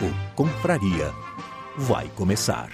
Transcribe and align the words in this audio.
O 0.00 0.34
Confraria 0.34 1.12
vai 1.76 2.08
começar. 2.16 2.68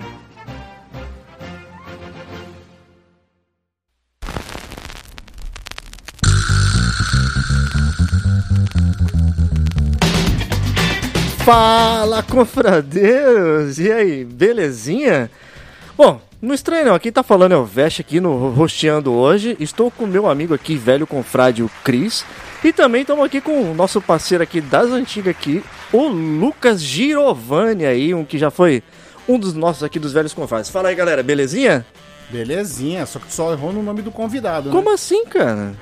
Fala, 11.45 12.23
confradeiros! 12.23 13.79
E 13.79 13.91
aí, 13.91 14.25
belezinha? 14.25 15.31
Bom, 15.97 16.21
não 16.41 16.55
estranho 16.55 16.87
não, 16.87 16.99
quem 16.99 17.13
tá 17.13 17.23
falando 17.23 17.53
é 17.53 17.57
o 17.57 17.65
Veste 17.65 18.01
aqui 18.01 18.21
no 18.21 18.49
Rosteando 18.51 19.13
hoje. 19.13 19.57
Estou 19.61 19.91
com 19.91 20.07
meu 20.07 20.27
amigo 20.29 20.55
aqui, 20.55 20.77
velho 20.77 21.07
confrade, 21.07 21.63
o 21.63 21.71
Cris. 21.85 22.25
E 22.63 22.73
também 22.73 23.03
estamos 23.03 23.25
aqui 23.25 23.41
com 23.41 23.71
o 23.71 23.75
nosso 23.75 24.03
parceiro 24.03 24.45
aqui 24.45 24.61
das 24.61 24.91
antigas 24.91 25.35
aqui, 25.35 25.65
o 25.93 26.09
Lucas 26.09 26.83
Girovani 26.83 27.87
aí, 27.87 28.13
um 28.13 28.25
que 28.25 28.39
já 28.39 28.51
foi 28.51 28.83
um 29.27 29.39
dos 29.39 29.55
nossos 29.55 29.83
aqui 29.83 29.99
dos 29.99 30.13
velhos 30.13 30.35
confrades. 30.35 30.71
Fala 30.71 30.91
aí, 30.91 30.95
galera, 30.95 31.23
belezinha? 31.23 31.87
Belezinha, 32.29 33.07
só 33.07 33.19
que 33.19 33.33
só 33.33 33.53
errou 33.53 33.73
no 33.73 33.83
nome 33.83 34.03
do 34.03 34.11
convidado, 34.11 34.69
né? 34.69 34.75
Como 34.75 34.93
assim, 34.93 35.25
cara? 35.25 35.75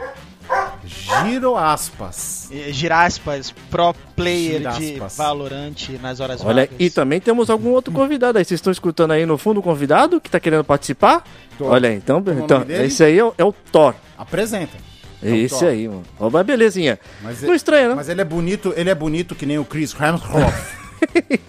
Giro 0.84 1.56
aspas. 1.56 2.48
Eh, 2.50 2.72
Giraspas, 2.72 3.52
pro 3.70 3.92
player 4.16 4.60
de 4.72 4.86
Giraspas. 4.86 5.16
Valorant 5.16 5.88
nas 6.00 6.20
horas 6.20 6.40
Olha, 6.42 6.62
vagas. 6.62 6.76
e 6.78 6.88
também 6.88 7.20
temos 7.20 7.50
algum 7.50 7.70
outro 7.70 7.92
convidado 7.92 8.38
aí. 8.38 8.44
Vocês 8.44 8.58
estão 8.58 8.72
escutando 8.72 9.10
aí 9.10 9.26
no 9.26 9.36
fundo 9.36 9.60
o 9.60 9.62
convidado 9.62 10.20
que 10.20 10.30
tá 10.30 10.40
querendo 10.40 10.64
participar? 10.64 11.22
Tô. 11.58 11.66
Olha 11.66 11.90
aí, 11.90 11.96
então, 11.96 12.20
nome 12.20 12.40
então 12.40 12.64
esse 12.68 13.04
aí 13.04 13.18
é 13.18 13.24
o, 13.24 13.34
é 13.36 13.44
o 13.44 13.52
Thor. 13.52 13.94
Apresenta. 14.16 14.87
É 15.22 15.30
o 15.30 15.34
esse 15.36 15.58
Thor. 15.58 15.68
aí, 15.68 15.88
mano. 15.88 16.04
Ó, 16.18 16.30
mas 16.30 16.46
belezinha. 16.46 16.98
Mas 17.22 17.42
Não 17.42 17.54
estranha, 17.54 17.88
né? 17.88 17.94
Mas 17.94 18.08
ele 18.08 18.20
é 18.20 18.24
bonito, 18.24 18.72
ele 18.76 18.90
é 18.90 18.94
bonito 18.94 19.34
que 19.34 19.46
nem 19.46 19.58
o 19.58 19.64
Chris 19.64 19.94
Hemsworth. 19.94 20.78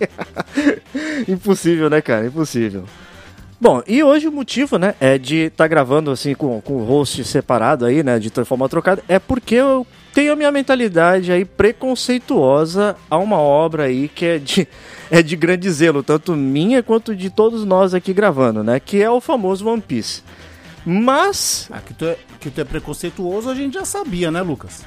Impossível, 1.27 1.89
né, 1.89 2.01
cara? 2.01 2.25
Impossível. 2.25 2.85
Bom, 3.61 3.83
e 3.85 4.01
hoje 4.01 4.25
o 4.25 4.31
motivo, 4.31 4.77
né, 4.77 4.95
é 5.01 5.17
de 5.17 5.47
estar 5.47 5.67
gravando 5.67 6.09
assim 6.11 6.33
com, 6.33 6.61
com 6.61 6.75
o 6.75 6.85
host 6.85 7.25
separado 7.25 7.85
aí, 7.85 8.01
né, 8.01 8.17
de 8.17 8.29
forma 8.45 8.69
trocada, 8.69 9.03
é 9.05 9.19
porque 9.19 9.55
eu 9.55 9.85
tenho 10.13 10.31
a 10.31 10.35
minha 10.35 10.49
mentalidade 10.49 11.29
aí 11.29 11.43
preconceituosa 11.43 12.95
a 13.09 13.17
uma 13.17 13.37
obra 13.37 13.83
aí 13.83 14.07
que 14.07 14.25
é 14.25 14.37
de, 14.37 14.65
é 15.11 15.21
de 15.21 15.35
grande 15.35 15.69
zelo, 15.69 16.01
tanto 16.01 16.37
minha 16.37 16.81
quanto 16.81 17.13
de 17.13 17.29
todos 17.29 17.65
nós 17.65 17.93
aqui 17.93 18.13
gravando, 18.13 18.63
né, 18.63 18.79
que 18.79 19.01
é 19.01 19.09
o 19.09 19.19
famoso 19.19 19.67
One 19.67 19.81
Piece. 19.81 20.23
Mas, 20.85 21.69
ah, 21.71 21.79
que, 21.79 21.93
tu 21.93 22.05
é, 22.05 22.17
que 22.39 22.49
tu 22.49 22.61
é 22.61 22.63
preconceituoso 22.63 23.49
a 23.49 23.55
gente 23.55 23.73
já 23.73 23.85
sabia, 23.85 24.31
né, 24.31 24.41
Lucas? 24.41 24.85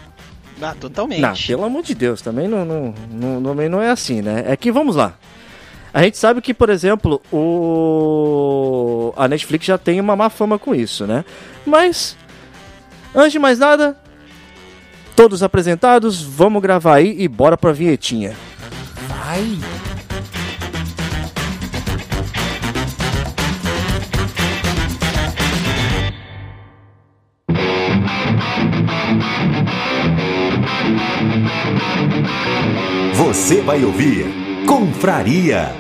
Ah, 0.61 0.75
totalmente. 0.79 1.21
não, 1.21 1.35
pelo 1.35 1.65
amor 1.65 1.83
de 1.83 1.95
Deus, 1.95 2.23
também 2.23 2.47
não, 2.47 2.65
não, 2.65 2.95
não, 3.11 3.43
também 3.43 3.69
não 3.69 3.83
é 3.83 3.91
assim, 3.91 4.23
né? 4.23 4.45
É 4.47 4.57
que 4.57 4.71
vamos 4.71 4.97
lá. 4.97 5.15
A 5.93 6.03
gente 6.03 6.17
sabe 6.17 6.41
que, 6.41 6.55
por 6.55 6.71
exemplo, 6.71 7.21
o 7.31 9.13
a 9.17 9.29
Netflix 9.29 9.67
já 9.67 9.77
tem 9.77 10.01
uma 10.01 10.17
má 10.17 10.31
fama 10.31 10.59
com 10.59 10.75
isso, 10.75 11.07
né? 11.07 11.25
Mas, 11.67 12.17
antes 13.15 13.33
de 13.33 13.39
mais 13.39 13.59
nada, 13.59 13.97
todos 15.15 15.43
apresentados, 15.43 16.23
vamos 16.23 16.63
gravar 16.63 16.95
aí 16.95 17.15
e 17.19 17.29
bora 17.29 17.57
pra 17.57 17.73
vinhetinha. 17.73 18.35
Vai! 19.09 19.92
Você 33.43 33.61
vai 33.61 33.85
ouvir 33.85 34.25
Confraria. 34.69 35.73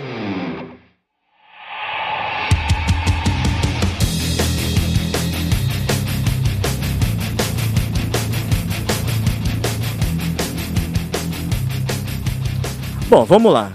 Bom, 13.09 13.25
vamos 13.25 13.53
lá. 13.53 13.73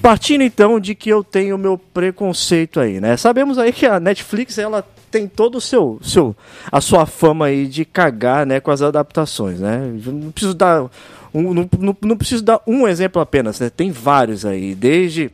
Partindo 0.00 0.42
então 0.42 0.80
de 0.80 0.94
que 0.94 1.10
eu 1.10 1.22
tenho 1.22 1.58
meu 1.58 1.76
preconceito 1.76 2.80
aí, 2.80 3.02
né? 3.02 3.18
Sabemos 3.18 3.58
aí 3.58 3.70
que 3.70 3.84
a 3.84 4.00
Netflix 4.00 4.56
ela 4.56 4.82
tem 5.10 5.28
todo 5.28 5.56
o 5.56 5.60
seu, 5.60 5.98
seu 6.02 6.34
a 6.72 6.80
sua 6.80 7.04
fama 7.04 7.46
aí 7.46 7.66
de 7.66 7.84
cagar, 7.84 8.46
né, 8.46 8.60
com 8.60 8.70
as 8.70 8.80
adaptações, 8.80 9.60
né? 9.60 9.92
Não 10.06 10.30
preciso 10.30 10.54
dar 10.54 10.88
um, 11.32 11.54
não, 11.54 11.68
não, 11.78 11.96
não 12.02 12.16
preciso 12.16 12.42
dar 12.42 12.60
um 12.66 12.86
exemplo 12.86 13.20
apenas, 13.20 13.60
né? 13.60 13.70
Tem 13.70 13.90
vários 13.90 14.44
aí, 14.44 14.74
desde 14.74 15.30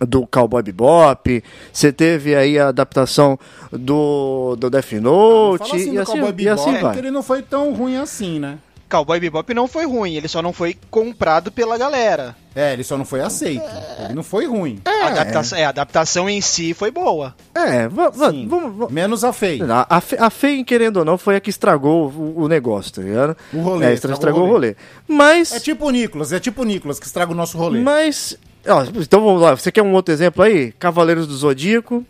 do 0.00 0.26
Cowboy 0.26 0.62
Bebop, 0.62 1.44
você 1.72 1.92
teve 1.92 2.34
aí 2.34 2.58
a 2.58 2.68
adaptação 2.68 3.38
do, 3.70 4.56
do 4.56 4.68
Death 4.68 4.92
Note 4.92 5.68
Fala 5.68 5.76
assim 5.76 5.90
e, 5.90 5.94
do 5.94 6.00
assim, 6.00 6.12
Cowboy 6.12 6.28
e 6.28 6.32
Bebop, 6.32 6.60
assim 6.60 6.70
porque 6.72 6.84
vai. 6.84 6.98
ele 6.98 7.10
não 7.10 7.22
foi 7.22 7.42
tão 7.42 7.72
ruim 7.72 7.96
assim, 7.96 8.38
né? 8.38 8.58
Cowboy 8.88 9.20
Bebop 9.20 9.54
não 9.54 9.68
foi 9.68 9.86
ruim, 9.86 10.16
ele 10.16 10.28
só 10.28 10.42
não 10.42 10.52
foi 10.52 10.76
comprado 10.90 11.50
pela 11.50 11.78
galera. 11.78 12.36
É, 12.54 12.72
ele 12.74 12.84
só 12.84 12.98
não 12.98 13.04
foi 13.04 13.20
aceito. 13.20 13.64
Ele 14.04 14.14
não 14.14 14.22
foi 14.22 14.46
ruim. 14.46 14.78
a, 14.84 15.06
adaptação, 15.08 15.58
é, 15.58 15.64
a 15.64 15.68
adaptação 15.70 16.28
em 16.28 16.40
si 16.40 16.74
foi 16.74 16.90
boa. 16.90 17.34
É, 17.54 17.88
vamos, 17.88 18.90
Menos 18.90 19.24
a 19.24 19.32
Fei. 19.32 19.60
A, 19.62 19.86
a, 19.98 20.26
a 20.26 20.30
Fein, 20.30 20.62
querendo 20.64 20.98
ou 20.98 21.04
não, 21.04 21.16
foi 21.16 21.36
a 21.36 21.40
que 21.40 21.48
estragou 21.50 22.10
o, 22.10 22.42
o 22.42 22.48
negócio, 22.48 22.92
tá 22.92 23.02
ligado? 23.02 23.36
O 23.54 23.60
rolê, 23.60 23.86
É, 23.86 23.92
estra- 23.94 24.12
estragou 24.12 24.14
estragou 24.14 24.42
o 24.42 24.44
o 24.44 24.52
rolê. 24.52 24.76
Mas. 25.08 25.52
É 25.52 25.60
tipo 25.60 25.86
o 25.86 25.90
Nicolas, 25.90 26.32
é 26.32 26.38
tipo 26.40 26.62
o 26.62 26.64
Nicolas 26.64 26.98
que 27.00 27.06
estraga 27.06 27.32
o 27.32 27.34
nosso 27.34 27.56
rolê. 27.56 27.80
Mas. 27.80 28.36
ó, 28.68 28.84
então 28.96 29.22
vamos 29.24 29.40
lá, 29.40 29.54
você 29.56 29.72
quer 29.72 29.82
um 29.82 29.92
outro 29.94 30.12
exemplo 30.12 30.42
aí? 30.42 30.72
Cavaleiros 30.72 31.26
do 31.26 31.34
Zodíaco. 31.34 32.04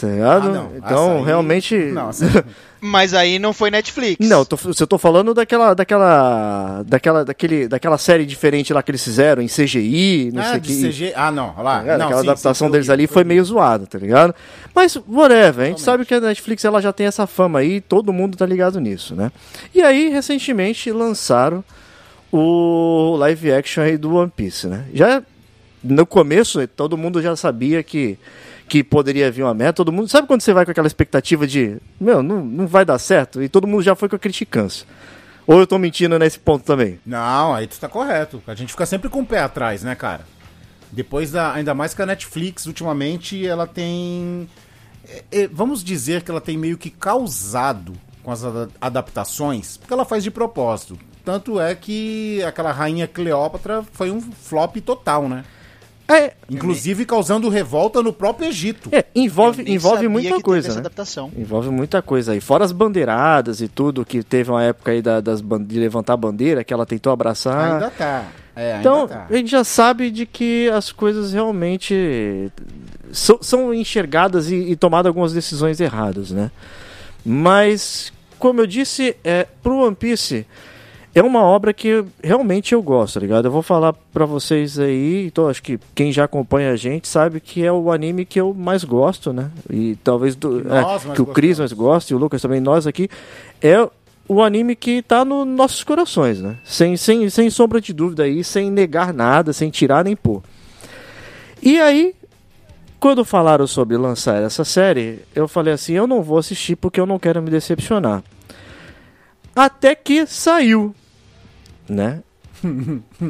Tá 0.00 0.06
ligado? 0.06 0.48
Ah, 0.48 0.52
não. 0.52 0.72
Então, 0.76 1.18
aí- 1.18 1.24
realmente. 1.24 1.76
Não, 1.76 2.08
essa- 2.08 2.44
Mas 2.82 3.12
aí 3.12 3.38
não 3.38 3.52
foi 3.52 3.70
Netflix. 3.70 4.26
Não, 4.26 4.42
tô, 4.42 4.56
eu 4.78 4.86
tô 4.86 4.96
falando 4.96 5.34
daquela, 5.34 5.74
daquela, 5.74 6.82
daquela, 6.86 7.24
daquele, 7.26 7.68
daquela 7.68 7.98
série 7.98 8.24
diferente 8.24 8.72
lá 8.72 8.82
que 8.82 8.90
eles 8.90 9.04
fizeram 9.04 9.42
em 9.42 9.48
CGI, 9.48 10.30
não 10.32 10.40
ah, 10.40 10.52
sei 10.52 10.60
que. 10.60 10.82
CG. 10.88 11.12
Ah, 11.14 11.30
não, 11.30 11.52
olha 11.54 11.62
lá. 11.62 11.82
Tá 11.82 11.98
não, 11.98 12.06
Aquela 12.06 12.22
sim, 12.22 12.28
adaptação 12.28 12.68
sim, 12.68 12.72
deles 12.72 12.86
foi 12.86 12.94
ali 12.94 13.02
horrível, 13.02 13.12
foi 13.14 13.24
meio 13.24 13.44
zoada, 13.44 13.86
tá 13.86 13.98
ligado? 13.98 14.34
Mas, 14.74 14.96
whatever, 15.06 15.66
a 15.66 15.68
gente 15.68 15.82
sabe 15.82 16.06
que 16.06 16.14
a 16.14 16.20
Netflix 16.20 16.64
ela 16.64 16.80
já 16.80 16.90
tem 16.90 17.06
essa 17.06 17.26
fama 17.26 17.58
aí, 17.58 17.82
todo 17.82 18.14
mundo 18.14 18.38
tá 18.38 18.46
ligado 18.46 18.80
nisso, 18.80 19.14
né? 19.14 19.30
E 19.74 19.82
aí, 19.82 20.08
recentemente, 20.08 20.90
lançaram 20.90 21.62
o 22.32 23.14
live 23.18 23.52
action 23.52 23.82
aí 23.84 23.98
do 23.98 24.14
One 24.14 24.32
Piece, 24.34 24.66
né? 24.66 24.86
Já 24.94 25.22
no 25.84 26.06
começo, 26.06 26.66
todo 26.68 26.96
mundo 26.96 27.20
já 27.20 27.36
sabia 27.36 27.82
que, 27.82 28.18
que 28.70 28.84
poderia 28.84 29.32
vir 29.32 29.42
uma 29.42 29.52
merda, 29.52 29.72
todo 29.72 29.90
mundo... 29.90 30.08
Sabe 30.08 30.28
quando 30.28 30.42
você 30.42 30.52
vai 30.52 30.64
com 30.64 30.70
aquela 30.70 30.86
expectativa 30.86 31.44
de, 31.44 31.76
meu, 32.00 32.22
não, 32.22 32.44
não 32.44 32.66
vai 32.68 32.84
dar 32.84 32.98
certo? 32.98 33.42
E 33.42 33.48
todo 33.48 33.66
mundo 33.66 33.82
já 33.82 33.96
foi 33.96 34.08
com 34.08 34.14
a 34.14 34.18
criticância. 34.18 34.86
Ou 35.44 35.58
eu 35.58 35.66
tô 35.66 35.76
mentindo 35.76 36.16
nesse 36.20 36.38
ponto 36.38 36.64
também? 36.64 37.00
Não, 37.04 37.52
aí 37.52 37.66
tu 37.66 37.80
tá 37.80 37.88
correto. 37.88 38.40
A 38.46 38.54
gente 38.54 38.70
fica 38.70 38.86
sempre 38.86 39.08
com 39.08 39.22
o 39.22 39.26
pé 39.26 39.40
atrás, 39.40 39.82
né, 39.82 39.96
cara? 39.96 40.24
Depois 40.92 41.32
da. 41.32 41.52
Ainda 41.52 41.74
mais 41.74 41.92
que 41.94 42.00
a 42.00 42.06
Netflix, 42.06 42.66
ultimamente, 42.66 43.44
ela 43.44 43.66
tem. 43.66 44.48
é, 45.08 45.24
é, 45.32 45.48
vamos 45.48 45.82
dizer 45.82 46.22
que 46.22 46.30
ela 46.30 46.40
tem 46.40 46.56
meio 46.56 46.78
que 46.78 46.90
causado 46.90 47.94
com 48.22 48.30
as 48.30 48.44
ada- 48.44 48.68
adaptações, 48.80 49.76
porque 49.76 49.92
ela 49.92 50.04
faz 50.04 50.22
de 50.22 50.30
propósito. 50.30 50.96
Tanto 51.24 51.60
é 51.60 51.74
que 51.74 52.42
aquela 52.44 52.70
rainha 52.70 53.08
Cleópatra 53.08 53.84
foi 53.92 54.10
um 54.10 54.20
flop 54.20 54.76
total, 54.76 55.28
né? 55.28 55.44
É, 56.12 56.32
Inclusive 56.50 57.04
causando 57.06 57.48
revolta 57.48 58.02
no 58.02 58.12
próprio 58.12 58.48
Egito. 58.48 58.88
é, 58.92 59.04
envolve, 59.14 59.62
envolve 59.66 60.08
muita 60.08 60.40
coisa, 60.40 60.72
né? 60.72 60.78
adaptação. 60.80 61.30
Envolve 61.36 61.70
muita 61.70 62.02
coisa 62.02 62.32
aí. 62.32 62.40
Fora 62.40 62.64
as 62.64 62.72
bandeiradas 62.72 63.60
e 63.60 63.68
tudo, 63.68 64.04
que 64.04 64.22
teve 64.22 64.50
uma 64.50 64.62
época 64.62 64.90
aí 64.92 65.00
da- 65.02 65.20
das, 65.20 65.40
de 65.42 65.78
levantar 65.78 66.14
a 66.14 66.16
bandeira, 66.16 66.64
que 66.64 66.72
ela 66.74 66.84
tentou 66.86 67.12
abraçar. 67.12 67.74
Ainda 67.74 67.90
tá. 67.90 68.24
É, 68.56 68.72
ainda 68.74 68.80
Então, 68.80 69.06
tá. 69.08 69.26
a 69.30 69.34
gente 69.36 69.50
já 69.50 69.62
sabe 69.64 70.10
de 70.10 70.26
que 70.26 70.68
as 70.70 70.90
coisas 70.92 71.32
realmente 71.32 72.50
são, 73.12 73.38
são 73.40 73.72
enxergadas 73.72 74.50
e, 74.50 74.56
e 74.56 74.76
tomadas 74.76 75.06
algumas 75.08 75.32
decisões 75.32 75.80
erradas, 75.80 76.30
né? 76.32 76.50
Mas, 77.24 78.12
como 78.38 78.60
eu 78.60 78.66
disse, 78.66 79.16
é, 79.22 79.46
pro 79.62 79.76
One 79.84 79.94
Piece 79.94 80.46
é 81.14 81.22
uma 81.22 81.42
obra 81.42 81.72
que 81.72 82.04
realmente 82.22 82.72
eu 82.72 82.82
gosto, 82.82 83.14
tá 83.14 83.20
ligado? 83.20 83.46
Eu 83.46 83.50
vou 83.50 83.62
falar 83.62 83.92
pra 83.92 84.24
vocês 84.24 84.78
aí, 84.78 85.26
então 85.26 85.48
acho 85.48 85.62
que 85.62 85.78
quem 85.94 86.12
já 86.12 86.24
acompanha 86.24 86.70
a 86.70 86.76
gente 86.76 87.08
sabe 87.08 87.40
que 87.40 87.64
é 87.64 87.72
o 87.72 87.90
anime 87.90 88.24
que 88.24 88.40
eu 88.40 88.54
mais 88.54 88.84
gosto, 88.84 89.32
né? 89.32 89.50
E 89.68 89.96
talvez 90.04 90.36
do, 90.36 90.62
nós 90.62 91.06
é, 91.06 91.14
que 91.14 91.22
o 91.22 91.26
Chris 91.26 91.58
gostamos. 91.58 91.58
mais 91.58 91.72
gosta 91.72 92.12
e 92.12 92.16
o 92.16 92.18
Lucas 92.18 92.40
também, 92.40 92.60
nós 92.60 92.86
aqui, 92.86 93.08
é 93.60 93.88
o 94.28 94.40
anime 94.40 94.76
que 94.76 95.02
tá 95.02 95.24
nos 95.24 95.44
nossos 95.44 95.82
corações, 95.82 96.40
né? 96.40 96.56
Sem, 96.64 96.96
sem, 96.96 97.28
sem 97.28 97.50
sombra 97.50 97.80
de 97.80 97.92
dúvida 97.92 98.22
aí, 98.22 98.44
sem 98.44 98.70
negar 98.70 99.12
nada, 99.12 99.52
sem 99.52 99.68
tirar 99.68 100.04
nem 100.04 100.14
pôr. 100.14 100.40
E 101.60 101.80
aí, 101.80 102.14
quando 103.00 103.24
falaram 103.24 103.66
sobre 103.66 103.96
lançar 103.96 104.40
essa 104.40 104.64
série, 104.64 105.18
eu 105.34 105.48
falei 105.48 105.74
assim, 105.74 105.94
eu 105.94 106.06
não 106.06 106.22
vou 106.22 106.38
assistir 106.38 106.76
porque 106.76 107.00
eu 107.00 107.06
não 107.06 107.18
quero 107.18 107.42
me 107.42 107.50
decepcionar. 107.50 108.22
Até 109.56 109.96
que 109.96 110.24
saiu, 110.26 110.94
né? 111.90 112.22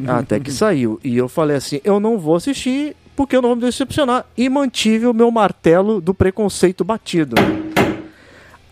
Até 0.06 0.38
que 0.38 0.52
saiu. 0.52 1.00
E 1.02 1.16
eu 1.16 1.28
falei 1.28 1.56
assim, 1.56 1.80
eu 1.82 1.98
não 1.98 2.18
vou 2.18 2.36
assistir 2.36 2.94
porque 3.16 3.34
eu 3.34 3.42
não 3.42 3.50
vou 3.50 3.56
me 3.56 3.62
decepcionar. 3.62 4.26
E 4.36 4.48
mantive 4.48 5.06
o 5.06 5.14
meu 5.14 5.30
martelo 5.30 6.00
do 6.00 6.14
preconceito 6.14 6.84
batido. 6.84 7.36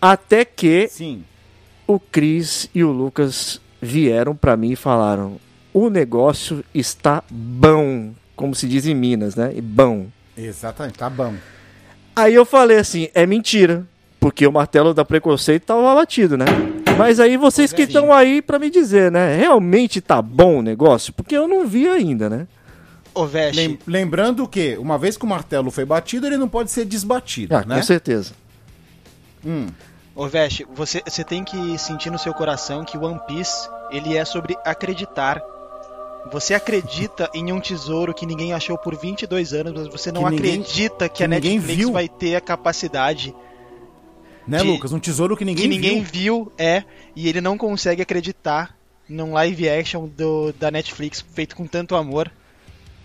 Até 0.01 0.45
que 0.45 0.87
Sim. 0.87 1.23
o 1.85 1.99
Cris 1.99 2.69
e 2.73 2.83
o 2.83 2.91
Lucas 2.91 3.59
vieram 3.81 4.35
pra 4.35 4.55
mim 4.55 4.71
e 4.71 4.75
falaram: 4.75 5.37
o 5.73 5.89
negócio 5.89 6.63
está 6.73 7.23
bom, 7.29 8.13
como 8.35 8.55
se 8.55 8.67
diz 8.67 8.85
em 8.85 8.95
Minas, 8.95 9.35
né? 9.35 9.51
E 9.55 9.61
Bom. 9.61 10.07
Exatamente, 10.37 10.97
tá 10.97 11.09
bom. 11.09 11.33
Aí 12.15 12.33
eu 12.33 12.45
falei 12.45 12.77
assim: 12.77 13.09
é 13.13 13.25
mentira, 13.25 13.85
porque 14.19 14.47
o 14.47 14.51
martelo 14.51 14.93
da 14.93 15.03
preconceito 15.03 15.65
tava 15.65 15.95
batido, 15.95 16.37
né? 16.37 16.45
Mas 16.99 17.19
aí 17.19 17.37
vocês 17.37 17.73
que 17.73 17.83
estão 17.83 18.13
aí 18.13 18.41
pra 18.41 18.59
me 18.59 18.69
dizer, 18.69 19.11
né? 19.11 19.35
Realmente 19.37 19.99
tá 20.01 20.21
bom 20.21 20.59
o 20.59 20.61
negócio? 20.61 21.11
Porque 21.13 21.35
eu 21.35 21.47
não 21.47 21.65
vi 21.67 21.87
ainda, 21.87 22.29
né? 22.29 22.47
Ô, 23.13 23.25
Veste, 23.25 23.59
Lem- 23.67 23.79
lembrando 23.87 24.47
que, 24.47 24.77
uma 24.77 24.97
vez 24.97 25.17
que 25.17 25.25
o 25.25 25.27
martelo 25.27 25.71
foi 25.71 25.83
batido, 25.85 26.27
ele 26.27 26.37
não 26.37 26.47
pode 26.47 26.69
ser 26.71 26.85
desbatido, 26.85 27.55
Ah, 27.55 27.63
né? 27.65 27.77
com 27.77 27.83
certeza. 27.83 28.33
Hum, 29.45 29.67
Ô, 30.15 30.27
Veste, 30.27 30.65
você, 30.75 31.01
você 31.07 31.23
tem 31.23 31.43
que 31.43 31.77
sentir 31.77 32.09
no 32.11 32.19
seu 32.19 32.33
coração 32.33 32.83
que 32.83 32.97
One 32.97 33.19
Piece, 33.27 33.69
ele 33.89 34.17
é 34.17 34.25
sobre 34.25 34.55
acreditar. 34.65 35.41
Você 36.31 36.53
acredita 36.53 37.29
em 37.33 37.51
um 37.53 37.59
tesouro 37.61 38.13
que 38.13 38.25
ninguém 38.25 38.51
achou 38.53 38.77
por 38.77 38.95
22 38.97 39.53
anos, 39.53 39.71
mas 39.73 39.87
você 39.87 40.11
não 40.11 40.25
Que 40.25 40.31
ninguém- 40.31 40.61
acredita 40.61 41.07
que, 41.07 41.15
que 41.17 41.23
a 41.23 41.27
ninguém 41.27 41.53
Netflix 41.55 41.77
viu. 41.77 41.91
vai 41.93 42.09
ter 42.09 42.35
a 42.35 42.41
capacidade 42.41 43.33
né, 44.49 44.59
De- 44.59 44.67
Lucas? 44.67 44.91
Um 44.91 44.99
tesouro 44.99 45.37
que 45.37 45.45
ninguém, 45.45 45.63
que 45.63 45.69
ninguém 45.69 46.01
viu. 46.03 46.45
viu, 46.45 46.51
é, 46.57 46.83
e 47.15 47.27
ele 47.29 47.39
não 47.41 47.57
consegue 47.57 48.01
acreditar 48.01 48.75
num 49.07 49.33
live 49.33 49.69
action 49.69 50.07
do, 50.07 50.53
da 50.53 50.69
Netflix 50.69 51.23
feito 51.33 51.55
com 51.55 51.65
tanto 51.65 51.95
amor. 51.95 52.31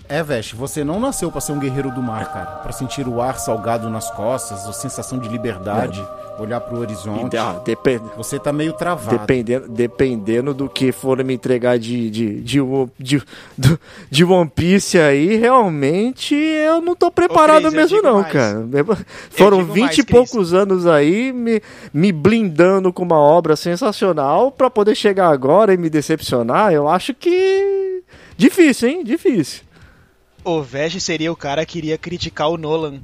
É, 0.09 0.23
Veste, 0.23 0.55
você 0.55 0.85
não 0.85 1.01
nasceu 1.01 1.31
pra 1.33 1.41
ser 1.41 1.53
um 1.53 1.59
guerreiro 1.59 1.91
do 1.91 2.03
mar, 2.03 2.31
cara. 2.33 2.47
Pra 2.63 2.73
sentir 2.73 3.09
o 3.09 3.21
ar 3.23 3.39
salgado 3.39 3.89
nas 3.89 4.11
costas, 4.11 4.67
a 4.69 4.73
sensação 4.73 5.19
de 5.19 5.29
liberdade, 5.29 6.07
olhar 6.39 6.61
pro 6.61 6.79
horizonte. 6.79 7.37
Ah, 7.39 7.61
depen- 7.65 8.01
Você 8.17 8.39
tá 8.39 8.53
meio 8.53 8.75
travado. 8.75 9.17
Dependendo, 9.19 9.67
dependendo 9.69 10.53
do 10.53 10.69
que 10.69 10.93
for 10.93 11.25
me 11.25 11.33
entregar 11.33 11.79
de, 11.79 12.11
de, 12.11 12.41
de, 12.43 12.61
One- 12.61 12.91
de, 12.99 13.23
do- 13.57 13.81
de 14.11 14.25
One 14.25 14.51
Piece 14.55 14.99
aí, 14.99 15.37
realmente 15.37 16.35
eu 16.35 16.83
não 16.83 16.95
tô 16.95 17.11
preparado 17.11 17.63
Cris, 17.63 17.73
eu 17.73 17.81
mesmo 17.81 18.03
não, 18.03 18.21
mais. 18.21 18.33
cara. 18.33 18.67
Foram 19.31 19.59
digo 19.59 19.73
20 19.73 19.83
mais, 19.85 19.99
e 19.99 20.05
poucos 20.05 20.53
anos 20.53 20.87
aí 20.87 21.33
me, 21.33 21.63
me 21.95 22.13
blindando 22.13 22.93
com 22.93 23.03
uma 23.05 23.19
obra 23.19 23.57
sensacional 23.57 24.53
pra 24.53 24.69
poder 24.69 24.95
chegar 24.95 25.29
agora 25.31 25.73
e 25.73 25.79
me 25.79 25.89
decepcionar, 25.89 26.73
eu 26.75 26.89
acho 26.89 27.15
que... 27.15 28.03
Difícil, 28.37 28.89
hein? 28.89 29.05
Difícil. 29.05 29.63
O 30.45 30.63
Veste 30.63 31.01
seria 31.01 31.33
o 31.33 31.37
cara 31.37 31.65
que 31.65 31.79
iria 31.79 31.97
criticar 31.99 32.49
o 32.51 32.57
Nolan. 32.59 33.01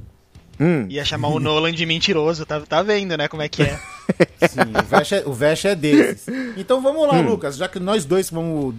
Hum. 0.59 0.85
Ia 0.89 1.03
chamar 1.03 1.29
o 1.29 1.39
Nolan 1.39 1.71
de 1.73 1.85
mentiroso, 1.85 2.45
tá, 2.45 2.59
tá 2.61 2.83
vendo, 2.83 3.17
né, 3.17 3.27
como 3.27 3.41
é 3.41 3.49
que 3.49 3.63
é. 3.63 3.79
Sim, 4.47 4.59
o 4.79 4.83
Veste 4.83 5.15
é, 5.15 5.23
o 5.25 5.33
Veste 5.33 5.67
é 5.69 5.75
desses. 5.75 6.27
Então 6.55 6.81
vamos 6.81 7.07
lá, 7.07 7.15
Hum. 7.15 7.29
Lucas, 7.29 7.55
já 7.57 7.67
que 7.67 7.79
nós 7.79 8.05
dois 8.05 8.29
vamos 8.29 8.75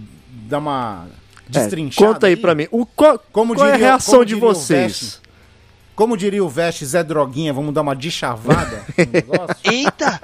dar 0.47 0.59
uma 0.59 1.07
É, 1.47 1.49
destrinchada. 1.59 2.13
conta 2.13 2.27
aí 2.27 2.37
pra 2.37 2.55
mim. 2.55 2.67
O, 2.71 2.85
qual 2.85 3.19
Como 3.33 3.53
qual 3.53 3.67
é 3.67 3.71
a 3.71 3.73
diria- 3.73 3.87
reação 3.87 4.13
como 4.13 4.25
de 4.25 4.33
diria 4.35 4.49
o 4.49 4.53
vocês? 4.53 4.81
Veste? 5.01 5.23
Como 5.95 6.17
diria 6.17 6.43
o 6.43 6.49
Veste 6.49 6.85
Zé 6.85 7.03
Droguinha, 7.03 7.51
vamos 7.53 7.73
dar 7.73 7.81
uma 7.81 7.95
dichavada 7.95 8.83
no 8.97 9.05
negócio? 9.11 9.55
Eita! 9.63 10.21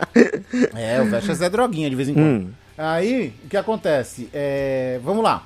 É, 0.75 1.01
o 1.01 1.05
Veste 1.09 1.29
é 1.31 1.33
Zé 1.35 1.49
Droguinha 1.49 1.89
de 1.89 1.95
vez 1.95 2.07
em 2.09 2.13
quando. 2.13 2.25
Hum. 2.25 2.49
Aí, 2.77 3.33
o 3.43 3.49
que 3.49 3.57
acontece? 3.57 4.29
É, 4.33 4.99
vamos 5.03 5.23
lá. 5.23 5.45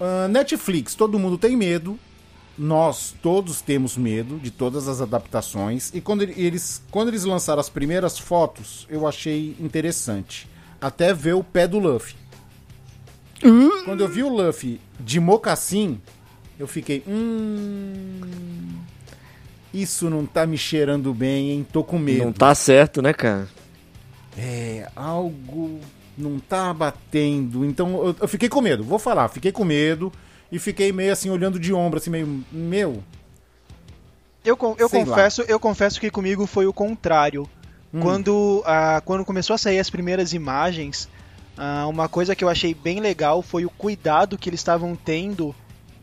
Ah, 0.00 0.26
Netflix, 0.28 0.94
todo 0.96 1.18
mundo 1.18 1.38
tem 1.38 1.56
medo. 1.56 1.98
Nós 2.58 3.14
todos 3.22 3.60
temos 3.60 3.96
medo 3.96 4.38
de 4.38 4.50
todas 4.50 4.88
as 4.88 5.00
adaptações. 5.02 5.90
E 5.94 6.00
quando 6.00 6.22
ele- 6.22 6.34
eles, 6.40 6.82
quando 6.90 7.08
eles 7.08 7.24
lançaram 7.24 7.60
as 7.60 7.68
primeiras 7.68 8.18
fotos, 8.18 8.86
eu 8.88 9.06
achei 9.06 9.54
interessante. 9.60 10.48
Até 10.80 11.12
ver 11.12 11.34
o 11.34 11.44
pé 11.44 11.68
do 11.68 11.78
Luffy. 11.78 12.14
Quando 13.84 14.00
eu 14.02 14.08
vi 14.08 14.22
o 14.22 14.28
Luffy 14.28 14.80
de 14.98 15.20
mocassim, 15.20 16.00
eu 16.58 16.66
fiquei. 16.66 17.02
Hum. 17.06 18.20
Isso 19.72 20.08
não 20.08 20.24
tá 20.24 20.46
me 20.46 20.56
cheirando 20.56 21.12
bem, 21.12 21.50
hein? 21.50 21.66
Tô 21.70 21.84
com 21.84 21.98
medo. 21.98 22.24
Não 22.24 22.32
tá 22.32 22.54
certo, 22.54 23.02
né, 23.02 23.12
cara? 23.12 23.46
É, 24.36 24.88
algo 24.96 25.78
não 26.16 26.38
tá 26.38 26.72
batendo. 26.72 27.64
Então 27.64 28.06
eu, 28.06 28.16
eu 28.22 28.28
fiquei 28.28 28.48
com 28.48 28.62
medo, 28.62 28.82
vou 28.82 28.98
falar, 28.98 29.28
fiquei 29.28 29.52
com 29.52 29.64
medo 29.64 30.10
e 30.50 30.58
fiquei 30.58 30.92
meio 30.92 31.12
assim 31.12 31.30
olhando 31.30 31.58
de 31.58 31.72
ombro, 31.72 31.98
assim, 31.98 32.10
meio. 32.10 32.44
Meu. 32.50 33.02
Eu, 34.44 34.56
eu 34.78 34.88
Sei 34.88 35.00
lá. 35.00 35.06
confesso, 35.06 35.42
eu 35.42 35.58
confesso 35.58 36.00
que 36.00 36.10
comigo 36.10 36.46
foi 36.46 36.66
o 36.66 36.72
contrário. 36.72 37.48
Hum. 37.92 38.00
Quando, 38.00 38.62
ah, 38.64 39.02
quando 39.04 39.24
começou 39.24 39.54
a 39.54 39.58
sair 39.58 39.78
as 39.78 39.90
primeiras 39.90 40.32
imagens, 40.32 41.08
ah, 41.56 41.86
uma 41.88 42.08
coisa 42.08 42.36
que 42.36 42.44
eu 42.44 42.48
achei 42.48 42.72
bem 42.72 43.00
legal 43.00 43.42
foi 43.42 43.64
o 43.64 43.70
cuidado 43.70 44.38
que 44.38 44.48
eles 44.48 44.60
estavam 44.60 44.94
tendo 44.94 45.54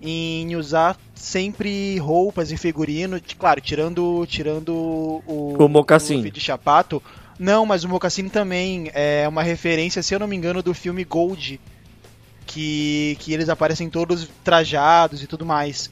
em 0.02 0.54
usar 0.58 0.98
sempre 1.16 1.98
roupas 1.98 2.52
e 2.52 2.58
figurino, 2.58 3.22
claro, 3.38 3.62
tirando 3.62 4.26
tirando 4.28 4.74
o, 4.74 5.56
O 5.58 5.70
mocassim. 5.70 6.22
De 6.22 6.40
Chapato. 6.42 7.02
Não, 7.40 7.66
mas 7.66 7.86
o 7.86 7.90
mocassim 7.90 8.28
também 8.28 8.92
é 8.94 9.26
uma 9.28 9.42
referência, 9.42 10.04
se 10.04 10.14
eu 10.14 10.20
não 10.20 10.28
me 10.28 10.36
engano, 10.36 10.62
do 10.62 10.74
filme 10.74 11.04
Gold, 11.06 11.60
que 12.46 13.18
que 13.20 13.34
eles 13.34 13.50
aparecem 13.50 13.90
todos 13.90 14.30
trajados 14.44 15.22
e 15.24 15.28
tudo 15.28 15.46
mais. 15.46 15.90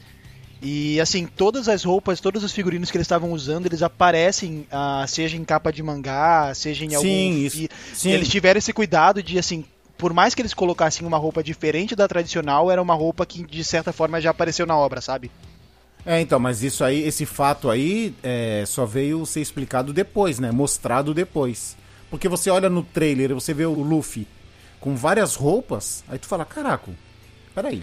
E 0.62 1.00
assim, 1.02 1.26
todas 1.26 1.68
as 1.68 1.84
roupas, 1.84 2.20
todos 2.20 2.44
os 2.44 2.52
figurinos 2.52 2.92
que 2.92 2.98
eles 2.98 3.06
estavam 3.06 3.32
usando, 3.32 3.66
eles 3.66 3.82
aparecem, 3.82 4.68
ah, 4.72 5.04
seja 5.08 5.36
em 5.36 5.44
capa 5.44 5.72
de 5.72 5.82
mangá, 5.82 6.54
seja 6.54 6.86
em 6.86 6.94
algum 6.94 7.08
Sim, 7.08 7.50
fi- 7.50 7.64
isso. 7.64 7.70
Sim. 7.96 8.12
Eles 8.12 8.30
tiveram 8.30 8.60
esse 8.60 8.72
cuidado 8.72 9.24
de 9.24 9.40
assim, 9.40 9.66
por 9.98 10.14
mais 10.14 10.36
que 10.36 10.42
eles 10.42 10.54
colocassem 10.54 11.06
uma 11.08 11.18
roupa 11.18 11.44
diferente 11.44 11.96
da 11.96 12.08
tradicional, 12.08 12.70
era 12.70 12.82
uma 12.82 12.94
roupa 12.94 13.26
que 13.26 13.44
de 13.44 13.64
certa 13.64 13.92
forma 13.92 14.22
já 14.22 14.30
apareceu 14.30 14.68
na 14.68 14.78
obra, 14.78 15.02
sabe? 15.02 15.32
É, 16.06 16.22
então, 16.22 16.40
mas 16.40 16.62
isso 16.62 16.84
aí, 16.84 17.02
esse 17.04 17.26
fato 17.26 17.70
aí, 17.70 18.14
é, 18.22 18.64
só 18.68 18.86
veio 18.86 19.26
ser 19.26 19.42
explicado 19.42 19.92
depois, 19.92 20.40
né? 20.40 20.52
Mostrado 20.52 21.14
depois. 21.14 21.76
Porque 22.10 22.28
você 22.28 22.50
olha 22.50 22.70
no 22.70 22.84
trailer, 22.84 23.34
você 23.34 23.54
vê 23.54 23.66
o 23.66 23.74
Luffy 23.74 24.28
com 24.82 24.96
várias 24.96 25.36
roupas, 25.36 26.04
aí 26.10 26.18
tu 26.20 26.26
fala, 26.28 26.44
caraca, 26.44 26.92
peraí. 27.56 27.82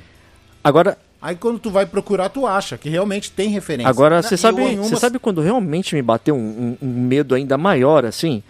Agora, 0.62 0.98
Aí 1.20 1.34
quando 1.34 1.58
tu 1.58 1.68
vai 1.68 1.84
procurar, 1.84 2.28
tu 2.28 2.46
acha 2.46 2.78
que 2.78 2.88
realmente 2.88 3.32
tem 3.32 3.48
referência. 3.48 3.90
Agora, 3.90 4.22
você 4.22 4.36
sabe, 4.36 4.62
você 4.76 4.90
umas- 4.90 5.00
sabe 5.00 5.18
quando 5.18 5.40
realmente 5.40 5.96
me 5.96 6.00
bateu 6.02 6.36
um, 6.36 6.76
um- 6.80 6.86
um 6.86 7.00
medo 7.08 7.34
ainda 7.34 7.58
maior, 7.58 8.04
assim? 8.04 8.40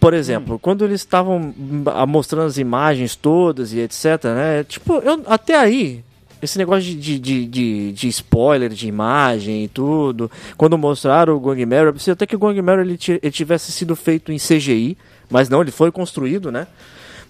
Por 0.00 0.12
exemplo, 0.12 0.58
quando 0.58 0.84
eles 0.84 1.02
estavam 1.02 1.36
hum, 1.56 1.84
mostrando 2.08 2.46
as 2.46 2.58
imagens 2.58 3.14
todas 3.14 3.72
e 3.72 3.78
etc, 3.78 4.24
né? 4.24 4.64
Tipo, 4.64 4.94
eu, 5.04 5.22
até 5.26 5.54
aí, 5.56 6.02
esse 6.42 6.58
negócio 6.58 6.82
de, 6.82 6.96
de, 7.18 7.46
de, 7.46 7.92
de- 7.92 8.08
spoiler 8.08 8.70
de 8.70 8.88
imagem 8.88 9.62
e 9.64 9.68
tudo, 9.68 10.28
quando 10.56 10.76
mostraram 10.76 11.36
o 11.36 11.40
Gong 11.40 11.64
Mary, 11.64 11.86
eu 11.86 11.92
pensei 11.92 12.12
até 12.12 12.26
que 12.26 12.34
o 12.34 12.38
Gong 12.40 12.60
Mary 12.60 12.80
ele, 12.82 12.98
ele 13.22 13.30
tivesse 13.30 13.70
sido 13.70 13.94
feito 13.94 14.32
em 14.32 14.36
CGI, 14.36 14.98
mas 15.30 15.48
não, 15.48 15.62
ele 15.62 15.70
foi 15.70 15.92
construído, 15.92 16.50
né? 16.50 16.66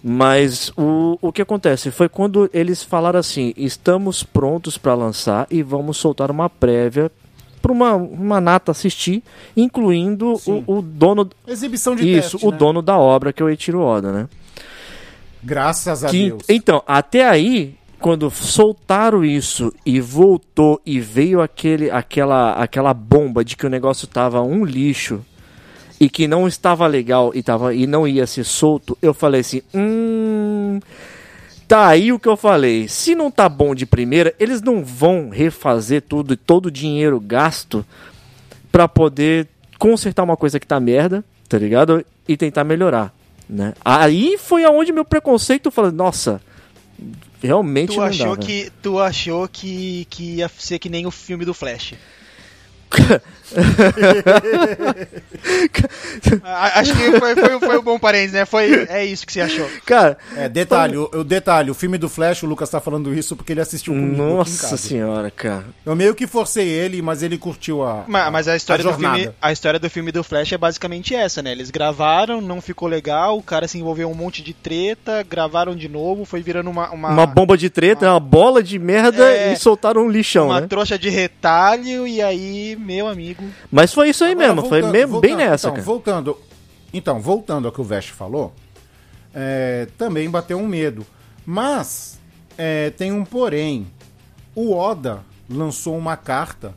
Mas 0.07 0.71
o, 0.77 1.17
o 1.19 1.31
que 1.31 1.41
acontece 1.41 1.89
foi 1.89 2.07
quando 2.07 2.47
eles 2.53 2.83
falaram 2.83 3.17
assim: 3.19 3.53
estamos 3.57 4.21
prontos 4.21 4.77
para 4.77 4.93
lançar 4.93 5.47
e 5.49 5.63
vamos 5.63 5.97
soltar 5.97 6.29
uma 6.29 6.47
prévia 6.47 7.11
para 7.59 7.71
uma, 7.71 7.95
uma 7.95 8.39
nata 8.39 8.69
assistir, 8.71 9.23
incluindo 9.57 10.39
o, 10.45 10.77
o 10.77 10.81
dono. 10.83 11.27
Exibição 11.47 11.95
de 11.95 12.07
Isso, 12.07 12.33
teste, 12.33 12.45
o 12.47 12.51
né? 12.51 12.57
dono 12.57 12.83
da 12.83 12.95
obra, 12.99 13.33
que 13.33 13.41
é 13.41 13.45
o 13.47 13.49
Eiichiro 13.49 13.79
Oda, 13.81 14.11
né? 14.11 14.29
Graças 15.43 16.03
a 16.03 16.09
Que- 16.09 16.29
Deus. 16.29 16.43
então, 16.49 16.83
até 16.85 17.27
aí, 17.27 17.75
quando 17.99 18.29
soltaram 18.29 19.25
isso 19.25 19.73
e 19.83 19.99
voltou 19.99 20.79
e 20.85 20.99
veio 20.99 21.41
aquele, 21.41 21.89
aquela, 21.89 22.53
aquela 22.53 22.93
bomba 22.93 23.43
de 23.43 23.57
que 23.57 23.65
o 23.65 23.69
negócio 23.71 24.07
tava 24.07 24.39
um 24.43 24.63
lixo 24.63 25.25
e 25.99 26.09
que 26.09 26.27
não 26.27 26.47
estava 26.47 26.85
legal 26.87 27.31
e, 27.33 27.41
tava, 27.41 27.73
e 27.73 27.87
não 27.87 28.07
ia 28.07 28.27
ser 28.27 28.43
solto, 28.43 28.97
eu 29.01 29.13
falei 29.13 29.41
assim: 29.41 29.61
hum. 29.73 30.79
Tá 31.67 31.87
aí 31.87 32.13
o 32.13 32.19
que 32.19 32.27
eu 32.27 32.37
falei. 32.37 32.87
Se 32.87 33.15
não 33.15 33.31
tá 33.31 33.49
bom 33.49 33.73
de 33.73 33.87
primeira, 33.87 34.35
eles 34.39 34.61
não 34.61 34.83
vão 34.83 35.29
refazer 35.29 36.03
tudo 36.03 36.33
e 36.33 36.37
todo 36.37 36.67
o 36.67 36.71
dinheiro 36.71 37.19
gasto 37.19 37.83
pra 38.71 38.87
poder 38.87 39.47
consertar 39.79 40.23
uma 40.23 40.37
coisa 40.37 40.59
que 40.59 40.67
tá 40.67 40.79
merda, 40.79 41.25
tá 41.49 41.57
ligado? 41.57 42.05
E 42.27 42.37
tentar 42.37 42.63
melhorar, 42.63 43.13
né? 43.49 43.73
Aí 43.83 44.37
foi 44.37 44.63
aonde 44.63 44.91
meu 44.91 45.05
preconceito 45.05 45.71
falou, 45.71 45.91
nossa, 45.91 46.39
realmente 47.41 47.93
Tu 47.93 47.97
não 47.97 48.03
achou, 48.03 48.35
dá, 48.35 48.41
né? 48.41 48.47
que, 48.47 48.71
tu 48.81 48.99
achou 48.99 49.47
que, 49.47 50.05
que 50.09 50.35
ia 50.35 50.49
ser 50.57 50.77
que 50.77 50.89
nem 50.89 51.05
o 51.05 51.11
filme 51.11 51.45
do 51.45 51.53
Flash. 51.53 51.93
A- 56.43 56.79
Acho 56.79 56.93
que 56.95 57.19
foi, 57.19 57.35
foi, 57.35 57.59
foi 57.59 57.77
um 57.77 57.81
bom 57.81 57.99
parênteses, 57.99 58.33
né? 58.33 58.45
Foi, 58.45 58.85
é 58.89 59.05
isso 59.05 59.25
que 59.25 59.33
você 59.33 59.41
achou. 59.41 59.67
Cara, 59.85 60.17
É, 60.35 60.49
detalhe, 60.49 60.97
o, 60.97 61.09
o 61.13 61.23
detalhe, 61.23 61.69
o 61.69 61.73
filme 61.73 61.97
do 61.97 62.09
Flash, 62.09 62.43
o 62.43 62.47
Lucas 62.47 62.69
tá 62.69 62.79
falando 62.79 63.13
isso 63.13 63.35
porque 63.35 63.53
ele 63.53 63.61
assistiu 63.61 63.93
comigo 63.93 64.21
nossa 64.23 64.77
senhora, 64.77 65.29
cara. 65.31 65.65
Eu 65.85 65.95
meio 65.95 66.15
que 66.15 66.27
forcei 66.27 66.67
ele, 66.67 67.01
mas 67.01 67.23
ele 67.23 67.37
curtiu 67.37 67.83
a. 67.83 68.03
Mas, 68.07 68.31
mas 68.31 68.47
a, 68.47 68.55
história 68.55 68.83
do 68.83 68.89
jornada. 68.91 69.17
filme, 69.17 69.33
a 69.41 69.51
história 69.51 69.79
do 69.79 69.89
filme 69.89 70.11
do 70.11 70.23
Flash 70.23 70.53
é 70.53 70.57
basicamente 70.57 71.15
essa, 71.15 71.41
né? 71.41 71.51
Eles 71.51 71.69
gravaram, 71.69 72.41
não 72.41 72.61
ficou 72.61 72.87
legal, 72.87 73.37
o 73.37 73.43
cara 73.43 73.67
se 73.67 73.77
envolveu 73.77 74.09
em 74.09 74.11
um 74.11 74.15
monte 74.15 74.41
de 74.41 74.53
treta, 74.53 75.23
gravaram 75.23 75.75
de 75.75 75.87
novo, 75.87 76.25
foi 76.25 76.41
virando 76.41 76.69
uma. 76.69 76.89
Uma, 76.89 77.09
Uma 77.09 77.25
bomba 77.25 77.57
de 77.57 77.69
treta, 77.69 78.09
uma 78.09 78.19
bola 78.19 78.61
de 78.63 78.77
merda 78.79 79.25
É, 79.29 79.53
e 79.53 79.57
soltaram 79.57 80.05
um 80.05 80.09
lixão, 80.09 80.47
uma 80.47 80.61
né? 80.61 80.67
trouxa 80.67 80.97
de 80.97 81.09
retalho, 81.09 82.07
e 82.07 82.21
aí, 82.21 82.74
meu 82.79 83.07
amigo. 83.07 83.43
Mas 83.71 83.93
foi 83.93 84.09
isso 84.09 84.23
aí 84.23 84.31
Agora, 84.31 84.47
mesmo, 84.47 84.61
foi 84.69 84.81
voltando- 84.81 84.91
mesmo, 84.93 85.21
bem 85.21 85.31
voltando- 85.31 85.49
nessa, 85.49 85.67
então, 85.67 85.73
cara. 85.75 85.85
Voltando, 85.85 86.37
então, 86.93 87.19
voltando 87.19 87.65
ao 87.67 87.71
que 87.71 87.81
o 87.81 87.83
Vest 87.83 88.11
falou, 88.11 88.53
é, 89.33 89.87
também 89.97 90.29
bateu 90.29 90.57
um 90.57 90.67
medo. 90.67 91.05
Mas 91.45 92.19
é, 92.57 92.89
tem 92.91 93.11
um 93.11 93.23
porém. 93.25 93.87
O 94.55 94.73
Oda 94.73 95.19
lançou 95.49 95.97
uma 95.97 96.15
carta. 96.17 96.73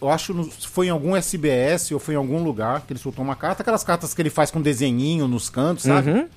Eu 0.00 0.10
acho 0.10 0.34
que 0.34 0.68
foi 0.68 0.88
em 0.88 0.90
algum 0.90 1.16
SBS 1.16 1.90
ou 1.92 1.98
foi 1.98 2.14
em 2.14 2.16
algum 2.18 2.42
lugar 2.42 2.82
que 2.82 2.92
ele 2.92 3.00
soltou 3.00 3.24
uma 3.24 3.34
carta. 3.36 3.62
Aquelas 3.62 3.82
cartas 3.82 4.12
que 4.12 4.20
ele 4.20 4.28
faz 4.28 4.50
com 4.50 4.60
desenhinho 4.60 5.26
nos 5.26 5.48
cantos, 5.48 5.84
sabe? 5.84 6.10
Uhum. 6.10 6.28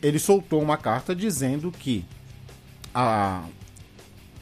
Ele 0.00 0.18
soltou 0.20 0.62
uma 0.62 0.76
carta 0.76 1.12
dizendo 1.16 1.72
que 1.72 2.04
a, 2.94 3.42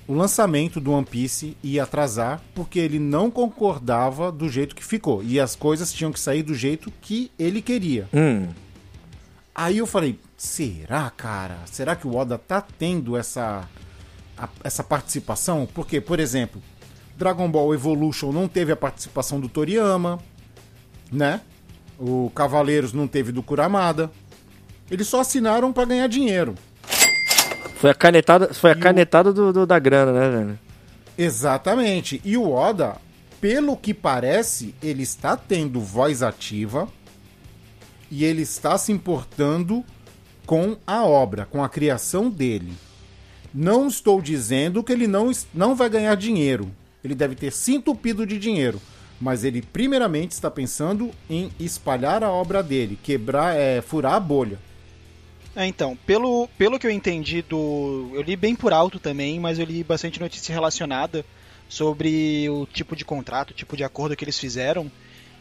o 0.09 0.15
lançamento 0.15 0.81
do 0.81 0.93
One 0.93 1.05
Piece 1.05 1.57
ia 1.63 1.83
atrasar 1.83 2.41
porque 2.55 2.79
ele 2.79 2.99
não 2.99 3.31
concordava 3.31 4.31
do 4.31 4.49
jeito 4.49 4.75
que 4.77 4.85
ficou. 4.85 5.23
E 5.23 5.41
as 5.41 5.57
coisas 5.57 5.93
tinham 5.93 6.13
que 6.13 6.21
sair 6.21 6.43
do 6.43 6.55
jeito 6.55 6.93
que 7.01 7.31
ele 7.39 7.61
queria. 7.61 8.09
Hum. 8.15 8.49
Aí 9.55 9.79
eu 9.79 9.87
falei, 9.87 10.19
será, 10.37 11.11
cara? 11.11 11.59
Será 11.67 11.97
que 11.97 12.07
o 12.07 12.15
Oda 12.15 12.39
tá 12.39 12.61
tendo 12.61 13.17
essa, 13.17 13.69
a- 14.37 14.49
essa 14.63 14.85
participação? 14.85 15.67
Porque, 15.75 16.01
por 16.01 16.21
exemplo, 16.21 16.63
Dragon 17.17 17.51
Ball 17.51 17.73
Evolution 17.75 18.31
não 18.33 18.47
teve 18.47 18.71
a 18.73 18.77
participação 18.77 19.41
do 19.41 19.49
Toriyama, 19.49 20.19
né? 21.11 21.41
O 21.99 22.31
Cavaleiros 22.35 22.93
não 22.93 23.09
teve 23.09 23.33
do 23.33 23.43
Kuramada. 23.43 24.11
Eles 24.91 25.09
só 25.09 25.21
assinaram 25.21 25.73
pra 25.73 25.87
ganhar 25.87 26.07
dinheiro. 26.07 26.55
Foi 27.77 27.91
a 27.91 27.95
canetada, 27.95 28.53
foi 28.55 28.71
a 28.71 28.75
canetada 28.75 29.33
do, 29.33 29.53
do- 29.53 29.67
da 29.67 29.79
grana, 29.79 30.13
né, 30.13 30.31
velho? 30.31 30.59
Exatamente. 31.17 32.21
E 32.25 32.37
o 32.37 32.51
Oda, 32.51 32.97
pelo 33.41 33.77
que 33.77 33.93
parece, 33.95 34.75
ele 34.83 35.03
está 35.03 35.37
tendo 35.37 35.81
voz 35.81 36.23
ativa 36.23 36.89
e 38.11 38.25
ele 38.25 38.43
está 38.43 38.77
se 38.79 38.93
importando 38.93 39.85
com 40.47 40.77
a 40.87 41.05
obra, 41.05 41.47
com 41.47 41.63
a 41.63 41.69
criação 41.69 42.31
dele. 42.31 42.73
Não 43.53 43.89
estou 43.89 44.21
dizendo 44.21 44.83
que 44.83 44.93
ele 44.93 45.07
não, 45.07 45.31
não 45.55 45.75
vai 45.75 45.89
ganhar 45.89 46.15
dinheiro. 46.15 46.71
Ele 47.03 47.15
deve 47.15 47.35
ter 47.35 47.53
se 47.53 47.75
entupido 47.75 48.27
de 48.27 48.39
dinheiro. 48.39 48.81
Mas 49.21 49.45
ele 49.45 49.63
primeiramente 49.63 50.33
está 50.33 50.51
pensando 50.51 51.11
em 51.29 51.51
espalhar 51.59 52.23
a 52.23 52.31
obra 52.31 52.63
dele, 52.63 52.99
quebrar, 53.03 53.57
é, 53.57 53.81
furar 53.81 54.15
a 54.15 54.21
bolha. 54.21 54.59
É, 55.57 55.65
então, 55.67 55.97
pelo, 56.07 56.47
pelo 56.59 56.79
que 56.79 56.87
eu 56.87 56.91
entendi 56.91 57.41
do. 57.41 58.11
Eu 58.13 58.21
li 58.21 58.37
bem 58.37 58.55
por 58.55 58.75
alto 58.75 59.01
também, 59.01 59.41
mas 59.41 59.59
eu 59.59 59.65
li 59.65 59.83
bastante 59.83 60.21
notícia 60.21 60.53
relacionada 60.53 61.25
sobre 61.67 62.49
o 62.51 62.67
tipo 62.67 62.95
de 62.95 63.07
contrato, 63.07 63.51
o 63.51 63.55
tipo 63.55 63.75
de 63.75 63.83
acordo 63.83 64.15
que 64.15 64.23
eles 64.23 64.39
fizeram. 64.39 64.93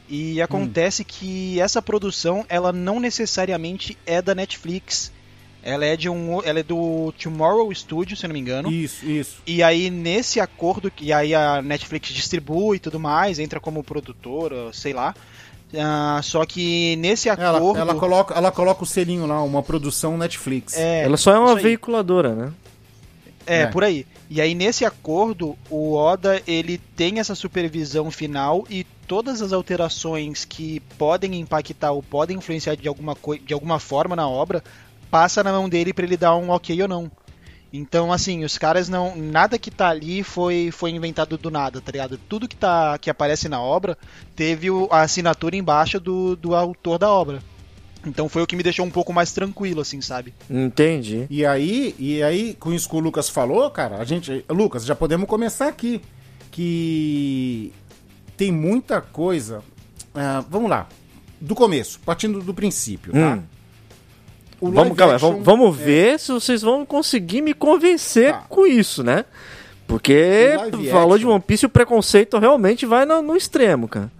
E 0.07 0.41
acontece 0.41 1.03
que 1.03 1.59
essa 1.59 1.81
produção, 1.81 2.45
ela 2.47 2.71
não 2.71 2.99
necessariamente 2.99 3.97
é 4.05 4.21
da 4.21 4.33
Netflix. 4.33 5.11
Ela 5.61 5.83
é 5.83 5.97
de 5.97 6.07
um. 6.07 6.41
Ela 6.43 6.59
é 6.59 6.63
do 6.63 7.11
Tomorrow 7.21 7.73
Studio, 7.73 8.15
se 8.15 8.27
não 8.27 8.33
me 8.33 8.39
engano. 8.39 8.71
Isso, 8.71 9.03
isso. 9.05 9.41
E 9.47 9.63
aí, 9.63 9.89
nesse 9.89 10.39
acordo, 10.39 10.91
e 11.01 11.11
aí 11.11 11.33
a 11.33 11.61
Netflix 11.61 12.09
distribui 12.09 12.77
e 12.77 12.79
tudo 12.79 12.99
mais, 12.99 13.39
entra 13.39 13.59
como 13.59 13.83
produtora, 13.83 14.71
sei 14.71 14.93
lá. 14.93 15.13
Ah, 15.77 16.19
só 16.23 16.45
que 16.45 16.95
nesse 16.97 17.27
Ela, 17.27 17.57
acordo. 17.57 17.79
ela, 17.79 17.95
coloca, 17.95 18.33
ela 18.33 18.51
coloca 18.51 18.83
o 18.83 18.85
selinho 18.85 19.25
lá, 19.25 19.41
uma 19.43 19.61
produção 19.63 20.17
Netflix. 20.17 20.75
é, 20.77 21.03
Ela 21.03 21.17
só 21.17 21.33
é 21.33 21.39
uma 21.39 21.55
veiculadora, 21.55 22.33
né? 22.33 22.53
É, 23.47 23.61
É. 23.61 23.67
por 23.67 23.83
aí. 23.83 24.05
E 24.29 24.41
aí 24.41 24.55
nesse 24.55 24.85
acordo, 24.85 25.55
o 25.69 25.93
Oda 25.93 26.41
ele 26.47 26.77
tem 26.95 27.19
essa 27.19 27.35
supervisão 27.35 28.09
final 28.09 28.65
e 28.69 28.83
todas 29.07 29.41
as 29.41 29.53
alterações 29.53 30.45
que 30.45 30.79
podem 30.97 31.35
impactar 31.39 31.91
ou 31.91 32.01
podem 32.01 32.37
influenciar 32.37 32.75
de 32.75 32.87
alguma, 32.87 33.15
de 33.45 33.53
alguma 33.53 33.77
forma 33.79 34.15
na 34.15 34.27
obra, 34.27 34.63
passa 35.11 35.43
na 35.43 35.51
mão 35.51 35.69
dele 35.69 35.93
para 35.93 36.05
ele 36.05 36.17
dar 36.17 36.35
um 36.35 36.49
ok 36.49 36.81
ou 36.81 36.87
não. 36.87 37.11
Então, 37.75 38.11
assim, 38.13 38.43
os 38.43 38.57
caras 38.57 38.87
não. 38.89 39.15
Nada 39.15 39.57
que 39.59 39.69
tá 39.71 39.89
ali 39.89 40.23
foi, 40.23 40.69
foi 40.71 40.91
inventado 40.91 41.37
do 41.37 41.49
nada, 41.51 41.81
tá 41.81 41.91
ligado? 41.91 42.17
Tudo 42.29 42.47
que, 42.47 42.55
tá, 42.55 42.97
que 42.97 43.09
aparece 43.09 43.49
na 43.49 43.59
obra 43.61 43.97
teve 44.35 44.69
o- 44.71 44.87
a 44.91 45.01
assinatura 45.01 45.55
embaixo 45.55 45.99
do, 45.99 46.35
do 46.35 46.55
autor 46.55 46.97
da 46.97 47.09
obra. 47.09 47.41
Então 48.05 48.29
foi 48.29 48.43
o 48.43 48.47
que 48.47 48.55
me 48.55 48.61
deixou 48.61 48.85
um 48.85 48.91
pouco 48.91 49.11
mais 49.11 49.31
tranquilo, 49.33 49.81
assim, 49.81 49.99
sabe? 49.99 50.31
Entendi. 50.49 51.25
E 51.29 51.43
aí, 51.45 51.95
e 51.97 52.21
aí, 52.21 52.53
com 52.53 52.71
isso 52.71 52.87
que 52.87 52.95
o 52.95 52.99
Lucas 52.99 53.29
falou, 53.29 53.69
cara, 53.71 53.97
a 53.97 54.05
gente. 54.05 54.45
Lucas, 54.47 54.85
já 54.85 54.95
podemos 54.95 55.27
começar 55.27 55.67
aqui. 55.67 56.01
Que 56.51 57.73
tem 58.37 58.51
muita 58.51 59.01
coisa. 59.01 59.61
ah, 60.13 60.43
vamos 60.49 60.69
lá. 60.69 60.87
Do 61.41 61.53
começo, 61.53 61.99
partindo 62.05 62.41
do 62.41 62.53
princípio, 62.53 63.11
tá? 63.11 63.35
Hum. 63.35 63.43
Vamos, 64.61 64.97
calma, 64.97 65.17
vamos, 65.17 65.43
vamos 65.43 65.75
ver 65.75 66.19
se 66.19 66.31
vocês 66.31 66.61
vão 66.61 66.85
conseguir 66.85 67.41
me 67.41 67.53
convencer 67.53 68.31
Tá. 68.31 68.45
com 68.49 68.65
isso, 68.65 69.03
né? 69.03 69.25
Porque 69.87 70.51
falou 70.91 71.17
de 71.17 71.25
One 71.27 71.39
Piece 71.41 71.65
o 71.65 71.69
preconceito 71.69 72.37
realmente 72.39 72.85
vai 72.85 73.05
no, 73.05 73.21
no 73.21 73.35
extremo, 73.35 73.87
cara. 73.87 74.11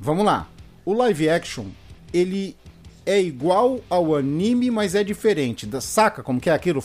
Vamos 0.00 0.24
lá. 0.24 0.48
O 0.84 0.94
live 0.94 1.28
action, 1.28 1.66
ele 2.12 2.56
é 3.04 3.20
igual 3.20 3.80
ao 3.90 4.14
anime, 4.16 4.70
mas 4.70 4.94
é 4.94 5.04
diferente. 5.04 5.66
Da- 5.66 5.80
Saca 5.80 6.22
como 6.22 6.40
que 6.40 6.48
é 6.48 6.52
aquilo? 6.54 6.82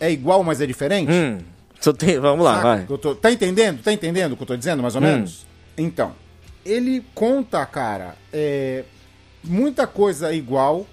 É 0.00 0.10
igual, 0.10 0.42
mas 0.42 0.60
é 0.60 0.66
diferente? 0.66 1.12
Hum, 1.12 1.38
só 1.80 1.92
tem- 1.92 2.18
vamos 2.18 2.44
lá, 2.44 2.54
Saca 2.56 2.68
vai. 2.86 2.98
tô- 2.98 3.14
Tá 3.14 3.30
entendendo? 3.30 3.82
Tá 3.82 3.92
entendendo 3.92 4.32
o 4.32 4.36
que 4.36 4.42
eu 4.42 4.46
tô 4.46 4.56
dizendo, 4.56 4.82
mais 4.82 4.94
ou 4.96 5.02
Hum. 5.02 5.04
menos? 5.04 5.46
Então, 5.76 6.12
ele 6.64 7.04
conta, 7.14 7.64
cara, 7.66 8.16
é, 8.32 8.84
muita 9.44 9.86
coisa 9.86 10.32
igual, 10.32 10.86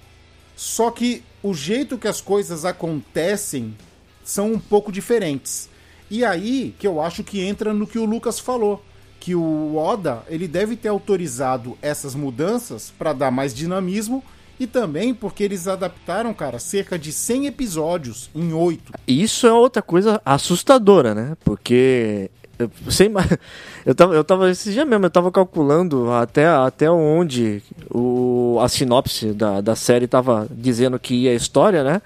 só 0.56 0.90
que 0.90 1.22
o 1.42 1.52
jeito 1.52 1.98
que 1.98 2.08
as 2.08 2.20
coisas 2.20 2.64
acontecem 2.64 3.76
são 4.24 4.52
um 4.52 4.58
pouco 4.58 4.90
diferentes. 4.90 5.68
E 6.10 6.24
aí 6.24 6.74
que 6.78 6.86
eu 6.86 7.00
acho 7.00 7.22
que 7.22 7.40
entra 7.40 7.74
no 7.74 7.86
que 7.86 7.98
o 7.98 8.04
Lucas 8.04 8.40
falou, 8.40 8.82
que 9.20 9.34
o 9.34 9.76
Oda, 9.76 10.22
ele 10.28 10.48
deve 10.48 10.74
ter 10.74 10.88
autorizado 10.88 11.76
essas 11.82 12.14
mudanças 12.14 12.92
para 12.98 13.12
dar 13.12 13.30
mais 13.30 13.54
dinamismo 13.54 14.24
e 14.58 14.66
também 14.66 15.12
porque 15.12 15.44
eles 15.44 15.68
adaptaram, 15.68 16.32
cara, 16.32 16.58
cerca 16.58 16.98
de 16.98 17.12
100 17.12 17.46
episódios 17.46 18.30
em 18.34 18.52
8. 18.52 18.92
Isso 19.06 19.46
é 19.46 19.52
outra 19.52 19.82
coisa 19.82 20.20
assustadora, 20.24 21.14
né? 21.14 21.36
Porque 21.44 22.30
Eu, 22.58 22.70
sem, 22.90 23.10
eu, 23.84 23.94
tava, 23.94 24.14
eu 24.14 24.24
tava 24.24 24.50
esse 24.50 24.72
dia 24.72 24.84
mesmo, 24.84 25.06
eu 25.06 25.10
tava 25.10 25.30
calculando 25.30 26.10
até, 26.12 26.46
até 26.46 26.90
onde 26.90 27.62
o, 27.90 28.58
a 28.60 28.68
sinopse 28.68 29.32
da, 29.32 29.60
da 29.60 29.76
série 29.76 30.06
tava 30.06 30.46
dizendo 30.50 30.98
que 30.98 31.14
ia 31.14 31.32
a 31.32 31.34
história, 31.34 31.84
né? 31.84 32.02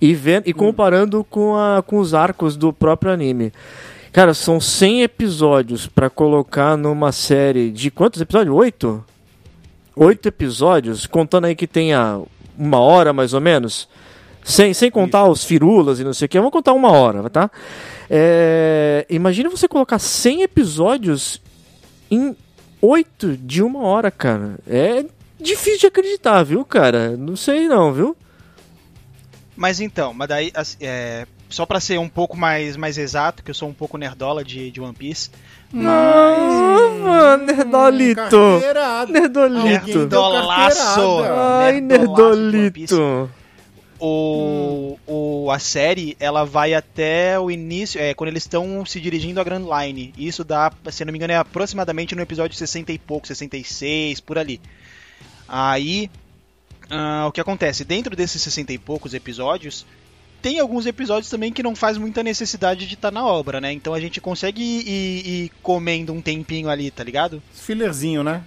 E, 0.00 0.14
vendo, 0.14 0.46
e 0.46 0.52
comparando 0.52 1.24
com, 1.24 1.56
a, 1.56 1.82
com 1.82 1.98
os 1.98 2.14
arcos 2.14 2.56
do 2.56 2.72
próprio 2.72 3.12
anime. 3.12 3.52
Cara, 4.12 4.32
são 4.32 4.60
100 4.60 5.02
episódios 5.02 5.86
pra 5.86 6.08
colocar 6.08 6.76
numa 6.76 7.12
série 7.12 7.70
de 7.70 7.90
quantos 7.90 8.20
episódios? 8.20 8.54
Oito? 8.56 9.04
Oito 9.94 10.28
episódios, 10.28 11.06
contando 11.06 11.46
aí 11.46 11.56
que 11.56 11.66
tenha 11.66 12.20
uma 12.56 12.78
hora 12.78 13.12
mais 13.12 13.34
ou 13.34 13.40
menos. 13.40 13.88
Sem, 14.42 14.72
sem 14.72 14.90
contar 14.90 15.26
os 15.26 15.44
firulas 15.44 16.00
e 16.00 16.04
não 16.04 16.14
sei 16.14 16.26
o 16.26 16.28
que, 16.28 16.38
vamos 16.38 16.52
contar 16.52 16.72
uma 16.72 16.90
hora, 16.90 17.28
tá? 17.28 17.50
É, 18.10 19.06
imagina 19.08 19.50
você 19.50 19.68
colocar 19.68 19.98
100 19.98 20.42
episódios 20.42 21.40
em 22.10 22.36
8 22.80 23.36
de 23.36 23.62
uma 23.62 23.80
hora, 23.80 24.10
cara. 24.10 24.58
É 24.66 25.04
difícil 25.40 25.80
de 25.80 25.86
acreditar, 25.86 26.42
viu, 26.42 26.64
cara? 26.64 27.16
Não 27.16 27.36
sei 27.36 27.68
não, 27.68 27.92
viu? 27.92 28.16
Mas 29.56 29.80
então, 29.80 30.14
mas 30.14 30.28
daí, 30.28 30.52
é, 30.80 31.26
só 31.48 31.66
pra 31.66 31.80
ser 31.80 31.98
um 31.98 32.08
pouco 32.08 32.36
mais, 32.36 32.76
mais 32.76 32.96
exato, 32.96 33.42
que 33.42 33.50
eu 33.50 33.54
sou 33.54 33.68
um 33.68 33.74
pouco 33.74 33.98
nerdola 33.98 34.44
de, 34.44 34.70
de 34.70 34.80
One 34.80 34.94
Piece. 34.94 35.30
Não, 35.72 36.98
mano, 37.00 37.44
Nerdolito. 37.44 38.30
Carteirada. 38.30 39.12
Nerdolito. 39.12 39.98
Nerdolaço. 39.98 41.20
Ai. 41.24 41.80
Nerdolito. 41.80 43.30
O, 44.00 44.98
o, 45.06 45.50
a 45.50 45.58
série, 45.58 46.16
ela 46.20 46.44
vai 46.44 46.72
até 46.74 47.38
o 47.38 47.50
início, 47.50 48.00
é, 48.00 48.14
quando 48.14 48.28
eles 48.28 48.44
estão 48.44 48.84
se 48.86 49.00
dirigindo 49.00 49.40
à 49.40 49.44
Grand 49.44 49.64
Line. 49.66 50.14
Isso 50.16 50.44
dá, 50.44 50.72
se 50.90 51.02
eu 51.02 51.06
não 51.06 51.12
me 51.12 51.18
engano, 51.18 51.32
é 51.32 51.36
aproximadamente 51.36 52.14
no 52.14 52.22
episódio 52.22 52.56
60 52.56 52.92
e 52.92 52.98
pouco, 52.98 53.26
66, 53.26 54.20
por 54.20 54.38
ali. 54.38 54.60
Aí, 55.48 56.10
ah, 56.90 57.26
o 57.28 57.32
que 57.32 57.40
acontece? 57.40 57.84
Dentro 57.84 58.14
desses 58.14 58.40
60 58.42 58.72
e 58.72 58.78
poucos 58.78 59.14
episódios, 59.14 59.84
tem 60.40 60.60
alguns 60.60 60.86
episódios 60.86 61.28
também 61.30 61.52
que 61.52 61.62
não 61.62 61.74
faz 61.74 61.98
muita 61.98 62.22
necessidade 62.22 62.86
de 62.86 62.94
estar 62.94 63.10
na 63.10 63.26
obra, 63.26 63.60
né? 63.60 63.72
Então 63.72 63.92
a 63.94 64.00
gente 64.00 64.20
consegue 64.20 64.62
ir, 64.62 64.88
ir- 64.88 65.28
ir 65.44 65.52
comendo 65.62 66.12
um 66.12 66.20
tempinho 66.22 66.68
ali, 66.70 66.90
tá 66.90 67.02
ligado? 67.02 67.42
Fillerzinho, 67.52 68.22
né? 68.22 68.42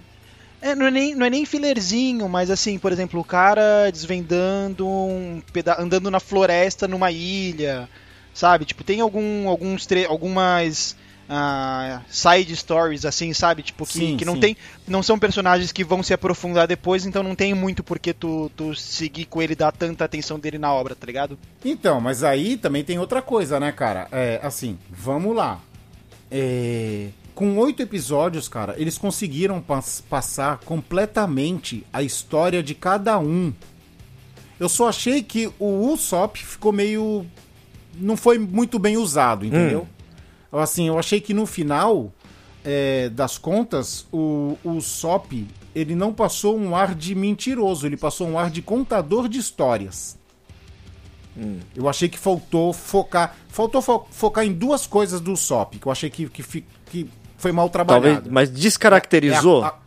É, 0.62 0.76
não, 0.76 0.86
é 0.86 0.90
nem, 0.92 1.14
não 1.16 1.26
é 1.26 1.30
nem 1.30 1.44
filerzinho, 1.44 2.28
mas 2.28 2.48
assim, 2.48 2.78
por 2.78 2.92
exemplo, 2.92 3.20
o 3.20 3.24
cara 3.24 3.90
desvendando 3.90 4.86
um 4.86 5.42
peda 5.52 5.76
andando 5.76 6.08
na 6.08 6.20
floresta 6.20 6.86
numa 6.86 7.10
ilha, 7.10 7.88
sabe? 8.32 8.64
Tipo, 8.64 8.84
tem 8.84 9.00
algum, 9.00 9.48
alguns 9.48 9.88
algumas 10.08 10.96
ah, 11.28 12.02
side 12.08 12.54
stories, 12.54 13.04
assim, 13.04 13.32
sabe? 13.32 13.62
Tipo, 13.62 13.84
que, 13.84 13.92
Sim, 13.92 14.16
que 14.16 14.24
não 14.24 14.34
sim. 14.34 14.40
tem. 14.40 14.56
Não 14.86 15.02
são 15.02 15.18
personagens 15.18 15.72
que 15.72 15.82
vão 15.82 16.00
se 16.00 16.14
aprofundar 16.14 16.68
depois, 16.68 17.06
então 17.06 17.24
não 17.24 17.34
tem 17.34 17.54
muito 17.54 17.82
porque 17.82 18.12
tu, 18.12 18.48
tu 18.56 18.72
seguir 18.74 19.24
com 19.24 19.42
ele 19.42 19.54
e 19.54 19.56
dar 19.56 19.72
tanta 19.72 20.04
atenção 20.04 20.38
dele 20.38 20.58
na 20.58 20.72
obra, 20.72 20.94
tá 20.94 21.06
ligado? 21.06 21.36
Então, 21.64 22.00
mas 22.00 22.22
aí 22.22 22.56
também 22.56 22.84
tem 22.84 23.00
outra 23.00 23.20
coisa, 23.20 23.58
né, 23.58 23.72
cara? 23.72 24.06
É, 24.12 24.38
assim, 24.42 24.78
vamos 24.88 25.34
lá. 25.34 25.60
É, 26.30 27.08
com 27.34 27.56
oito 27.58 27.82
episódios, 27.82 28.48
cara, 28.48 28.74
eles 28.78 28.98
conseguiram 28.98 29.60
pas- 29.60 30.02
passar 30.08 30.58
completamente 30.58 31.84
a 31.92 32.02
história 32.02 32.62
de 32.62 32.74
cada 32.74 33.18
um. 33.18 33.52
Eu 34.60 34.68
só 34.68 34.88
achei 34.88 35.22
que 35.22 35.50
o 35.58 35.90
Usopp 35.92 36.36
ficou 36.38 36.72
meio. 36.72 37.26
Não 37.94 38.16
foi 38.16 38.38
muito 38.38 38.78
bem 38.78 38.96
usado, 38.96 39.44
entendeu? 39.44 39.88
Assim, 40.52 40.86
eu 40.88 40.98
achei 40.98 41.20
que 41.20 41.32
no 41.34 41.46
final 41.46 42.12
é, 42.64 43.08
das 43.08 43.38
contas, 43.38 44.06
o, 44.12 44.56
o 44.62 44.70
Usopp, 44.72 45.46
ele 45.74 45.94
não 45.94 46.12
passou 46.12 46.56
um 46.58 46.76
ar 46.76 46.94
de 46.94 47.14
mentiroso, 47.14 47.86
ele 47.86 47.96
passou 47.96 48.28
um 48.28 48.38
ar 48.38 48.50
de 48.50 48.62
contador 48.62 49.28
de 49.28 49.38
histórias. 49.38 50.16
Eu 51.74 51.88
achei 51.88 52.08
que 52.10 52.18
faltou 52.18 52.72
focar. 52.74 53.34
Faltou 53.48 53.80
fo- 53.80 54.06
focar 54.10 54.44
em 54.44 54.52
duas 54.52 54.86
coisas 54.86 55.18
do 55.20 55.32
Usopp, 55.32 55.78
que 55.78 55.86
eu 55.86 55.90
achei 55.92 56.10
que, 56.10 56.28
que, 56.28 56.64
que 56.86 57.10
foi 57.42 57.52
mal 57.52 57.68
trabalhado. 57.68 58.04
Talvez, 58.14 58.32
mas 58.32 58.50
descaracterizou? 58.50 59.62
É 59.62 59.66
a- 59.66 59.68
a- 59.68 59.78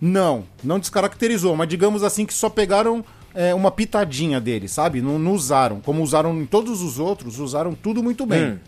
Não, 0.00 0.44
não 0.62 0.78
descaracterizou, 0.78 1.54
mas 1.56 1.68
digamos 1.68 2.02
assim 2.02 2.26
que 2.26 2.34
só 2.34 2.48
pegaram 2.50 3.04
é, 3.36 3.52
uma 3.52 3.70
pitadinha 3.70 4.40
dele, 4.40 4.68
sabe? 4.68 5.00
Não, 5.02 5.18
não 5.18 5.32
usaram. 5.32 5.80
Como 5.80 6.02
usaram 6.02 6.40
em 6.40 6.46
todos 6.46 6.80
os 6.82 6.98
outros, 7.00 7.38
usaram 7.40 7.74
tudo 7.74 8.00
muito 8.02 8.24
bem. 8.24 8.44
Hum. 8.52 8.58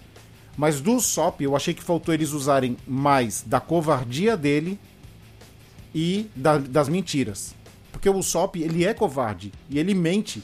Mas 0.56 0.80
do 0.80 0.92
Usopp, 0.94 1.40
eu 1.44 1.54
achei 1.54 1.72
que 1.72 1.82
faltou 1.84 2.12
eles 2.12 2.32
usarem 2.32 2.76
mais 2.86 3.44
da 3.46 3.60
covardia 3.60 4.36
dele 4.36 4.76
e 5.94 6.28
da- 6.34 6.58
das 6.58 6.88
mentiras. 6.88 7.54
Porque 7.92 8.08
o 8.08 8.16
Usopp, 8.16 8.56
ele 8.60 8.84
é 8.84 8.92
covarde 8.92 9.52
e 9.70 9.78
ele 9.78 9.94
mente. 9.94 10.42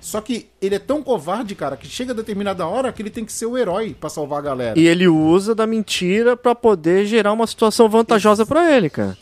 Só 0.00 0.20
que 0.20 0.48
ele 0.62 0.76
é 0.76 0.78
tão 0.78 1.02
covarde, 1.02 1.54
cara, 1.54 1.76
que 1.76 1.88
chega 1.88 2.12
a 2.12 2.14
determinada 2.16 2.66
hora 2.66 2.92
que 2.92 3.02
ele 3.02 3.10
tem 3.10 3.24
que 3.24 3.32
ser 3.32 3.46
o 3.46 3.58
herói 3.58 3.96
pra 3.98 4.08
salvar 4.08 4.38
a 4.38 4.42
galera. 4.42 4.78
E 4.78 4.86
ele 4.86 5.08
usa 5.08 5.54
da 5.54 5.66
mentira 5.66 6.36
pra 6.36 6.54
poder 6.54 7.04
gerar 7.06 7.32
uma 7.32 7.46
situação 7.46 7.88
vantajosa 7.88 8.46
pra 8.46 8.74
ele, 8.76 8.88
cara. 8.88 9.18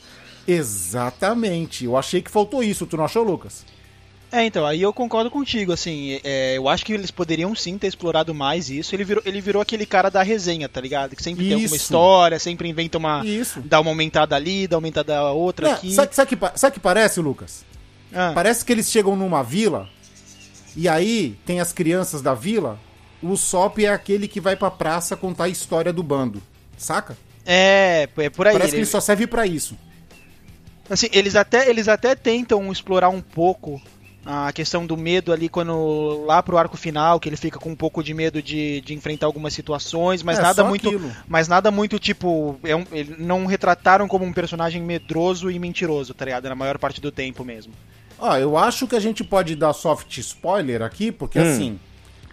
Exatamente. 0.47 1.85
Eu 1.85 1.97
achei 1.97 2.21
que 2.23 2.31
faltou 2.31 2.62
isso. 2.62 2.87
Tu 2.87 2.97
não 2.97 3.05
achou, 3.05 3.23
Lucas? 3.25 3.65
É, 4.31 4.45
então, 4.45 4.67
aí 4.67 4.83
eu 4.83 4.93
concordo 4.93 5.31
contigo, 5.31 5.73
assim, 5.73 6.21
é, 6.25 6.57
eu 6.59 6.69
acho 6.69 6.85
que 6.85 6.93
eles 6.93 7.12
poderiam 7.12 7.55
sim 7.55 7.79
ter 7.79 7.87
explorado 7.87 8.35
mais 8.35 8.69
isso. 8.69 8.95
Ele 8.95 9.05
virou, 9.05 9.23
ele 9.25 9.41
virou 9.41 9.62
aquele 9.62 9.87
cara 9.87 10.11
da 10.11 10.21
resenha, 10.23 10.69
tá 10.69 10.81
ligado? 10.81 11.15
Que 11.15 11.23
sempre 11.23 11.45
tem 11.45 11.53
alguma 11.55 11.67
Isso. 11.67 11.77
história, 11.77 12.39
sempre 12.39 12.69
inventa 12.69 12.99
uma. 12.99 13.25
Isso. 13.25 13.61
Dá 13.61 13.81
uma 13.81 13.91
aumentada 13.91 14.35
ali, 14.35 14.67
dá 14.67 14.77
uma 14.77 14.79
aumentada 14.79 15.23
outra 15.31 15.69
É, 15.69 15.73
aqui. 15.73 15.93
sabe, 15.93 16.15
sabe 16.15 16.37
que, 16.37 16.59
sabe 16.59 16.75
que 16.75 16.81
parece, 16.81 17.21
Lucas? 17.21 17.65
Ah, 18.12 18.33
Parece 18.35 18.65
que 18.65 18.73
eles 18.73 18.91
chegam 18.91 19.15
numa 19.17 19.43
vila 19.43 19.89
e 20.77 20.89
aí 20.89 21.37
tem 21.47 21.61
as 21.61 21.73
crianças 21.73 22.21
da 22.23 22.35
vila. 22.35 22.79
O 23.23 23.37
Sop 23.37 23.79
é 23.79 23.89
aquele 23.89 24.29
que 24.29 24.41
vai 24.41 24.55
pra 24.55 24.71
praça 24.71 25.17
contar 25.17 25.45
a 25.45 25.49
história 25.49 25.93
do 25.93 26.03
bando. 26.03 26.43
Saca? 26.77 27.17
é, 27.45 28.09
é 28.17 28.31
por 28.31 28.47
aí. 28.47 28.53
Parece 28.53 28.71
que 28.71 28.77
ele- 28.77 28.83
ele 28.83 28.87
só 28.91 29.01
serve 29.01 29.27
pra 29.27 29.47
isso. 29.47 29.77
Assim, 30.89 31.09
eles 31.12 31.35
até, 31.35 31.69
eles 31.69 31.89
até 31.89 32.15
tentam 32.15 32.71
explorar 32.71 33.09
um 33.09 33.21
pouco 33.21 33.81
a 34.25 34.53
questão 34.53 34.85
do 34.87 34.97
medo 34.97 35.33
ali 35.33 35.49
quando 35.49 36.25
lá 36.27 36.43
pro 36.43 36.59
arco 36.59 36.77
final, 36.77 37.19
que 37.21 37.29
ele 37.29 37.37
fica 37.37 37.59
com 37.59 37.71
um 37.71 37.77
pouco 37.77 38.03
de 38.03 38.12
medo 38.12 38.43
de, 38.43 38.81
de 38.81 38.93
enfrentar 38.95 39.27
algumas 39.27 39.55
situações, 39.55 40.23
mas 40.23 40.39
É, 40.39 40.43
nada 40.43 40.65
muito, 40.65 40.89
aquilo. 40.89 41.11
mas 41.29 41.47
nada 41.49 41.71
muito 41.71 41.99
tipo, 41.99 42.59
é 42.65 42.75
um, 42.75 42.85
ele 42.93 43.15
não 43.19 43.47
retrataram 43.47 44.07
como 44.09 44.25
um 44.25 44.33
personagem 44.33 44.83
medroso 44.83 45.49
e 45.51 45.59
mentiroso, 45.59 46.12
tá 46.12 46.25
ligado? 46.25 46.49
Na 46.49 46.55
maior 46.57 46.77
parte 46.79 47.01
do 47.01 47.11
tempo 47.12 47.45
mesmo. 47.45 47.73
Ó, 48.18 48.37
eu 48.37 48.57
acho 48.57 48.87
que 48.87 48.96
a 48.96 49.00
gente 49.00 49.22
pode 49.22 49.55
dar 49.55 49.72
soft 49.72 50.16
spoiler 50.18 50.83
aqui, 50.83 51.12
porque 51.12 51.38
Hum. 51.38 51.42
assim, 51.52 51.81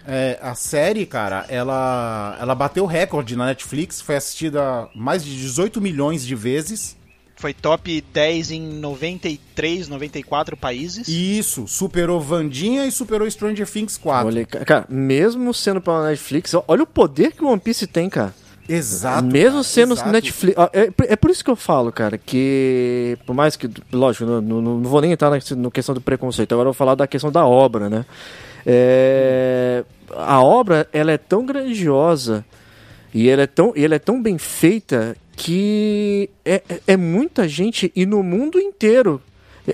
é, 0.07 0.37
a 0.41 0.55
série, 0.55 1.05
cara, 1.05 1.45
ela, 1.49 2.37
ela 2.39 2.55
bateu 2.55 2.85
recorde 2.85 3.35
na 3.35 3.45
Netflix, 3.47 4.01
foi 4.01 4.15
assistida 4.15 4.87
mais 4.95 5.23
de 5.23 5.35
18 5.35 5.79
milhões 5.81 6.25
de 6.25 6.35
vezes. 6.35 6.95
Foi 7.35 7.53
top 7.53 8.01
10 8.13 8.51
em 8.51 8.61
93, 8.61 9.87
94 9.89 10.55
países. 10.55 11.07
E 11.09 11.37
isso, 11.37 11.67
superou 11.67 12.21
Vandinha 12.21 12.85
e 12.85 12.91
superou 12.91 13.29
Stranger 13.29 13.69
Things 13.69 13.97
4. 13.97 14.27
Olha, 14.27 14.45
ca- 14.45 14.63
cara, 14.63 14.85
mesmo 14.87 15.53
sendo 15.53 15.81
pela 15.81 16.07
Netflix, 16.09 16.53
olha 16.67 16.83
o 16.83 16.87
poder 16.87 17.31
que 17.33 17.43
o 17.43 17.47
One 17.49 17.59
Piece 17.59 17.87
tem, 17.87 18.09
cara. 18.09 18.33
Exato. 18.67 19.25
Mesmo 19.25 19.63
sendo 19.63 19.93
exato. 19.93 20.09
Netflix. 20.09 20.57
É, 20.71 21.13
é 21.13 21.15
por 21.15 21.29
isso 21.29 21.43
que 21.43 21.49
eu 21.51 21.55
falo, 21.55 21.91
cara, 21.91 22.17
que. 22.17 23.17
Por 23.25 23.33
mais 23.35 23.55
que. 23.55 23.69
Lógico, 23.91 24.25
não, 24.25 24.41
não, 24.41 24.61
não 24.61 24.83
vou 24.89 25.01
nem 25.01 25.11
entrar 25.11 25.29
na, 25.29 25.37
na 25.57 25.71
questão 25.71 25.93
do 25.93 26.01
preconceito, 26.01 26.53
agora 26.53 26.67
eu 26.69 26.73
vou 26.73 26.77
falar 26.77 26.95
da 26.95 27.05
questão 27.07 27.31
da 27.31 27.45
obra, 27.45 27.89
né? 27.89 28.05
É, 28.65 29.83
a 30.15 30.41
obra, 30.41 30.87
ela 30.93 31.11
é 31.11 31.17
tão 31.17 31.45
grandiosa 31.45 32.45
e 33.13 33.29
ela 33.29 33.41
é 33.41 33.47
tão, 33.47 33.73
ela 33.75 33.95
é 33.95 33.99
tão 33.99 34.21
bem 34.21 34.37
feita 34.37 35.15
que 35.35 36.29
é, 36.45 36.61
é- 36.69 36.79
é 36.87 36.97
muita 36.97 37.47
gente 37.47 37.91
e 37.95 38.05
no 38.05 38.23
mundo 38.23 38.59
inteiro. 38.59 39.21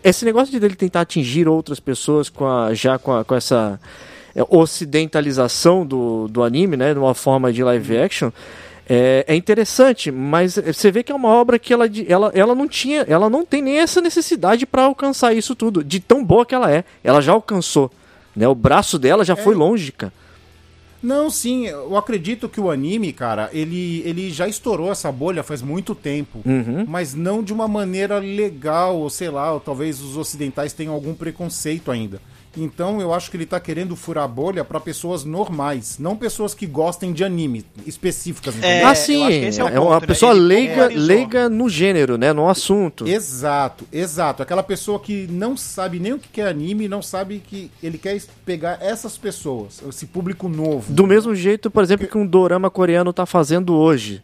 Esse 0.04 0.23
negócio 0.25 0.52
de 0.52 0.60
dele 0.60 0.75
tentar 0.75 1.02
atingir 1.02 1.47
outras 1.47 1.80
pessoas 1.80 2.30
com 2.30 2.47
a, 2.47 2.73
já 2.73 2.97
com, 2.97 3.12
a- 3.15 3.23
com 3.23 3.36
essa 3.36 3.80
é, 4.36 4.43
ocidentalização 4.49 5.86
do, 5.86 6.28
do 6.28 6.43
anime, 6.43 6.78
né, 6.78 6.93
de 6.93 6.99
uma 6.99 7.13
forma 7.13 7.52
de 7.52 7.63
live 7.63 7.97
action, 7.97 8.30
é, 8.89 9.23
é 9.28 9.36
interessante, 9.36 10.10
mas 10.12 10.56
você 10.56 10.89
vê 10.89 11.04
que 11.04 11.12
é 11.12 11.15
uma 11.15 11.30
obra 11.30 11.60
que 11.60 11.71
ela, 11.71 11.86
ela, 12.08 12.32
ela 12.34 12.56
não 12.56 12.67
tinha, 12.67 13.06
ela 13.08 13.30
não 13.30 13.45
tem 13.45 13.62
nem 13.62 13.78
essa 13.78 14.02
necessidade 14.02 14.65
para 14.65 14.84
alcançar 14.84 15.32
isso 15.32 15.56
tudo, 15.56 15.84
de 15.84 15.99
tão 15.99 16.25
boa 16.25 16.43
que 16.43 16.56
ela 16.56 16.71
é. 16.71 16.84
Ela 17.04 17.21
já 17.21 17.32
alcançou, 17.32 17.91
né? 18.36 18.47
O 18.47 18.56
braço 18.56 18.97
dela 18.97 19.23
já 19.23 19.36
foi 19.36 19.54
longe, 19.54 19.91
cara. 19.91 20.12
Não, 21.02 21.30
sim, 21.30 21.67
eu 21.67 21.95
acredito 21.95 22.49
que 22.49 22.60
o 22.60 22.69
anime, 22.69 23.13
cara, 23.13 23.49
ele, 23.54 24.02
ele 24.06 24.32
já 24.32 24.47
estourou 24.47 24.91
essa 24.91 25.10
bolha 25.12 25.43
faz 25.43 25.62
muito 25.62 25.95
tempo. 25.95 26.41
Uhum. 26.43 26.84
Mas 26.88 27.13
não 27.13 27.41
de 27.41 27.54
uma 27.54 27.67
maneira 27.67 28.17
legal, 28.17 28.97
ou 28.97 29.10
sei 29.10 29.30
lá, 29.30 29.54
ou 29.54 29.60
talvez 29.60 30.02
os 30.02 30.17
ocidentais 30.17 30.73
tenham 30.73 30.93
algum 30.93 31.13
preconceito 31.13 31.89
ainda. 31.89 32.19
Então 32.61 32.99
eu 33.01 33.13
acho 33.13 33.31
que 33.31 33.37
ele 33.37 33.45
tá 33.45 33.59
querendo 33.59 33.95
furar 33.95 34.23
a 34.25 34.27
bolha 34.27 34.63
pra 34.63 34.79
pessoas 34.79 35.23
normais, 35.23 35.97
não 35.99 36.15
pessoas 36.15 36.53
que 36.53 36.65
gostem 36.65 37.13
de 37.13 37.23
anime 37.23 37.65
específicas. 37.85 38.55
É, 38.55 38.57
entendeu? 38.57 38.87
ah, 38.87 38.95
sim. 38.95 39.23
é 39.23 39.49
É 39.57 39.79
uma 39.79 39.91
ponto, 39.95 40.01
né? 40.01 40.07
pessoa 40.07 40.31
Ele 40.31 40.41
leiga, 40.41 40.87
leiga 40.87 41.49
no 41.49 41.69
gênero, 41.69 42.17
né? 42.17 42.33
No 42.33 42.49
assunto. 42.49 43.07
Exato, 43.07 43.85
exato. 43.91 44.43
Aquela 44.43 44.63
pessoa 44.63 44.99
que 44.99 45.27
não 45.29 45.55
sabe 45.57 45.99
nem 45.99 46.13
o 46.13 46.19
que 46.19 46.41
é 46.41 46.47
anime, 46.47 46.87
não 46.87 47.01
sabe 47.01 47.41
que 47.45 47.71
ele 47.81 47.97
quer 47.97 48.21
pegar 48.45 48.77
essas 48.81 49.17
pessoas, 49.17 49.81
esse 49.87 50.05
público 50.05 50.47
novo. 50.49 50.91
Do 50.91 51.05
mesmo 51.07 51.33
jeito, 51.35 51.69
por 51.71 51.83
exemplo, 51.83 52.07
que 52.07 52.17
um 52.17 52.25
dorama 52.25 52.69
coreano 52.69 53.13
tá 53.13 53.25
fazendo 53.25 53.75
hoje. 53.75 54.21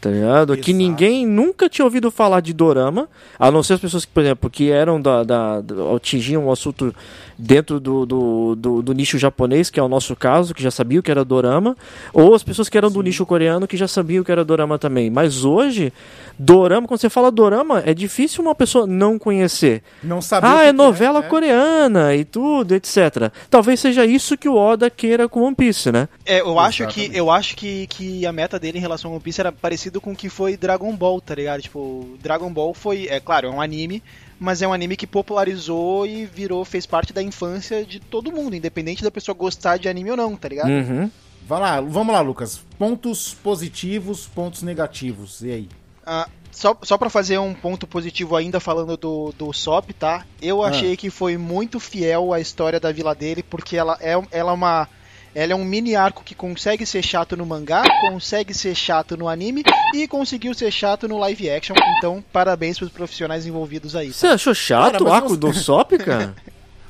Tá 0.00 0.08
ligado? 0.08 0.56
Que 0.56 0.72
ninguém 0.72 1.26
nunca 1.26 1.68
tinha 1.68 1.84
ouvido 1.84 2.10
falar 2.10 2.40
de 2.40 2.54
dorama, 2.54 3.06
a 3.38 3.50
não 3.50 3.62
ser 3.62 3.74
as 3.74 3.80
pessoas 3.80 4.06
que, 4.06 4.10
por 4.10 4.22
exemplo, 4.22 4.48
que 4.48 4.70
eram 4.70 4.98
da. 4.98 5.22
da, 5.22 5.60
da- 5.60 5.94
atingiam 5.94 6.46
o 6.46 6.50
assunto 6.50 6.94
dentro 7.40 7.80
do, 7.80 8.04
do, 8.04 8.54
do, 8.54 8.82
do 8.82 8.92
nicho 8.92 9.18
japonês, 9.18 9.70
que 9.70 9.80
é 9.80 9.82
o 9.82 9.88
nosso 9.88 10.14
caso, 10.14 10.54
que 10.54 10.62
já 10.62 10.70
sabiam 10.70 11.02
que 11.02 11.10
era 11.10 11.24
dorama, 11.24 11.76
ou 12.12 12.34
as 12.34 12.42
pessoas 12.42 12.68
que 12.68 12.76
eram 12.76 12.90
do 12.90 13.02
nicho 13.02 13.24
coreano 13.24 13.66
que 13.66 13.76
já 13.76 13.88
sabiam 13.88 14.22
que 14.22 14.30
era 14.30 14.44
dorama 14.44 14.78
também. 14.78 15.10
Mas 15.10 15.44
hoje, 15.44 15.92
dorama, 16.38 16.86
quando 16.86 17.00
você 17.00 17.10
fala 17.10 17.30
dorama, 17.30 17.82
é 17.84 17.94
difícil 17.94 18.42
uma 18.42 18.54
pessoa 18.54 18.86
não 18.86 19.18
conhecer. 19.18 19.82
Não 20.02 20.20
sabe 20.20 20.46
o 20.46 20.50
Ah, 20.50 20.64
é 20.64 20.66
que 20.66 20.72
novela 20.72 21.20
né? 21.20 21.28
coreana 21.28 22.14
e 22.14 22.24
tudo, 22.24 22.74
etc. 22.74 23.32
Talvez 23.48 23.80
seja 23.80 24.04
isso 24.04 24.36
que 24.36 24.48
o 24.48 24.56
Oda 24.56 24.90
queira 24.90 25.28
com 25.28 25.42
One 25.42 25.56
Piece, 25.56 25.90
né? 25.90 26.08
É, 26.26 26.40
eu 26.40 26.58
acho 26.58 26.86
que 26.86 27.10
eu 27.14 27.30
acho 27.30 27.56
que, 27.56 27.86
que 27.86 28.26
a 28.26 28.32
meta 28.32 28.58
dele 28.58 28.78
em 28.78 28.80
relação 28.80 29.10
ao 29.10 29.14
One 29.16 29.22
Piece 29.22 29.40
era 29.40 29.50
parecido 29.50 30.00
com 30.00 30.12
o 30.12 30.16
que 30.16 30.28
foi 30.28 30.56
Dragon 30.56 30.94
Ball, 30.94 31.20
tá 31.20 31.34
ligado? 31.34 31.62
Tipo, 31.62 32.18
Dragon 32.22 32.52
Ball 32.52 32.74
foi, 32.74 33.06
é 33.08 33.18
claro, 33.18 33.48
é 33.48 33.50
um 33.50 33.60
anime, 33.60 34.02
mas 34.40 34.62
é 34.62 34.66
um 34.66 34.72
anime 34.72 34.96
que 34.96 35.06
popularizou 35.06 36.06
e 36.06 36.24
virou, 36.26 36.64
fez 36.64 36.86
parte 36.86 37.12
da 37.12 37.22
infância 37.22 37.84
de 37.84 38.00
todo 38.00 38.32
mundo, 38.32 38.56
independente 38.56 39.04
da 39.04 39.10
pessoa 39.10 39.34
gostar 39.36 39.76
de 39.76 39.88
anime 39.88 40.10
ou 40.10 40.16
não, 40.16 40.34
tá 40.34 40.48
ligado? 40.48 40.68
Uhum. 40.70 41.10
Vai 41.46 41.60
lá, 41.60 41.80
vamos 41.80 42.12
lá, 42.14 42.20
Lucas. 42.20 42.60
Pontos 42.78 43.34
positivos, 43.34 44.26
pontos 44.26 44.62
negativos. 44.62 45.42
E 45.42 45.50
aí? 45.52 45.68
Ah, 46.06 46.28
só, 46.50 46.76
só 46.82 46.96
pra 46.98 47.10
fazer 47.10 47.38
um 47.38 47.52
ponto 47.54 47.86
positivo 47.86 48.34
ainda 48.36 48.58
falando 48.58 48.96
do, 48.96 49.32
do 49.36 49.52
Sop, 49.52 49.90
tá? 49.92 50.24
Eu 50.40 50.62
Ah. 50.62 50.68
achei 50.68 50.96
que 50.96 51.10
foi 51.10 51.36
muito 51.36 51.78
fiel 51.78 52.32
à 52.32 52.40
história 52.40 52.80
da 52.80 52.90
vila 52.90 53.14
dele, 53.14 53.42
porque 53.42 53.76
ela 53.76 53.96
é, 54.00 54.12
ela 54.30 54.50
é 54.52 54.54
uma. 54.54 54.88
Ela 55.34 55.52
é 55.52 55.54
um 55.56 55.64
mini 55.64 55.94
arco 55.94 56.24
que 56.24 56.34
consegue 56.34 56.84
ser 56.84 57.02
chato 57.02 57.36
no 57.36 57.46
mangá, 57.46 57.82
consegue 58.08 58.52
ser 58.52 58.74
chato 58.74 59.16
no 59.16 59.28
anime 59.28 59.62
e 59.94 60.08
conseguiu 60.08 60.52
ser 60.54 60.72
chato 60.72 61.06
no 61.06 61.18
live 61.18 61.48
action. 61.48 61.74
Então, 61.98 62.24
parabéns 62.32 62.78
pros 62.78 62.90
profissionais 62.90 63.46
envolvidos 63.46 63.94
aí. 63.94 64.12
Você 64.12 64.26
achou 64.26 64.52
chato 64.54 64.92
Cara, 64.92 65.04
o 65.04 65.12
arco 65.12 65.28
você- 65.30 65.36
do 65.36 65.52
Sop, 65.54 65.92
cara? 66.04 66.34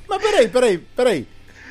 Mas 0.08 0.22
peraí, 0.22 0.48
peraí, 0.48 0.78
peraí. 0.78 1.28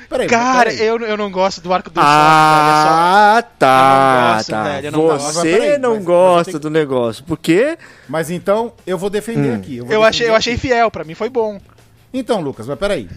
Peraí, 0.08 0.28
Cara, 0.28 0.72
peraí. 0.72 0.88
eu, 0.88 1.00
eu 1.02 1.16
não 1.16 1.30
gosto 1.30 1.62
do 1.62 1.72
arco 1.72 1.92
do 1.92 2.00
ah, 2.04 3.36
Eu 3.38 3.44
tá, 3.60 4.32
não 4.32 4.36
gosto, 4.36 4.50
tá. 4.50 4.64
velho, 4.64 4.88
eu 4.88 4.92
não 4.92 5.08
Você 5.20 5.52
peraí, 5.60 5.78
não 5.78 6.04
gosta 6.04 6.52
eu 6.54 6.60
do 6.60 6.70
negócio, 6.72 7.24
porque 7.26 7.78
Mas 8.08 8.32
então 8.32 8.74
eu 8.88 8.98
vou 8.98 9.10
defender 9.12 9.52
Hum. 9.52 9.56
aqui. 9.58 9.78
Eu 9.78 10.04
achei, 10.04 10.26
eu 10.28 10.32
defender 10.32 10.36
achei 10.36 10.54
aqui. 10.54 10.62
fiel, 10.68 10.90
pra 10.90 11.04
mim 11.04 11.14
foi 11.14 11.30
bom. 11.30 11.60
Então, 12.12 12.42
Lucas, 12.42 12.66
mas 12.66 12.80
peraí. 12.80 13.08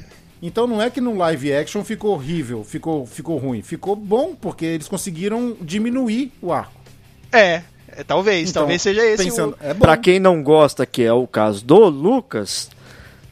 Então 0.43 0.67
não 0.67 0.83
é 0.83 0.91
que 0.91 1.01
no 1.01 1.17
live 1.17 1.53
action 1.55 1.85
ficou 1.85 2.15
horrível, 2.15 2.65
ficou, 2.65 3.07
ficou 3.07 3.39
ruim. 3.39 3.63
Ficou 3.63 3.95
bom, 3.95 4.35
porque 4.35 4.65
eles 4.65 4.89
conseguiram 4.89 5.57
diminuir 5.61 6.33
o 6.43 6.53
arco. 6.53 6.73
É, 7.31 7.63
é, 7.89 8.03
talvez, 8.05 8.51
Então, 8.51 8.63
talvez 8.63 8.83
seja 8.83 9.05
esse 9.07 9.23
pensando, 9.25 9.57
o... 9.63 9.65
é 9.67 9.73
pra 9.73 9.97
quem 9.97 10.19
não 10.19 10.43
gosta, 10.43 10.85
que 10.85 11.03
é 11.03 11.13
o 11.13 11.27
caso 11.29 11.65
do 11.65 11.89
Lucas, 11.89 12.69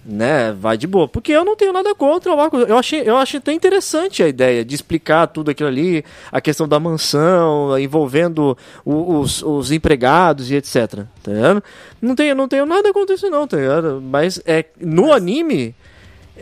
né, 0.06 0.52
vai 0.58 0.78
de 0.78 0.86
boa. 0.86 1.08
Porque 1.08 1.32
eu 1.32 1.44
não 1.44 1.56
tenho 1.56 1.72
nada 1.72 1.94
contra 1.96 2.32
o 2.32 2.40
arco. 2.40 2.56
Eu 2.58 2.78
achei, 2.78 3.02
eu 3.04 3.16
achei 3.16 3.38
até 3.38 3.52
interessante 3.52 4.22
a 4.22 4.28
ideia 4.28 4.64
de 4.64 4.74
explicar 4.74 5.26
tudo 5.26 5.50
aquilo 5.50 5.68
ali, 5.68 6.04
a 6.30 6.40
questão 6.40 6.66
da 6.68 6.78
mansão, 6.80 7.76
envolvendo 7.78 8.56
o- 8.84 9.18
os, 9.18 9.42
os 9.42 9.72
empregados 9.72 10.50
e 10.50 10.54
etc. 10.54 11.04
Tá? 11.22 11.62
Não 12.00 12.14
tenho, 12.14 12.34
não 12.36 12.46
tenho 12.48 12.64
nada 12.64 12.92
contra 12.92 13.14
isso, 13.16 13.28
não, 13.28 13.46
tá 13.48 13.56
ligado? 13.56 14.00
Mas 14.00 14.40
é, 14.46 14.64
no 14.80 15.12
anime. 15.12 15.74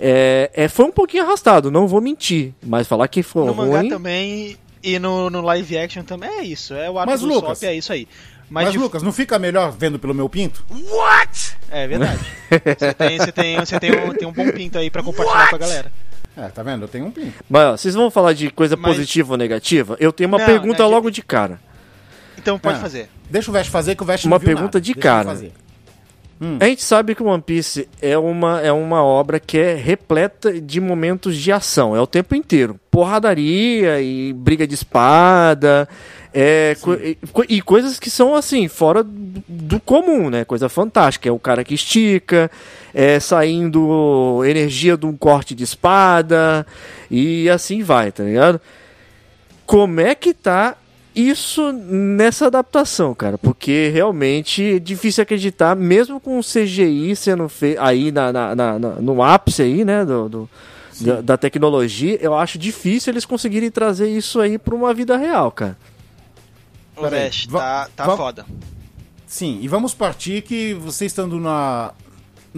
É, 0.00 0.50
é, 0.54 0.68
foi 0.68 0.84
um 0.86 0.92
pouquinho 0.92 1.24
arrastado, 1.24 1.70
não 1.70 1.86
vou 1.88 2.00
mentir. 2.00 2.52
Mas 2.62 2.86
falar 2.86 3.08
que 3.08 3.22
foi 3.22 3.44
No 3.46 3.54
mangá 3.54 3.78
ruim. 3.80 3.88
também 3.88 4.56
e 4.82 4.98
no, 4.98 5.28
no 5.30 5.40
live 5.42 5.76
action 5.78 6.02
também 6.02 6.30
é 6.30 6.42
isso. 6.44 6.74
É 6.74 6.90
o 6.90 6.98
arco 6.98 7.10
Mas, 7.10 7.20
do 7.20 7.26
Lucas, 7.26 7.58
Sop, 7.58 7.68
é 7.68 7.74
isso 7.74 7.92
aí. 7.92 8.06
Mas, 8.50 8.64
Mas, 8.64 8.72
de- 8.72 8.78
Lucas, 8.78 9.02
não 9.02 9.12
fica 9.12 9.38
melhor 9.38 9.70
vendo 9.72 9.98
pelo 9.98 10.14
meu 10.14 10.28
pinto? 10.28 10.64
É 11.70 11.86
verdade. 11.86 12.18
você 12.78 12.94
tem, 12.94 13.18
você 13.18 13.32
tem, 13.32 13.56
você 13.58 13.80
tem, 13.80 13.92
um, 13.92 14.14
tem 14.14 14.26
um 14.26 14.32
bom 14.32 14.50
pinto 14.52 14.78
aí 14.78 14.90
pra 14.90 15.02
compartilhar 15.02 15.50
com 15.50 15.56
a 15.56 15.58
galera. 15.58 15.92
É, 16.36 16.48
tá 16.48 16.62
vendo? 16.62 16.82
Eu 16.84 16.88
tenho 16.88 17.04
um 17.06 17.10
pinto. 17.10 17.32
Mas 17.50 17.62
ó, 17.66 17.76
vocês 17.76 17.94
vão 17.94 18.10
falar 18.10 18.32
de 18.32 18.48
coisa 18.50 18.76
Mas- 18.76 18.92
positiva 18.94 19.32
ou 19.32 19.36
negativa? 19.36 19.96
Eu 20.00 20.12
tenho 20.12 20.28
uma 20.28 20.38
Não, 20.38 20.46
pergunta 20.46 20.82
né, 20.82 20.88
logo 20.88 21.10
de 21.10 21.20
cara. 21.20 21.60
Então 22.38 22.58
pode 22.58 22.78
Ah. 22.78 22.80
fazer. 22.80 23.10
Deixa 23.28 23.50
o 23.50 23.52
Vest 23.52 23.68
fazer 23.70 23.94
que 23.96 24.02
o 24.02 24.06
Vest 24.06 24.24
Uma 24.24 24.36
não 24.36 24.38
viu 24.38 24.46
pergunta 24.46 24.78
nada. 24.78 24.80
de 24.80 24.94
Deixa 24.94 25.02
cara. 25.08 25.28
Fazer. 26.38 26.64
A 26.64 26.66
gente 26.68 26.82
sabe 26.82 27.14
que 27.14 27.22
One 27.22 27.42
Piece 27.42 27.88
é 28.00 28.16
uma, 28.16 28.60
é 28.60 28.70
uma 28.72 29.02
obra 29.02 29.38
que 29.40 29.58
é 29.58 29.74
repleta 29.74 30.60
de 30.60 30.80
momentos 30.80 31.36
de 31.36 31.50
ação, 31.52 31.94
é 31.96 32.00
o 32.00 32.06
tempo 32.06 32.34
inteiro. 32.34 32.78
Porradaria 32.90 34.00
e 34.00 34.32
briga 34.32 34.66
de 34.66 34.74
espada, 34.74 35.88
é, 36.32 36.76
co- 36.80 36.94
e, 36.94 37.16
co- 37.32 37.44
e 37.48 37.60
coisas 37.62 37.98
que 37.98 38.10
são 38.10 38.34
assim, 38.34 38.68
fora 38.68 39.02
do, 39.02 39.42
do 39.48 39.80
comum, 39.80 40.28
né? 40.30 40.44
Coisa 40.44 40.68
fantástica. 40.68 41.28
É 41.28 41.32
o 41.32 41.38
cara 41.38 41.64
que 41.64 41.74
estica, 41.74 42.50
é 42.94 43.18
saindo 43.20 44.42
energia 44.44 44.96
de 44.96 45.06
um 45.06 45.16
corte 45.16 45.54
de 45.54 45.64
espada, 45.64 46.66
e 47.10 47.48
assim 47.50 47.82
vai, 47.82 48.10
tá 48.12 48.22
ligado? 48.24 48.60
Como 49.66 50.00
é 50.00 50.14
que 50.14 50.32
tá 50.32 50.76
isso 51.20 51.72
nessa 51.72 52.46
adaptação, 52.46 53.14
cara? 53.14 53.36
Porque 53.38 53.90
realmente 53.92 54.76
é 54.76 54.78
difícil 54.78 55.22
acreditar, 55.22 55.74
mesmo 55.74 56.20
com 56.20 56.38
o 56.38 56.42
CGI 56.42 57.14
sendo 57.16 57.48
feito 57.48 57.80
aí 57.80 58.12
na, 58.12 58.32
na- 58.32 58.54
na- 58.54 58.78
na- 58.78 58.94
no 58.96 59.22
ápice 59.22 59.62
aí, 59.62 59.84
né, 59.84 60.04
do, 60.04 60.28
do- 60.28 60.50
da, 61.00 61.20
da 61.20 61.36
tecnologia, 61.36 62.18
eu 62.20 62.34
acho 62.34 62.58
difícil 62.58 63.12
eles 63.12 63.24
conseguirem 63.24 63.70
trazer 63.70 64.08
isso 64.08 64.40
aí 64.40 64.58
pra 64.58 64.74
uma 64.74 64.92
vida 64.94 65.16
real, 65.16 65.50
cara. 65.52 65.76
O 66.96 67.02
Vest, 67.08 67.48
tá, 67.50 67.88
tá 67.94 68.04
foda. 68.16 68.44
Sim, 69.26 69.58
e 69.62 69.68
vamos 69.68 69.94
partir 69.94 70.42
que 70.42 70.74
você 70.74 71.04
estando 71.06 71.38
na, 71.38 71.92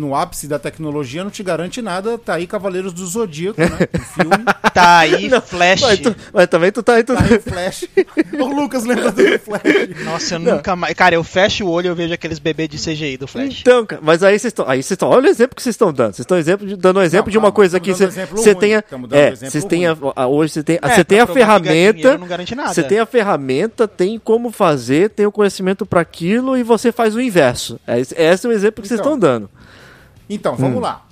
no 0.01 0.15
ápice 0.15 0.49
da 0.49 0.59
tecnologia 0.59 1.23
não 1.23 1.31
te 1.31 1.43
garante 1.43 1.83
nada. 1.83 2.17
Tá 2.19 2.35
aí 2.35 2.47
Cavaleiros 2.47 2.93
do 2.93 3.07
Zodíaco, 3.07 3.61
né? 3.61 3.69
O 3.95 3.99
filme. 4.23 4.45
Tá 4.73 4.99
aí, 4.99 5.29
Flash. 5.47 5.81
Mas, 5.83 5.99
tu- 6.01 6.17
mas 6.33 6.47
também 6.49 6.73
tu 6.73 6.83
tá 6.83 6.95
aí. 6.95 7.05
Tu... 7.05 7.15
Tá 7.15 7.23
aí 7.23 7.37
o 7.37 7.41
Flash. 7.43 7.85
o 8.41 8.47
Lucas 8.47 8.85
lembra 8.85 9.13
do 9.13 9.23
Flash. 9.39 10.05
Nossa, 10.05 10.35
eu 10.37 10.39
nunca 10.41 10.75
mais. 10.75 10.95
Cara, 10.95 11.15
eu 11.15 11.23
fecho 11.25 11.65
o 11.67 11.71
olho 11.71 11.87
e 11.87 11.89
eu 11.89 11.95
vejo 11.95 12.15
aqueles 12.15 12.39
bebês 12.39 12.69
de 12.69 12.79
CGI 12.79 13.17
do 13.17 13.27
Flash. 13.29 13.61
Então, 13.61 13.85
cara, 13.85 14.01
mas 14.05 14.23
aí 14.23 14.39
vocês 14.39 14.51
estão. 14.51 14.69
Aí 14.69 14.83
vocês 14.83 14.93
estão. 14.93 15.09
Olha 15.11 15.29
o 15.29 15.31
exemplo 15.31 15.55
que 15.55 15.63
vocês 15.63 15.75
estão 15.75 15.93
dando. 15.93 16.15
Vocês 16.15 16.21
estão 16.25 16.39
exemplo 16.39 16.67
de- 16.67 16.77
dando 16.77 16.99
um 16.99 17.03
exemplo 17.03 17.27
Não, 17.27 17.33
de 17.33 17.39
uma 17.39 17.43
calma, 17.45 17.55
coisa 17.57 17.79
que 17.81 17.93
você 17.93 18.55
tenha. 18.55 18.83
É, 19.13 19.35
vocês 19.35 19.65
têm 19.65 19.87
a, 19.87 19.97
hoje 20.27 20.53
você 20.55 20.63
tem, 20.63 20.79
É, 20.81 20.89
você 20.95 21.05
tem 21.05 21.21
a 21.21 21.27
ferramenta. 21.27 21.93
dinheiro 21.99 22.19
não 22.19 22.27
garante 22.27 22.55
nada. 22.55 22.73
Você 22.73 22.83
tem 22.83 22.99
a 22.99 23.07
ferramenta, 23.07 23.87
tem 23.87 24.19
como 24.19 24.51
fazer, 24.51 25.11
tem 25.11 25.27
o 25.27 25.33
conhecimento 25.33 25.85
para 25.85 26.01
aquilo 26.01 26.57
e 26.57 26.63
você 26.63 26.91
faz 26.93 27.15
o 27.15 27.21
inverso. 27.21 27.79
É, 27.87 27.99
esse- 28.01 28.15
esse 28.17 28.47
é 28.47 28.49
o 28.49 28.53
exemplo 28.53 28.81
que 28.83 28.89
vocês 28.89 29.01
Então. 29.01 29.15
estão 29.15 29.19
dando. 29.19 29.51
Então, 30.31 30.55
vamos 30.55 30.81
lá. 30.81 31.05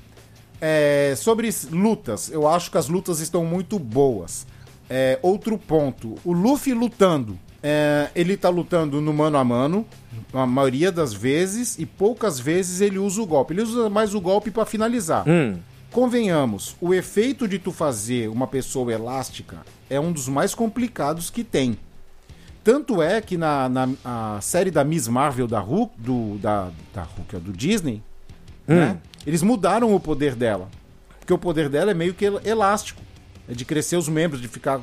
É, 0.61 1.15
sobre 1.17 1.51
lutas, 1.71 2.31
eu 2.31 2.47
acho 2.47 2.71
que 2.71 2.79
as 2.79 2.89
lutas 2.89 3.21
estão 3.21 3.45
muito 3.45 3.79
boas. 3.79 4.47
É, 4.89 5.19
outro 5.23 5.59
ponto, 5.59 6.15
o 6.25 6.33
Luffy 6.33 6.73
lutando. 6.73 7.39
É, 7.61 8.11
ele 8.15 8.37
tá 8.37 8.49
lutando 8.49 9.01
no 9.01 9.13
mano 9.13 9.37
a 9.37 9.45
mano, 9.45 9.85
a 10.33 10.47
maioria 10.47 10.93
das 10.93 11.13
vezes, 11.13 11.77
e 11.79 11.85
poucas 11.85 12.39
vezes 12.39 12.81
ele 12.81 12.99
usa 12.99 13.21
o 13.21 13.27
golpe. 13.27 13.53
Ele 13.53 13.63
usa 13.63 13.91
mais 13.91 14.15
o 14.15 14.21
golpe 14.21 14.51
para 14.51 14.65
finalizar. 14.65 15.29
Hum. 15.29 15.59
Convenhamos, 15.91 16.77
o 16.81 16.95
efeito 16.95 17.49
de 17.49 17.59
tu 17.59 17.73
fazer 17.73 18.29
uma 18.29 18.47
pessoa 18.47 18.93
elástica 18.93 19.59
é 19.91 19.99
um 19.99 20.13
dos 20.13 20.29
mais 20.29 20.55
complicados 20.55 21.31
que 21.31 21.43
tem. 21.43 21.79
Tanto 22.63 23.01
é 23.01 23.21
que 23.21 23.37
na, 23.37 23.69
na 23.69 24.41
série 24.41 24.71
da 24.71 24.85
Miss 24.85 25.09
Marvel 25.09 25.47
da 25.47 25.59
Hulk, 25.59 25.95
do, 25.99 26.39
da, 26.39 26.71
da 26.95 27.03
Hulk, 27.03 27.37
ó, 27.37 27.39
do 27.39 27.53
Disney, 27.53 28.03
né? 28.67 28.99
Eles 29.27 29.43
mudaram 29.43 29.95
o 29.95 30.01
poder 30.01 30.35
dela. 30.35 30.69
Porque 31.19 31.33
o 31.33 31.39
poder 31.39 31.69
dela 31.69 31.91
é 31.91 31.95
meio 31.95 32.15
que 32.15 32.25
el- 32.25 32.41
elástico. 32.45 33.01
É 33.49 33.53
de 33.55 33.65
crescer 33.65 33.97
os 33.97 34.09
membros, 34.09 34.41
de 34.41 34.49
ficar, 34.49 34.81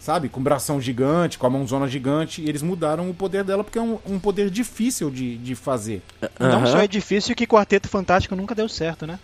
sabe, 0.00 0.28
com 0.28 0.42
bração 0.42 0.80
gigante, 0.80 1.38
com 1.38 1.46
a 1.46 1.50
mãozona 1.50 1.86
gigante. 1.88 2.40
E 2.42 2.48
eles 2.48 2.62
mudaram 2.62 3.08
o 3.10 3.14
poder 3.14 3.44
dela 3.44 3.62
porque 3.64 3.78
é 3.78 3.82
um, 3.82 3.98
um 4.06 4.18
poder 4.18 4.50
difícil 4.50 5.10
de, 5.10 5.36
de 5.38 5.54
fazer. 5.54 6.02
Não 6.38 6.58
Aham. 6.58 6.66
só 6.66 6.78
é 6.78 6.86
difícil 6.86 7.34
que 7.34 7.46
Quarteto 7.46 7.88
Fantástico 7.88 8.34
nunca 8.36 8.54
deu 8.54 8.68
certo, 8.68 9.06
né? 9.06 9.18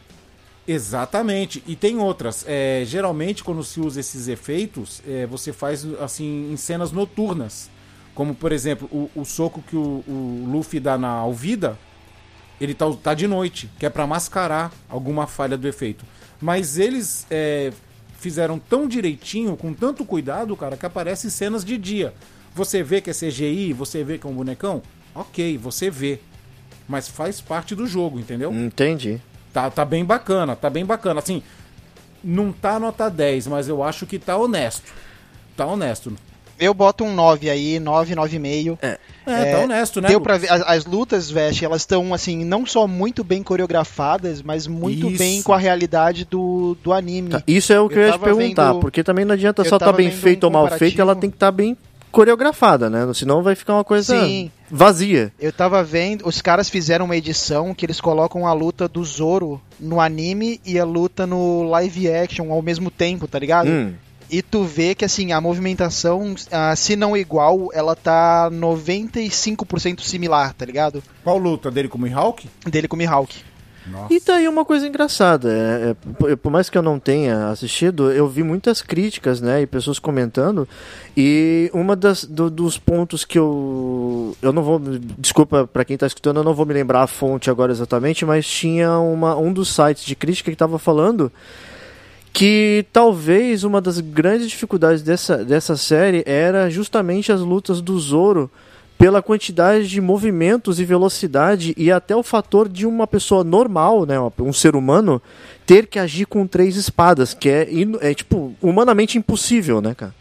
Exatamente. 0.66 1.62
E 1.66 1.74
tem 1.74 1.98
outras. 1.98 2.44
É, 2.46 2.82
geralmente, 2.86 3.42
quando 3.42 3.64
se 3.64 3.80
usa 3.80 4.00
esses 4.00 4.28
efeitos, 4.28 5.02
é, 5.06 5.26
você 5.26 5.52
faz 5.52 5.86
assim 6.00 6.52
em 6.52 6.56
cenas 6.56 6.92
noturnas. 6.92 7.70
Como, 8.14 8.34
por 8.34 8.52
exemplo, 8.52 8.88
o, 8.92 9.10
o 9.14 9.24
soco 9.24 9.62
que 9.62 9.76
o, 9.76 10.04
o 10.06 10.48
Luffy 10.52 10.78
dá 10.78 10.98
na 10.98 11.08
Alvida, 11.08 11.78
ele 12.60 12.74
tá, 12.74 12.86
tá 13.02 13.14
de 13.14 13.26
noite, 13.26 13.70
que 13.78 13.86
é 13.86 13.90
pra 13.90 14.06
mascarar 14.06 14.72
alguma 14.88 15.26
falha 15.26 15.56
do 15.56 15.68
efeito. 15.68 16.04
Mas 16.40 16.78
eles 16.78 17.26
é, 17.30 17.72
fizeram 18.18 18.58
tão 18.58 18.88
direitinho, 18.88 19.56
com 19.56 19.72
tanto 19.72 20.04
cuidado, 20.04 20.56
cara, 20.56 20.76
que 20.76 20.86
aparecem 20.86 21.30
cenas 21.30 21.64
de 21.64 21.76
dia. 21.76 22.12
Você 22.54 22.82
vê 22.82 23.00
que 23.00 23.10
é 23.10 23.12
CGI, 23.12 23.72
você 23.72 24.02
vê 24.02 24.18
que 24.18 24.26
é 24.26 24.30
um 24.30 24.34
bonecão, 24.34 24.82
ok, 25.14 25.56
você 25.58 25.90
vê. 25.90 26.20
Mas 26.88 27.06
faz 27.08 27.40
parte 27.40 27.74
do 27.74 27.86
jogo, 27.86 28.18
entendeu? 28.18 28.52
Entendi. 28.52 29.20
Tá, 29.52 29.70
tá 29.70 29.84
bem 29.84 30.04
bacana, 30.04 30.56
tá 30.56 30.70
bem 30.70 30.84
bacana. 30.84 31.20
Assim, 31.20 31.42
não 32.22 32.50
tá 32.50 32.78
nota 32.78 33.08
10, 33.08 33.46
mas 33.46 33.68
eu 33.68 33.82
acho 33.82 34.06
que 34.06 34.18
tá 34.18 34.36
honesto. 34.36 34.92
Tá 35.56 35.66
honesto. 35.66 36.16
Eu 36.58 36.74
boto 36.74 37.04
um 37.04 37.14
9 37.14 37.48
aí, 37.50 37.78
9, 37.78 38.14
9,5. 38.14 38.78
É, 38.82 38.98
É, 39.26 39.52
tá 39.52 39.58
honesto, 39.60 40.00
né? 40.00 40.08
Deu 40.08 40.20
pra 40.20 40.34
Lucas? 40.34 40.50
ver, 40.50 40.54
as, 40.54 40.62
as 40.78 40.84
lutas, 40.86 41.30
Veste, 41.30 41.64
elas 41.64 41.82
estão, 41.82 42.12
assim, 42.14 42.44
não 42.44 42.64
só 42.66 42.86
muito 42.86 43.22
bem 43.22 43.42
coreografadas, 43.42 44.42
mas 44.42 44.66
muito 44.66 45.08
Isso. 45.08 45.18
bem 45.18 45.42
com 45.42 45.52
a 45.52 45.58
realidade 45.58 46.24
do, 46.24 46.76
do 46.82 46.92
anime. 46.92 47.30
Tá, 47.30 47.42
Isso 47.46 47.72
é 47.72 47.80
o 47.80 47.88
que 47.88 47.96
eu, 47.96 48.02
Eu 48.02 48.06
ia 48.08 48.12
te 48.14 48.18
perguntar, 48.20 48.72
vendo- 48.72 48.80
porque 48.80 49.04
também 49.04 49.24
não 49.24 49.34
adianta 49.34 49.62
só 49.64 49.76
estar 49.76 49.86
tava 49.86 49.98
bem 49.98 50.10
feito 50.10 50.44
um 50.44 50.46
ou 50.46 50.52
mal 50.52 50.68
feito, 50.78 51.00
ela 51.00 51.14
tem 51.14 51.30
que 51.30 51.36
estar 51.36 51.52
bem 51.52 51.76
coreografada, 52.10 52.88
né? 52.88 53.06
Senão 53.14 53.42
vai 53.42 53.54
ficar 53.54 53.74
uma 53.74 53.84
coisa 53.84 54.18
Sim. 54.18 54.50
vazia. 54.70 55.30
Eu 55.38 55.52
tava 55.52 55.84
vendo, 55.84 56.26
os 56.26 56.40
caras 56.40 56.68
fizeram 56.70 57.04
uma 57.04 57.16
edição 57.16 57.74
que 57.74 57.84
eles 57.84 58.00
colocam 58.00 58.46
a 58.46 58.52
luta 58.52 58.88
do 58.88 59.04
Zoro 59.04 59.60
no 59.78 60.00
anime 60.00 60.58
e 60.64 60.78
a 60.78 60.84
luta 60.84 61.26
no 61.26 61.62
live 61.64 62.10
action 62.10 62.50
ao 62.50 62.62
mesmo 62.62 62.90
tempo, 62.90 63.28
tá 63.28 63.38
ligado? 63.38 63.68
Hum. 63.68 63.92
E 64.30 64.42
tu 64.42 64.64
vê 64.64 64.94
que 64.94 65.04
assim, 65.04 65.32
a 65.32 65.40
movimentação, 65.40 66.34
ah, 66.52 66.74
se 66.76 66.94
não 66.96 67.16
igual, 67.16 67.70
ela 67.72 67.96
tá 67.96 68.50
95% 68.50 70.00
similar, 70.02 70.52
tá 70.54 70.64
ligado? 70.66 71.02
Qual 71.24 71.38
luta 71.38 71.70
dele 71.70 71.88
com 71.88 71.98
o 71.98 72.00
Mihawk? 72.00 72.48
Dele 72.66 72.88
com 72.88 72.96
o 72.96 72.98
Mihawk. 72.98 73.34
Nossa. 73.90 74.12
E 74.12 74.20
tá 74.20 74.34
aí 74.34 74.46
uma 74.46 74.66
coisa 74.66 74.86
engraçada. 74.86 75.50
é, 75.50 75.90
é, 75.90 75.94
por- 76.12 76.36
por 76.36 76.52
mais 76.52 76.68
que 76.68 76.76
eu 76.76 76.82
não 76.82 76.98
tenha 76.98 77.48
assistido, 77.48 78.12
eu 78.12 78.28
vi 78.28 78.42
muitas 78.42 78.82
críticas, 78.82 79.40
né? 79.40 79.62
E 79.62 79.66
pessoas 79.66 79.98
comentando. 79.98 80.68
E 81.16 81.70
uma 81.72 81.96
das 81.96 82.22
do- 82.24 82.50
dos 82.50 82.76
pontos 82.76 83.24
que 83.24 83.38
eu. 83.38 84.36
Eu 84.42 84.52
não 84.52 84.62
vou. 84.62 84.78
Desculpa 85.18 85.66
pra 85.66 85.86
quem 85.86 85.96
tá 85.96 86.06
escutando, 86.06 86.36
eu 86.36 86.44
não 86.44 86.52
vou 86.52 86.66
me 86.66 86.74
lembrar 86.74 87.02
a 87.02 87.06
fonte 87.06 87.48
agora 87.48 87.72
exatamente, 87.72 88.26
mas 88.26 88.46
tinha 88.46 88.98
uma, 88.98 89.34
um 89.36 89.50
dos 89.50 89.74
sites 89.74 90.04
de 90.04 90.14
crítica 90.14 90.50
que 90.50 90.56
tava 90.56 90.78
falando 90.78 91.32
que 92.32 92.84
talvez 92.92 93.64
uma 93.64 93.80
das 93.80 94.00
grandes 94.00 94.48
dificuldades 94.48 95.02
dessa, 95.02 95.44
dessa 95.44 95.76
série 95.76 96.22
era 96.26 96.70
justamente 96.70 97.32
as 97.32 97.40
lutas 97.40 97.80
do 97.80 97.98
Zoro 97.98 98.50
pela 98.98 99.22
quantidade 99.22 99.88
de 99.88 100.00
movimentos 100.00 100.80
e 100.80 100.84
velocidade 100.84 101.72
e 101.76 101.90
até 101.90 102.16
o 102.16 102.22
fator 102.22 102.68
de 102.68 102.84
uma 102.84 103.06
pessoa 103.06 103.44
normal, 103.44 104.04
né, 104.04 104.16
um 104.40 104.52
ser 104.52 104.74
humano, 104.74 105.22
ter 105.64 105.86
que 105.86 106.00
agir 106.00 106.26
com 106.26 106.46
três 106.46 106.74
espadas, 106.74 107.32
que 107.32 107.48
é, 107.48 107.68
é 108.00 108.12
tipo, 108.12 108.54
humanamente 108.60 109.16
impossível, 109.16 109.80
né, 109.80 109.94
cara? 109.94 110.14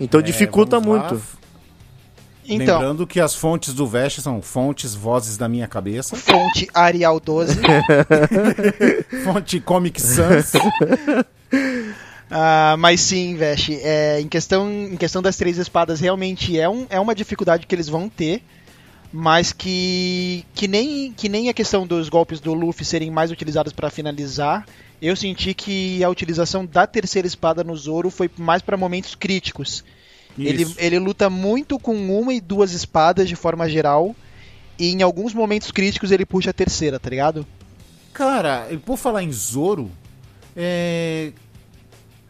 Então 0.00 0.20
É, 0.20 0.22
dificulta 0.22 0.78
lá. 0.78 1.16
Então, 2.46 2.78
Lembrando 2.78 3.06
que 3.06 3.20
as 3.20 3.34
fontes 3.34 3.72
do 3.72 3.86
Vest 3.86 4.20
são 4.20 4.42
fontes 4.42 4.94
vozes 4.94 5.36
da 5.36 5.48
minha 5.48 5.66
cabeça, 5.66 6.16
fonte 6.16 6.68
Arial 6.74 7.18
12. 7.18 7.58
fonte 9.24 9.60
Comic 9.60 10.00
Sans. 10.00 10.52
Ah, 12.36 12.74
mas 12.78 13.00
sim, 13.00 13.36
Veste, 13.36 13.78
é, 13.80 14.20
em, 14.20 14.26
questão, 14.26 14.68
em 14.68 14.96
questão 14.96 15.22
das 15.22 15.36
três 15.36 15.56
espadas, 15.56 16.00
realmente 16.00 16.58
é, 16.58 16.68
um, 16.68 16.84
é 16.90 16.98
uma 16.98 17.14
dificuldade 17.14 17.64
que 17.64 17.72
eles 17.72 17.88
vão 17.88 18.08
ter, 18.08 18.42
mas 19.12 19.52
que, 19.52 20.44
que, 20.52 20.66
nem, 20.66 21.12
que 21.12 21.28
nem 21.28 21.48
a 21.48 21.54
questão 21.54 21.86
dos 21.86 22.08
golpes 22.08 22.40
do 22.40 22.52
Luffy 22.52 22.84
serem 22.84 23.08
mais 23.08 23.30
utilizados 23.30 23.72
para 23.72 23.88
finalizar, 23.88 24.66
eu 25.00 25.14
senti 25.14 25.54
que 25.54 26.02
a 26.02 26.08
utilização 26.08 26.66
da 26.66 26.86
terceira 26.86 27.28
espada 27.28 27.62
no 27.62 27.76
Zoro 27.76 28.10
foi 28.10 28.28
mais 28.36 28.62
para 28.62 28.76
momentos 28.76 29.14
críticos. 29.14 29.84
Ele, 30.38 30.62
Isso. 30.64 30.74
ele 30.78 30.98
luta 30.98 31.30
muito 31.30 31.78
com 31.78 31.94
uma 31.94 32.34
e 32.34 32.40
duas 32.40 32.72
espadas 32.72 33.28
de 33.28 33.36
forma 33.36 33.68
geral, 33.68 34.14
e 34.78 34.90
em 34.92 35.02
alguns 35.02 35.32
momentos 35.32 35.70
críticos 35.70 36.10
ele 36.10 36.26
puxa 36.26 36.50
a 36.50 36.52
terceira, 36.52 36.98
tá 36.98 37.08
ligado? 37.08 37.46
Cara, 38.12 38.66
e 38.70 38.76
por 38.76 38.96
falar 38.96 39.22
em 39.22 39.32
Zoro, 39.32 39.90
é... 40.56 41.30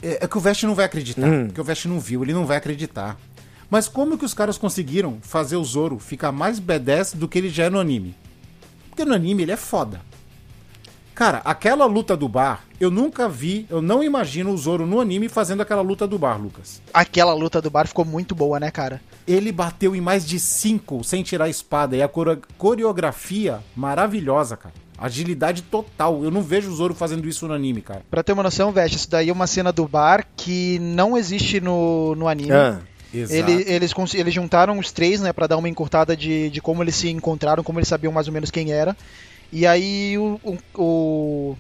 é 0.03 0.19
é 0.25 0.29
que 0.29 0.37
o 0.37 0.41
Vest 0.41 0.63
não 0.65 0.75
vai 0.75 0.85
acreditar, 0.85 1.27
Hum. 1.27 1.47
porque 1.47 1.61
o 1.61 1.65
Vest 1.65 1.87
não 1.87 1.99
viu, 2.01 2.23
ele 2.23 2.35
não 2.35 2.45
vai 2.47 2.57
acreditar. 2.59 3.19
Mas 3.71 3.89
como 3.89 4.19
que 4.19 4.25
os 4.25 4.35
caras 4.35 4.59
conseguiram 4.59 5.19
fazer 5.23 5.57
o 5.57 5.65
Zoro 5.65 5.99
ficar 5.99 6.31
mais 6.31 6.59
badass 6.59 7.13
do 7.15 7.27
que 7.27 7.39
ele 7.39 7.49
já 7.49 7.65
é 7.65 7.71
no 7.71 7.81
anime? 7.81 8.15
Porque 8.91 9.05
no 9.05 9.15
anime 9.15 9.43
ele 9.43 9.53
é 9.53 9.57
foda. 9.57 10.01
Cara, 11.15 11.41
aquela 11.45 11.87
luta 11.87 12.17
do 12.17 12.29
bar, 12.29 12.65
eu 12.81 12.91
nunca 12.91 13.29
vi, 13.29 13.67
eu 13.71 13.81
não 13.81 14.03
imagino 14.03 14.51
o 14.51 14.57
Zoro 14.59 14.85
no 14.85 15.01
anime 15.01 15.29
fazendo 15.29 15.61
aquela 15.61 15.81
luta 15.81 16.07
do 16.09 16.19
bar, 16.19 16.37
Lucas. 16.41 16.83
Aquela 16.93 17.33
luta 17.33 17.63
do 17.63 17.71
bar 17.71 17.87
ficou 17.87 18.05
muito 18.05 18.35
boa, 18.35 18.59
né, 18.59 18.71
cara? 18.71 19.01
Ele 19.27 19.53
bateu 19.53 19.95
em 19.95 20.01
mais 20.01 20.27
de 20.27 20.41
cinco 20.41 21.05
sem 21.05 21.23
tirar 21.23 21.45
a 21.45 21.49
espada. 21.49 21.97
E 21.97 22.03
a 22.03 22.09
core- 22.09 22.41
coreografia 22.59 23.61
maravilhosa, 23.77 24.57
cara. 24.57 24.75
Agilidade 24.99 25.63
total. 25.63 26.23
Eu 26.25 26.31
não 26.31 26.43
vejo 26.43 26.71
o 26.71 26.75
Zoro 26.75 26.95
fazendo 26.95 27.29
isso 27.29 27.47
no 27.49 27.55
anime, 27.55 27.81
cara. 27.81 28.03
Pra 28.11 28.23
ter 28.23 28.33
uma 28.33 28.43
noção, 28.43 28.73
Veste, 28.73 28.97
isso 28.97 29.11
daí 29.11 29.29
é 29.29 29.33
uma 29.33 29.47
cena 29.47 29.73
do 29.73 29.87
bar 29.89 30.27
que 30.37 30.79
não 30.81 31.17
existe 31.17 31.61
no, 31.61 32.15
no 32.17 32.29
anime. 32.29 32.53
Ah, 32.53 32.79
Exato. 33.13 33.51
Ele- 33.51 33.65
eles, 33.73 33.95
eles 34.15 34.35
juntaram 34.35 34.77
os 34.79 34.91
três, 34.91 35.21
né, 35.21 35.33
pra 35.33 35.47
dar 35.47 35.57
uma 35.57 35.69
encurtada 35.69 36.17
de, 36.17 36.51
de 36.51 36.61
como 36.61 36.83
eles 36.83 36.97
se 36.97 37.09
encontraram, 37.09 37.63
como 37.63 37.79
eles 37.79 37.89
sabiam 37.89 38.13
mais 38.13 38.27
ou 38.27 38.33
menos 38.33 38.51
quem 38.51 38.73
era. 38.73 38.97
E 39.55 39.67
aí 39.67 40.19
o. 40.19 40.39
o- 40.43 40.59
o- 40.83 41.57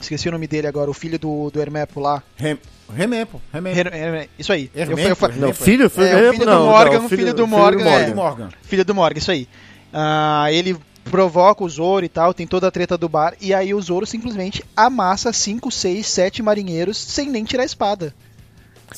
esqueci 0.00 0.28
o 0.28 0.32
nome 0.32 0.46
dele 0.46 0.66
agora, 0.68 0.88
o 0.88 0.94
filho 0.94 1.18
do, 1.18 1.50
do 1.50 1.60
Hermepo 1.60 1.98
lá. 2.00 2.22
Rem... 2.36 2.56
Remepo, 2.94 3.42
Remepo. 3.52 3.76
Her- 3.76 4.28
isso 4.38 4.52
aí. 4.52 4.70
Eu, 4.74 4.82
Hermepo, 4.82 5.08
eu 5.08 5.16
fa- 5.16 5.26
Hermepo. 5.26 5.46
não, 5.46 5.52
filho, 5.52 5.90
filho, 5.90 6.06
É, 6.06 6.28
o 6.30 6.32
filho 6.32 6.44
do 6.46 6.50
não, 6.50 6.66
Morgan, 6.66 6.98
não, 7.00 7.06
o 7.06 7.08
filho 7.08 7.34
do 7.34 7.46
Morgan, 7.46 7.84
É, 7.90 8.02
é. 8.10 8.14
Morgan. 8.14 8.48
filho 8.62 8.84
do 8.84 8.94
Morgan, 8.94 9.18
isso 9.18 9.30
aí. 9.32 9.46
Ah, 9.92 10.46
ele 10.52 10.76
provoca 11.04 11.64
o 11.64 11.68
Zoro 11.68 12.04
e 12.04 12.08
tal, 12.08 12.32
tem 12.32 12.46
toda 12.46 12.68
a 12.68 12.70
treta 12.70 12.96
do 12.96 13.08
bar, 13.08 13.34
e 13.40 13.52
aí 13.52 13.74
o 13.74 13.80
Zoro 13.82 14.06
simplesmente 14.06 14.62
amassa 14.76 15.32
5, 15.32 15.70
6, 15.70 16.06
7 16.06 16.42
marinheiros 16.42 16.96
sem 16.96 17.28
nem 17.28 17.44
tirar 17.44 17.62
a 17.64 17.66
espada. 17.66 18.14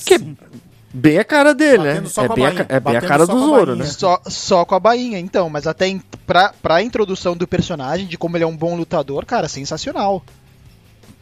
Que 0.05 0.15
é 0.15 0.19
bem 0.93 1.19
a 1.19 1.25
cara 1.25 1.55
dele, 1.55 1.83
né? 1.85 1.97
É 1.99 2.27
com 2.27 2.33
a 2.33 2.35
bem 2.35 2.47
a, 2.47 2.67
é 2.69 2.81
bem 2.81 2.97
a 2.97 3.01
cara 3.01 3.27
só 3.27 3.33
do 3.33 3.41
Zoro, 3.41 3.77
né? 3.77 3.85
Só, 3.85 4.21
só 4.27 4.65
com 4.65 4.75
a 4.75 4.81
bainha, 4.81 5.19
então, 5.19 5.49
mas 5.49 5.67
até 5.67 5.87
em, 5.87 6.01
pra, 6.27 6.53
pra 6.63 6.83
introdução 6.83 7.37
do 7.37 7.47
personagem, 7.47 8.07
de 8.07 8.19
como 8.19 8.37
ele 8.37 8.45
é 8.45 8.47
um 8.47 8.57
bom 8.57 8.77
lutador, 8.77 9.25
cara, 9.25 9.49
sensacional. 9.49 10.23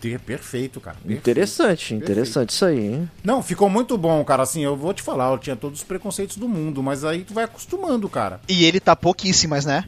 Perfeito, 0.01 0.81
cara. 0.81 0.97
perfeito. 0.97 1.19
Interessante, 1.19 1.95
interessante 1.95 2.51
isso 2.51 2.65
aí, 2.65 2.79
hein? 2.79 3.11
Não, 3.25 3.43
ficou 3.43 3.69
muito 3.69 3.99
bom, 3.99 4.25
cara. 4.25 4.45
Assim, 4.45 4.63
eu 4.63 4.77
vou 4.77 4.95
te 4.95 5.03
falar, 5.03 5.33
eu 5.33 5.39
tinha 5.39 5.57
todos 5.57 5.81
os 5.81 5.85
preconceitos 5.85 6.37
do 6.37 6.49
mundo, 6.49 6.83
mas 6.83 7.05
aí 7.05 7.25
tu 7.25 7.35
vai 7.35 7.45
acostumando, 7.45 8.09
cara. 8.09 8.41
E 8.49 8.65
ele 8.65 8.79
tá 8.79 8.95
pouquíssimas, 8.95 9.65
né? 9.65 9.85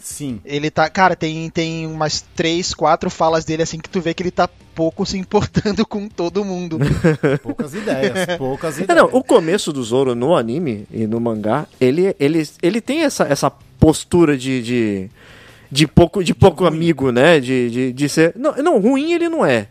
Sim. 0.00 0.40
Ele 0.44 0.70
tá, 0.70 0.88
cara, 0.88 1.14
tem, 1.14 1.48
tem 1.50 1.86
umas 1.86 2.22
três, 2.34 2.72
quatro 2.74 3.10
falas 3.10 3.44
dele 3.44 3.62
assim 3.62 3.78
que 3.78 3.88
tu 3.88 4.00
vê 4.00 4.14
que 4.14 4.22
ele 4.22 4.30
tá 4.30 4.48
pouco 4.74 5.04
se 5.04 5.18
importando 5.18 5.84
com 5.86 6.08
todo 6.08 6.44
mundo. 6.44 6.78
Poucas 7.42 7.74
ideias, 7.74 8.36
poucas 8.38 8.78
É, 8.78 8.82
ideias. 8.84 9.02
não, 9.02 9.10
o 9.12 9.22
começo 9.22 9.72
do 9.72 9.82
Zoro 9.82 10.14
no 10.14 10.34
anime 10.34 10.86
e 10.90 11.06
no 11.06 11.20
mangá, 11.20 11.66
ele, 11.80 12.14
ele, 12.18 12.48
ele 12.62 12.80
tem 12.80 13.02
essa, 13.02 13.24
essa 13.24 13.50
postura 13.78 14.36
de, 14.38 14.62
de, 14.62 15.10
de 15.70 15.86
pouco, 15.86 16.22
de 16.24 16.34
pouco 16.34 16.64
amigo, 16.64 17.10
né? 17.12 17.40
De, 17.40 17.70
de, 17.70 17.92
de 17.92 18.08
ser. 18.08 18.32
Não, 18.36 18.54
não, 18.56 18.78
ruim 18.80 19.12
ele 19.12 19.28
não 19.28 19.44
é. 19.44 19.68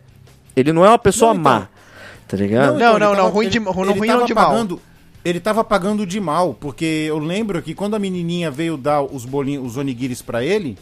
Ele 0.56 0.72
não 0.74 0.86
é 0.86 0.90
uma 0.90 1.00
pessoa 1.00 1.34
Não, 1.34 1.40
então. 1.42 1.52
má. 1.54 1.68
Tá 2.28 2.38
ligado? 2.38 2.78
Não, 2.78 2.92
ele 2.92 3.00
não, 3.00 3.16
não, 3.16 3.30
ruim 3.30 3.50
de- 3.50 3.58
ele- 3.58 3.66
ruim 3.70 3.90
ele 3.90 4.00
não 4.00 4.08
tava 4.08 4.26
de 4.26 4.34
mal. 4.34 4.50
pagando- 4.52 4.82
Ele 5.24 5.40
tava 5.40 5.64
pagando 5.64 6.06
de 6.06 6.20
mal, 6.20 6.54
porque 6.54 6.86
eu 7.08 7.20
lembro 7.20 7.62
que 7.62 7.74
quando 7.76 7.96
a 7.96 8.00
menininha 8.00 8.50
veio 8.50 8.78
dar 8.78 9.02
os 9.04 9.26
bolinhos, 9.26 9.66
os 9.66 9.78
onigiris 9.78 10.22
pra 10.22 10.44
ele, 10.44 10.78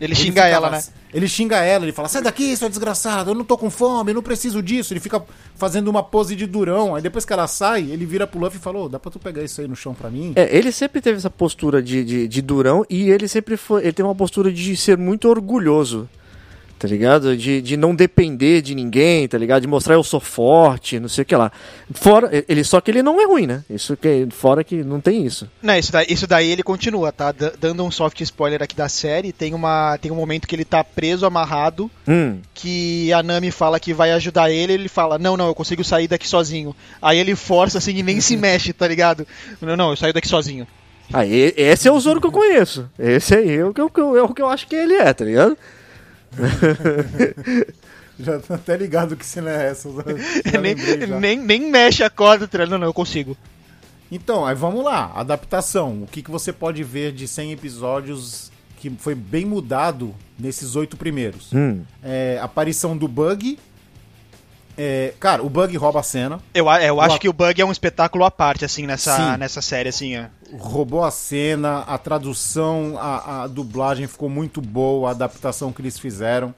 Ele 0.00 0.12
Ele 0.12 0.14
xinga 0.14 0.44
ficava- 0.44 0.66
ela, 0.66 0.70
né? 0.70 0.82
Ele 1.12 1.28
xinga 1.28 1.56
ela, 1.58 1.84
ele 1.84 1.92
fala: 1.92 2.08
sai 2.08 2.22
daqui, 2.22 2.56
sua 2.56 2.70
desgraçada, 2.70 3.30
eu 3.32 3.34
não 3.34 3.44
tô 3.44 3.58
com 3.58 3.68
fome, 3.68 4.12
eu 4.12 4.14
não 4.14 4.22
preciso 4.22 4.62
disso. 4.62 4.94
Ele 4.94 5.00
fica 5.00 5.22
fazendo 5.56 5.88
uma 5.88 6.02
pose 6.02 6.34
de 6.34 6.46
durão. 6.46 6.94
Aí 6.94 7.02
depois 7.02 7.26
que 7.26 7.32
ela 7.34 7.46
sai, 7.46 7.82
ele 7.82 8.06
vira 8.06 8.26
pro 8.26 8.40
Luffy 8.40 8.58
e 8.58 8.62
falou: 8.62 8.88
dá 8.88 8.98
pra 8.98 9.10
tu 9.10 9.18
pegar 9.18 9.42
isso 9.42 9.60
aí 9.60 9.68
no 9.68 9.76
chão 9.76 9.92
pra 9.92 10.08
mim? 10.08 10.32
É, 10.36 10.56
ele 10.56 10.72
sempre 10.72 11.02
teve 11.02 11.18
essa 11.18 11.28
postura 11.28 11.82
de, 11.82 12.02
de, 12.02 12.28
de 12.28 12.40
durão 12.40 12.82
e 12.88 13.10
ele 13.10 13.28
sempre 13.28 13.58
foi. 13.58 13.82
Ele 13.82 13.92
tem 13.92 14.02
uma 14.04 14.14
postura 14.14 14.50
de 14.50 14.74
ser 14.74 14.96
muito 14.96 15.28
orgulhoso. 15.28 16.08
Tá 16.80 16.88
ligado? 16.88 17.36
De, 17.36 17.60
de 17.60 17.76
não 17.76 17.94
depender 17.94 18.62
de 18.62 18.74
ninguém, 18.74 19.28
tá 19.28 19.36
ligado? 19.36 19.60
De 19.60 19.68
mostrar 19.68 19.96
eu 19.96 20.02
sou 20.02 20.18
forte, 20.18 20.98
não 20.98 21.10
sei 21.10 21.20
o 21.20 21.24
que 21.26 21.36
lá. 21.36 21.52
Fora, 21.92 22.30
ele, 22.48 22.64
só 22.64 22.80
que 22.80 22.90
ele 22.90 23.02
não 23.02 23.20
é 23.20 23.26
ruim, 23.26 23.46
né? 23.46 23.62
Isso 23.68 23.94
que 23.98 24.26
fora 24.30 24.64
que 24.64 24.82
não 24.82 24.98
tem 24.98 25.26
isso. 25.26 25.46
Não, 25.62 25.76
isso 25.76 25.92
daí, 25.92 26.06
isso 26.08 26.26
daí 26.26 26.50
ele 26.50 26.62
continua, 26.62 27.12
tá? 27.12 27.32
D- 27.32 27.52
dando 27.60 27.84
um 27.84 27.90
soft 27.90 28.18
spoiler 28.22 28.62
aqui 28.62 28.74
da 28.74 28.88
série, 28.88 29.30
tem, 29.30 29.52
uma, 29.52 29.98
tem 30.00 30.10
um 30.10 30.14
momento 30.14 30.48
que 30.48 30.56
ele 30.56 30.64
tá 30.64 30.82
preso, 30.82 31.26
amarrado, 31.26 31.90
Hum. 32.08 32.38
que 32.54 33.12
a 33.12 33.22
Nami 33.22 33.50
fala 33.50 33.78
que 33.78 33.92
vai 33.92 34.12
ajudar 34.12 34.50
ele, 34.50 34.72
ele 34.72 34.88
fala, 34.88 35.18
não, 35.18 35.36
não, 35.36 35.48
eu 35.48 35.54
consigo 35.54 35.84
sair 35.84 36.08
daqui 36.08 36.26
sozinho. 36.26 36.74
Aí 37.02 37.18
ele 37.18 37.36
força 37.36 37.76
assim 37.76 37.94
e 37.96 38.02
nem 38.02 38.22
se 38.22 38.38
mexe, 38.38 38.72
tá 38.72 38.88
ligado? 38.88 39.26
Não, 39.60 39.76
não, 39.76 39.90
eu 39.90 39.96
saio 39.96 40.14
daqui 40.14 40.28
sozinho. 40.28 40.66
Aí, 41.12 41.52
esse 41.58 41.88
é 41.88 41.92
o 41.92 42.00
Zoro 42.00 42.22
que 42.22 42.26
eu 42.26 42.32
conheço. 42.32 42.88
Esse 42.98 43.34
aí 43.34 43.56
é 43.56 43.64
o 43.66 43.74
que 43.74 43.80
eu- 43.82 44.16
é 44.16 44.22
o 44.22 44.32
que 44.32 44.40
eu 44.40 44.48
acho 44.48 44.66
que 44.66 44.74
ele 44.76 44.94
é, 44.94 45.12
tá 45.12 45.26
ligado? 45.26 45.58
Já 48.18 48.38
tô 48.38 48.52
até 48.52 48.76
ligado 48.76 49.16
que 49.16 49.24
cena 49.24 49.50
é 49.50 49.70
essa. 49.70 49.88
já 50.44 50.60
nem, 50.60 50.74
nem, 51.18 51.38
nem 51.38 51.70
mexe 51.70 52.04
a 52.04 52.10
corda, 52.10 52.46
tá? 52.46 52.66
Não, 52.66 52.76
não, 52.78 52.86
eu 52.86 52.92
consigo. 52.92 53.36
Então, 54.12 54.44
aí 54.44 54.54
vamos 54.54 54.84
lá. 54.84 55.10
Adaptação. 55.14 56.02
O 56.02 56.06
que, 56.06 56.22
que 56.22 56.30
você 56.30 56.52
pode 56.52 56.82
ver 56.82 57.12
de 57.12 57.26
100 57.26 57.52
episódios 57.52 58.50
que 58.76 58.90
foi 58.90 59.14
bem 59.14 59.46
mudado 59.46 60.14
nesses 60.38 60.76
oito 60.76 60.96
primeiros? 60.96 61.52
Hum. 61.52 61.82
É, 62.02 62.38
aparição 62.42 62.96
do 62.96 63.08
Bug. 63.08 63.58
É, 64.78 65.12
cara, 65.20 65.42
o 65.42 65.50
Bug 65.50 65.76
rouba 65.76 66.00
a 66.00 66.02
cena. 66.02 66.40
Eu, 66.54 66.66
eu 66.66 67.00
acho 67.00 67.08
Boa. 67.10 67.18
que 67.18 67.28
o 67.28 67.32
Bug 67.32 67.60
é 67.60 67.64
um 67.64 67.72
espetáculo 67.72 68.24
à 68.24 68.30
parte, 68.30 68.64
assim, 68.64 68.86
nessa, 68.86 69.14
Sim. 69.16 69.38
nessa 69.38 69.60
série, 69.60 69.88
assim, 69.90 70.16
ó. 70.18 70.24
Roubou 70.56 71.04
a 71.04 71.10
cena, 71.10 71.80
a 71.80 71.98
tradução, 71.98 72.96
a, 72.98 73.42
a 73.42 73.46
dublagem 73.46 74.06
ficou 74.06 74.28
muito 74.28 74.60
boa, 74.60 75.08
a 75.08 75.12
adaptação 75.12 75.72
que 75.72 75.82
eles 75.82 75.98
fizeram. 75.98 76.54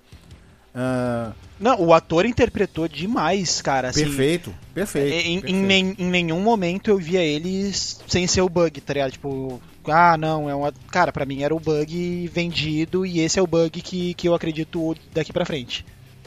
Ah, 0.74 1.32
Não, 1.60 1.80
o 1.80 1.92
ator 1.92 2.24
interpretou 2.24 2.88
demais, 2.88 3.60
cara. 3.60 3.88
Assim, 3.88 4.04
perfeito, 4.04 4.54
perfeito. 4.72 5.12
Em, 5.14 5.36
em 5.36 5.40
perfeito. 5.40 5.66
nem- 5.66 5.94
em 5.98 6.06
nenhum 6.10 6.40
momento 6.40 6.88
eu 6.90 6.98
via 6.98 7.20
eles 7.22 8.00
sem 8.08 8.26
ser 8.26 8.40
o 8.40 8.48
bug, 8.48 8.80
tá 8.80 8.94
ligado? 8.94 9.12
Tipo, 9.12 9.60
ah, 9.86 10.16
não, 10.16 10.48
é 10.48 10.54
uma. 10.54 10.72
Cara, 10.90 11.12
pra 11.12 11.26
mim 11.26 11.42
era 11.42 11.54
o 11.54 11.60
bug 11.60 12.30
vendido 12.32 13.04
e 13.04 13.20
esse 13.20 13.38
é 13.38 13.42
o 13.42 13.46
bug 13.46 13.82
que, 13.82 14.14
que 14.14 14.26
eu 14.28 14.34
acredito 14.34 14.96
daqui 15.12 15.32
pra 15.32 15.44
frente. 15.44 15.84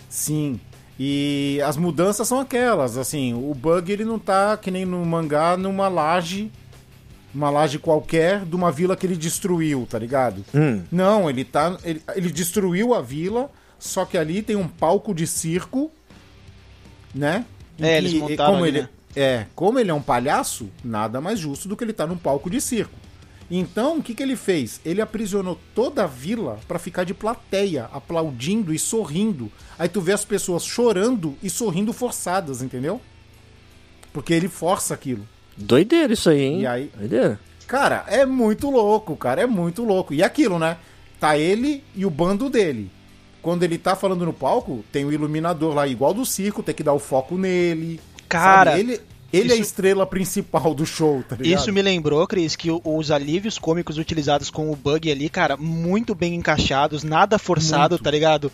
Sim. 0.10 0.60
E 0.99 1.60
as 1.65 1.75
mudanças 1.75 2.27
são 2.27 2.39
aquelas, 2.39 2.97
assim, 2.97 3.34
o 3.34 3.53
Bug 3.53 3.91
ele 3.91 4.05
não 4.05 4.17
tá 4.17 4.55
que 4.55 4.71
nem 4.71 4.86
no 4.86 5.05
mangá 5.05 5.58
numa 5.58 5.88
laje, 5.89 6.49
uma 7.34 7.49
laje 7.49 7.77
qualquer 7.77 8.45
de 8.45 8.55
uma 8.55 8.71
vila 8.71 8.95
que 8.95 9.05
ele 9.05 9.17
destruiu, 9.17 9.86
tá 9.89 9.99
ligado? 9.99 10.45
Hum. 10.53 10.84
Não, 10.89 11.29
ele 11.29 11.43
tá 11.43 11.77
ele, 11.84 12.01
ele 12.15 12.31
destruiu 12.31 12.93
a 12.93 13.01
vila, 13.01 13.51
só 13.77 14.05
que 14.05 14.17
ali 14.17 14.41
tem 14.41 14.55
um 14.55 14.67
palco 14.69 15.13
de 15.13 15.27
circo, 15.27 15.91
né? 17.13 17.45
É, 17.77 17.99
que- 17.99 18.08
eles 18.08 18.13
montaram 18.13 18.53
como 18.53 18.63
ali, 18.63 18.77
ele 18.77 18.81
né? 18.84 18.89
é, 19.17 19.45
como 19.53 19.77
ele 19.79 19.91
é 19.91 19.93
um 19.93 20.01
palhaço, 20.01 20.69
nada 20.81 21.19
mais 21.19 21.38
justo 21.39 21.67
do 21.67 21.75
que 21.75 21.84
ele 21.84 21.91
tá 21.93 22.08
num 22.08 22.17
palco 22.17 22.49
de 22.49 22.62
circo. 22.62 22.93
Então, 23.49 23.97
o 23.97 24.03
que, 24.03 24.15
que 24.15 24.23
ele 24.23 24.36
fez? 24.36 24.81
Ele 24.84 25.01
aprisionou 25.01 25.60
toda 25.75 26.03
a 26.03 26.08
vila 26.08 26.60
pra 26.67 26.79
ficar 26.79 27.03
de 27.03 27.13
plateia, 27.13 27.88
aplaudindo 27.93 28.73
e 28.73 28.79
sorrindo. 28.79 29.51
Aí 29.77 29.88
tu 29.88 30.01
vê 30.01 30.13
as 30.13 30.25
pessoas 30.25 30.65
chorando 30.65 31.38
e 31.43 31.49
sorrindo 31.49 31.93
forçadas, 31.93 32.62
entendeu? 32.62 32.99
Porque 34.12 34.34
ele 34.34 34.47
força 34.47 34.93
aquilo. 34.93 35.27
Doideira 35.55 36.13
isso 36.13 36.29
aí, 36.29 36.41
hein? 36.41 36.62
E 36.62 36.67
aí? 36.67 36.91
Doideira. 36.97 37.39
Cara, 37.67 38.05
é 38.08 38.25
muito 38.25 38.69
louco, 38.69 39.15
cara, 39.15 39.41
é 39.41 39.45
muito 39.45 39.84
louco. 39.84 40.13
E 40.13 40.23
aquilo, 40.23 40.58
né? 40.58 40.77
Tá 41.19 41.38
ele 41.38 41.84
e 41.95 42.05
o 42.05 42.10
bando 42.10 42.49
dele. 42.49 42.91
Quando 43.41 43.63
ele 43.63 43.77
tá 43.77 43.95
falando 43.95 44.25
no 44.25 44.34
palco, 44.34 44.84
tem 44.91 45.05
o 45.05 45.13
iluminador 45.13 45.73
lá, 45.73 45.88
igual 45.88 46.13
do 46.13 46.25
circo, 46.25 46.63
tem 46.63 46.73
que 46.73 46.84
dar 46.84 46.93
o 46.93 46.99
foco 46.99 47.38
nele. 47.38 47.99
Cara, 48.27 48.71
sabe? 48.71 48.99
Ele, 49.36 49.43
ele 49.45 49.52
é 49.52 49.54
a 49.54 49.56
isso- 49.56 49.63
estrela 49.69 50.06
principal 50.06 50.74
do 50.74 50.86
show, 50.86 51.24
tá 51.28 51.36
ligado? 51.36 51.60
Isso 51.60 51.71
me 51.71 51.82
lembrou, 51.82 52.26
Cris, 52.28 52.56
que 52.56 52.69
os 52.71 53.12
alívios 53.12 53.58
cômicos 53.58 53.98
utilizados 53.98 54.50
com 54.50 54.71
o 54.71 54.76
bug 54.76 55.12
ali, 55.12 55.30
cara, 55.30 55.56
muito 55.58 56.13
bem 56.15 56.36
encaixados, 56.36 57.04
nada 57.04 57.38
forçado, 57.38 57.93
Muito. 57.93 58.04
tá 58.04 58.12
ligado? 58.12 58.52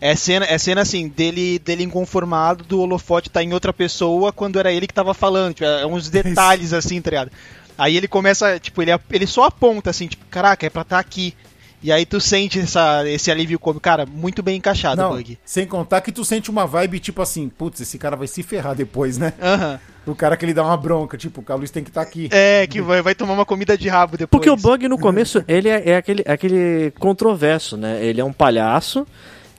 É 0.00 0.16
cena, 0.16 0.44
é 0.46 0.58
cena 0.58 0.80
assim, 0.80 1.06
dele, 1.08 1.60
dele 1.60 1.84
inconformado, 1.84 2.64
do 2.64 2.80
holofote 2.80 3.30
tá 3.30 3.42
em 3.42 3.52
outra 3.52 3.72
pessoa 3.72 4.32
quando 4.32 4.58
era 4.58 4.72
ele 4.72 4.88
que 4.88 4.94
tava 4.94 5.14
falando. 5.14 5.54
Tipo, 5.54 5.64
é 5.66 5.86
uns 5.86 6.10
detalhes 6.10 6.72
assim, 6.72 7.00
tá 7.00 7.10
ligado? 7.10 7.30
Aí 7.78 7.96
ele 7.96 8.08
começa, 8.08 8.58
tipo, 8.58 8.82
ele, 8.82 8.90
ele 9.10 9.26
só 9.26 9.44
aponta 9.44 9.90
assim, 9.90 10.08
tipo, 10.08 10.24
caraca, 10.26 10.66
é 10.66 10.70
pra 10.70 10.82
estar 10.82 10.98
aqui. 10.98 11.34
E 11.82 11.90
aí 11.90 12.06
tu 12.06 12.20
sente 12.20 12.60
essa, 12.60 13.08
esse 13.08 13.30
alívio 13.30 13.58
cômico. 13.58 13.80
Cara, 13.82 14.06
muito 14.06 14.42
bem 14.42 14.56
encaixado 14.56 15.00
o 15.00 15.04
Não, 15.04 15.16
bug. 15.16 15.38
sem 15.44 15.66
contar 15.66 16.00
que 16.00 16.12
tu 16.12 16.24
sente 16.24 16.50
uma 16.50 16.66
vibe 16.66 17.00
tipo 17.00 17.20
assim, 17.20 17.48
putz, 17.48 17.80
esse 17.80 17.98
cara 17.98 18.16
vai 18.16 18.28
se 18.28 18.42
ferrar 18.42 18.74
depois, 18.74 19.18
né? 19.18 19.32
Aham. 19.42 19.80
O 20.04 20.16
cara 20.16 20.36
que 20.36 20.44
ele 20.44 20.52
dá 20.52 20.64
uma 20.64 20.76
bronca, 20.76 21.16
tipo, 21.16 21.40
o 21.40 21.44
Carlos 21.44 21.70
tem 21.70 21.84
que 21.84 21.90
estar 21.90 22.02
aqui. 22.02 22.28
É, 22.32 22.66
que 22.66 22.82
vai, 22.82 23.00
vai 23.00 23.14
tomar 23.14 23.34
uma 23.34 23.44
comida 23.46 23.78
de 23.78 23.88
rabo 23.88 24.16
depois. 24.16 24.30
Porque 24.30 24.50
o 24.50 24.56
Bug 24.56 24.88
no 24.88 24.98
começo, 24.98 25.44
ele 25.46 25.68
é, 25.68 25.90
é 25.90 25.96
aquele, 25.96 26.24
aquele 26.26 26.92
controverso, 26.98 27.76
né? 27.76 28.04
Ele 28.04 28.20
é 28.20 28.24
um 28.24 28.32
palhaço 28.32 29.06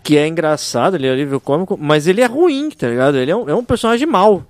que 0.04 0.18
é 0.18 0.28
engraçado, 0.28 0.98
ele 0.98 1.08
é 1.08 1.12
alívio 1.12 1.40
cômico, 1.40 1.78
mas 1.80 2.08
ele 2.08 2.20
é 2.20 2.26
ruim, 2.26 2.70
tá 2.72 2.90
ligado? 2.90 3.16
Ele 3.16 3.32
é 3.32 3.36
um, 3.36 3.50
é 3.50 3.56
um 3.56 3.64
personagem 3.64 4.06
mau. 4.06 4.46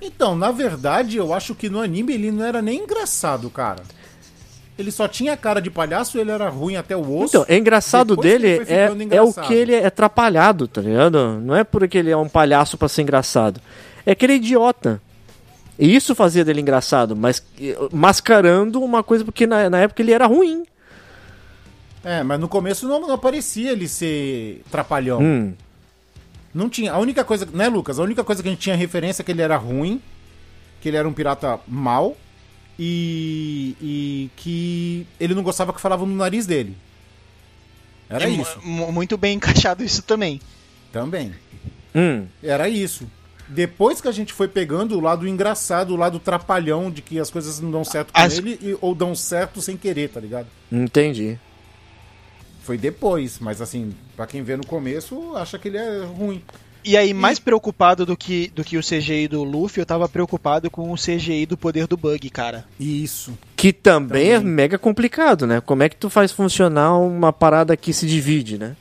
Então, 0.00 0.36
na 0.36 0.52
verdade, 0.52 1.16
eu 1.16 1.34
acho 1.34 1.52
que 1.52 1.68
no 1.68 1.80
anime 1.80 2.14
ele 2.14 2.30
não 2.30 2.44
era 2.44 2.62
nem 2.62 2.84
engraçado, 2.84 3.50
cara. 3.50 3.82
Ele 4.78 4.90
só 4.90 5.08
tinha 5.08 5.36
cara 5.36 5.60
de 5.60 5.70
palhaço, 5.70 6.18
ele 6.18 6.30
era 6.30 6.50
ruim 6.50 6.76
até 6.76 6.94
o 6.94 7.18
osso. 7.18 7.36
Então, 7.36 7.46
é 7.48 7.56
engraçado 7.56 8.14
Depois 8.14 8.28
dele 8.30 8.48
é, 8.48 8.58
ficando 8.58 8.74
é 8.74 8.90
o 8.90 9.02
engraçado. 9.02 9.46
que 9.46 9.54
ele 9.54 9.74
é 9.74 9.86
atrapalhado, 9.86 10.68
tá 10.68 10.82
ligado? 10.82 11.40
Não 11.40 11.56
é 11.56 11.64
porque 11.64 11.96
ele 11.96 12.10
é 12.10 12.16
um 12.16 12.28
palhaço 12.28 12.76
pra 12.76 12.88
ser 12.88 13.02
engraçado. 13.02 13.60
É 14.04 14.14
que 14.14 14.26
ele 14.26 14.34
é 14.34 14.36
idiota. 14.36 15.00
E 15.78 15.94
isso 15.94 16.14
fazia 16.14 16.44
dele 16.44 16.60
engraçado, 16.60 17.16
mas 17.16 17.42
eh, 17.60 17.76
mascarando 17.92 18.82
uma 18.82 19.02
coisa 19.02 19.24
porque 19.24 19.46
na, 19.46 19.68
na 19.68 19.78
época 19.78 20.02
ele 20.02 20.12
era 20.12 20.26
ruim. 20.26 20.64
É, 22.04 22.22
mas 22.22 22.38
no 22.38 22.48
começo 22.48 22.86
não, 22.86 23.00
não 23.00 23.12
aparecia 23.12 23.72
ele 23.72 23.88
ser 23.88 24.62
trapalhão. 24.70 25.20
Hum. 25.20 25.54
Não 26.54 26.68
tinha. 26.68 26.92
A 26.92 26.98
única 26.98 27.24
coisa, 27.24 27.46
né, 27.52 27.68
Lucas? 27.68 27.98
A 27.98 28.02
única 28.02 28.22
coisa 28.24 28.42
que 28.42 28.48
a 28.48 28.52
gente 28.52 28.60
tinha 28.60 28.76
referência 28.76 29.22
é 29.22 29.24
que 29.24 29.32
ele 29.32 29.42
era 29.42 29.56
ruim, 29.56 30.00
que 30.80 30.88
ele 30.88 30.96
era 30.96 31.08
um 31.08 31.12
pirata 31.12 31.58
mau 31.66 32.16
e, 32.78 33.76
e 33.80 34.30
que 34.36 35.06
ele 35.18 35.34
não 35.34 35.42
gostava 35.42 35.72
que 35.72 35.80
falavam 35.80 36.06
no 36.06 36.14
nariz 36.14 36.46
dele. 36.46 36.76
Era 38.08 38.24
É 38.24 38.28
isso. 38.28 38.58
mu- 38.62 38.92
Muito 38.92 39.16
bem 39.16 39.36
encaixado 39.36 39.82
isso 39.82 40.02
também. 40.02 40.40
Também. 40.92 41.32
Hum. 41.94 42.26
Era 42.42 42.68
isso. 42.68 43.06
Depois 43.48 44.00
que 44.00 44.08
a 44.08 44.12
gente 44.12 44.32
foi 44.32 44.48
pegando 44.48 44.96
o 44.96 45.00
lado 45.00 45.26
engraçado, 45.26 45.92
o 45.94 45.96
lado 45.96 46.18
trapalhão 46.18 46.90
de 46.90 47.00
que 47.00 47.18
as 47.18 47.30
coisas 47.30 47.60
não 47.60 47.70
dão 47.70 47.84
certo 47.84 48.12
com 48.12 48.20
As- 48.20 48.38
ele 48.38 48.58
e- 48.60 48.76
ou 48.80 48.94
dão 48.94 49.14
certo 49.14 49.60
sem 49.62 49.76
querer, 49.76 50.08
tá 50.10 50.20
ligado? 50.20 50.46
Entendi. 50.70 51.38
Foi 52.62 52.76
depois, 52.76 53.38
mas 53.38 53.60
assim, 53.62 53.94
pra 54.16 54.26
quem 54.26 54.42
vê 54.42 54.56
no 54.56 54.66
começo, 54.66 55.36
acha 55.36 55.56
que 55.58 55.68
ele 55.68 55.78
é 55.78 56.04
ruim. 56.04 56.42
E 56.88 56.96
aí, 56.96 57.12
mais 57.12 57.40
preocupado 57.40 58.06
do 58.06 58.16
que, 58.16 58.48
do 58.54 58.62
que 58.62 58.78
o 58.78 58.80
CGI 58.80 59.26
do 59.26 59.42
Luffy, 59.42 59.80
eu 59.82 59.86
tava 59.86 60.08
preocupado 60.08 60.70
com 60.70 60.92
o 60.92 60.94
CGI 60.94 61.44
do 61.44 61.56
poder 61.56 61.88
do 61.88 61.96
Bug, 61.96 62.30
cara. 62.30 62.64
Isso. 62.78 63.36
Que 63.56 63.72
também, 63.72 64.28
é 64.30 64.36
Também. 64.38 64.52
mega 64.52 64.78
complicado, 64.78 65.48
né? 65.48 65.60
Como 65.60 65.82
é 65.82 65.88
que 65.88 65.96
tu 65.96 66.08
faz 66.08 66.30
funcionar 66.30 66.96
uma 66.96 67.32
parada 67.32 67.76
que 67.76 67.92
se 67.92 68.06
divide, 68.06 68.56
né? 68.56 68.76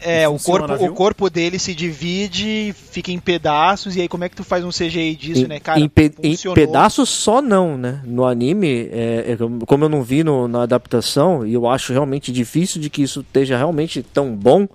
É, 0.00 0.28
o 0.28 0.38
corpo, 0.38 0.72
o 0.74 0.94
corpo 0.94 1.28
dele 1.28 1.58
se 1.58 1.74
divide, 1.74 2.72
fica 2.92 3.10
em 3.10 3.18
pedaços, 3.18 3.96
e 3.96 4.00
aí 4.00 4.06
como 4.06 4.22
é 4.22 4.28
que 4.28 4.36
tu 4.36 4.44
faz 4.44 4.64
um 4.64 4.70
CGI 4.70 5.16
disso, 5.16 5.40
em, 5.42 5.48
né, 5.48 5.58
cara? 5.58 5.80
em 5.80 5.88
pe- 5.88 6.14
em 6.22 6.36
pedaços 6.54 7.08
só 7.08 7.42
não, 7.42 7.76
né? 7.76 8.00
No 8.04 8.24
anime, 8.24 8.88
é, 8.92 9.32
é, 9.32 9.36
como 9.66 9.84
eu 9.84 9.88
não 9.88 10.04
vi 10.04 10.22
no- 10.22 10.46
na 10.46 10.62
adaptação, 10.62 11.44
e 11.44 11.52
eu 11.52 11.68
acho 11.68 11.92
realmente 11.92 12.30
difícil 12.30 12.80
de 12.80 12.88
que 12.88 13.02
isso 13.02 13.22
esteja 13.22 13.56
realmente 13.56 14.00
tão 14.00 14.36
bom, 14.36 14.68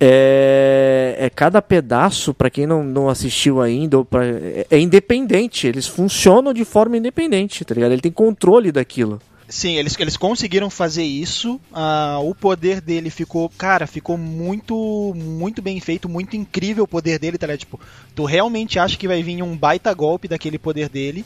é, 0.00 1.16
é 1.18 1.30
cada 1.30 1.60
pedaço, 1.60 2.32
pra 2.32 2.50
quem 2.50 2.66
não, 2.66 2.82
não 2.84 3.08
assistiu 3.08 3.60
ainda, 3.60 4.04
pra- 4.04 4.24
é, 4.26 4.66
é 4.70 4.78
independente, 4.78 5.66
eles 5.66 5.86
funcionam 5.86 6.52
de 6.52 6.64
forma 6.64 6.96
independente, 6.96 7.64
tá 7.64 7.74
ligado? 7.74 7.92
Ele 7.92 8.00
tem 8.00 8.12
controle 8.12 8.70
daquilo. 8.72 9.20
Sim, 9.50 9.76
eles, 9.76 9.96
eles 9.98 10.16
conseguiram 10.16 10.68
fazer 10.68 11.04
isso. 11.04 11.58
ah, 11.72 12.18
o 12.22 12.34
poder 12.34 12.82
dele 12.82 13.08
ficou, 13.08 13.48
cara, 13.56 13.86
ficou 13.86 14.18
muito, 14.18 15.14
muito 15.16 15.62
bem 15.62 15.80
feito, 15.80 16.06
muito 16.08 16.36
incrível 16.36 16.84
o 16.84 16.88
poder 16.88 17.18
dele, 17.18 17.38
tá 17.38 17.46
ligado? 17.46 17.60
Tipo, 17.60 17.80
tu 18.14 18.24
realmente 18.26 18.78
acha 18.78 18.96
que 18.98 19.08
vai 19.08 19.22
vir 19.22 19.42
um 19.42 19.56
baita 19.56 19.92
golpe 19.94 20.28
daquele 20.28 20.58
poder 20.58 20.90
dele. 20.90 21.24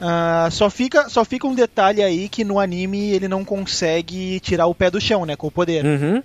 Ah, 0.00 0.48
só, 0.50 0.70
fica, 0.70 1.08
só 1.10 1.24
fica 1.26 1.46
um 1.46 1.54
detalhe 1.54 2.02
aí 2.02 2.28
que 2.28 2.42
no 2.42 2.58
anime 2.58 3.10
ele 3.10 3.28
não 3.28 3.44
consegue 3.44 4.40
tirar 4.40 4.66
o 4.66 4.74
pé 4.74 4.90
do 4.90 5.00
chão, 5.00 5.26
né, 5.26 5.36
com 5.36 5.46
o 5.46 5.50
poder. 5.50 5.84
Uhum. 5.84 6.22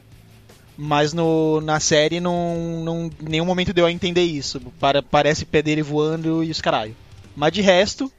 Mas 0.78 1.12
no, 1.12 1.60
na 1.62 1.80
série 1.80 2.20
não, 2.20 2.84
não. 2.84 3.06
em 3.22 3.30
nenhum 3.30 3.46
momento 3.46 3.74
deu 3.74 3.86
a 3.86 3.92
entender 3.92 4.24
isso. 4.24 4.62
Para, 4.80 5.02
parece 5.02 5.44
pé 5.44 5.62
dele 5.62 5.82
voando 5.82 6.44
e 6.44 6.52
os 6.52 6.62
caralho. 6.62 6.96
Mas 7.36 7.52
de 7.52 7.62
resto, 7.62 8.12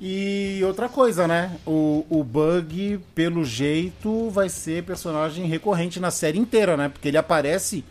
E 0.00 0.60
outra 0.64 0.88
coisa, 0.88 1.28
né? 1.28 1.58
O, 1.66 2.06
o 2.08 2.24
Bug, 2.24 2.98
pelo 3.14 3.44
jeito, 3.44 4.30
vai 4.30 4.48
ser 4.48 4.82
personagem 4.84 5.44
recorrente 5.46 6.00
na 6.00 6.10
série 6.10 6.38
inteira, 6.38 6.74
né? 6.74 6.88
Porque 6.88 7.08
ele 7.08 7.18
aparece 7.18 7.84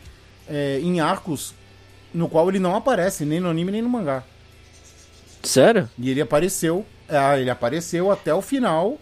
é, 0.48 0.80
em 0.82 1.00
arcos 1.00 1.54
no 2.12 2.28
qual 2.28 2.50
ele 2.50 2.58
não 2.58 2.76
aparece, 2.76 3.24
nem 3.26 3.40
no 3.40 3.48
anime 3.48 3.72
nem 3.72 3.82
no 3.84 3.90
mangá. 3.90 4.24
Sério? 5.44 5.88
E 6.00 6.10
ele 6.10 6.22
apareceu, 6.22 6.84
ah, 7.08 7.38
ele 7.38 7.52
apareceu 7.52 8.12
até 8.12 8.34
o 8.34 8.42
final. 8.42 8.98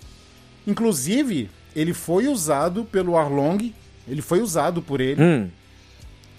Inclusive, 0.65 1.49
ele 1.73 1.93
foi 1.93 2.27
usado 2.27 2.83
pelo 2.83 3.17
Arlong, 3.17 3.73
ele 4.07 4.21
foi 4.21 4.41
usado 4.41 4.81
por 4.81 5.01
ele 5.01 5.21
Hum. 5.21 5.49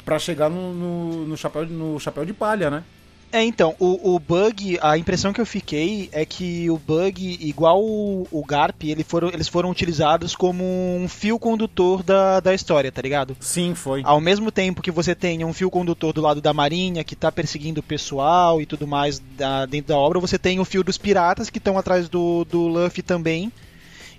pra 0.04 0.18
chegar 0.18 0.48
no, 0.48 0.72
no, 0.72 1.26
no 1.26 1.36
chapéu, 1.36 1.66
no 1.66 1.98
chapéu 2.00 2.24
de 2.24 2.32
palha, 2.32 2.70
né? 2.70 2.82
É, 3.30 3.42
então, 3.44 3.76
o, 3.78 4.14
o 4.14 4.18
Bug, 4.18 4.78
a 4.80 4.96
impressão 4.96 5.34
que 5.34 5.40
eu 5.40 5.44
fiquei 5.44 6.08
é 6.12 6.24
que 6.24 6.70
o 6.70 6.78
Bug, 6.78 7.36
igual 7.42 7.78
o, 7.84 8.26
o 8.32 8.42
Garp, 8.42 8.82
ele 8.84 9.04
foram, 9.04 9.28
eles 9.28 9.46
foram 9.46 9.68
utilizados 9.70 10.34
como 10.34 10.64
um 10.64 11.06
fio 11.06 11.38
condutor 11.38 12.02
da, 12.02 12.40
da 12.40 12.54
história, 12.54 12.90
tá 12.90 13.02
ligado? 13.02 13.36
Sim, 13.38 13.74
foi. 13.74 14.00
Ao 14.02 14.18
mesmo 14.18 14.50
tempo 14.50 14.80
que 14.80 14.90
você 14.90 15.14
tem 15.14 15.44
um 15.44 15.52
fio 15.52 15.70
condutor 15.70 16.14
do 16.14 16.22
lado 16.22 16.40
da 16.40 16.54
Marinha, 16.54 17.04
que 17.04 17.14
tá 17.14 17.30
perseguindo 17.30 17.80
o 17.80 17.82
pessoal 17.82 18.62
e 18.62 18.64
tudo 18.66 18.86
mais 18.86 19.18
da- 19.36 19.66
dentro 19.66 19.88
da 19.88 19.98
obra, 19.98 20.18
você 20.18 20.38
tem 20.38 20.58
o 20.58 20.64
fio 20.64 20.82
dos 20.82 20.96
piratas 20.96 21.50
que 21.50 21.58
estão 21.58 21.76
atrás 21.76 22.08
do, 22.08 22.46
do 22.46 22.66
Luffy 22.66 23.02
também. 23.02 23.52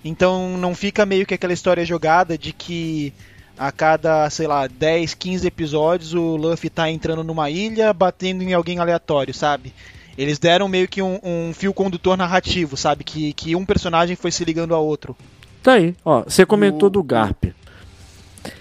Então 0.04 0.56
não 0.56 0.72
fica 0.72 1.04
meio 1.04 1.26
que 1.26 1.34
aquela 1.34 1.52
história 1.52 1.84
jogada 1.84 2.38
de 2.38 2.52
que 2.52 3.12
a 3.60 3.70
cada, 3.70 4.28
sei 4.30 4.46
lá, 4.46 4.66
10, 4.66 5.12
15 5.12 5.46
episódios 5.46 6.14
o 6.14 6.34
Luffy 6.36 6.70
tá 6.70 6.90
entrando 6.90 7.22
numa 7.22 7.50
ilha, 7.50 7.92
batendo 7.92 8.42
em 8.42 8.54
alguém 8.54 8.78
aleatório, 8.78 9.34
sabe? 9.34 9.74
Eles 10.16 10.38
deram 10.38 10.66
meio 10.66 10.88
que 10.88 11.02
um, 11.02 11.20
um 11.22 11.52
fio 11.52 11.72
condutor 11.74 12.16
narrativo, 12.16 12.74
sabe? 12.76 13.04
Que, 13.04 13.34
que 13.34 13.54
um 13.54 13.66
personagem 13.66 14.16
foi 14.16 14.30
se 14.32 14.42
ligando 14.46 14.74
ao 14.74 14.84
outro. 14.84 15.14
Tá 15.62 15.74
aí, 15.74 15.94
ó. 16.02 16.22
Você 16.22 16.46
comentou 16.46 16.86
O- 16.86 16.90
do 16.90 17.02
Garp. 17.02 17.44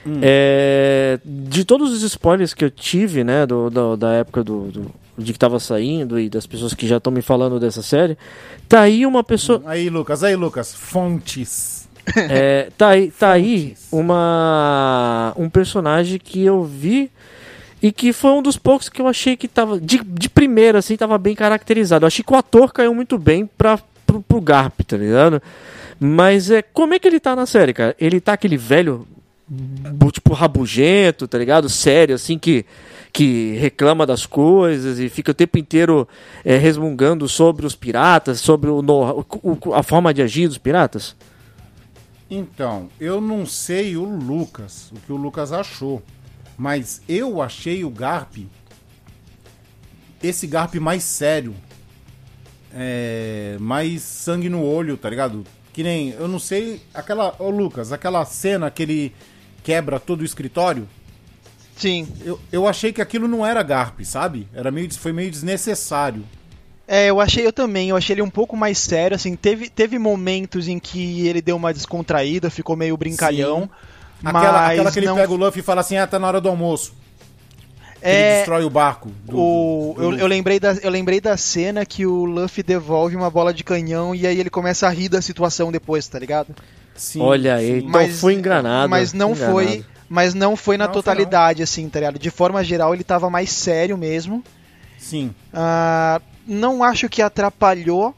Hum. 0.05 0.19
É, 0.21 1.17
de 1.23 1.63
todos 1.63 1.91
os 1.93 2.03
spoilers 2.03 2.53
que 2.53 2.65
eu 2.65 2.69
tive, 2.69 3.23
né, 3.23 3.45
do, 3.45 3.69
do- 3.69 3.95
da 3.95 4.11
época 4.13 4.43
do, 4.43 4.65
do- 4.69 4.91
de 5.17 5.31
que 5.31 5.39
tava 5.39 5.59
saindo 5.61 6.19
e 6.19 6.29
das 6.29 6.45
pessoas 6.45 6.73
que 6.73 6.85
já 6.87 6.97
estão 6.97 7.11
me 7.11 7.21
falando 7.21 7.57
dessa 7.59 7.81
série, 7.81 8.17
tá 8.67 8.81
aí 8.81 9.05
uma 9.05 9.23
pessoa, 9.23 9.61
Aí, 9.65 9.89
Lucas, 9.89 10.23
aí, 10.25 10.35
Lucas. 10.35 10.73
Fontes. 10.73 11.78
é, 12.29 12.69
tá 12.77 12.89
aí, 12.89 13.11
tá 13.11 13.31
aí 13.31 13.75
uma 13.91 15.33
um 15.37 15.49
personagem 15.49 16.19
que 16.19 16.43
eu 16.43 16.63
vi 16.63 17.11
e 17.81 17.91
que 17.91 18.11
foi 18.11 18.31
um 18.31 18.41
dos 18.41 18.57
poucos 18.57 18.89
que 18.89 19.01
eu 19.01 19.07
achei 19.07 19.37
que 19.37 19.47
tava 19.47 19.79
de, 19.79 20.01
de 20.03 20.29
primeira 20.29 20.79
assim, 20.79 20.97
tava 20.97 21.17
bem 21.17 21.35
caracterizado. 21.35 22.03
Eu 22.03 22.07
achei 22.07 22.23
que 22.23 22.33
o 22.33 22.37
ator 22.37 22.73
caiu 22.73 22.93
muito 22.93 23.17
bem 23.17 23.45
para 23.57 23.79
pro, 24.05 24.21
pro 24.21 24.41
Garp, 24.41 24.81
tá 24.81 24.97
ligado? 24.97 25.41
Mas 25.99 26.49
é 26.51 26.61
como 26.61 26.93
é 26.93 26.99
que 26.99 27.07
ele 27.07 27.19
tá 27.19 27.35
na 27.35 27.45
série, 27.45 27.73
cara? 27.73 27.95
Ele 27.99 28.19
tá 28.19 28.33
aquele 28.33 28.57
velho 28.57 29.07
tipo 30.11 30.33
rabugento, 30.33 31.27
tá 31.27 31.37
ligado? 31.37 31.67
Sério, 31.69 32.15
assim, 32.15 32.37
que, 32.37 32.65
que 33.11 33.55
reclama 33.59 34.05
das 34.05 34.25
coisas 34.25 34.99
e 34.99 35.09
fica 35.09 35.31
o 35.31 35.33
tempo 35.33 35.57
inteiro 35.57 36.07
é, 36.45 36.55
resmungando 36.57 37.27
sobre 37.27 37.65
os 37.65 37.75
piratas, 37.75 38.39
sobre 38.39 38.69
o- 38.69 38.79
o- 38.81 39.73
a 39.73 39.81
forma 39.83 40.13
de 40.13 40.21
agir 40.21 40.47
dos 40.47 40.57
piratas. 40.57 41.15
Então, 42.29 42.89
eu 42.99 43.19
não 43.19 43.45
sei 43.45 43.97
o 43.97 44.03
Lucas, 44.03 44.91
o 44.91 44.99
que 44.99 45.11
o 45.11 45.15
Lucas 45.15 45.51
achou. 45.51 46.03
Mas 46.57 47.01
eu 47.07 47.41
achei 47.41 47.83
o 47.83 47.89
Garp. 47.89 48.37
Esse 50.21 50.45
Garp 50.45 50.75
mais 50.75 51.03
sério. 51.03 51.55
É, 52.71 53.57
mais 53.59 54.03
sangue 54.03 54.47
no 54.47 54.63
olho, 54.63 54.95
tá 54.95 55.09
ligado? 55.09 55.43
Que 55.73 55.81
nem, 55.81 56.09
eu 56.09 56.27
não 56.27 56.37
sei, 56.37 56.81
aquela. 56.93 57.35
Ô 57.39 57.49
Lucas, 57.49 57.91
aquela 57.91 58.23
cena 58.25 58.69
que 58.69 58.83
ele 58.83 59.15
quebra 59.63 59.99
todo 59.99 60.21
o 60.21 60.25
escritório. 60.25 60.87
Sim. 61.75 62.07
Eu, 62.23 62.39
eu 62.51 62.67
achei 62.67 62.91
que 62.91 63.01
aquilo 63.01 63.27
não 63.27 63.45
era 63.45 63.63
Garp, 63.63 64.01
sabe? 64.01 64.47
Era 64.53 64.69
meio, 64.69 64.93
foi 64.93 65.13
meio 65.13 65.31
desnecessário. 65.31 66.23
É, 66.91 67.05
eu 67.07 67.21
achei 67.21 67.45
eu 67.45 67.53
também, 67.53 67.89
eu 67.89 67.95
achei 67.95 68.15
ele 68.15 68.23
um 68.23 68.29
pouco 68.31 68.57
mais 68.57 68.79
sério, 68.79 69.13
assim, 69.13 69.35
teve, 69.35 69.69
teve 69.69 69.99
momentos 69.99 70.67
em 70.67 70.79
que 70.79 71.27
ele 71.27 71.39
deu 71.39 71.55
uma 71.55 71.71
descontraída, 71.71 72.49
ficou 72.49 72.75
meio 72.75 72.97
brincalhão. 72.97 73.61
Sim. 73.63 73.69
Aquela, 74.25 74.51
mas 74.53 74.71
aquela 74.71 74.91
que 74.91 74.99
ele 74.99 75.05
não- 75.05 75.15
pega 75.15 75.31
o 75.31 75.35
Luffy 75.35 75.59
e 75.59 75.63
fala 75.63 75.81
assim: 75.81 75.97
ah, 75.97 76.07
tá 76.07 76.17
na 76.17 76.27
hora 76.27 76.41
do 76.41 76.49
almoço. 76.49 76.93
Que 78.01 78.07
Ele 78.07 78.15
É, 78.17 78.35
destrói 78.37 78.63
o 78.63 78.69
barco. 78.71 79.09
do- 79.25 79.37
o, 79.37 79.93
do- 79.97 80.03
eu, 80.03 80.17
eu, 80.19 80.27
lembrei 80.27 80.59
da, 80.59 80.73
eu 80.81 80.89
lembrei 80.89 81.21
da 81.21 81.37
cena 81.37 81.85
que 81.85 82.05
o 82.07 82.25
Luffy 82.25 82.63
devolve 82.63 83.15
uma 83.15 83.29
bola 83.29 83.53
de 83.53 83.63
canhão 83.63 84.15
e 84.15 84.25
aí 84.25 84.39
ele 84.39 84.49
começa 84.49 84.87
a 84.87 84.89
rir 84.89 85.09
da 85.09 85.21
situação 85.21 85.71
depois, 85.71 86.07
tá 86.07 86.17
ligado? 86.17 86.55
Sim, 86.95 87.21
Olha 87.21 87.55
aí, 87.55 87.79
então 87.83 88.09
fui 88.09 88.33
enganado. 88.33 88.89
Mas 88.89 89.13
não 89.13 89.31
enganado. 89.33 89.51
foi, 89.53 89.85
mas 90.09 90.33
não 90.33 90.55
foi 90.55 90.75
na 90.75 90.85
Não, 90.87 90.93
foi 90.93 91.01
totalidade, 91.03 91.61
assim, 91.61 91.87
tá 91.87 91.99
ligado? 91.99 92.17
De 92.17 92.29
forma 92.31 92.63
geral 92.63 92.93
ele 92.95 93.03
tava 93.03 93.29
mais 93.29 93.51
sério 93.51 93.97
mesmo. 93.97 94.43
Sim. 94.97 95.33
Ah, 95.53 96.19
não 96.49 96.83
acho 96.83 97.07
que 97.07 97.21
atrapalhou, 97.21 98.13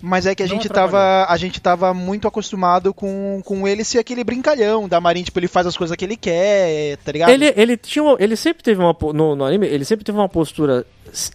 mas 0.00 0.26
é 0.26 0.34
que 0.34 0.42
a 0.42 0.46
Não 0.46 0.54
gente 0.56 0.66
atrapalhou. 0.66 0.90
tava 0.90 1.32
a 1.32 1.36
gente 1.36 1.60
tava 1.60 1.94
muito 1.94 2.26
acostumado 2.28 2.92
com, 2.92 3.40
com 3.44 3.68
ele 3.68 3.84
ser 3.84 3.98
aquele 4.00 4.24
brincalhão 4.24 4.88
da 4.88 5.00
Marinha, 5.00 5.24
tipo, 5.24 5.38
ele 5.38 5.46
faz 5.48 5.66
as 5.66 5.76
coisas 5.76 5.96
que 5.96 6.04
ele 6.04 6.16
quer, 6.16 6.96
tá 6.98 7.12
ligado? 7.12 7.30
Ele, 7.30 7.52
ele 7.56 7.76
tinha 7.76 8.04
ele 8.18 8.34
sempre 8.36 8.62
teve 8.64 8.80
uma 8.80 8.96
no, 9.14 9.36
no 9.36 9.44
anime, 9.44 9.66
ele 9.68 9.84
sempre 9.84 10.04
teve 10.04 10.18
uma 10.18 10.28
postura 10.28 10.84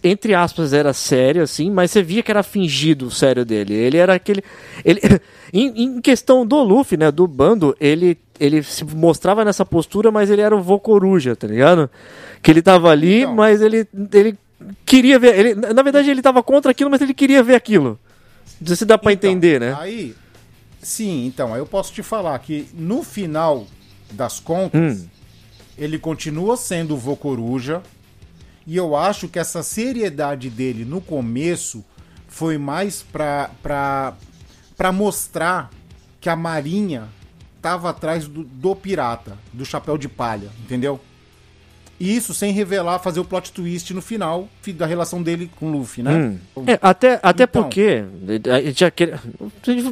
entre 0.04 0.34
aspas 0.34 0.72
era 0.72 0.92
séria 0.92 1.44
assim, 1.44 1.70
mas 1.70 1.90
você 1.90 2.02
via 2.02 2.22
que 2.22 2.30
era 2.30 2.42
fingido 2.42 3.06
o 3.06 3.10
sério 3.10 3.44
dele. 3.44 3.74
Ele 3.74 3.96
era 3.96 4.14
aquele 4.14 4.42
ele 4.84 5.00
em, 5.52 5.84
em 5.84 6.00
questão 6.02 6.46
do 6.46 6.62
Luffy, 6.62 6.98
né, 6.98 7.10
do 7.10 7.26
bando, 7.26 7.74
ele 7.80 8.18
ele 8.38 8.62
se 8.62 8.84
mostrava 8.84 9.44
nessa 9.44 9.64
postura, 9.64 10.10
mas 10.12 10.30
ele 10.30 10.42
era 10.42 10.54
o 10.54 10.62
vô 10.62 10.78
coruja, 10.78 11.34
tá 11.34 11.46
ligado? 11.46 11.90
Que 12.42 12.50
ele 12.52 12.60
tava 12.62 12.90
ali, 12.90 13.22
Então. 13.22 13.34
mas 13.34 13.62
ele 13.62 13.88
ele 14.12 14.36
queria 14.84 15.18
ver, 15.18 15.38
ele 15.38 15.54
na 15.54 15.82
verdade 15.82 16.10
ele 16.10 16.22
tava 16.22 16.42
contra 16.42 16.70
aquilo, 16.70 16.90
mas 16.90 17.00
ele 17.00 17.14
queria 17.14 17.42
ver 17.42 17.54
aquilo. 17.54 17.98
Não 18.60 18.66
sei 18.68 18.76
se 18.76 18.84
dá 18.84 18.98
pra 18.98 19.12
Então, 19.12 19.30
entender, 19.30 19.60
né? 19.60 19.76
Aí, 19.78 20.14
sim, 20.82 21.26
então, 21.26 21.52
aí 21.54 21.60
eu 21.60 21.66
posso 21.66 21.92
te 21.92 22.02
falar 22.02 22.38
que 22.40 22.68
no 22.74 23.02
final 23.02 23.66
das 24.10 24.40
contas, 24.40 24.98
Hum. 25.02 25.06
ele 25.76 25.98
continua 25.98 26.56
sendo 26.56 26.94
o 26.94 26.96
vô 26.96 27.14
coruja. 27.16 27.82
E 28.66 28.76
eu 28.76 28.94
acho 28.94 29.28
que 29.28 29.38
essa 29.38 29.62
seriedade 29.62 30.50
dele 30.50 30.84
no 30.84 31.00
começo 31.00 31.82
foi 32.26 32.58
mais 32.58 33.02
pra, 33.02 33.50
pra, 33.62 34.14
pra 34.76 34.92
mostrar 34.92 35.70
que 36.20 36.28
a 36.28 36.36
marinha 36.36 37.08
tava 37.62 37.88
atrás 37.90 38.28
do, 38.28 38.44
do 38.44 38.76
pirata, 38.76 39.38
do 39.54 39.64
chapéu 39.64 39.96
de 39.96 40.06
palha, 40.08 40.50
entendeu? 40.62 41.00
E 42.00 42.14
isso 42.14 42.32
sem 42.32 42.52
revelar, 42.52 43.00
fazer 43.00 43.18
o 43.18 43.24
plot 43.24 43.50
twist 43.52 43.92
no 43.92 44.00
final 44.00 44.48
fi- 44.62 44.72
da 44.72 44.86
relação 44.86 45.20
dele 45.22 45.50
com 45.58 45.66
o 45.66 45.72
Luffy, 45.72 46.02
né? 46.02 46.36
É, 46.66 46.78
até, 46.80 47.18
até 47.22 47.42
Então. 47.44 47.62
porque. 47.64 48.04
já 48.76 48.90
quer- 48.90 49.18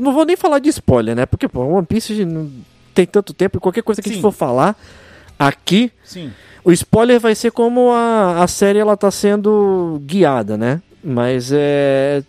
Não 0.00 0.12
vou 0.12 0.24
nem 0.24 0.36
falar 0.36 0.60
de 0.60 0.68
spoiler, 0.68 1.16
né? 1.16 1.26
Porque, 1.26 1.48
pô, 1.48 1.62
One 1.64 1.84
Piece 1.86 2.24
não 2.24 2.48
tem 2.94 3.06
tanto 3.06 3.34
tempo 3.34 3.58
e 3.58 3.60
qualquer 3.60 3.82
coisa 3.82 4.00
que 4.00 4.08
a 4.08 4.12
gente 4.12 4.18
Sim. 4.18 4.22
for 4.22 4.32
falar 4.32 4.76
aqui, 5.38 5.90
Sim. 6.04 6.30
o 6.64 6.70
spoiler 6.72 7.18
vai 7.20 7.34
ser 7.34 7.50
como 7.50 7.90
a, 7.90 8.42
a 8.42 8.46
série 8.46 8.78
ela 8.78 8.96
tá 8.96 9.10
sendo 9.10 10.00
guiada, 10.06 10.56
né? 10.56 10.80
Mas 11.02 11.50
é. 11.52 12.22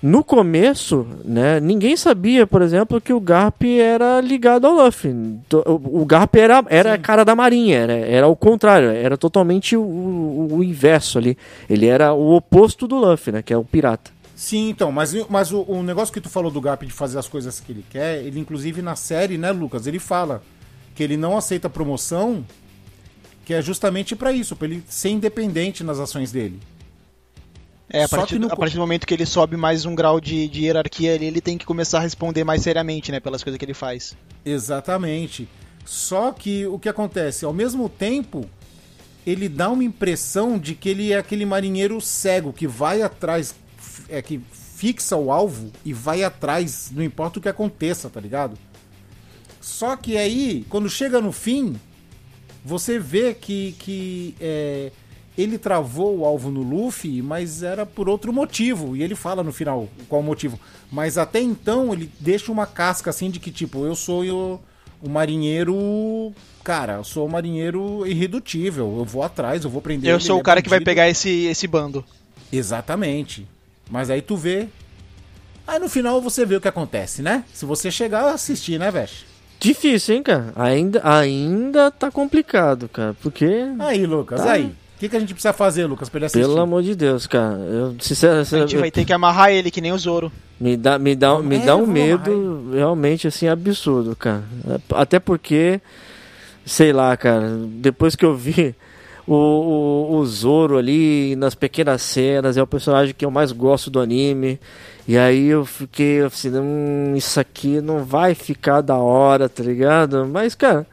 No 0.00 0.22
começo, 0.22 1.04
né, 1.24 1.58
ninguém 1.58 1.96
sabia, 1.96 2.46
por 2.46 2.62
exemplo, 2.62 3.00
que 3.00 3.12
o 3.12 3.20
Garp 3.20 3.64
era 3.64 4.20
ligado 4.20 4.64
ao 4.66 4.72
Luffy. 4.74 5.12
O 5.66 6.04
Garp 6.06 6.36
era, 6.36 6.64
era 6.68 6.94
a 6.94 6.98
cara 6.98 7.24
da 7.24 7.34
marinha, 7.34 7.78
era, 7.78 7.92
era 7.94 8.28
o 8.28 8.36
contrário, 8.36 8.90
era 8.90 9.18
totalmente 9.18 9.76
o, 9.76 9.82
o- 9.82 10.48
o 10.58 10.62
inverso 10.64 11.18
ali. 11.18 11.36
Ele 11.68 11.86
era 11.86 12.12
o 12.12 12.36
oposto 12.36 12.86
do 12.86 12.94
Luffy, 12.96 13.32
né, 13.32 13.42
que 13.42 13.52
é 13.52 13.56
o 13.58 13.64
pirata. 13.64 14.12
Sim, 14.36 14.68
então, 14.68 14.92
mas, 14.92 15.12
mas 15.28 15.50
o, 15.50 15.62
o 15.66 15.82
negócio 15.82 16.14
que 16.14 16.20
tu 16.20 16.28
falou 16.28 16.48
do 16.52 16.60
Garp 16.60 16.84
de 16.84 16.92
fazer 16.92 17.18
as 17.18 17.26
coisas 17.26 17.58
que 17.58 17.72
ele 17.72 17.84
quer, 17.90 18.22
ele 18.22 18.38
inclusive 18.38 18.80
na 18.80 18.94
série, 18.94 19.36
né, 19.36 19.50
Lucas, 19.50 19.88
ele 19.88 19.98
fala 19.98 20.44
que 20.94 21.02
ele 21.02 21.16
não 21.16 21.36
aceita 21.36 21.68
promoção, 21.68 22.44
que 23.44 23.52
é 23.52 23.60
justamente 23.60 24.14
pra 24.14 24.30
isso, 24.30 24.54
pra 24.54 24.68
ele 24.68 24.80
ser 24.88 25.08
independente 25.08 25.82
nas 25.82 25.98
ações 25.98 26.30
dele. 26.30 26.60
É, 27.90 28.04
a 28.04 28.08
partir, 28.08 28.38
no 28.38 28.52
a 28.52 28.56
partir 28.56 28.74
do 28.74 28.80
momento 28.80 29.06
que 29.06 29.14
ele 29.14 29.24
sobe 29.24 29.56
mais 29.56 29.86
um 29.86 29.94
grau 29.94 30.20
de, 30.20 30.46
de 30.48 30.64
hierarquia 30.64 31.14
ali, 31.14 31.26
ele 31.26 31.40
tem 31.40 31.56
que 31.56 31.64
começar 31.64 31.98
a 31.98 32.02
responder 32.02 32.44
mais 32.44 32.62
seriamente, 32.62 33.10
né, 33.10 33.18
pelas 33.18 33.42
coisas 33.42 33.58
que 33.58 33.64
ele 33.64 33.74
faz. 33.74 34.14
Exatamente. 34.44 35.48
Só 35.86 36.32
que 36.32 36.66
o 36.66 36.78
que 36.78 36.88
acontece, 36.88 37.46
ao 37.46 37.52
mesmo 37.52 37.88
tempo, 37.88 38.44
ele 39.26 39.48
dá 39.48 39.70
uma 39.70 39.82
impressão 39.82 40.58
de 40.58 40.74
que 40.74 40.90
ele 40.90 41.12
é 41.12 41.16
aquele 41.16 41.46
marinheiro 41.46 41.98
cego 41.98 42.52
que 42.52 42.66
vai 42.66 43.00
atrás, 43.00 43.54
é 44.08 44.20
que 44.20 44.38
fixa 44.52 45.16
o 45.16 45.32
alvo 45.32 45.72
e 45.82 45.94
vai 45.94 46.22
atrás, 46.22 46.90
não 46.94 47.02
importa 47.02 47.38
o 47.38 47.42
que 47.42 47.48
aconteça, 47.48 48.10
tá 48.10 48.20
ligado? 48.20 48.58
Só 49.62 49.96
que 49.96 50.16
aí, 50.18 50.66
quando 50.68 50.90
chega 50.90 51.20
no 51.20 51.32
fim, 51.32 51.74
você 52.62 52.98
vê 52.98 53.32
que, 53.32 53.74
que 53.78 54.34
é, 54.38 54.92
ele 55.38 55.56
travou 55.56 56.18
o 56.18 56.24
alvo 56.24 56.50
no 56.50 56.62
Luffy, 56.62 57.22
mas 57.22 57.62
era 57.62 57.86
por 57.86 58.08
outro 58.08 58.32
motivo. 58.32 58.96
E 58.96 59.02
ele 59.04 59.14
fala 59.14 59.44
no 59.44 59.52
final 59.52 59.88
qual 60.08 60.20
o 60.20 60.24
motivo. 60.24 60.58
Mas 60.90 61.16
até 61.16 61.40
então 61.40 61.92
ele 61.92 62.10
deixa 62.18 62.50
uma 62.50 62.66
casca 62.66 63.10
assim 63.10 63.30
de 63.30 63.38
que, 63.38 63.52
tipo, 63.52 63.86
eu 63.86 63.94
sou 63.94 64.24
o, 64.24 64.60
o 65.00 65.08
marinheiro. 65.08 66.32
Cara, 66.64 66.94
eu 66.94 67.04
sou 67.04 67.26
o 67.26 67.30
marinheiro 67.30 68.04
irredutível. 68.04 68.96
Eu 68.98 69.04
vou 69.04 69.22
atrás, 69.22 69.62
eu 69.62 69.70
vou 69.70 69.80
prender 69.80 70.10
Eu 70.10 70.16
ele, 70.16 70.24
sou 70.24 70.36
ele 70.36 70.40
o 70.40 70.42
é 70.42 70.44
cara 70.44 70.60
que 70.60 70.68
vai 70.68 70.80
pegar 70.80 71.08
esse, 71.08 71.46
esse 71.46 71.68
bando. 71.68 72.04
Exatamente. 72.52 73.46
Mas 73.88 74.10
aí 74.10 74.20
tu 74.20 74.36
vê. 74.36 74.66
Aí 75.66 75.78
no 75.78 75.88
final 75.88 76.20
você 76.20 76.44
vê 76.44 76.56
o 76.56 76.60
que 76.60 76.68
acontece, 76.68 77.22
né? 77.22 77.44
Se 77.54 77.64
você 77.64 77.90
chegar 77.90 78.24
a 78.24 78.32
assistir, 78.32 78.78
né, 78.78 78.90
Vesh? 78.90 79.24
Difícil, 79.60 80.16
hein, 80.16 80.22
cara? 80.22 80.52
Ainda, 80.56 81.00
ainda 81.04 81.90
tá 81.90 82.10
complicado, 82.10 82.88
cara, 82.88 83.14
porque... 83.20 83.46
Aí, 83.78 84.06
Lucas, 84.06 84.40
Tá. 84.40 84.52
aí. 84.52 84.72
O 84.98 85.00
que, 85.00 85.08
que 85.08 85.16
a 85.16 85.20
gente 85.20 85.32
precisa 85.32 85.52
fazer, 85.52 85.86
Lucas, 85.86 86.08
pra 86.08 86.18
ele 86.18 86.26
assistir? 86.26 86.44
Pelo 86.44 86.60
amor 86.60 86.82
de 86.82 86.96
Deus, 86.96 87.24
cara. 87.24 87.54
Eu, 87.54 87.94
sinceramente, 88.00 88.52
A 88.52 88.58
gente 88.58 88.76
vai 88.76 88.90
ter 88.90 89.04
que 89.04 89.12
amarrar 89.12 89.52
ele, 89.52 89.70
que 89.70 89.80
nem 89.80 89.92
o 89.92 89.96
Zoro. 89.96 90.32
Me 90.60 90.76
dá, 90.76 90.98
me 90.98 91.14
dá, 91.14 91.38
me 91.38 91.54
É, 91.54 91.58
dá 91.60 91.76
um 91.76 91.86
medo 91.86 92.72
realmente 92.74 93.28
assim 93.28 93.46
absurdo, 93.46 94.16
cara. 94.16 94.42
Até 94.92 95.20
porque, 95.20 95.80
sei 96.66 96.92
lá, 96.92 97.16
cara, 97.16 97.48
depois 97.76 98.16
que 98.16 98.24
eu 98.24 98.34
vi 98.34 98.74
o, 99.24 99.34
o, 99.36 100.16
o 100.16 100.26
Zoro 100.26 100.76
ali 100.76 101.36
nas 101.36 101.54
pequenas 101.54 102.02
cenas, 102.02 102.56
é 102.56 102.62
o 102.62 102.66
personagem 102.66 103.14
que 103.16 103.24
eu 103.24 103.30
mais 103.30 103.52
gosto 103.52 103.90
do 103.90 104.00
anime. 104.00 104.58
E 105.06 105.16
aí 105.16 105.46
eu 105.46 105.64
fiquei 105.64 106.22
assim, 106.22 106.50
hum, 106.58 107.14
isso 107.14 107.38
aqui 107.38 107.80
não 107.80 108.02
vai 108.04 108.34
ficar 108.34 108.80
da 108.80 108.96
hora, 108.96 109.48
tá 109.48 109.62
ligado? 109.62 110.26
Mas, 110.26 110.56
cara, 110.56 110.84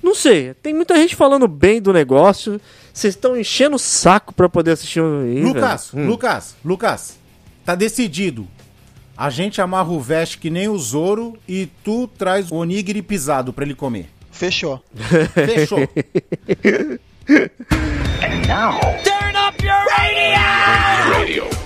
não 0.00 0.14
sei. 0.14 0.54
Tem 0.62 0.72
muita 0.72 0.94
gente 0.94 1.16
falando 1.16 1.48
bem 1.48 1.82
do 1.82 1.92
negócio. 1.92 2.60
Vocês 2.98 3.14
estão 3.14 3.36
enchendo 3.38 3.76
o 3.76 3.78
saco 3.78 4.34
pra 4.34 4.48
poder 4.48 4.72
assistir 4.72 5.00
o 5.00 5.40
Lucas. 5.40 5.94
Hum. 5.94 6.08
Lucas, 6.08 6.56
Lucas, 6.64 7.16
tá 7.64 7.76
decidido. 7.76 8.48
A 9.16 9.30
gente 9.30 9.60
amarra 9.60 9.90
o 9.90 10.00
veste 10.00 10.36
que 10.36 10.50
nem 10.50 10.68
o 10.68 10.76
Zoro 10.76 11.38
e 11.46 11.66
tu 11.84 12.08
traz 12.08 12.50
o 12.50 12.56
onigiri 12.56 13.00
pisado 13.00 13.52
pra 13.52 13.64
ele 13.64 13.76
comer. 13.76 14.10
Fechou. 14.32 14.82
Fechou. 15.32 15.78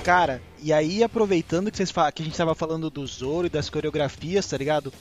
Cara, 0.05 0.43
e 0.63 0.71
aí 0.71 1.03
aproveitando 1.03 1.71
que, 1.71 1.79
vocês 1.79 1.91
que 1.91 2.21
a 2.23 2.25
gente 2.27 2.37
tava 2.37 2.55
falando 2.55 2.91
do 2.91 3.07
Zoro 3.07 3.47
e 3.47 3.51
das 3.51 3.71
coreografias, 3.71 4.47
tá 4.47 4.59
ligado? 4.59 4.93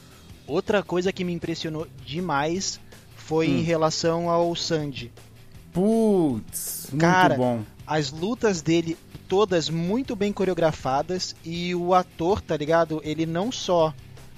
Outra 0.47 0.81
coisa 0.81 1.11
que 1.11 1.25
me 1.25 1.33
impressionou 1.33 1.85
demais 2.05 2.79
foi 3.17 3.49
Hum. 3.49 3.57
em 3.57 3.61
relação 3.63 4.29
ao 4.29 4.55
Sanji. 4.55 5.11
Putz, 5.73 6.87
muito 6.91 7.01
Cara, 7.01 7.35
bom. 7.35 7.61
As 7.85 8.11
lutas 8.11 8.61
dele 8.61 8.97
todas 9.27 9.69
muito 9.69 10.15
bem 10.15 10.31
coreografadas 10.33 11.35
e 11.43 11.73
o 11.73 11.93
ator, 11.93 12.41
tá 12.41 12.55
ligado? 12.57 13.01
Ele 13.03 13.25
não 13.25 13.51
só 13.51 13.93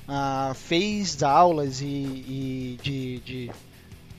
ah, 0.07 0.53
fez 0.55 1.23
aulas 1.23 1.81
e, 1.81 1.85
e 1.85 2.79
de, 2.81 3.19
de- 3.19 3.51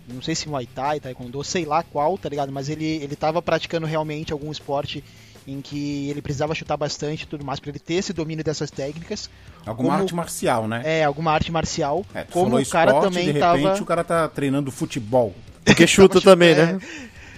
não 0.09 0.21
sei 0.21 0.35
se 0.35 0.49
Muay 0.49 0.67
Thai, 0.67 1.01
Taekwondo, 1.01 1.43
sei 1.45 1.65
lá 1.65 1.83
qual, 1.83 2.19
tá 2.19 2.29
ligado? 2.29 2.51
Mas 2.53 2.69
ele 2.69 2.85
ele 2.85 3.17
tava 3.17 3.41
praticando 3.41 3.87
realmente 3.87 4.33
algum 4.33 4.51
esporte 4.51 5.03
em 5.47 5.61
que 5.61 6.09
ele 6.09 6.23
precisava 6.23 6.55
chutar 6.55 6.77
bastante 6.77 7.23
e 7.23 7.27
tudo 7.27 7.45
mais 7.45 7.61
pra 7.61 7.71
ele 7.71 7.79
ter 7.79 7.95
esse 7.95 8.12
domínio 8.12 8.43
dessas 8.45 8.71
técnicas. 8.71 9.29
Alguma 9.67 9.91
como- 9.91 10.03
arte 10.03 10.15
marcial, 10.15 10.67
né? 10.67 10.83
É, 10.85 11.05
alguma 11.05 11.33
arte 11.33 11.53
marcial. 11.53 12.05
É, 12.15 12.25
como 12.25 12.57
o 12.59 12.67
cara 12.67 12.91
esporte, 12.91 13.09
também 13.09 13.27
de 13.27 13.33
repente 13.33 13.62
tava 13.62 13.83
o 13.83 13.87
cara 13.87 14.03
tá 14.05 14.29
treinando 14.29 14.71
futebol. 14.71 15.35
Porque 15.65 15.87
chuta 15.87 16.21
também, 16.21 16.55
né? 16.55 16.79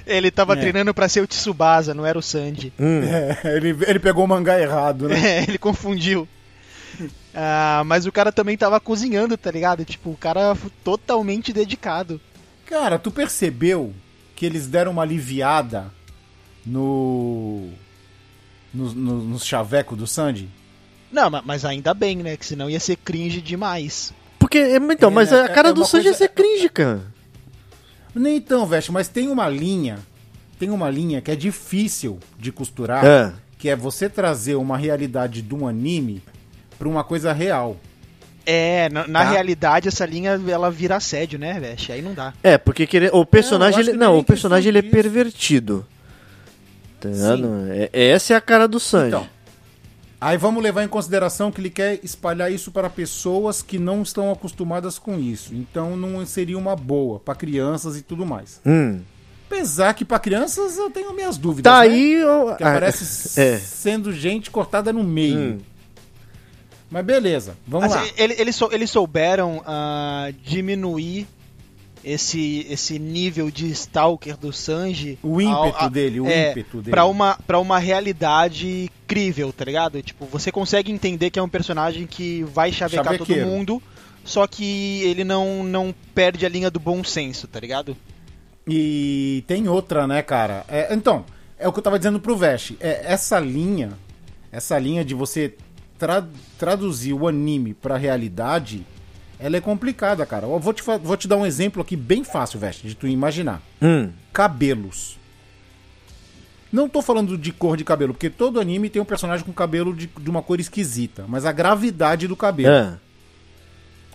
Ele 0.06 0.30
tava 0.30 0.52
É. 0.54 0.56
treinando 0.56 0.94
pra 0.94 1.08
ser 1.08 1.20
o 1.20 1.26
Tsubasa, 1.26 1.92
não 1.94 2.06
era 2.06 2.18
o 2.18 2.22
Sanji. 2.22 2.72
Hum. 2.78 3.02
É, 3.02 3.56
ele, 3.56 3.76
ele 3.86 3.98
pegou 3.98 4.24
o 4.24 4.28
mangá 4.28 4.60
errado, 4.60 5.08
né? 5.08 5.16
É, 5.40 5.42
ele 5.42 5.58
confundiu. 5.58 6.28
Ah, 7.34 7.82
mas 7.84 8.06
o 8.06 8.12
cara 8.12 8.32
também 8.32 8.56
tava 8.56 8.80
cozinhando, 8.80 9.36
tá 9.36 9.50
ligado? 9.50 9.84
Tipo, 9.84 10.10
o 10.10 10.16
cara 10.16 10.56
totalmente 10.82 11.52
dedicado. 11.52 12.20
Cara, 12.64 12.98
tu 12.98 13.10
percebeu 13.10 13.92
que 14.34 14.46
eles 14.46 14.66
deram 14.66 14.92
uma 14.92 15.02
aliviada 15.02 15.92
no. 16.64 17.68
no, 18.72 18.92
no, 18.94 19.14
no 19.24 19.38
chaveco 19.38 19.94
do 19.96 20.06
Sandy? 20.06 20.48
Não, 21.12 21.30
ma- 21.30 21.42
mas 21.44 21.64
ainda 21.64 21.92
bem, 21.94 22.16
né? 22.16 22.36
Que 22.36 22.46
senão 22.46 22.68
ia 22.70 22.80
ser 22.80 22.96
cringe 22.96 23.40
demais. 23.40 24.12
Porque, 24.38 24.58
então, 24.76 25.10
É, 25.10 25.12
mas 25.12 25.32
a 25.32 25.48
cara 25.48 25.68
É- 25.68 25.70
é 25.70 25.74
do 25.74 25.84
Sanji 25.84 26.04
coisa- 26.04 26.24
é 26.24 26.26
ser 26.26 26.28
cringe, 26.34 26.68
cara. 26.68 27.02
Nem 28.18 28.36
então, 28.36 28.66
Veste, 28.66 28.90
mas 28.92 29.08
tem 29.08 29.28
uma 29.28 29.48
linha. 29.48 29.98
Tem 30.58 30.70
uma 30.70 30.88
linha 30.90 31.20
que 31.20 31.30
é 31.30 31.36
difícil 31.36 32.18
de 32.38 32.50
costurar. 32.50 33.04
É. 33.04 33.32
Que 33.58 33.68
é 33.68 33.76
você 33.76 34.08
trazer 34.08 34.54
uma 34.54 34.76
realidade 34.76 35.42
de 35.42 35.54
um 35.54 35.66
anime 35.66 36.22
pra 36.78 36.88
uma 36.88 37.04
coisa 37.04 37.32
real. 37.32 37.76
É, 38.44 38.88
na, 38.90 39.06
na 39.08 39.24
Tá. 39.24 39.30
realidade 39.30 39.88
essa 39.88 40.06
linha 40.06 40.40
ela 40.48 40.70
vira 40.70 40.96
assédio, 40.96 41.38
né, 41.38 41.58
Veste? 41.58 41.90
Aí 41.90 42.00
não 42.00 42.14
dá. 42.14 42.32
É, 42.42 42.56
porque 42.56 42.86
querer, 42.86 43.10
o 43.12 43.26
personagem, 43.26 43.82
Não, 43.82 43.88
ele, 43.90 43.98
não, 43.98 44.18
o 44.18 44.24
personagem 44.24 44.68
ele 44.68 44.78
é 44.78 44.82
pervertido. 44.82 45.84
Tá? 47.00 47.08
É, 47.92 48.10
essa 48.10 48.34
é 48.34 48.36
a 48.36 48.40
cara 48.40 48.66
do 48.68 48.78
Sanji. 48.78 49.08
Então. 49.08 49.28
Aí 50.20 50.38
vamos 50.38 50.62
levar 50.62 50.82
em 50.82 50.88
consideração 50.88 51.52
que 51.52 51.60
ele 51.60 51.68
quer 51.70 52.00
espalhar 52.02 52.50
isso 52.50 52.70
para 52.70 52.88
pessoas 52.88 53.60
que 53.62 53.78
não 53.78 54.02
estão 54.02 54.32
acostumadas 54.32 54.98
com 54.98 55.18
isso. 55.18 55.54
Então 55.54 55.96
não 55.96 56.24
seria 56.24 56.56
uma 56.58 56.74
boa 56.74 57.20
para 57.20 57.34
crianças 57.34 57.96
e 57.98 58.02
tudo 58.02 58.24
mais. 58.24 58.60
Hum. 58.64 59.00
Apesar 59.46 59.92
que 59.94 60.04
para 60.04 60.18
crianças 60.18 60.76
eu 60.78 60.90
tenho 60.90 61.12
minhas 61.14 61.36
dúvidas. 61.36 61.70
Tá 61.70 61.80
né? 61.80 61.86
aí. 61.86 62.12
eu- 62.14 62.54
Que 62.56 62.64
aparece 62.64 63.38
é. 63.40 63.58
sendo 63.58 64.12
gente 64.12 64.50
cortada 64.50 64.92
no 64.92 65.04
meio. 65.04 65.38
Hum. 65.38 65.58
Mas 66.90 67.04
beleza, 67.04 67.56
vamos 67.66 67.92
Assim, 67.92 68.06
lá. 68.06 68.12
ele- 68.16 68.34
eles, 68.38 68.56
sou- 68.56 68.72
eles 68.72 68.90
souberam 68.90 69.60
ah, 69.66 70.30
diminuir 70.42 71.26
esse, 72.06 72.64
esse 72.70 72.98
nível 72.98 73.50
de 73.50 73.66
stalker 73.72 74.36
do 74.36 74.52
Sanji. 74.52 75.18
O 75.22 75.40
ímpeto 75.40 75.76
ao- 75.76 75.84
a- 75.84 75.88
dele, 75.88 76.20
o 76.20 76.26
é, 76.26 76.50
ímpeto 76.52 76.76
dele. 76.78 76.90
Pra 76.90 77.04
uma, 77.04 77.36
pra 77.46 77.58
uma 77.58 77.78
realidade 77.78 78.88
crível, 79.06 79.52
tá 79.52 79.64
ligado? 79.64 80.00
Tipo, 80.02 80.24
você 80.26 80.52
consegue 80.52 80.92
entender 80.92 81.30
que 81.30 81.38
é 81.38 81.42
um 81.42 81.48
personagem 81.48 82.06
que 82.06 82.44
vai 82.44 82.72
chavecar 82.72 83.18
todo 83.18 83.34
mundo, 83.36 83.82
só 84.24 84.46
que 84.46 85.02
ele 85.02 85.24
não, 85.24 85.62
não 85.64 85.94
perde 86.14 86.46
a 86.46 86.48
linha 86.48 86.70
do 86.70 86.78
bom 86.80 87.02
senso, 87.04 87.46
tá 87.48 87.58
ligado? 87.60 87.96
E 88.68 89.44
tem 89.46 89.68
outra, 89.68 90.06
né, 90.06 90.22
cara? 90.22 90.64
É, 90.68 90.92
então, 90.94 91.24
é 91.58 91.68
o 91.68 91.72
que 91.72 91.78
eu 91.78 91.82
tava 91.82 91.98
dizendo 91.98 92.18
pro 92.20 92.36
Vest. 92.36 92.72
É, 92.80 93.02
essa 93.12 93.38
linha, 93.38 93.92
essa 94.50 94.78
linha 94.78 95.04
de 95.04 95.14
você 95.14 95.54
tra- 95.98 96.26
traduzir 96.58 97.12
o 97.12 97.28
anime 97.28 97.74
pra 97.74 97.96
realidade, 97.96 98.84
ela 99.38 99.56
é 99.56 99.60
complicada, 99.60 100.24
cara. 100.26 100.46
Eu 100.46 100.58
vou 100.58 100.72
te, 100.72 100.82
vou 100.82 101.16
te 101.16 101.28
dar 101.28 101.36
um 101.36 101.46
exemplo 101.46 101.82
aqui 101.82 101.96
bem 101.96 102.24
fácil, 102.24 102.58
Vest, 102.58 102.82
de 102.82 102.94
tu 102.94 103.06
imaginar. 103.06 103.60
Hum. 103.82 104.10
Cabelos. 104.32 105.18
Não 106.72 106.88
tô 106.88 107.00
falando 107.00 107.38
de 107.38 107.52
cor 107.52 107.76
de 107.76 107.84
cabelo, 107.84 108.12
porque 108.12 108.28
todo 108.28 108.60
anime 108.60 108.90
tem 108.90 109.00
um 109.00 109.04
personagem 109.04 109.44
com 109.46 109.52
cabelo 109.52 109.94
de, 109.94 110.06
de 110.08 110.28
uma 110.30 110.42
cor 110.42 110.58
esquisita, 110.60 111.24
mas 111.28 111.44
a 111.44 111.52
gravidade 111.52 112.26
do 112.26 112.36
cabelo. 112.36 112.74
É. 112.74 112.94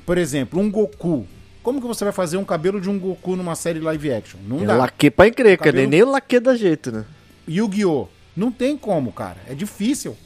Por 0.05 0.17
exemplo, 0.17 0.59
um 0.59 0.69
Goku. 0.69 1.26
Como 1.63 1.80
que 1.80 1.88
você 1.88 2.03
vai 2.03 2.11
fazer 2.13 2.38
um 2.38 2.43
cabelo 2.43 2.82
de 2.82 2.89
um 2.89 2.99
Goku 2.99 3.36
numa 3.36 3.55
série 3.55 3.80
live 3.80 4.11
action? 4.11 4.39
Não 4.47 4.63
É 4.63 4.65
dá. 4.65 4.76
laque 4.76 5.09
pra 5.11 5.28
encrenca, 5.28 5.65
Cabelo- 5.65 5.78
nem, 5.78 5.88
nem 5.88 6.03
o 6.03 6.11
laque 6.11 6.39
dá 6.39 6.55
jeito, 6.55 6.91
né? 6.91 7.05
Yu-Gi-Oh! 7.47 8.07
Não 8.36 8.51
tem 8.51 8.76
como, 8.78 9.11
cara. 9.11 9.38
É 9.47 9.53
difícil. 9.53 10.17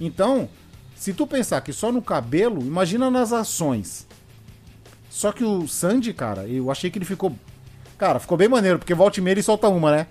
Então, 0.00 0.48
se 0.96 1.12
tu 1.12 1.26
pensar 1.26 1.60
que 1.60 1.72
só 1.72 1.92
no 1.92 2.02
cabelo, 2.02 2.60
imagina 2.62 3.10
nas 3.10 3.32
ações. 3.32 4.06
Só 5.10 5.32
que 5.32 5.44
o 5.44 5.66
Sandy, 5.68 6.12
cara, 6.14 6.46
eu 6.46 6.70
achei 6.70 6.88
que 6.90 6.96
ele 6.98 7.04
ficou. 7.04 7.34
Cara, 7.98 8.18
ficou 8.18 8.38
bem 8.38 8.48
maneiro, 8.48 8.78
porque 8.78 8.94
volta 8.94 9.18
e 9.20 9.22
meia 9.22 9.34
ele 9.34 9.42
solta 9.42 9.68
uma, 9.68 9.90
né? 9.94 10.06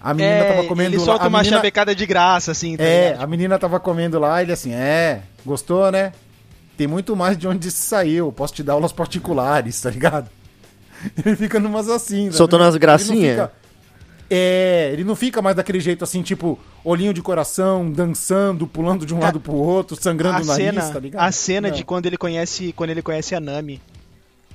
A 0.00 0.14
menina 0.14 0.36
é, 0.36 0.52
tava 0.54 0.64
comendo 0.68 0.90
ele 0.90 0.98
lá. 0.98 1.04
solta 1.04 1.24
a 1.24 1.28
uma 1.28 1.38
menina... 1.40 1.56
chavecada 1.56 1.94
de 1.94 2.06
graça, 2.06 2.52
assim, 2.52 2.76
tá 2.76 2.84
É, 2.84 3.08
ligado? 3.08 3.22
a 3.22 3.26
menina 3.26 3.58
tava 3.58 3.80
comendo 3.80 4.18
lá, 4.18 4.40
ele 4.40 4.52
assim, 4.52 4.72
é, 4.72 5.22
gostou, 5.44 5.90
né? 5.90 6.12
Tem 6.76 6.86
muito 6.86 7.16
mais 7.16 7.36
de 7.36 7.48
onde 7.48 7.66
isso 7.68 7.78
saiu, 7.82 8.30
posso 8.32 8.54
te 8.54 8.62
dar 8.62 8.74
aulas 8.74 8.92
particulares, 8.92 9.78
tá 9.82 9.90
ligado? 9.90 10.30
Ele 11.24 11.34
fica 11.36 11.58
numas 11.58 11.88
assim. 11.88 12.26
né? 12.26 12.32
Soltando 12.32 12.62
Ele 12.64 12.70
não 12.72 12.78
gracinhas? 12.78 13.32
fica- 13.32 13.52
É, 14.30 14.90
ele 14.92 15.04
não 15.04 15.16
fica 15.16 15.40
mais 15.42 15.56
daquele 15.56 15.80
jeito 15.80 16.04
assim, 16.04 16.22
tipo, 16.22 16.58
olhinho 16.84 17.12
de 17.12 17.20
coração, 17.22 17.90
dançando, 17.90 18.66
pulando 18.66 19.04
de 19.04 19.12
um 19.14 19.18
lado 19.18 19.40
pro 19.40 19.54
outro, 19.54 19.96
sangrando 20.00 20.38
a 20.38 20.42
o 20.42 20.44
nariz, 20.44 20.64
cena, 20.64 20.92
tá 20.92 21.00
ligado? 21.00 21.22
a 21.22 21.32
cena 21.32 21.68
Não. 21.68 21.76
de 21.76 21.84
quando 21.84 22.06
ele 22.06 22.16
conhece, 22.16 22.72
quando 22.72 22.90
ele 22.90 23.02
conhece 23.02 23.34
a 23.34 23.40
Nami. 23.40 23.80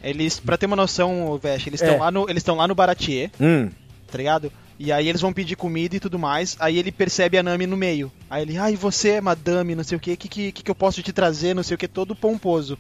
Eles, 0.03 0.39
pra 0.39 0.57
ter 0.57 0.65
uma 0.65 0.75
noção, 0.75 1.39
Vest, 1.41 1.65
eles 1.67 1.81
estão 1.81 1.95
É. 1.95 1.99
lá 1.99 2.11
no, 2.11 2.29
eles 2.29 2.41
estão 2.41 2.55
lá 2.55 2.67
no 2.67 2.75
Baratier, 2.75 3.31
Hum. 3.39 3.69
tá 4.11 4.17
ligado? 4.17 4.51
E 4.79 4.91
aí 4.91 5.07
eles 5.07 5.21
vão 5.21 5.31
pedir 5.31 5.55
comida 5.55 5.95
e 5.95 5.99
tudo 5.99 6.19
mais. 6.19 6.57
Aí 6.59 6.77
ele 6.77 6.91
percebe 6.91 7.37
a 7.37 7.43
Nami 7.43 7.65
no 7.67 7.77
meio. 7.77 8.11
Aí 8.29 8.41
ele, 8.41 8.57
ai, 8.57 8.75
você 8.75 9.11
é 9.11 9.21
madame, 9.21 9.75
não 9.75 9.83
sei 9.83 9.95
o 9.97 9.99
que, 10.01 10.17
que, 10.17 10.27
que, 10.27 10.51
que 10.51 10.69
eu 10.71 10.75
posso 10.75 11.01
te 11.01 11.13
trazer, 11.13 11.53
não 11.53 11.63
sei 11.63 11.75
o 11.75 11.77
que, 11.77 11.87
todo 11.87 12.15
pomposo. 12.15 12.77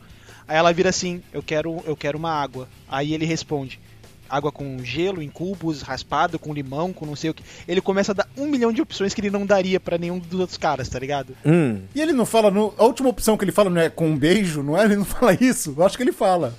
Aí 0.47 0.57
ela 0.57 0.73
vira 0.73 0.89
assim, 0.89 1.21
eu 1.31 1.41
quero, 1.41 1.81
eu 1.85 1.95
quero 1.95 2.17
uma 2.17 2.31
água. 2.31 2.67
Aí 2.89 3.13
ele 3.13 3.25
responde, 3.25 3.79
água 4.29 4.51
com 4.51 4.83
gelo, 4.83 5.21
em 5.21 5.29
cubos, 5.29 5.81
raspado, 5.81 6.37
com 6.39 6.53
limão, 6.53 6.91
com 6.91 7.05
não 7.05 7.15
sei 7.15 7.29
o 7.29 7.33
que. 7.33 7.43
Ele 7.67 7.79
começa 7.79 8.11
a 8.11 8.15
dar 8.15 8.27
um 8.35 8.47
milhão 8.47 8.73
de 8.73 8.81
opções 8.81 9.13
que 9.13 9.21
ele 9.21 9.29
não 9.29 9.45
daria 9.45 9.79
pra 9.79 9.97
nenhum 9.97 10.19
dos 10.19 10.39
outros 10.41 10.57
caras, 10.57 10.89
tá 10.89 10.99
ligado? 10.99 11.37
Hum. 11.45 11.79
E 11.95 12.01
ele 12.01 12.11
não 12.11 12.25
fala, 12.25 12.51
no... 12.51 12.73
a 12.77 12.83
última 12.83 13.07
opção 13.09 13.37
que 13.37 13.45
ele 13.45 13.51
fala 13.53 13.69
não 13.69 13.79
é 13.79 13.89
com 13.89 14.07
um 14.09 14.17
beijo, 14.17 14.61
não 14.61 14.77
é? 14.77 14.83
Ele 14.83 14.97
não 14.97 15.05
fala 15.05 15.37
isso, 15.39 15.73
eu 15.77 15.85
acho 15.85 15.95
que 15.95 16.03
ele 16.03 16.11
fala. 16.11 16.53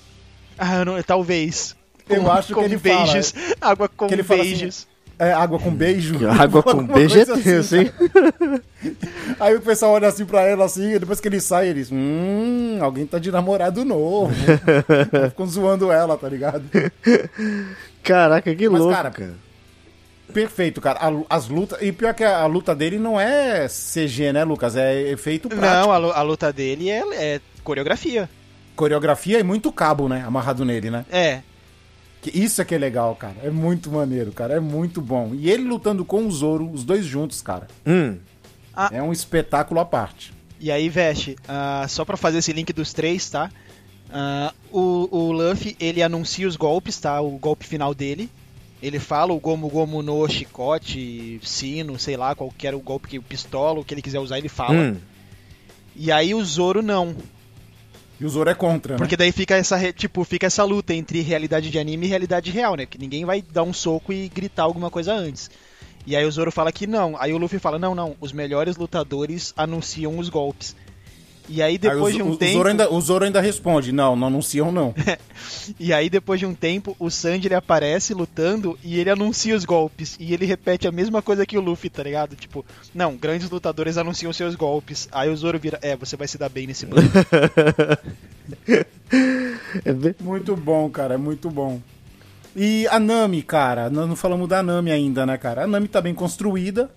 Ah, 0.59 0.85
não, 0.85 1.03
talvez. 1.03 1.75
Eu 2.09 2.23
Com- 2.23 2.31
acho 2.33 2.49
que 2.49 2.55
com 2.55 2.63
ele 2.63 2.79
fala. 2.79 3.05
beijos, 3.05 3.35
água 3.61 3.89
com 3.89 4.07
Que 4.07 4.15
ele 4.15 4.23
fala 4.23 4.43
assim, 4.43 4.51
beijos. 4.51 4.87
É, 5.19 5.33
água 5.33 5.59
com 5.61 5.71
beijo. 5.71 6.17
Água 6.29 6.61
com 6.61 6.85
beijo 6.85 7.17
é 7.21 7.25
coisa 7.25 7.41
tenso, 7.41 7.77
hein? 7.77 7.89
Aí 9.39 9.55
o 9.55 9.61
pessoal 9.61 9.93
olha 9.93 10.09
assim 10.09 10.25
pra 10.25 10.43
ela 10.43 10.65
assim, 10.65 10.93
e 10.95 10.99
depois 10.99 11.21
que 11.21 11.29
ele 11.29 11.41
sai, 11.41 11.69
eles. 11.69 11.89
Hum, 11.93 12.79
alguém 12.83 13.07
tá 13.07 13.21
de 13.21 13.31
namorado 13.31 13.85
novo. 13.85 14.35
Ficam 15.31 15.47
zoando 15.47 15.93
ela, 15.93 16.17
tá 16.19 16.29
ligado? 16.29 16.65
Caraca, 18.03 18.55
que 18.55 18.69
Mas, 18.69 18.81
louco, 18.81 18.95
cara, 18.95 19.11
cara. 19.11 19.35
Perfeito, 20.33 20.81
cara. 20.81 20.99
A- 21.01 21.37
as 21.37 21.49
lutas. 21.49 21.81
E 21.81 21.93
pior 21.93 22.13
que 22.13 22.25
a, 22.25 22.39
a 22.41 22.47
luta 22.47 22.75
dele 22.75 22.99
não 22.99 23.19
é 23.21 23.69
CG, 23.69 24.33
né, 24.33 24.43
Lucas? 24.45 24.75
É 24.77 25.01
efeito 25.11 25.49
prático. 25.49 25.67
Não, 25.87 25.93
a, 25.93 26.19
a 26.19 26.23
luta 26.23 26.53
dele 26.53 26.91
é, 26.91 27.03
é 27.15 27.41
coreografia. 27.63 28.29
Coreografia 28.77 29.39
e 29.39 29.43
muito 29.43 29.71
cabo, 29.73 30.09
né? 30.09 30.25
Amarrado 30.27 30.65
nele, 30.65 30.91
né? 30.91 31.05
É. 31.11 31.43
Que 32.21 32.31
isso 32.39 32.63
é 32.63 32.65
que 32.65 32.75
é 32.75 32.79
legal, 32.79 33.15
cara. 33.15 33.37
É 33.43 33.51
muito 33.51 33.91
maneiro, 33.91 34.33
cara. 34.33 34.55
É 34.55 34.61
muito 34.61 35.01
bom. 35.01 35.33
E 35.35 35.51
ele 35.51 35.65
lutando 35.65 36.05
com 36.05 36.27
o 36.27 36.31
Zoro, 36.31 36.71
os 36.71 36.83
dois 36.85 37.05
juntos, 37.05 37.43
cara. 37.43 37.69
Hum. 37.87 38.19
É 38.91 39.03
um 39.03 39.13
espetáculo 39.13 39.81
à 39.81 39.85
parte. 39.85 40.33
E 40.59 40.71
aí, 40.71 40.89
Veste, 40.89 41.37
ah, 41.47 41.85
só 41.89 42.05
pra 42.05 42.17
fazer 42.17 42.39
esse 42.39 42.53
link 42.53 42.73
dos 42.73 42.93
três, 42.93 43.29
tá? 43.29 43.51
Ah, 44.11 44.53
o, 44.73 45.09
o 45.11 45.33
Luffy, 45.33 45.77
ele 45.79 46.03
anuncia 46.03 46.49
os 46.49 46.57
golpes, 46.57 46.99
tá? 46.99 47.21
O 47.21 47.33
golpe 47.33 47.67
final 47.67 47.95
dele. 47.95 48.31
Ele 48.83 48.99
fala 48.99 49.33
o 49.33 49.41
Gomu 49.41 49.69
Gomu 49.69 50.03
no 50.03 50.29
chicote, 50.29 51.41
sino, 51.43 51.99
sei 51.99 52.17
lá, 52.17 52.35
qualquer 52.35 52.75
o 52.75 52.81
golpe, 52.81 53.09
que 53.09 53.21
pistola, 53.21 53.81
o 53.81 53.85
que 53.85 53.95
ele 53.95 54.03
quiser 54.03 54.19
usar, 54.19 54.39
ele 54.39 54.49
fala. 54.49 54.75
Hum. 54.75 54.97
E 55.97 56.13
aí 56.13 56.35
o 56.35 56.45
Zoro 56.45 56.83
não. 56.83 57.17
E 58.21 58.25
o 58.25 58.29
Zoro 58.29 58.49
é 58.49 58.55
contra, 58.55 58.95
né? 58.95 58.99
Porque 58.99 59.17
daí 59.17 59.33
fica 59.33 59.57
essa, 59.57 59.93
tipo, 59.93 60.25
fica 60.25 60.47
essa 60.47 60.63
luta 60.65 60.95
entre 60.95 61.21
realidade 61.21 61.71
de 61.71 61.79
anime 61.79 62.07
e 62.07 62.09
realidade 62.09 62.51
real, 62.51 62.77
né? 62.77 62.87
Que 62.87 62.99
ninguém 62.99 63.25
vai 63.25 63.43
dar 63.43 63.63
um 63.65 63.73
soco 63.73 64.13
e 64.13 64.29
gritar 64.29 64.63
alguma 64.63 64.91
coisa 64.91 65.13
antes. 65.13 65.51
E 66.07 66.15
aí 66.15 66.25
o 66.25 66.31
Zoro 66.31 66.53
fala 66.53 66.71
que 66.71 66.87
não. 66.87 67.17
Aí 67.19 67.33
o 67.33 67.39
Luffy 67.39 67.59
fala: 67.59 67.79
"Não, 67.79 67.95
não, 67.95 68.15
os 68.21 68.33
melhores 68.33 68.77
lutadores 68.77 69.53
anunciam 69.57 70.19
os 70.19 70.29
golpes". 70.29 70.77
E 71.47 71.61
aí 71.63 71.73
Aí 71.73 71.79
depois 71.79 72.15
o, 72.15 72.17
de 72.17 72.23
um 72.23 72.31
o- 72.31 72.37
tempo, 72.37 72.53
o, 72.53 72.57
Zoro 72.57 72.69
ainda, 72.69 72.91
o 72.93 73.01
Zoro 73.01 73.25
ainda 73.27 73.41
responde: 73.41 73.93
Não, 73.93 74.17
não 74.17 74.29
anunciam, 74.29 74.73
não. 74.73 74.95
e 75.79 75.93
aí 75.93 76.09
depois 76.09 76.41
de 76.41 76.47
um 76.47 76.55
tempo, 76.55 76.97
o 76.99 77.11
Sanji 77.11 77.49
ele 77.49 77.55
aparece 77.55 78.15
lutando 78.15 78.79
e 78.83 78.99
ele 78.99 79.11
anuncia 79.11 79.55
os 79.55 79.65
golpes 79.65 80.17
e 80.19 80.33
ele 80.33 80.47
repete 80.47 80.89
a 80.89 80.93
mesma 80.93 81.21
coisa 81.21 81.45
que 81.45 81.59
o 81.59 81.61
Luffy, 81.61 81.91
tá 81.91 82.03
ligado? 82.03 82.35
Tipo, 82.35 82.65
não, 82.95 83.15
grandes 83.15 83.51
lutadores 83.51 83.99
anunciam 83.99 84.33
seus 84.33 84.55
golpes. 84.55 85.07
Aí 85.13 85.29
o 85.29 85.37
Zoro 85.37 85.59
vira: 85.59 85.79
"É, 85.83 85.95
você 85.95 86.17
vai 86.17 86.27
se 86.27 86.39
dar 86.39 86.49
bem 86.49 86.67
nesse 86.67 86.87
bando". 86.87 87.03
É 89.85 89.93
muito 90.23 90.57
bom, 90.57 90.89
cara. 90.91 91.15
É 91.15 91.19
muito 91.19 91.51
bom. 91.51 91.81
E 92.57 92.87
a 92.89 92.99
Nami, 92.99 93.43
cara. 93.43 93.91
Nós 93.91 94.09
não 94.09 94.17
falamos 94.17 94.49
da 94.49 94.63
Nami 94.63 94.91
ainda, 94.91 95.27
né, 95.27 95.37
cara? 95.37 95.65
A 95.65 95.67
Nami 95.67 95.89
tá 95.89 96.01
bem 96.01 96.15
construída. 96.15 96.91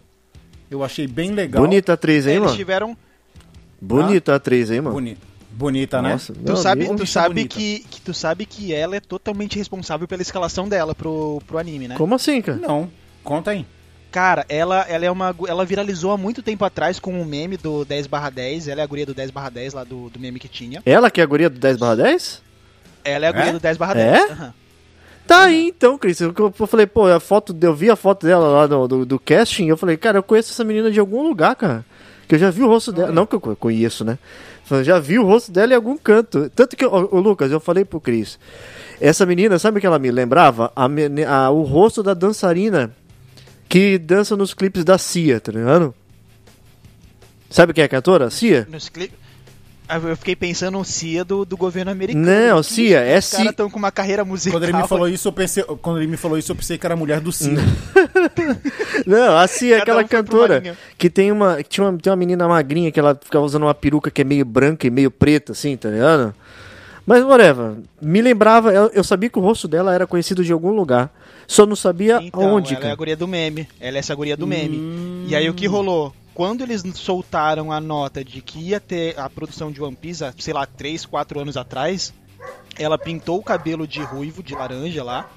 Eu 0.69 0.83
achei 0.83 1.07
bem 1.07 1.31
legal. 1.31 1.61
Bonita 1.61 1.93
atriz, 1.93 2.25
hein, 2.27 2.33
Eles 2.35 2.45
mano? 2.45 2.57
tiveram 2.57 2.97
Bonita 3.79 4.35
atriz, 4.35 4.71
hein, 4.71 4.81
mano? 4.81 4.95
Boni- 4.95 5.17
Bonita, 5.51 6.01
né? 6.03 6.11
Nossa, 6.11 6.33
Tu 6.33 6.39
meu 6.43 6.55
sabe, 6.55 6.81
amigo. 6.85 6.97
tu 6.97 7.07
sabe 7.07 7.33
bonita. 7.33 7.55
que, 7.55 7.79
que 7.89 8.01
tu 8.01 8.13
sabe 8.13 8.45
que 8.45 8.73
ela 8.75 8.95
é 8.95 8.99
totalmente 8.99 9.57
responsável 9.57 10.07
pela 10.07 10.21
escalação 10.21 10.69
dela 10.69 10.93
pro, 10.93 11.41
pro 11.47 11.57
anime, 11.57 11.87
né? 11.87 11.95
Como 11.95 12.13
assim, 12.13 12.41
cara? 12.43 12.59
Não. 12.59 12.87
Conta 13.23 13.51
aí. 13.51 13.65
Cara, 14.11 14.45
ela, 14.49 14.81
ela 14.87 15.05
é 15.05 15.09
uma. 15.11 15.35
Ela 15.47 15.65
viralizou 15.65 16.11
há 16.11 16.17
muito 16.17 16.43
tempo 16.43 16.63
atrás 16.63 16.99
com 16.99 17.11
um 17.19 17.25
meme 17.25 17.57
do 17.57 17.83
10 17.85 18.07
10. 18.33 18.67
Ela 18.67 18.81
é 18.81 18.83
a 18.83 18.87
guria 18.87 19.05
do 19.05 19.13
10 19.15 19.31
10 19.51 19.73
lá 19.73 19.83
do, 19.83 20.09
do 20.11 20.19
meme 20.19 20.39
que 20.39 20.47
tinha. 20.47 20.81
Ela 20.85 21.09
que 21.09 21.19
é 21.19 21.23
a 21.23 21.27
guria 21.27 21.49
do 21.49 21.59
10 21.59 21.77
10? 21.77 22.41
Ela 23.03 23.25
é 23.25 23.29
a 23.29 23.31
guria 23.31 23.49
É? 23.49 23.53
do 23.53 23.59
10 23.59 23.77
10. 23.77 23.95
É? 23.97 24.31
Aham. 24.31 24.53
Tá 25.25 25.43
aí 25.45 25.67
então, 25.67 25.97
Cris. 25.97 26.21
Eu, 26.21 26.33
eu 26.37 26.67
falei, 26.67 26.85
pô, 26.87 27.05
a 27.07 27.19
foto, 27.19 27.55
eu 27.61 27.75
vi 27.75 27.89
a 27.89 27.95
foto 27.97 28.25
dela 28.25 28.47
lá 28.47 28.65
do, 28.67 28.87
do, 28.87 29.05
do 29.05 29.19
casting. 29.19 29.65
Eu 29.67 29.75
falei, 29.75 29.97
cara, 29.97 30.19
eu 30.19 30.23
conheço 30.23 30.53
essa 30.53 30.63
menina 30.63 30.89
de 30.89 30.99
algum 30.99 31.21
lugar, 31.27 31.53
cara. 31.55 31.83
Que 32.27 32.35
eu 32.35 32.39
já 32.39 32.49
vi 32.51 32.61
o 32.61 32.67
rosto 32.67 32.91
dela. 32.91 33.11
Não 33.11 33.25
que 33.25 33.35
eu 33.35 33.39
co- 33.39 33.55
conheço, 33.55 34.03
né? 34.03 34.17
Já 34.83 34.99
vi 34.99 35.17
o 35.17 35.23
rosto 35.25 35.49
dela 35.51 35.71
em 35.71 35.75
algum 35.75 35.97
canto. 35.97 36.49
Tanto 36.53 36.75
que, 36.75 36.85
ô, 36.85 36.99
Lucas, 37.21 37.51
eu 37.51 37.59
falei 37.59 37.85
pro 37.85 38.01
Cris. 38.01 38.37
Essa 38.99 39.25
menina, 39.25 39.57
sabe 39.57 39.77
o 39.77 39.81
que 39.81 39.87
ela 39.87 39.97
me 39.99 40.11
lembrava? 40.11 40.71
A, 40.75 40.85
a- 40.85 41.49
o 41.51 41.61
rosto 41.63 42.03
da 42.03 42.13
dançarina 42.13 42.93
que 43.69 43.97
dança 43.97 44.35
nos 44.35 44.53
clipes 44.53 44.83
da 44.83 44.97
Cia, 44.97 45.39
tá 45.39 45.51
ligado? 45.53 45.93
Sabe 47.49 47.71
quem 47.73 47.81
é 47.81 47.85
a 47.85 47.89
cantora? 47.89 48.29
Cia? 48.29 48.67
Nos 48.69 48.89
cli- 48.89 49.11
Ah, 49.13 49.26
Eu 49.89 50.17
fiquei 50.17 50.35
pensando 50.35 50.77
no 50.77 50.83
Cia 50.83 51.23
do, 51.23 51.45
do 51.45 51.55
governo 51.55 51.91
americano. 51.91 52.25
Não, 52.25 52.61
Cia, 52.61 52.99
é 52.99 53.17
Os 53.17 53.29
caras 53.29 53.43
Cia. 53.43 53.49
estão 53.51 53.69
com 53.69 53.79
uma 53.79 53.91
carreira 53.91 54.25
musical. 54.25 54.59
Quando 54.59 54.63
ele 54.69 54.77
me 54.81 54.87
falou 54.87 55.07
isso, 55.07 55.27
eu 55.27 55.31
pensei. 55.31 55.63
Quando 55.63 55.97
ele 55.99 56.07
me 56.07 56.17
falou 56.17 56.37
isso, 56.37 56.51
eu 56.51 56.55
pensei 56.55 56.77
que 56.77 56.85
era 56.85 56.93
a 56.93 56.97
mulher 56.97 57.19
do 57.21 57.31
Ciro. 57.31 57.61
Não, 59.05 59.37
a 59.37 59.47
Cia 59.47 59.77
é 59.77 59.81
aquela 59.81 60.01
um 60.03 60.07
cantora 60.07 60.75
que 60.97 61.09
tem 61.09 61.31
uma, 61.31 61.57
que 61.57 61.69
tinha 61.69 61.87
uma. 61.87 61.97
Tem 61.97 62.11
uma 62.11 62.17
menina 62.17 62.47
magrinha 62.47 62.91
que 62.91 62.99
ela 62.99 63.17
ficava 63.21 63.45
usando 63.45 63.63
uma 63.63 63.73
peruca 63.73 64.11
que 64.11 64.21
é 64.21 64.25
meio 64.25 64.45
branca 64.45 64.85
e 64.87 64.89
meio 64.89 65.09
preta, 65.11 65.51
assim, 65.53 65.75
tá 65.77 65.89
ligado? 65.89 66.33
Mas, 67.05 67.23
whatever. 67.23 67.75
Me 68.01 68.21
lembrava, 68.21 68.73
eu, 68.73 68.91
eu 68.93 69.03
sabia 69.03 69.29
que 69.29 69.39
o 69.39 69.41
rosto 69.41 69.65
dela 69.67 69.93
era 69.93 70.05
conhecido 70.05 70.43
de 70.43 70.51
algum 70.51 70.71
lugar. 70.71 71.09
Só 71.47 71.65
não 71.65 71.77
sabia 71.77 72.19
Então, 72.21 72.41
aonde, 72.41 72.73
ela 72.73 72.75
é 72.75 72.79
a 72.79 72.81
cara. 72.87 72.95
guria 72.95 73.15
do 73.15 73.25
meme. 73.25 73.65
Ela 73.79 73.95
é 73.97 73.99
essa 73.99 74.13
guria 74.13 74.35
do 74.35 74.45
meme. 74.45 75.25
E 75.29 75.33
aí 75.33 75.49
o 75.49 75.53
que 75.53 75.65
rolou? 75.67 76.13
Quando 76.37 76.61
eles 76.61 76.83
soltaram 76.93 77.71
a 77.71 77.81
nota 77.81 78.23
de 78.23 78.43
que 78.43 78.59
ia 78.59 78.79
ter 78.79 79.19
a 79.19 79.27
produção 79.27 79.71
de 79.71 79.81
One 79.81 79.95
Piece, 79.95 80.23
sei 80.37 80.53
lá, 80.53 80.67
3, 80.67 81.03
4 81.03 81.39
anos 81.39 81.57
atrás, 81.57 82.13
ela 82.77 82.95
pintou 82.95 83.39
o 83.39 83.43
cabelo 83.43 83.87
de 83.87 84.03
ruivo, 84.03 84.43
de 84.43 84.53
laranja 84.53 85.03
lá. 85.03 85.27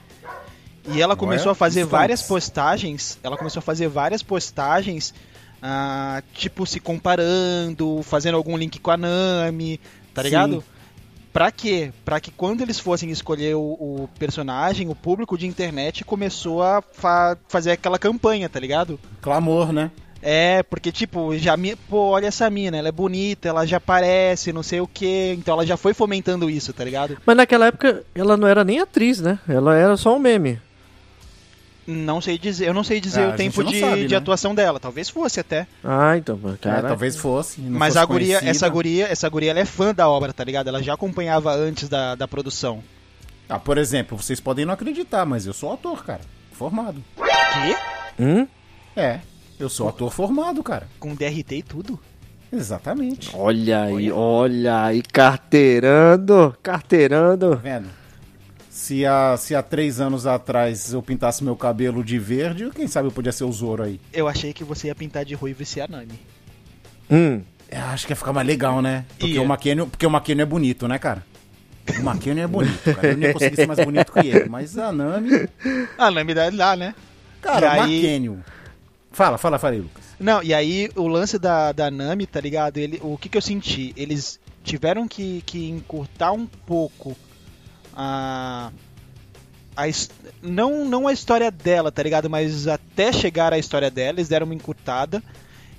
E 0.92 1.00
ela 1.00 1.16
começou 1.16 1.52
a 1.52 1.54
fazer 1.54 1.86
várias 1.86 2.20
postagens. 2.20 3.18
Ela 3.22 3.38
começou 3.38 3.60
a 3.60 3.62
fazer 3.62 3.88
várias 3.88 4.22
postagens, 4.22 5.14
ah, 5.62 6.22
tipo, 6.34 6.66
se 6.66 6.78
comparando, 6.78 8.02
fazendo 8.02 8.34
algum 8.36 8.54
link 8.54 8.78
com 8.78 8.90
a 8.90 8.98
Nami, 8.98 9.80
tá 10.12 10.20
Sim. 10.20 10.28
ligado? 10.28 10.64
Pra 11.32 11.50
quê? 11.50 11.94
Pra 12.04 12.20
que 12.20 12.30
quando 12.30 12.60
eles 12.60 12.78
fossem 12.78 13.08
escolher 13.10 13.54
o, 13.56 13.60
o 13.60 14.10
personagem, 14.18 14.90
o 14.90 14.94
público 14.94 15.38
de 15.38 15.46
internet 15.46 16.04
começou 16.04 16.62
a 16.62 16.82
fa- 16.82 17.38
fazer 17.48 17.70
aquela 17.70 17.98
campanha, 17.98 18.50
tá 18.50 18.60
ligado? 18.60 19.00
Clamor, 19.22 19.72
né? 19.72 19.90
É, 20.22 20.62
porque 20.64 20.92
tipo, 20.92 21.36
já 21.38 21.56
me, 21.56 21.74
pô, 21.74 22.10
olha 22.10 22.26
essa 22.26 22.50
mina, 22.50 22.76
ela 22.76 22.88
é 22.88 22.92
bonita, 22.92 23.48
ela 23.48 23.66
já 23.66 23.78
aparece, 23.78 24.52
não 24.52 24.62
sei 24.62 24.80
o 24.80 24.86
que, 24.86 25.34
então 25.38 25.54
ela 25.54 25.64
já 25.66 25.76
foi 25.78 25.94
fomentando 25.94 26.50
isso, 26.50 26.72
tá 26.74 26.84
ligado? 26.84 27.16
Mas 27.24 27.36
naquela 27.36 27.66
época 27.66 28.04
ela 28.14 28.36
não 28.36 28.46
era 28.46 28.62
nem 28.62 28.80
atriz, 28.80 29.18
né? 29.20 29.38
Ela 29.48 29.76
era 29.76 29.96
só 29.96 30.14
um 30.14 30.18
meme. 30.18 30.60
Não 31.86 32.20
sei 32.20 32.38
dizer, 32.38 32.68
eu 32.68 32.74
não 32.74 32.84
sei 32.84 33.00
dizer 33.00 33.22
Ah, 33.22 33.28
o 33.30 33.32
tempo 33.36 33.64
de, 33.64 33.80
sabe, 33.80 34.02
de 34.06 34.12
né? 34.12 34.16
atuação 34.16 34.54
dela, 34.54 34.78
talvez 34.78 35.08
fosse 35.08 35.40
até. 35.40 35.66
Ah, 35.82 36.16
então, 36.16 36.38
cara. 36.60 36.78
É, 36.78 36.82
talvez 36.82 37.16
fosse. 37.16 37.60
não 37.62 37.78
Mas 37.78 37.94
fosse 37.94 37.98
a 37.98 38.04
guria, 38.06 38.26
conhecida. 38.26 38.50
essa 38.50 38.68
guria, 38.68 39.06
essa 39.08 39.28
guria 39.28 39.50
ela 39.50 39.60
é 39.60 39.64
fã 39.64 39.92
da 39.94 40.08
obra, 40.08 40.32
tá 40.32 40.44
ligado? 40.44 40.68
Ela 40.68 40.82
já 40.82 40.92
acompanhava 40.94 41.52
antes 41.54 41.88
da, 41.88 42.14
da 42.14 42.28
produção. 42.28 42.82
Ah, 43.48 43.58
por 43.58 43.76
exemplo, 43.78 44.16
vocês 44.16 44.38
podem 44.38 44.64
não 44.66 44.74
acreditar, 44.74 45.24
mas 45.26 45.46
eu 45.46 45.52
sou 45.52 45.72
ator, 45.72 46.04
cara. 46.04 46.20
Formado. 46.52 47.02
Que? 47.16 48.22
Hum? 48.22 48.46
É, 48.94 49.18
eu 49.62 49.68
sou 49.68 49.88
ator 49.88 50.10
formado, 50.10 50.62
cara. 50.62 50.86
Com 50.98 51.14
DRT 51.14 51.56
e 51.56 51.62
tudo? 51.62 51.98
Exatamente. 52.52 53.30
Olha 53.34 53.82
aí, 53.84 54.10
olha 54.10 54.84
aí, 54.84 55.02
carteirando, 55.02 56.50
Tá 56.62 56.72
carteirando. 56.72 57.56
vendo? 57.56 57.88
Se 58.68 59.04
há, 59.06 59.36
se 59.36 59.54
há 59.54 59.62
três 59.62 60.00
anos 60.00 60.26
atrás 60.26 60.92
eu 60.92 61.02
pintasse 61.02 61.44
meu 61.44 61.54
cabelo 61.54 62.02
de 62.02 62.18
verde, 62.18 62.70
quem 62.74 62.88
sabe 62.88 63.08
eu 63.08 63.12
podia 63.12 63.30
ser 63.30 63.44
o 63.44 63.52
Zoro 63.52 63.82
aí. 63.82 64.00
Eu 64.12 64.26
achei 64.26 64.52
que 64.52 64.64
você 64.64 64.88
ia 64.88 64.94
pintar 64.94 65.24
de 65.24 65.34
ruivo 65.34 65.62
e 65.62 65.66
ser 65.66 65.82
a 65.82 65.88
Nami. 65.88 66.18
Hum. 67.10 67.42
É, 67.68 67.78
acho 67.78 68.06
que 68.06 68.12
ia 68.12 68.16
ficar 68.16 68.32
mais 68.32 68.46
legal, 68.46 68.80
né? 68.82 69.04
Porque 69.18 69.34
Ia. 69.34 69.42
o 69.42 69.46
Maquênio, 69.46 69.86
porque 69.86 70.04
o 70.06 70.10
Maquênio 70.10 70.42
é 70.42 70.46
bonito, 70.46 70.88
né, 70.88 70.98
cara? 70.98 71.24
O 71.98 72.02
Maquênio 72.02 72.42
é 72.42 72.46
bonito, 72.46 72.82
cara. 72.94 73.08
Eu 73.08 73.16
não 73.16 73.22
ia 73.28 73.32
conseguir 73.32 73.56
ser 73.56 73.66
mais 73.66 73.84
bonito 73.84 74.12
que 74.12 74.18
ele. 74.26 74.48
Mas 74.48 74.76
a 74.78 74.90
Nami. 74.90 75.48
A 75.98 76.10
Nami 76.10 76.34
dá 76.34 76.50
lá, 76.52 76.74
né? 76.74 76.94
Cara, 77.40 77.66
E 77.66 77.68
o 77.68 77.72
aí- 77.72 77.80
Maquênio. 77.80 78.44
Fala, 79.12 79.36
fala, 79.36 79.58
fala 79.58 79.74
aí, 79.74 79.80
Lucas. 79.80 80.04
Não, 80.18 80.42
e 80.42 80.54
aí 80.54 80.88
o 80.94 81.06
lance 81.08 81.38
da, 81.38 81.72
da 81.72 81.90
Nami, 81.90 82.26
tá 82.26 82.40
ligado? 82.40 82.78
Ele, 82.78 83.00
o 83.02 83.18
que, 83.18 83.28
que 83.28 83.36
eu 83.36 83.42
senti? 83.42 83.92
Eles 83.96 84.38
tiveram 84.62 85.08
que, 85.08 85.42
que 85.44 85.68
encurtar 85.68 86.32
um 86.32 86.46
pouco 86.46 87.16
a. 87.94 88.70
a 89.76 89.82
não, 90.42 90.84
não 90.84 91.08
a 91.08 91.12
história 91.12 91.50
dela, 91.50 91.90
tá 91.90 92.02
ligado? 92.02 92.30
Mas 92.30 92.68
até 92.68 93.12
chegar 93.12 93.52
à 93.52 93.58
história 93.58 93.90
dela, 93.90 94.16
eles 94.18 94.28
deram 94.28 94.46
uma 94.46 94.54
encurtada. 94.54 95.22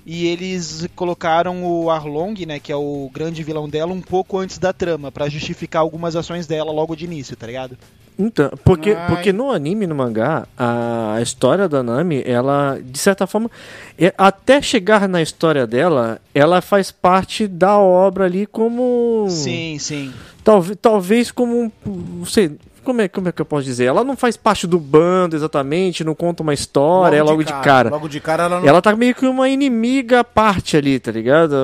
E 0.04 0.26
eles 0.26 0.88
colocaram 0.96 1.64
o 1.64 1.88
Arlong, 1.88 2.34
né, 2.44 2.58
que 2.58 2.72
é 2.72 2.76
o 2.76 3.08
grande 3.12 3.44
vilão 3.44 3.68
dela, 3.68 3.92
um 3.92 4.00
pouco 4.00 4.36
antes 4.36 4.58
da 4.58 4.72
trama, 4.72 5.12
pra 5.12 5.28
justificar 5.28 5.80
algumas 5.82 6.16
ações 6.16 6.44
dela 6.44 6.72
logo 6.72 6.96
de 6.96 7.04
início, 7.04 7.36
tá 7.36 7.46
ligado? 7.46 7.78
Então, 8.18 8.50
porque, 8.64 8.90
Ai. 8.90 9.06
porque 9.08 9.32
no 9.32 9.50
anime 9.50 9.86
no 9.86 9.94
mangá, 9.94 10.46
a, 10.56 11.18
história 11.22 11.68
da 11.68 11.82
Nami, 11.82 12.22
ela, 12.26 12.78
de 12.82 12.98
certa 12.98 13.26
forma, 13.26 13.50
é- 13.98 14.14
até 14.18 14.60
chegar 14.60 15.08
na 15.08 15.22
história 15.22 15.66
dela, 15.66 16.20
ela 16.34 16.60
faz 16.60 16.90
parte 16.90 17.46
da 17.46 17.78
obra 17.78 18.24
ali 18.24 18.46
como. 18.46 19.26
Sim, 19.30 19.78
sim. 19.78 20.12
Talvez, 20.44 20.78
talvez 20.80 21.30
como 21.30 21.62
um. 21.62 21.72
Não 22.18 22.26
sei. 22.26 22.56
Como 22.84 23.00
é, 23.00 23.06
como 23.06 23.28
é 23.28 23.32
que 23.32 23.40
eu 23.40 23.44
posso 23.46 23.64
dizer? 23.64 23.84
Ela 23.84 24.02
não 24.02 24.16
faz 24.16 24.36
parte 24.36 24.66
do 24.66 24.76
bando 24.76 25.36
exatamente, 25.36 26.02
não 26.02 26.16
conta 26.16 26.42
uma 26.42 26.52
história, 26.52 27.16
é 27.16 27.22
logo 27.22 27.44
de 27.44 27.52
cara. 27.52 27.88
Logo 27.88 28.08
de 28.08 28.18
cara 28.18 28.42
ela 28.44 28.60
não. 28.60 28.66
Ela 28.68 28.82
tá 28.82 28.96
meio 28.96 29.14
que 29.14 29.24
uma 29.24 29.48
inimiga 29.48 30.20
à 30.20 30.24
parte 30.24 30.76
ali, 30.76 30.98
tá 30.98 31.12
ligado? 31.12 31.54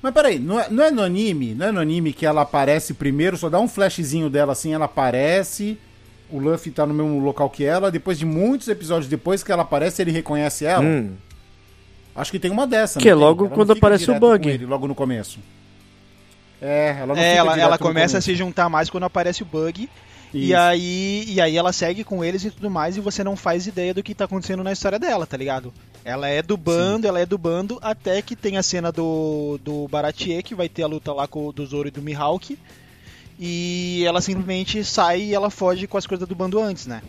Mas 0.00 0.14
peraí, 0.14 0.38
não 0.38 0.60
é, 0.60 0.68
não 0.70 0.84
é 0.84 0.90
no 0.92 1.02
anime? 1.02 1.56
Não 1.56 1.66
é 1.66 1.72
no 1.72 1.80
anime 1.80 2.12
que 2.12 2.24
ela 2.24 2.42
aparece 2.42 2.94
primeiro, 2.94 3.36
só 3.36 3.48
dá 3.48 3.58
um 3.58 3.66
flashzinho 3.66 4.30
dela 4.30 4.52
assim, 4.52 4.72
ela 4.72 4.84
aparece. 4.84 5.76
O 6.32 6.38
Luffy 6.38 6.70
tá 6.72 6.86
no 6.86 6.94
mesmo 6.94 7.18
local 7.20 7.48
que 7.50 7.64
ela, 7.64 7.90
depois 7.90 8.18
de 8.18 8.24
muitos 8.26 8.68
episódios 8.68 9.08
depois 9.08 9.42
que 9.42 9.50
ela 9.52 9.62
aparece, 9.62 10.02
ele 10.02 10.10
reconhece 10.10 10.64
ela. 10.64 10.82
Hum. 10.84 11.12
Acho 12.14 12.30
que 12.30 12.38
tem 12.38 12.50
uma 12.50 12.66
dessa, 12.66 12.98
Que 12.98 13.08
é 13.08 13.12
tem? 13.12 13.20
logo 13.20 13.48
quando 13.48 13.72
aparece 13.72 14.10
o 14.10 14.18
Bug. 14.18 14.48
ele, 14.48 14.66
logo 14.66 14.86
no 14.88 14.94
começo. 14.94 15.38
É, 16.60 16.96
ela 17.00 17.14
não 17.14 17.16
É, 17.16 17.30
fica 17.30 17.38
ela, 17.38 17.58
ela 17.60 17.78
começa 17.78 18.18
a 18.18 18.20
se 18.20 18.34
juntar 18.34 18.68
mais 18.68 18.90
quando 18.90 19.04
aparece 19.04 19.42
o 19.42 19.46
bug. 19.46 19.88
E 20.32 20.54
aí, 20.54 21.24
e 21.26 21.40
aí 21.40 21.56
ela 21.56 21.72
segue 21.72 22.04
com 22.04 22.22
eles 22.24 22.44
e 22.44 22.50
tudo 22.52 22.70
mais, 22.70 22.96
e 22.96 23.00
você 23.00 23.24
não 23.24 23.34
faz 23.34 23.66
ideia 23.66 23.92
do 23.92 24.00
que 24.02 24.14
tá 24.14 24.26
acontecendo 24.26 24.62
na 24.62 24.70
história 24.70 24.96
dela, 24.98 25.26
tá 25.26 25.36
ligado? 25.36 25.72
Ela 26.04 26.28
é 26.28 26.40
do 26.40 26.56
bando, 26.56 27.06
ela 27.08 27.18
é 27.18 27.26
do 27.26 27.36
bando, 27.36 27.78
até 27.82 28.22
que 28.22 28.36
tem 28.36 28.56
a 28.56 28.62
cena 28.62 28.92
do, 28.92 29.58
do 29.64 29.88
Baratier, 29.88 30.42
que 30.44 30.54
vai 30.54 30.68
ter 30.68 30.84
a 30.84 30.86
luta 30.86 31.12
lá 31.12 31.26
com 31.26 31.48
o 31.48 31.52
do 31.52 31.66
Zoro 31.66 31.88
e 31.88 31.90
do 31.90 32.00
Mihawk. 32.00 32.56
E 33.42 34.04
ela 34.06 34.20
simplesmente 34.20 34.84
sai 34.84 35.22
e 35.22 35.34
ela 35.34 35.48
foge 35.48 35.86
com 35.86 35.96
as 35.96 36.06
coisas 36.06 36.28
do 36.28 36.34
bando 36.34 36.60
antes, 36.60 36.84
né? 36.86 37.00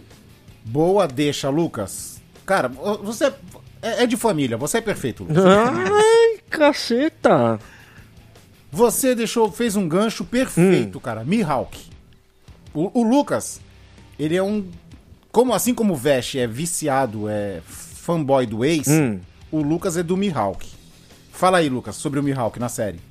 Boa 0.63 1.05
deixa, 1.05 1.49
Lucas. 1.49 2.21
Cara, 2.45 2.69
você 2.69 3.25
é, 3.81 4.03
é 4.03 4.07
de 4.07 4.15
família, 4.15 4.55
você 4.55 4.77
é 4.77 4.81
perfeito, 4.81 5.23
Lucas. 5.25 5.43
Ai, 5.45 6.39
caceta. 6.49 7.59
Você 8.71 9.13
deixou, 9.13 9.51
fez 9.51 9.75
um 9.75 9.87
gancho 9.89 10.23
perfeito, 10.23 10.97
Hum. 10.97 11.01
cara. 11.01 11.25
Mihawk. 11.25 11.77
O, 12.73 13.01
o 13.01 13.03
Lucas, 13.03 13.59
ele 14.17 14.35
é 14.37 14.41
um. 14.41 14.65
Como 15.33 15.53
assim 15.53 15.73
como 15.73 15.93
o 15.93 15.97
Vesh 15.97 16.35
é 16.35 16.47
viciado, 16.47 17.27
é 17.27 17.61
fanboy 17.65 18.45
do 18.45 18.63
Ace, 18.63 18.89
Hum. 18.89 19.19
o 19.51 19.61
Lucas 19.61 19.97
é 19.97 20.03
do 20.03 20.15
Mihawk. 20.15 20.65
Fala 21.33 21.57
aí, 21.57 21.67
Lucas, 21.67 21.97
sobre 21.97 22.19
o 22.19 22.23
Mihawk 22.23 22.57
na 22.59 22.69
série. 22.69 23.01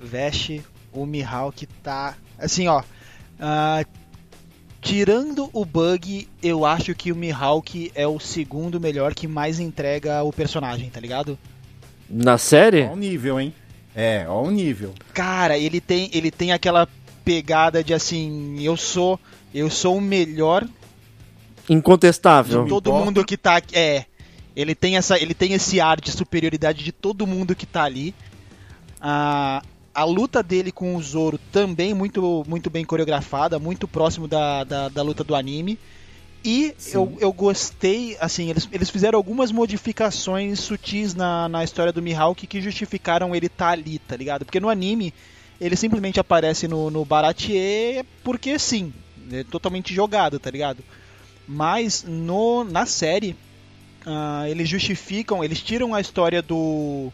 Veste, 0.00 0.62
o 0.92 1.04
Mihawk 1.04 1.66
tá. 1.82 2.14
Assim, 2.38 2.68
ó. 2.68 2.82
ah, 3.40 3.84
tirando 4.80 5.50
o 5.52 5.64
bug, 5.64 6.28
eu 6.42 6.64
acho 6.64 6.94
que 6.94 7.10
o 7.10 7.16
Mihawk 7.16 7.90
é 7.94 8.06
o 8.06 8.18
segundo 8.18 8.80
melhor 8.80 9.14
que 9.14 9.26
mais 9.26 9.58
entrega 9.58 10.22
o 10.22 10.32
personagem, 10.32 10.88
tá 10.88 11.00
ligado? 11.00 11.38
Na 12.08 12.38
série? 12.38 12.84
Ó 12.84 12.92
o 12.92 12.96
nível, 12.96 13.40
hein? 13.40 13.52
É, 13.94 14.24
ó 14.28 14.42
o 14.42 14.50
nível. 14.50 14.94
Cara, 15.12 15.58
ele 15.58 15.80
tem, 15.80 16.08
ele 16.12 16.30
tem 16.30 16.52
aquela 16.52 16.88
pegada 17.24 17.82
de 17.82 17.92
assim, 17.92 18.62
eu 18.62 18.76
sou, 18.76 19.20
eu 19.52 19.68
sou 19.68 19.98
o 19.98 20.00
melhor 20.00 20.66
Incontestável. 21.68 22.62
de 22.62 22.70
todo 22.70 22.92
mundo 22.92 23.24
que 23.24 23.36
tá 23.36 23.56
aqui. 23.56 23.76
É. 23.76 24.06
Ele 24.56 24.74
tem 24.74 24.96
essa, 24.96 25.18
ele 25.18 25.34
tem 25.34 25.52
esse 25.52 25.80
ar 25.80 26.00
de 26.00 26.10
superioridade 26.10 26.82
de 26.82 26.90
todo 26.90 27.26
mundo 27.26 27.54
que 27.54 27.66
tá 27.66 27.84
ali. 27.84 28.14
A, 29.00 29.62
a 29.98 30.04
luta 30.04 30.44
dele 30.44 30.70
com 30.70 30.94
o 30.94 31.02
Zoro 31.02 31.38
também 31.50 31.92
muito, 31.92 32.44
muito 32.46 32.70
bem 32.70 32.84
coreografada, 32.84 33.58
muito 33.58 33.88
próximo 33.88 34.28
da, 34.28 34.62
da, 34.62 34.88
da 34.88 35.02
luta 35.02 35.24
do 35.24 35.34
anime. 35.34 35.76
E 36.44 36.72
eu, 36.92 37.16
eu 37.20 37.32
gostei, 37.32 38.16
assim, 38.20 38.48
eles, 38.48 38.68
eles 38.70 38.90
fizeram 38.90 39.16
algumas 39.16 39.50
modificações 39.50 40.60
sutis 40.60 41.16
na, 41.16 41.48
na 41.48 41.64
história 41.64 41.92
do 41.92 42.00
Mihawk 42.00 42.46
que 42.46 42.60
justificaram 42.60 43.34
ele 43.34 43.46
estar 43.46 43.70
ali, 43.70 43.98
tá 43.98 44.16
ligado? 44.16 44.44
Porque 44.44 44.60
no 44.60 44.68
anime 44.68 45.12
ele 45.60 45.74
simplesmente 45.74 46.20
aparece 46.20 46.68
no, 46.68 46.92
no 46.92 47.04
Baratier 47.04 48.04
porque 48.22 48.56
sim, 48.56 48.92
é 49.32 49.42
totalmente 49.42 49.92
jogado, 49.92 50.38
tá 50.38 50.48
ligado? 50.48 50.78
Mas 51.44 52.04
no, 52.06 52.62
na 52.62 52.86
série, 52.86 53.34
ah, 54.06 54.48
eles 54.48 54.68
justificam, 54.68 55.42
eles 55.42 55.60
tiram 55.60 55.92
a 55.92 56.00
história 56.00 56.40
do, 56.40 57.12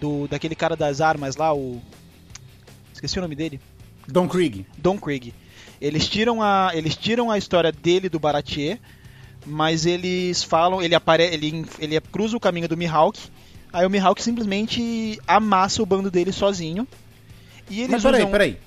do. 0.00 0.26
daquele 0.28 0.54
cara 0.54 0.76
das 0.76 1.00
armas 1.00 1.36
lá, 1.36 1.54
o. 1.54 1.80
Esqueci 2.98 3.16
o 3.18 3.22
nome 3.22 3.36
dele. 3.36 3.60
Don 4.08 4.26
Krieg. 4.26 4.66
Don 4.76 4.98
Krieg. 4.98 5.32
Eles 5.80 6.08
tiram 6.08 6.42
a, 6.42 6.72
eles 6.74 6.96
tiram 6.96 7.30
a 7.30 7.38
história 7.38 7.70
dele 7.70 8.08
do 8.08 8.18
Baratier, 8.18 8.78
mas 9.46 9.86
eles 9.86 10.42
falam, 10.42 10.82
ele 10.82 10.94
apare, 10.96 11.22
ele, 11.22 11.64
ele 11.78 12.00
cruza 12.00 12.36
o 12.36 12.40
caminho 12.40 12.68
do 12.68 12.76
Mihawk, 12.76 13.18
aí 13.72 13.86
o 13.86 13.90
Mihawk 13.90 14.20
simplesmente 14.20 15.18
amassa 15.26 15.80
o 15.80 15.86
bando 15.86 16.10
dele 16.10 16.32
sozinho. 16.32 16.86
E 17.70 17.80
eles 17.82 17.90
Mas 17.92 18.02
peraí, 18.02 18.20
usam... 18.22 18.30
peraí. 18.32 18.58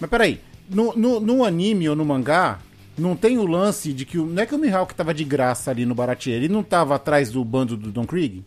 Mas 0.00 0.10
peraí. 0.10 0.40
No, 0.68 0.92
no, 0.96 1.20
no 1.20 1.44
anime 1.44 1.88
ou 1.88 1.94
no 1.94 2.04
mangá, 2.04 2.58
não 2.96 3.14
tem 3.14 3.38
o 3.38 3.46
lance 3.46 3.92
de 3.92 4.04
que. 4.04 4.18
o- 4.18 4.26
Não 4.26 4.42
é 4.42 4.46
que 4.46 4.54
o 4.54 4.58
Mihawk 4.58 4.92
tava 4.94 5.14
de 5.14 5.22
graça 5.22 5.70
ali 5.70 5.86
no 5.86 5.94
Baratier, 5.94 6.36
ele 6.38 6.48
não 6.48 6.62
tava 6.64 6.96
atrás 6.96 7.30
do 7.30 7.44
bando 7.44 7.76
do 7.76 7.92
Don 7.92 8.04
Krieg? 8.04 8.42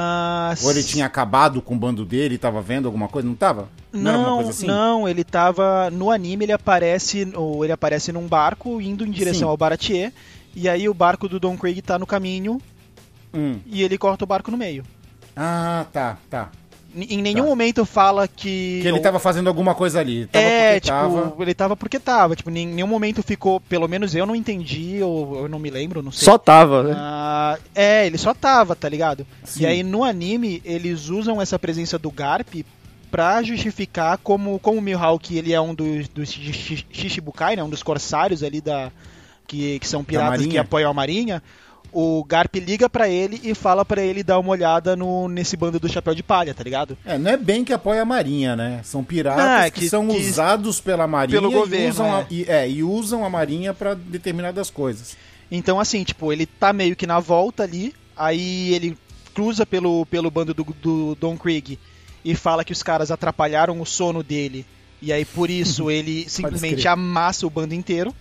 Ah, 0.00 0.54
Ou 0.62 0.70
ele 0.70 0.84
tinha 0.84 1.04
acabado 1.06 1.60
com 1.60 1.74
o 1.74 1.78
bando 1.78 2.04
dele 2.04 2.36
e 2.36 2.38
tava 2.38 2.62
vendo 2.62 2.86
alguma 2.86 3.08
coisa? 3.08 3.26
Não 3.26 3.34
tava? 3.34 3.68
Não, 3.92 4.36
coisa 4.36 4.50
assim? 4.50 4.66
não, 4.66 5.08
ele 5.08 5.24
tava 5.24 5.90
no 5.90 6.08
anime 6.12 6.44
ele 6.44 6.52
aparece, 6.52 7.32
ou 7.34 7.64
ele 7.64 7.72
aparece 7.72 8.12
num 8.12 8.28
barco 8.28 8.80
indo 8.80 9.04
em 9.04 9.10
direção 9.10 9.48
Sim. 9.48 9.50
ao 9.50 9.56
Baratier, 9.56 10.12
e 10.54 10.68
aí 10.68 10.88
o 10.88 10.94
barco 10.94 11.28
do 11.28 11.40
Don 11.40 11.56
Krieg 11.56 11.82
tá 11.82 11.98
no 11.98 12.06
caminho 12.06 12.60
Hum. 13.34 13.58
e 13.66 13.82
ele 13.82 13.98
corta 13.98 14.22
o 14.22 14.26
barco 14.26 14.52
no 14.52 14.56
meio. 14.56 14.84
Ah, 15.36 15.84
tá, 15.92 16.16
tá. 16.30 16.50
Em 17.08 17.22
nenhum 17.22 17.44
Tá. 17.44 17.48
momento 17.48 17.84
fala 17.86 18.26
que 18.26 18.80
Que 18.82 18.88
ele 18.88 19.00
tava 19.00 19.18
fazendo 19.18 19.48
alguma 19.48 19.74
coisa 19.74 20.00
ali. 20.00 20.26
Tava 20.26 20.44
é, 20.44 20.80
tipo, 20.80 20.96
tava. 20.96 21.34
ele 21.40 21.54
tava 21.54 21.76
porque 21.76 21.98
tava, 21.98 22.34
tipo, 22.36 22.50
em 22.50 22.66
nenhum 22.66 22.86
momento 22.86 23.22
ficou, 23.22 23.60
pelo 23.60 23.86
menos 23.88 24.14
eu 24.14 24.26
não 24.26 24.34
entendi 24.34 25.00
ou 25.02 25.36
eu 25.42 25.48
não 25.48 25.58
me 25.58 25.70
lembro, 25.70 26.02
não 26.02 26.10
sei. 26.12 26.24
Só 26.24 26.36
tava, 26.38 26.82
né? 26.82 26.94
Ah, 26.96 27.58
é, 27.74 28.06
ele 28.06 28.18
só 28.18 28.34
tava, 28.34 28.74
tá 28.74 28.88
ligado? 28.88 29.26
Sim. 29.44 29.62
E 29.62 29.66
aí 29.66 29.82
no 29.82 30.02
anime 30.04 30.60
eles 30.64 31.08
usam 31.08 31.40
essa 31.40 31.58
presença 31.58 31.98
do 31.98 32.10
Garp 32.10 32.48
pra 33.10 33.42
justificar 33.42 34.18
como, 34.18 34.58
como 34.58 34.78
o 34.78 34.82
Mihawk 34.82 35.36
ele 35.36 35.52
é 35.52 35.60
um 35.60 35.74
dos, 35.74 36.08
dos 36.08 36.28
Shishibukai, 36.30 37.56
né? 37.56 37.62
Um 37.62 37.70
dos 37.70 37.82
corsários 37.82 38.42
ali 38.42 38.60
da 38.60 38.90
que, 39.46 39.78
que 39.78 39.88
são 39.88 40.04
piratas 40.04 40.46
que 40.46 40.58
apoiam 40.58 40.90
a 40.90 40.94
marinha. 40.94 41.42
O 41.92 42.22
Garp 42.24 42.54
liga 42.56 42.88
pra 42.88 43.08
ele 43.08 43.40
e 43.42 43.54
fala 43.54 43.84
pra 43.84 44.02
ele 44.02 44.22
dar 44.22 44.38
uma 44.38 44.50
olhada 44.50 44.94
no, 44.94 45.28
nesse 45.28 45.56
bando 45.56 45.80
do 45.80 45.88
Chapéu 45.88 46.14
de 46.14 46.22
Palha, 46.22 46.52
tá 46.54 46.62
ligado? 46.62 46.96
É, 47.04 47.16
não 47.16 47.30
é 47.30 47.36
bem 47.36 47.64
que 47.64 47.72
apoia 47.72 48.02
a 48.02 48.04
Marinha, 48.04 48.54
né? 48.54 48.80
São 48.84 49.02
piratas 49.02 49.42
Não, 49.44 49.50
é 49.52 49.70
que, 49.70 49.80
que- 49.80 49.88
são 49.88 50.06
que- 50.08 50.16
usados 50.16 50.80
pela 50.80 51.06
Marinha 51.06 51.40
pelo 51.40 51.50
e, 51.50 51.54
governo, 51.54 51.88
usam 51.90 52.14
a, 52.14 52.20
é. 52.20 52.26
e, 52.30 52.44
é, 52.48 52.70
e 52.70 52.82
usam 52.82 53.24
a 53.24 53.30
Marinha 53.30 53.72
pra 53.72 53.94
determinadas 53.94 54.68
coisas. 54.70 55.16
Então, 55.50 55.80
assim, 55.80 56.04
tipo, 56.04 56.30
ele 56.32 56.44
tá 56.44 56.72
meio 56.72 56.94
que 56.94 57.06
na 57.06 57.20
volta 57.20 57.62
ali, 57.62 57.94
aí 58.16 58.74
ele 58.74 58.96
cruza 59.34 59.64
pelo, 59.64 60.04
pelo 60.06 60.30
bando 60.30 60.52
do, 60.52 60.64
do 60.82 61.14
Don 61.14 61.36
Krieg 61.38 61.78
e 62.24 62.34
fala 62.34 62.64
que 62.64 62.72
os 62.72 62.82
caras 62.82 63.10
atrapalharam 63.10 63.80
o 63.80 63.86
sono 63.86 64.22
dele, 64.22 64.66
e 65.00 65.12
aí 65.12 65.24
por 65.24 65.48
isso 65.48 65.88
ele 65.90 66.28
simplesmente 66.28 66.86
amassa 66.86 67.46
o 67.46 67.50
bando 67.50 67.72
inteiro. 67.74 68.14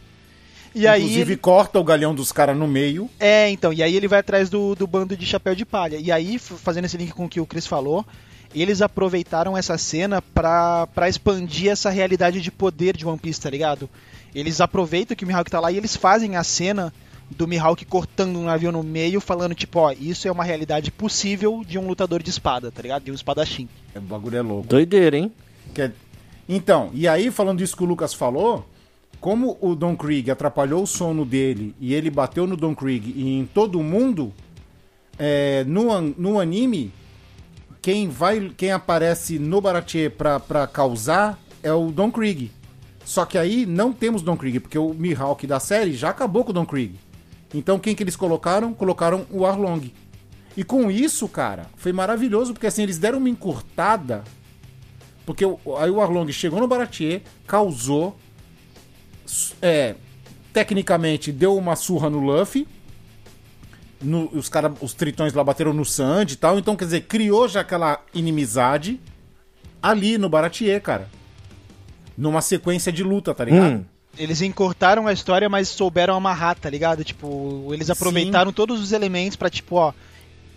E 0.78 0.88
aí 0.88 1.01
Inclusive 1.01 1.34
ele, 1.34 1.38
corta 1.41 1.80
o 1.80 1.84
galhão 1.84 2.13
dos 2.13 2.32
caras 2.32 2.55
no 2.55 2.67
meio. 2.67 3.09
é, 3.19 3.49
então, 3.49 3.73
e 3.73 3.82
aí 3.82 3.95
ele 3.95 4.07
vai 4.07 4.19
atrás 4.19 4.49
do, 4.49 4.75
do 4.75 4.86
bando 4.86 5.17
de 5.17 5.25
chapéu 5.25 5.55
de 5.55 5.65
palha. 5.65 5.97
E 5.97 6.11
aí, 6.11 6.38
fazendo 6.38 6.86
esse 6.86 6.97
link 6.97 7.11
com 7.13 7.25
o 7.25 7.30
que 7.30 7.39
o 7.41 7.45
Chris 7.45 7.65
falou, 7.65 8.05
eles 8.53 8.82
aproveitaram 8.82 9.57
essa 9.57 9.78
cena 9.78 10.21
pra, 10.21 10.88
pra 10.88 11.09
expandir 11.09 11.69
essa 11.71 11.89
realidade 11.89 12.41
de 12.41 12.51
poder 12.51 12.95
de 12.95 13.05
One 13.05 13.17
Piece, 13.17 13.41
tá 13.41 13.49
ligado? 13.49 13.89
Eles 14.36 14.61
aproveitam 14.61 15.15
que 15.17 15.23
o 15.23 15.28
Mihawk 15.28 15.49
tá 15.49 15.59
lá 15.59 15.71
e 15.71 15.78
eles 15.78 15.95
fazem 15.95 16.36
a 16.36 16.43
cena 16.43 16.93
do 17.30 17.47
Mihawk 17.47 17.84
cortando 17.86 18.38
um 18.38 18.43
navio 18.45 18.71
no 18.71 18.84
meio, 18.84 19.19
falando 19.19 19.53
tipo, 19.55 19.80
ó, 19.80 19.91
isso 19.91 20.28
é 20.28 20.32
uma 20.32 20.43
realidade 20.43 20.91
possível 20.91 21.63
de 21.67 21.78
um 21.78 21.88
lutador 21.88 22.21
de 22.23 22.30
espada, 22.30 22.71
tá 22.71 22.82
ligado? 22.82 23.03
De 23.03 23.11
um 23.11 23.15
espadachim. 23.15 23.67
O 23.95 23.99
bagulho 23.99 24.38
é 24.38 24.41
louco. 24.41 24.67
Doideira, 24.67 25.17
hein? 25.17 25.32
Que 25.73 25.82
é- 25.82 25.91
Então, 26.47 26.89
e 26.93 27.07
aí, 27.07 27.30
falando 27.32 27.57
disso 27.57 27.75
que 27.75 27.84
o 27.84 27.88
Lucas 27.88 28.13
falou, 28.13 28.65
como 29.20 29.57
o 29.61 29.76
Don 29.76 29.95
Krieg 29.95 30.30
atrapalhou 30.30 30.84
o 30.84 30.88
sono 30.88 31.26
dele 31.26 31.76
e 31.80 31.93
ele 31.93 32.09
bateu 32.09 32.45
no 32.45 32.55
Don 32.55 32.76
Krieg 32.76 33.13
e 33.15 33.38
em 33.38 33.45
todo 33.45 33.82
mundo, 33.82 34.34
é, 35.18 35.63
no, 35.65 36.01
no 36.01 36.39
anime, 36.39 36.91
quem 37.82 38.09
vai 38.09 38.51
quem 38.55 38.72
aparece 38.72 39.39
no 39.39 39.59
Baratier 39.61 40.11
pra, 40.11 40.39
pra 40.39 40.68
causar 40.68 41.39
é 41.63 41.72
o 41.72 41.91
Don 41.91 42.11
Krieg. 42.11 42.51
Só 43.03 43.26
que 43.26 43.38
aí 43.38 43.65
não 43.65 43.93
temos 43.93 44.22
Don 44.22 44.36
Krieg, 44.36 44.59
porque 44.59 44.78
o 44.78 44.93
Mihawk 44.93 45.47
da 45.47 45.59
série 45.59 45.93
já 45.93 46.09
acabou 46.09 46.43
com 46.43 46.51
o 46.51 46.53
Don 46.53 46.65
Krieg. 46.65 46.99
Então 47.53 47.80
quem 47.80 47.95
que 47.95 48.03
eles 48.03 48.15
colocaram? 48.15 48.74
Colocaram 48.74 49.26
o 49.32 49.45
Arlong. 49.45 49.93
E 50.55 50.63
com 50.63 50.91
isso, 50.91 51.28
cara, 51.28 51.68
foi 51.76 51.93
maravilhoso, 51.93 52.53
porque 52.53 52.68
assim, 52.68 52.84
eles 52.84 52.97
deram 52.97 53.20
uma 53.20 53.30
encurtada 53.30 54.24
porque 55.28 55.43
aí 55.43 55.91
o 55.91 56.01
Arlong 56.01 56.32
chegou 56.32 56.61
no 56.61 56.70
Baratier, 56.70 57.22
causou. 57.45 58.18
É, 59.61 59.95
tecnicamente 60.53 61.32
deu 61.32 61.55
uma 61.57 61.75
surra 61.75 62.09
no 62.09 62.19
Luffy. 62.19 62.67
no- 64.01 64.30
os, 64.32 64.47
cara, 64.47 64.71
os 64.80 64.93
tritões 64.93 65.34
lá 65.34 65.43
bateram 65.43 65.73
no 65.73 65.84
Sandy 65.84 66.34
e 66.34 66.38
tal. 66.38 66.59
Então, 66.59 66.75
quer 66.75 66.86
dizer, 66.86 67.01
criou 67.01 67.47
já 67.47 67.61
aquela 67.61 67.99
inimizade 68.13 68.99
ali 69.82 70.17
no 70.19 70.30
Baratier, 70.30 70.80
cara. 70.82 71.09
Numa 72.17 72.41
sequência 72.41 72.91
de 72.91 73.03
luta, 73.03 73.34
tá 73.34 73.43
ligado? 73.45 73.73
Hum. 73.78 73.86
Eles 74.17 74.41
encurtaram 74.41 75.05
a 75.07 75.13
história, 75.13 75.47
mas 75.49 75.67
souberam 75.69 76.15
amarrar, 76.15 76.55
tá 76.59 76.69
ligado? 76.69 77.03
Tipo, 77.03 77.69
eles 77.71 77.89
aproveitaram 77.89 78.51
todos 78.53 78.80
os 78.82 78.91
elementos 78.91 79.36
pra, 79.36 79.49
tipo, 79.49 79.75
ó. 79.75 79.93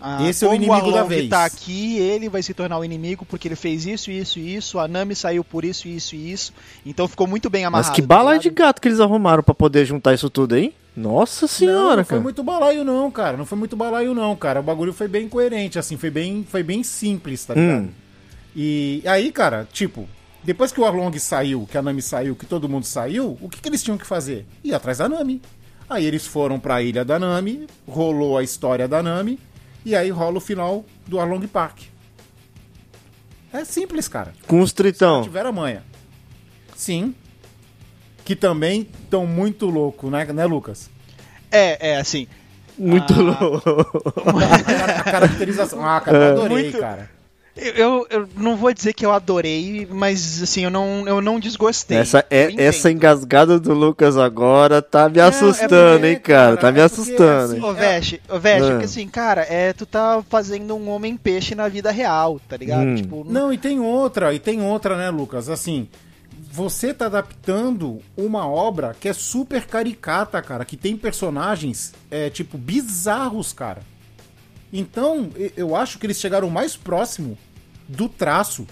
Ah, 0.00 0.26
Esse 0.26 0.44
é 0.44 0.48
o 0.48 0.54
inimigo 0.54 0.90
da 0.90 1.00
Arlong 1.00 1.08
vez. 1.08 1.28
tá 1.28 1.44
aqui, 1.44 1.98
ele 1.98 2.28
vai 2.28 2.42
se 2.42 2.54
tornar 2.54 2.78
o 2.78 2.84
inimigo 2.84 3.26
porque 3.26 3.46
ele 3.48 3.56
fez 3.56 3.84
isso, 3.84 4.10
isso 4.10 4.38
e 4.38 4.56
isso. 4.56 4.78
A 4.78 4.88
Nami 4.88 5.14
saiu 5.14 5.44
por 5.44 5.64
isso, 5.64 5.86
isso 5.88 6.14
e 6.16 6.32
isso. 6.32 6.52
Então 6.86 7.06
ficou 7.06 7.26
muito 7.26 7.50
bem 7.50 7.64
amarrado. 7.64 7.88
Mas 7.88 7.94
que 7.94 8.00
tá 8.00 8.08
bala 8.08 8.30
ligado? 8.32 8.42
de 8.42 8.50
gato 8.50 8.80
que 8.80 8.88
eles 8.88 9.00
arrumaram 9.00 9.42
pra 9.42 9.54
poder 9.54 9.84
juntar 9.84 10.14
isso 10.14 10.30
tudo, 10.30 10.56
hein? 10.56 10.72
Nossa 10.96 11.42
não, 11.44 11.48
senhora, 11.48 11.96
não 11.98 12.04
foi 12.04 12.16
cara. 12.16 12.20
muito 12.22 12.42
balaio 12.42 12.84
não, 12.84 13.10
cara. 13.10 13.36
Não 13.36 13.44
foi 13.46 13.58
muito 13.58 13.76
balaio 13.76 14.14
não, 14.14 14.34
cara. 14.34 14.60
O 14.60 14.62
bagulho 14.62 14.92
foi 14.92 15.06
bem 15.06 15.28
coerente, 15.28 15.78
assim, 15.78 15.96
foi 15.96 16.10
bem, 16.10 16.44
foi 16.48 16.62
bem 16.62 16.82
simples, 16.82 17.44
tá 17.44 17.54
ligado? 17.54 17.82
Hum. 17.84 17.88
E 18.56 19.02
aí, 19.06 19.30
cara, 19.30 19.68
tipo, 19.72 20.08
depois 20.42 20.72
que 20.72 20.80
o 20.80 20.84
Arlong 20.84 21.16
saiu, 21.18 21.66
que 21.70 21.76
a 21.78 21.82
Nami 21.82 22.02
saiu, 22.02 22.34
que 22.34 22.46
todo 22.46 22.68
mundo 22.68 22.84
saiu, 22.84 23.38
o 23.40 23.48
que, 23.48 23.60
que 23.60 23.68
eles 23.68 23.82
tinham 23.82 23.98
que 23.98 24.06
fazer? 24.06 24.46
Ir 24.64 24.74
atrás 24.74 24.98
da 24.98 25.08
Nami. 25.08 25.40
Aí 25.88 26.04
eles 26.06 26.26
foram 26.26 26.58
pra 26.58 26.82
ilha 26.82 27.04
da 27.04 27.18
Nami, 27.18 27.66
rolou 27.86 28.38
a 28.38 28.42
história 28.42 28.86
da 28.88 29.02
Nami, 29.02 29.38
e 29.84 29.94
aí 29.96 30.10
rola 30.10 30.38
o 30.38 30.40
final 30.40 30.84
do 31.06 31.18
Arlong 31.20 31.46
Park. 31.46 31.80
É 33.52 33.64
simples, 33.64 34.06
cara. 34.08 34.32
Com 34.46 34.60
os 34.60 34.72
tritão. 34.72 35.22
tiveram 35.22 35.50
a 35.50 35.52
manha. 35.52 35.82
Sim. 36.76 37.14
Que 38.24 38.36
também 38.36 38.82
estão 39.02 39.26
muito 39.26 39.66
louco, 39.66 40.08
né, 40.08 40.24
né, 40.26 40.46
Lucas? 40.46 40.88
É, 41.50 41.90
é, 41.92 41.96
assim. 41.98 42.28
Muito 42.78 43.12
Ah. 43.12 43.16
louco. 43.44 43.70
A 44.98 45.02
caracterização. 45.04 45.84
Ah, 45.84 46.00
cara, 46.00 46.16
eu 46.16 46.32
adorei, 46.32 46.62
Muito- 46.64 46.78
cara. 46.78 47.10
Eu, 47.60 48.06
eu, 48.08 48.28
não 48.36 48.56
vou 48.56 48.72
dizer 48.72 48.94
que 48.94 49.04
eu 49.04 49.12
adorei, 49.12 49.86
mas 49.90 50.42
assim, 50.42 50.64
eu 50.64 50.70
não, 50.70 51.06
eu 51.06 51.20
não 51.20 51.38
desgostei. 51.38 51.98
Essa, 51.98 52.24
é, 52.30 52.54
essa 52.56 52.90
engasgada 52.90 53.60
do 53.60 53.74
Lucas 53.74 54.16
agora 54.16 54.80
tá 54.80 55.08
me 55.10 55.18
é 55.18 55.22
assustando, 55.22 56.00
porque, 56.00 56.06
hein, 56.06 56.18
cara? 56.18 56.56
Tá 56.56 56.72
me 56.72 56.80
é 56.80 56.88
porque, 56.88 57.00
assustando, 57.02 57.44
assim, 57.44 57.56
hein? 57.56 57.64
Ô, 57.64 57.74
Veste, 57.74 58.22
ô, 58.30 58.38
Veste, 58.38 58.62
Ah. 58.62 58.70
porque 58.70 58.84
assim, 58.86 59.08
cara, 59.08 59.42
é, 59.42 59.72
tu 59.74 59.84
tá 59.84 60.24
fazendo 60.28 60.74
um 60.74 60.88
homem 60.88 61.16
peixe 61.16 61.54
na 61.54 61.68
vida 61.68 61.90
real, 61.90 62.40
tá 62.48 62.56
ligado? 62.56 62.86
Hum. 62.86 62.94
Tipo, 62.94 63.26
Não, 63.28 63.52
e 63.52 63.58
tem 63.58 63.78
outra, 63.78 64.32
e 64.32 64.38
tem 64.38 64.62
outra, 64.62 64.96
né, 64.96 65.10
Lucas? 65.10 65.50
Assim, 65.50 65.86
você 66.50 66.94
tá 66.94 67.06
adaptando 67.06 68.00
uma 68.16 68.48
obra 68.48 68.96
que 68.98 69.08
é 69.08 69.12
super 69.12 69.66
caricata, 69.66 70.40
cara, 70.40 70.64
que 70.64 70.76
tem 70.76 70.96
personagens, 70.96 71.92
é, 72.10 72.30
tipo, 72.30 72.56
bizarros, 72.56 73.52
cara. 73.52 73.82
Então, 74.72 75.30
eu 75.56 75.74
acho 75.74 75.98
que 75.98 76.06
eles 76.06 76.18
chegaram 76.20 76.48
mais 76.48 76.76
próximo 76.76 77.36
do 77.90 78.08
traço. 78.08 78.66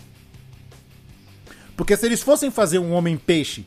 Porque 1.77 1.97
se 1.97 2.07
eles 2.07 2.23
fossem 2.23 2.51
fazer 2.51 2.79
um 2.79 2.93
homem-peixe 2.93 3.65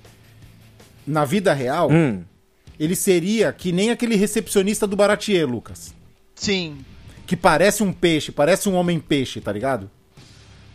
na 1.05 1.23
vida 1.25 1.53
real, 1.53 1.89
Hum. 1.91 2.23
ele 2.79 2.95
seria 2.95 3.51
que 3.53 3.71
nem 3.71 3.89
aquele 3.89 4.15
recepcionista 4.15 4.85
do 4.85 4.95
Baratier, 4.95 5.47
Lucas. 5.47 5.93
sim. 6.35 6.77
Que 7.27 7.37
parece 7.37 7.81
um 7.81 7.93
peixe, 7.93 8.29
parece 8.29 8.67
um 8.67 8.73
homem-peixe, 8.75 9.39
tá 9.39 9.53
ligado? 9.53 9.89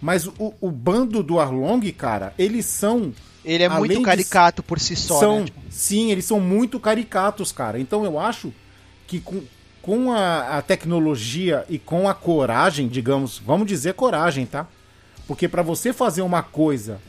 Mas 0.01 0.27
o, 0.27 0.55
o 0.59 0.71
bando 0.71 1.23
do 1.23 1.39
Arlong, 1.39 1.83
cara, 1.93 2.33
eles 2.39 2.65
são. 2.65 3.13
Ele 3.45 3.63
é 3.63 3.69
muito 3.69 3.99
de- 3.99 4.03
caricato 4.03 4.63
por 4.63 4.81
si 4.81 4.97
só, 4.97 5.21
são 5.21 5.41
né? 5.41 5.47
Sim, 5.69 6.11
eles 6.11 6.25
são 6.25 6.41
muito 6.41 6.81
caricatos, 6.81 7.53
cara. 7.53 7.79
Então 7.79 8.05
eu 8.05 8.19
acho 8.19 8.55
que 9.07 9.21
com, 9.21 9.43
com 9.87 10.13
a, 10.13 10.59
a 10.59 10.63
tecnologia 10.63 11.65
e 11.71 11.79
com 11.79 12.09
a 12.09 12.13
coragem, 12.15 12.89
digamos, 12.89 13.39
vamos 13.39 13.69
dizer 13.69 13.95
coragem, 13.95 14.45
tá? 14.45 14.67
Porque 15.29 15.47
pra 15.49 15.63
você 15.63 15.93
fazer 15.93 16.23
uma 16.23 16.43
coisa 16.43 17.01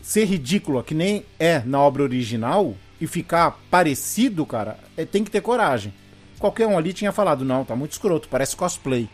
ser 0.00 0.24
ridícula, 0.24 0.84
que 0.84 0.94
nem 0.94 1.24
é 1.38 1.58
na 1.66 1.80
obra 1.80 2.04
original, 2.04 2.74
e 3.00 3.06
ficar 3.08 3.58
parecido, 3.68 4.46
cara, 4.46 4.78
é, 4.96 5.04
tem 5.04 5.24
que 5.24 5.30
ter 5.32 5.40
coragem. 5.40 5.92
Qualquer 6.38 6.66
um 6.68 6.78
ali 6.78 6.92
tinha 6.92 7.10
falado, 7.10 7.44
não, 7.44 7.64
tá 7.64 7.74
muito 7.74 7.92
escroto, 7.92 8.28
parece 8.28 8.54
cosplay. 8.54 9.08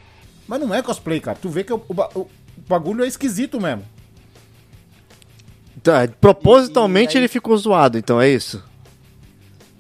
Mas 0.47 0.61
não 0.61 0.75
é 0.75 0.83
cosplay, 0.83 1.19
cara. 1.19 1.39
Tu 1.41 1.49
vê 1.49 1.65
que 1.65 1.73
o, 1.73 1.83
o 1.89 2.21
o 2.21 2.29
bagulho 2.69 3.03
é 3.03 3.09
esquisito 3.09 3.59
mesmo. 3.61 3.83
Tá, 5.83 6.07
propositalmente 6.21 7.13
E- 7.13 7.15
e 7.15 7.19
aí- 7.19 7.23
ele 7.23 7.29
ficou 7.29 7.57
zoado, 7.57 7.97
então 7.99 8.21
é 8.21 8.29
isso? 8.29 8.63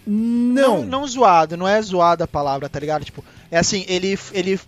Não, 0.06 0.78
não, 0.78 0.84
não 0.84 1.06
zoado, 1.06 1.56
não 1.56 1.66
é 1.68 1.80
zoada 1.80 2.24
a 2.24 2.28
palavra, 2.28 2.68
tá 2.68 2.78
ligado? 2.80 3.04
Tipo, 3.04 3.24
é 3.50 3.58
assim, 3.58 3.84
ele, 3.88 4.18
ele 4.32 4.60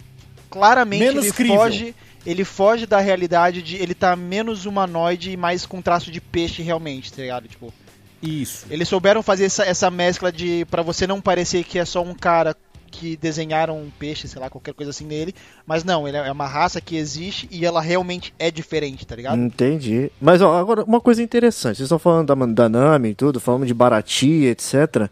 claramente 0.50 1.00
Menos 1.00 1.24
ele 1.24 1.32
crível. 1.32 1.56
foge, 1.56 1.94
ele 2.24 2.44
foge 2.44 2.86
da 2.86 3.00
realidade 3.00 3.60
de 3.62 3.76
ele 3.76 3.94
tá 3.94 4.14
menos 4.14 4.66
humanoide 4.66 5.32
e 5.32 5.36
mais 5.36 5.66
com 5.66 5.82
traço 5.82 6.10
de 6.10 6.20
peixe 6.20 6.62
realmente, 6.62 7.12
tá 7.12 7.22
ligado? 7.22 7.48
Tipo, 7.48 7.74
Isso. 8.22 8.66
eles 8.70 8.88
souberam 8.88 9.22
fazer 9.22 9.46
essa, 9.46 9.64
essa 9.64 9.90
mescla 9.90 10.30
de 10.30 10.64
Pra 10.70 10.82
você 10.82 11.06
não 11.06 11.20
parecer 11.20 11.64
que 11.64 11.78
é 11.78 11.84
só 11.84 12.02
um 12.02 12.14
cara 12.14 12.56
que 12.94 13.16
desenharam 13.16 13.76
um 13.78 13.90
peixe, 13.98 14.26
sei 14.28 14.40
lá, 14.40 14.48
qualquer 14.48 14.72
coisa 14.74 14.90
assim 14.90 15.04
nele, 15.06 15.34
mas 15.66 15.84
não, 15.84 16.06
ele 16.06 16.16
é 16.16 16.30
uma 16.32 16.46
raça 16.46 16.80
que 16.80 16.96
existe 16.96 17.48
e 17.50 17.64
ela 17.66 17.80
realmente 17.80 18.32
é 18.38 18.50
diferente, 18.50 19.06
tá 19.06 19.14
ligado? 19.16 19.38
Entendi. 19.40 20.10
Mas 20.20 20.40
ó, 20.40 20.56
agora, 20.58 20.84
uma 20.84 21.00
coisa 21.00 21.22
interessante. 21.22 21.76
Vocês 21.76 21.86
estão 21.86 21.98
falando 21.98 22.34
da, 22.34 22.46
da 22.46 22.68
Nami 22.68 23.10
e 23.10 23.14
tudo, 23.14 23.40
falando 23.40 23.66
de 23.66 23.74
Barati, 23.74 24.44
etc. 24.44 25.08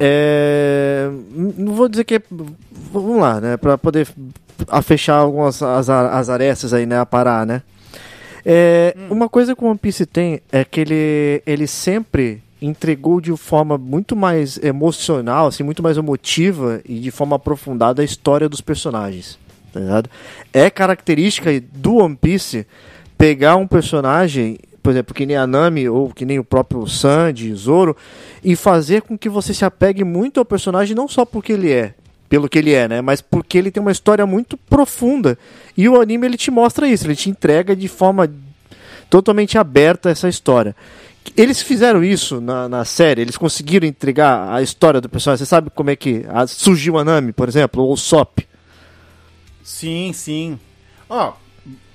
É, 0.00 1.08
n- 1.34 1.54
não 1.58 1.74
vou 1.74 1.88
dizer 1.88 2.04
que 2.04 2.16
é. 2.16 2.22
Vamos 2.92 3.20
lá, 3.20 3.40
né? 3.40 3.56
Pra 3.56 3.76
poder 3.78 4.08
a 4.68 4.80
fechar 4.82 5.16
algumas 5.16 5.62
as, 5.62 5.88
as 5.88 6.28
arestas 6.28 6.72
aí, 6.72 6.86
né? 6.86 6.98
A 6.98 7.06
parar, 7.06 7.46
né? 7.46 7.62
É, 8.44 8.94
Uma 9.10 9.28
coisa 9.28 9.54
que 9.56 9.64
o 9.64 9.66
One 9.66 9.78
Piece 9.78 10.06
tem 10.06 10.40
é 10.52 10.64
que 10.64 10.80
ele, 10.80 11.42
ele 11.46 11.66
sempre 11.66 12.42
entregou 12.60 13.20
de 13.20 13.36
forma 13.36 13.76
muito 13.76 14.16
mais 14.16 14.58
emocional, 14.62 15.46
assim, 15.48 15.62
muito 15.62 15.82
mais 15.82 15.96
emotiva 15.96 16.80
e 16.84 16.98
de 16.98 17.10
forma 17.10 17.36
aprofundada 17.36 18.02
a 18.02 18.04
história 18.04 18.48
dos 18.48 18.60
personagens. 18.60 19.38
Tá 19.72 19.80
ligado? 19.80 20.10
É 20.52 20.70
característica 20.70 21.50
do 21.74 21.96
One 21.96 22.16
Piece 22.16 22.66
pegar 23.18 23.56
um 23.56 23.66
personagem, 23.66 24.58
por 24.82 24.90
exemplo, 24.90 25.14
que 25.14 25.26
nem 25.26 25.36
a 25.36 25.46
Nami 25.46 25.88
ou 25.88 26.10
que 26.10 26.24
nem 26.24 26.38
o 26.38 26.44
próprio 26.44 26.86
Sanji, 26.86 27.54
Zoro, 27.54 27.96
e 28.42 28.56
fazer 28.56 29.02
com 29.02 29.18
que 29.18 29.28
você 29.28 29.52
se 29.52 29.64
apegue 29.64 30.02
muito 30.02 30.40
ao 30.40 30.46
personagem 30.46 30.96
não 30.96 31.06
só 31.06 31.24
porque 31.24 31.52
ele 31.52 31.70
é, 31.70 31.94
pelo 32.28 32.48
que 32.48 32.58
ele 32.58 32.72
é, 32.72 32.88
né, 32.88 33.00
mas 33.02 33.20
porque 33.20 33.58
ele 33.58 33.70
tem 33.70 33.80
uma 33.82 33.92
história 33.92 34.24
muito 34.26 34.56
profunda. 34.56 35.38
E 35.76 35.88
o 35.88 36.00
anime 36.00 36.26
ele 36.26 36.38
te 36.38 36.50
mostra 36.50 36.88
isso, 36.88 37.06
ele 37.06 37.16
te 37.16 37.28
entrega 37.28 37.76
de 37.76 37.88
forma 37.88 38.30
totalmente 39.10 39.58
aberta 39.58 40.10
essa 40.10 40.28
história. 40.28 40.74
Eles 41.36 41.62
fizeram 41.62 42.04
isso 42.04 42.40
na, 42.40 42.68
na 42.68 42.84
série, 42.84 43.22
eles 43.22 43.36
conseguiram 43.36 43.86
entregar 43.86 44.52
a 44.52 44.60
história 44.62 45.00
do 45.00 45.08
personagem. 45.08 45.44
Você 45.44 45.48
sabe 45.48 45.70
como 45.70 45.90
é 45.90 45.96
que 45.96 46.24
a- 46.28 46.46
surgiu 46.46 46.98
a 46.98 47.04
Nami, 47.04 47.32
por 47.32 47.48
exemplo, 47.48 47.82
ou 47.82 47.92
o 47.92 47.96
Sop? 47.96 48.40
Sim, 49.62 50.12
sim. 50.12 50.58
Ó, 51.08 51.32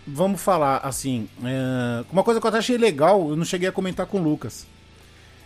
vamos 0.05 0.41
falar 0.41 0.77
assim. 0.83 1.27
é, 1.43 2.03
uma 2.11 2.23
coisa 2.23 2.39
que 2.39 2.45
eu 2.45 2.49
até 2.49 2.57
achei 2.57 2.77
legal, 2.77 3.29
eu 3.29 3.35
não 3.35 3.45
cheguei 3.45 3.69
a 3.69 3.71
comentar 3.71 4.05
com 4.05 4.19
o 4.19 4.23
Lucas. 4.23 4.65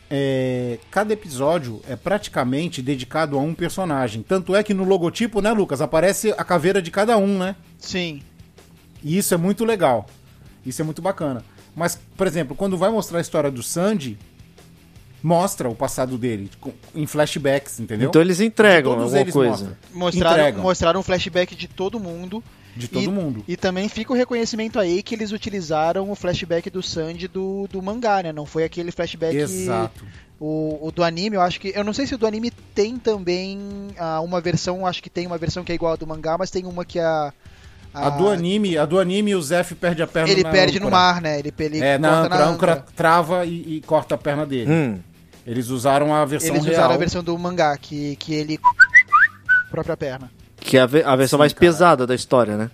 É, 0.10 0.78
cada 0.92 1.14
episódio 1.14 1.82
é 1.90 1.96
praticamente 1.96 2.82
dedicado 2.82 3.38
a 3.38 3.42
um 3.42 3.54
personagem. 3.56 4.22
Tanto 4.22 4.56
é 4.56 4.64
que 4.64 4.74
no 4.74 4.84
logotipo, 4.84 5.42
né, 5.42 5.52
Lucas, 5.52 5.82
aparece 5.82 6.32
a 6.38 6.44
caveira 6.44 6.82
de 6.82 6.92
cada 6.92 7.18
um, 7.18 7.40
né? 7.40 7.56
Sim. 7.80 8.22
E 9.04 9.18
isso 9.18 9.34
é 9.34 9.38
muito 9.38 9.66
legal. 9.66 10.06
Isso 10.66 10.82
é 10.82 10.86
muito 10.86 11.02
bacana. 11.02 11.44
Mas, 11.76 12.00
por 12.16 12.26
exemplo, 12.26 12.56
quando 12.56 12.78
vai 12.78 12.90
mostrar 12.90 13.18
a 13.18 13.22
história 13.22 13.52
do 13.52 13.62
Sandy, 13.62 14.18
mostra 15.22 15.68
o 15.68 15.76
passado 15.76 16.18
dele 16.18 16.50
em 16.94 17.08
flashbacks, 17.08 17.80
entendeu? 17.80 18.10
Então 18.10 18.22
eles 18.22 18.40
entregam 18.40 18.92
Todos 18.94 19.06
alguma 19.06 19.22
eles 19.22 19.34
coisa. 19.34 19.50
mostram. 19.50 19.78
Mostraram, 19.92 20.38
Entregam. 20.38 20.62
mostraram 20.62 21.00
um 21.00 21.04
flashback 21.04 21.56
de 21.56 21.68
todo 21.68 22.00
mundo. 22.00 22.44
De 22.76 22.88
todo 22.88 23.04
e, 23.04 23.08
mundo. 23.08 23.44
E 23.48 23.58
também 23.58 23.90
fica 23.90 24.14
o 24.14 24.16
reconhecimento 24.16 24.80
aí 24.80 25.02
que 25.02 25.16
eles 25.16 25.32
utilizaram 25.32 26.12
o 26.12 26.16
flashback 26.16 26.70
do 26.70 26.84
Sandy 26.84 27.28
do, 27.28 27.68
do 27.72 27.82
mangá, 27.82 28.22
né? 28.22 28.32
Não 28.32 28.46
foi 28.46 28.64
aquele 28.64 28.92
flashback. 28.92 29.36
Exato. 29.36 30.06
O, 30.40 30.88
o 30.88 30.92
do 30.92 31.04
anime, 31.04 31.38
eu 31.38 31.42
acho 31.42 31.60
que. 31.60 31.72
Eu 31.74 31.84
não 31.84 31.94
sei 31.94 32.06
se 32.06 32.14
o 32.14 32.18
do 32.18 32.28
anime 32.28 32.52
tem 32.52 32.98
também 32.98 33.58
ah, 33.98 34.20
uma 34.22 34.42
versão. 34.42 34.86
Acho 34.86 35.02
que 35.02 35.10
tem 35.10 35.26
uma 35.26 35.38
versão 35.38 35.64
que 35.64 35.72
é 35.72 35.76
igual 35.76 35.94
a 35.94 35.96
do 35.96 36.06
mangá, 36.06 36.38
mas 36.38 36.52
tem 36.52 36.66
uma 36.66 36.86
que 36.86 37.00
a. 37.00 37.34
A 37.96 38.10
do 38.10 38.30
anime, 38.30 38.78
a 38.78 38.86
do 38.86 39.00
anime, 39.00 39.34
o 39.36 39.42
Zef 39.42 39.74
perde 39.76 40.02
a 40.04 40.08
perna 40.08 40.30
Ele 40.32 40.44
na 40.44 40.50
perde 40.52 40.80
no 40.80 40.88
âncora. 40.88 41.02
mar, 41.02 41.22
né? 41.22 41.40
Ele, 41.40 41.54
ele 41.60 41.80
É, 41.80 41.98
na 41.98 42.10
corta 42.10 42.26
âncora, 42.26 42.44
a 42.44 42.50
âncora 42.50 42.86
trava 42.96 43.46
e, 43.46 43.78
e 43.78 43.82
corta 43.86 44.16
a 44.16 44.18
perna 44.18 44.46
dele. 44.46 44.72
Hum. 44.72 45.00
Eles 45.48 45.70
usaram 45.70 46.14
a 46.14 46.26
versão 46.26 46.50
Eles 46.56 46.66
real. 46.66 46.76
usaram 46.80 46.96
a 46.96 46.98
versão 46.98 47.24
do 47.24 47.38
mangá, 47.38 47.78
que, 47.78 48.16
que 48.18 48.34
ele. 48.34 48.60
própria 49.70 49.96
perna. 49.98 50.32
Que 50.58 50.78
é 50.78 50.82
a, 50.82 50.86
ve- 50.86 51.04
a 51.04 51.16
versão 51.16 51.38
Sim, 51.38 51.42
mais 51.42 51.54
cara. 51.54 51.60
pesada 51.60 52.08
da 52.08 52.16
história, 52.16 52.58
né? 52.58 52.72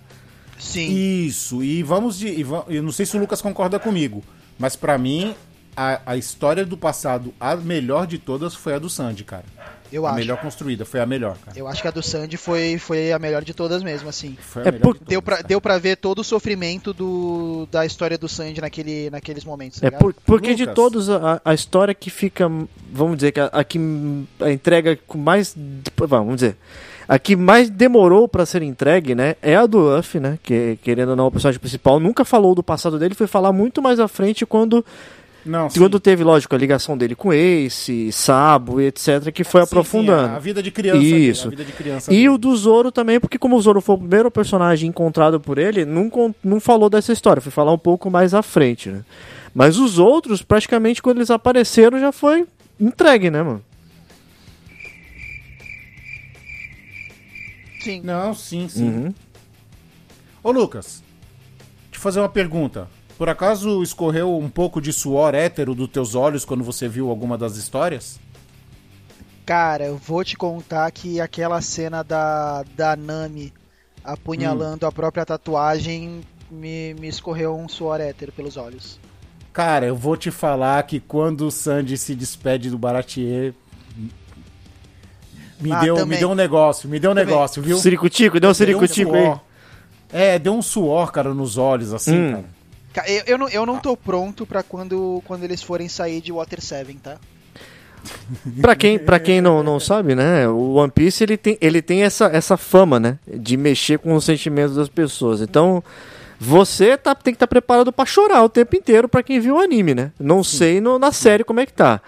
Sim. 0.58 0.88
Isso, 1.26 1.62
e 1.62 1.82
vamos 1.82 2.18
de. 2.18 2.28
e 2.28 2.42
va- 2.42 2.64
Eu 2.68 2.82
não 2.82 2.92
sei 2.92 3.04
se 3.04 3.16
o 3.16 3.20
Lucas 3.20 3.42
concorda 3.42 3.78
comigo, 3.78 4.22
mas 4.58 4.76
pra 4.76 4.96
mim, 4.96 5.34
a, 5.76 6.00
a 6.06 6.16
história 6.16 6.64
do 6.64 6.76
passado, 6.76 7.34
a 7.40 7.54
melhor 7.56 8.06
de 8.06 8.16
todas 8.18 8.54
foi 8.54 8.74
a 8.74 8.78
do 8.78 8.88
Sandy, 8.88 9.24
cara. 9.24 9.44
Eu 9.92 10.06
a 10.06 10.10
acho. 10.10 10.18
melhor 10.18 10.38
construída, 10.40 10.84
foi 10.84 11.00
a 11.00 11.06
melhor, 11.06 11.36
cara. 11.44 11.58
Eu 11.58 11.68
acho 11.68 11.82
que 11.82 11.88
a 11.88 11.90
do 11.90 12.02
Sandy 12.02 12.36
foi, 12.36 12.78
foi 12.78 13.12
a 13.12 13.18
melhor 13.18 13.44
de 13.44 13.52
todas 13.52 13.82
mesmo, 13.82 14.08
assim. 14.08 14.36
Foi 14.40 14.62
a 14.62 14.68
É 14.68 14.70
melhor 14.72 14.82
por- 14.82 14.98
de 14.98 15.04
Deu 15.04 15.20
todas. 15.22 15.38
pra, 15.40 15.46
deu 15.48 15.60
pra 15.60 15.78
ver 15.78 15.96
todo 15.96 16.20
o 16.20 16.24
sofrimento 16.24 16.92
do, 16.94 17.68
da 17.70 17.84
história 17.84 18.16
do 18.16 18.28
Sandy 18.28 18.60
naquele, 18.60 19.10
naqueles 19.10 19.44
momentos, 19.44 19.80
tá 19.80 19.88
É 19.88 19.90
por- 19.90 20.14
porque 20.24 20.54
de 20.54 20.62
Lucas. 20.62 20.74
todos 20.74 21.10
a, 21.10 21.40
a 21.44 21.54
história 21.54 21.94
que 21.94 22.08
fica, 22.10 22.50
vamos 22.90 23.16
dizer 23.16 23.32
que 23.32 23.40
a, 23.40 23.46
a 23.46 23.62
que 23.64 23.78
a 24.40 24.50
entrega 24.50 24.98
com 25.06 25.18
mais, 25.18 25.54
vamos 25.98 26.36
dizer, 26.36 26.56
a 27.08 27.18
que 27.18 27.36
mais 27.36 27.68
demorou 27.68 28.26
pra 28.28 28.46
ser 28.46 28.62
entregue, 28.62 29.14
né, 29.14 29.34
é 29.42 29.56
a 29.56 29.66
do 29.66 29.78
Luffy, 29.78 30.20
né, 30.20 30.38
que 30.42 30.78
querendo 30.82 31.10
ou 31.10 31.16
não 31.16 31.26
o 31.26 31.30
personagem 31.30 31.60
principal, 31.60 32.00
nunca 32.00 32.24
falou 32.24 32.54
do 32.54 32.62
passado 32.62 32.98
dele, 32.98 33.14
foi 33.14 33.26
falar 33.26 33.52
muito 33.52 33.82
mais 33.82 34.00
à 34.00 34.08
frente 34.08 34.46
quando 34.46 34.84
Não, 35.44 35.68
sim. 35.68 35.80
quando 35.80 35.98
teve, 35.98 36.22
lógico, 36.22 36.54
a 36.54 36.58
ligação 36.58 36.96
dele 36.96 37.14
com 37.16 37.32
Ace, 37.32 38.12
Sabo 38.12 38.80
e 38.80 38.86
etc, 38.86 39.32
que 39.32 39.42
foi 39.42 39.60
Sim, 39.60 39.66
sim, 39.66 39.72
aprofundando. 39.72 40.34
a 40.34 40.38
vida 40.38 40.62
de 40.62 40.70
criança. 40.70 41.00
Isso. 41.02 41.50
dele, 41.50 41.62
a 41.62 41.64
vida 41.64 41.64
de 41.64 41.76
criança 41.76 42.14
E 42.14 42.28
o 42.28 42.38
do 42.38 42.56
Zoro 42.56 42.92
também, 42.92 43.18
porque 43.18 43.38
como 43.38 43.56
o 43.56 43.60
Zoro 43.60 43.80
foi 43.80 43.96
o 43.96 43.98
primeiro 43.98 44.30
personagem 44.30 44.88
encontrado 44.88 45.40
por 45.40 45.58
ele, 45.58 45.84
não, 45.84 46.10
não 46.44 46.60
falou 46.60 46.88
dessa 46.88 47.12
história, 47.12 47.42
foi 47.42 47.50
falar 47.50 47.72
um 47.72 47.78
pouco 47.78 48.08
mais 48.10 48.34
à 48.34 48.42
frente, 48.42 48.88
né? 48.88 49.04
Mas 49.54 49.78
os 49.78 49.98
outros, 49.98 50.42
praticamente, 50.42 51.02
quando 51.02 51.18
eles 51.18 51.30
apareceram, 51.30 51.98
já 51.98 52.12
foi 52.12 52.46
entregue, 52.80 53.30
né, 53.30 53.42
mano? 53.42 53.62
Sim. 57.80 58.00
Não, 58.04 58.32
sim, 58.32 58.68
sim. 58.68 58.88
Uhum. 58.88 59.14
Ô, 60.42 60.52
Lucas, 60.52 61.02
te 61.90 61.98
fazer 61.98 62.20
uma 62.20 62.28
pergunta. 62.28 62.88
Por 63.22 63.28
acaso 63.28 63.84
escorreu 63.84 64.36
um 64.36 64.48
pouco 64.50 64.80
de 64.80 64.92
suor 64.92 65.32
hétero 65.32 65.76
dos 65.76 65.86
teus 65.86 66.16
olhos 66.16 66.44
quando 66.44 66.64
você 66.64 66.88
viu 66.88 67.08
alguma 67.08 67.38
das 67.38 67.54
histórias? 67.54 68.18
Cara, 69.46 69.84
eu 69.84 69.96
vou 69.96 70.24
te 70.24 70.36
contar 70.36 70.90
que 70.90 71.20
aquela 71.20 71.60
cena 71.60 72.02
da, 72.02 72.64
da 72.76 72.96
Nami 72.96 73.52
apunhalando 74.02 74.86
a 74.86 74.90
própria 74.90 75.24
tatuagem 75.24 76.22
me, 76.50 76.94
me 76.94 77.06
escorreu 77.06 77.56
um 77.56 77.68
suor 77.68 78.00
hétero 78.00 78.32
pelos 78.32 78.56
olhos. 78.56 78.98
Cara, 79.52 79.86
eu 79.86 79.94
vou 79.94 80.16
te 80.16 80.32
falar 80.32 80.82
que 80.82 80.98
quando 80.98 81.46
o 81.46 81.50
Sandy 81.52 81.96
se 81.98 82.16
despede 82.16 82.70
do 82.70 82.76
Baratier. 82.76 83.54
Me, 85.60 85.70
Ah, 85.70 85.78
deu, 85.78 86.04
me 86.04 86.16
deu 86.16 86.30
um 86.32 86.34
negócio, 86.34 86.88
me 86.88 86.98
deu 86.98 87.12
um 87.12 87.14
Também. 87.14 87.32
negócio, 87.32 87.62
viu? 87.62 87.78
Ciricutico, 87.78 88.40
deu 88.40 88.50
um 88.50 88.50
Deu 88.50 88.50
um 88.50 88.54
ciricutico 88.54 89.14
aí. 89.14 89.32
É, 90.12 90.40
deu 90.40 90.54
um 90.54 90.60
suor, 90.60 91.12
cara, 91.12 91.32
nos 91.32 91.56
olhos, 91.56 91.92
assim, 91.94 92.18
Hum. 92.18 92.32
cara. 92.32 92.61
Eu, 93.06 93.22
eu 93.26 93.38
não, 93.38 93.48
eu 93.48 93.64
não 93.66 93.78
tô 93.78 93.96
pronto 93.96 94.44
pra 94.46 94.62
quando, 94.62 95.22
quando 95.26 95.44
eles 95.44 95.62
forem 95.62 95.88
sair 95.88 96.20
de 96.20 96.30
Water 96.32 96.60
7, 96.60 96.94
tá? 97.02 97.16
Pra 98.60 98.74
quem, 98.74 98.98
pra 98.98 99.20
quem 99.20 99.40
não, 99.40 99.62
não 99.62 99.78
sabe, 99.78 100.14
né, 100.16 100.48
o 100.48 100.72
One 100.74 100.90
Piece 100.90 101.22
ele 101.22 101.36
tem, 101.36 101.56
ele 101.60 101.80
tem 101.80 102.02
essa, 102.02 102.26
essa 102.26 102.56
fama, 102.56 102.98
né, 102.98 103.18
de 103.26 103.56
mexer 103.56 103.98
com 103.98 104.14
os 104.14 104.24
sentimentos 104.24 104.74
das 104.74 104.88
pessoas. 104.88 105.40
Então, 105.40 105.82
você 106.40 106.96
tá, 106.96 107.14
tem 107.14 107.32
que 107.32 107.36
estar 107.36 107.46
preparado 107.46 107.92
pra 107.92 108.04
chorar 108.04 108.42
o 108.42 108.48
tempo 108.48 108.74
inteiro 108.74 109.08
pra 109.08 109.22
quem 109.22 109.38
viu 109.38 109.54
o 109.54 109.58
anime, 109.60 109.94
né? 109.94 110.10
Não 110.18 110.42
sei 110.42 110.80
no- 110.80 110.98
na 110.98 111.12
série 111.12 111.44
como 111.44 111.60
é 111.60 111.66
que 111.66 111.72
tá. 111.72 112.00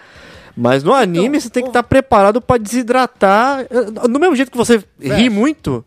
Mas 0.57 0.83
no 0.83 0.93
anime 0.93 1.39
você 1.39 1.49
tem 1.49 1.63
que 1.63 1.69
estar 1.69 1.83
preparado 1.83 2.41
pra 2.41 2.57
desidratar. 2.57 3.61
Eh, 3.69 4.07
Do 4.07 4.19
mesmo 4.19 4.35
jeito 4.35 4.51
que 4.51 4.57
você 4.57 4.83
ri 4.99 5.29
muito, 5.29 5.85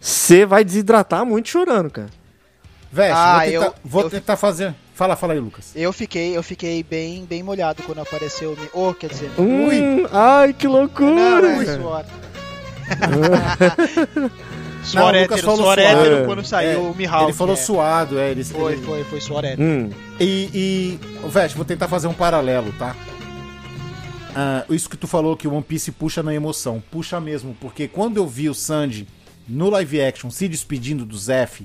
você 0.00 0.44
vai 0.46 0.64
desidratar 0.64 1.24
muito 1.26 1.48
chorando, 1.50 1.90
cara. 1.90 2.08
Veste, 2.94 3.12
Ah, 3.12 3.38
vou 3.38 3.44
tentar, 3.50 3.64
eu- 3.66 3.74
vou 3.84 4.02
eu- 4.02 4.10
tentar 4.10 4.36
fazer. 4.36 4.74
Fala, 4.94 5.16
fala 5.16 5.32
aí, 5.32 5.40
Lucas. 5.40 5.72
Eu 5.74 5.92
fiquei, 5.92 6.36
eu 6.36 6.42
fiquei 6.44 6.82
bem, 6.84 7.24
bem 7.24 7.42
molhado 7.42 7.82
quando 7.82 7.98
apareceu 8.00 8.52
o. 8.52 8.56
Mi- 8.60 8.68
Oh, 8.72 8.94
quer 8.94 9.08
dizer. 9.10 9.30
Hum, 9.36 10.06
ai, 10.12 10.52
que 10.52 10.68
loucura! 10.68 11.10
Não, 11.10 11.40
não 11.42 11.62
é 11.62 11.64
suor. 11.76 12.04
Não, 14.84 14.84
suor 14.84 15.14
hétero, 15.14 15.40
falou 15.42 15.56
suor 15.56 15.78
hétero 15.78 16.16
É. 16.18 16.24
quando 16.26 16.44
saiu 16.44 16.70
É, 16.70 16.76
o 16.76 16.94
Mihawk. 16.94 17.24
ele 17.24 17.32
falou 17.32 17.54
é. 17.54 17.56
suado, 17.56 18.18
é. 18.18 18.30
Ele, 18.30 18.44
Foi, 18.44 18.72
ele- 18.74 18.82
foi, 18.82 19.04
foi 19.04 19.20
suor 19.20 19.44
hétero. 19.44 19.62
Hum, 19.62 19.90
E, 20.20 20.50
e 20.54 21.28
Veste, 21.28 21.56
vou 21.56 21.64
tentar 21.64 21.88
fazer 21.88 22.06
um 22.06 22.12
paralelo, 22.14 22.72
tá? 22.78 22.94
Ah, 24.36 24.64
isso 24.68 24.88
que 24.90 24.96
tu 24.96 25.06
falou 25.06 25.36
que 25.36 25.48
o 25.48 25.54
One 25.54 25.62
Piece 25.62 25.90
puxa 25.90 26.22
na 26.22 26.34
emoção, 26.34 26.82
puxa 26.90 27.18
mesmo, 27.20 27.56
porque 27.60 27.88
quando 27.88 28.18
eu 28.18 28.26
vi 28.26 28.48
o 28.48 28.54
Sandy 28.54 29.08
no 29.48 29.70
live 29.70 30.02
action 30.02 30.28
se 30.30 30.46
despedindo 30.48 31.04
do 31.06 31.16
Zef, 31.16 31.62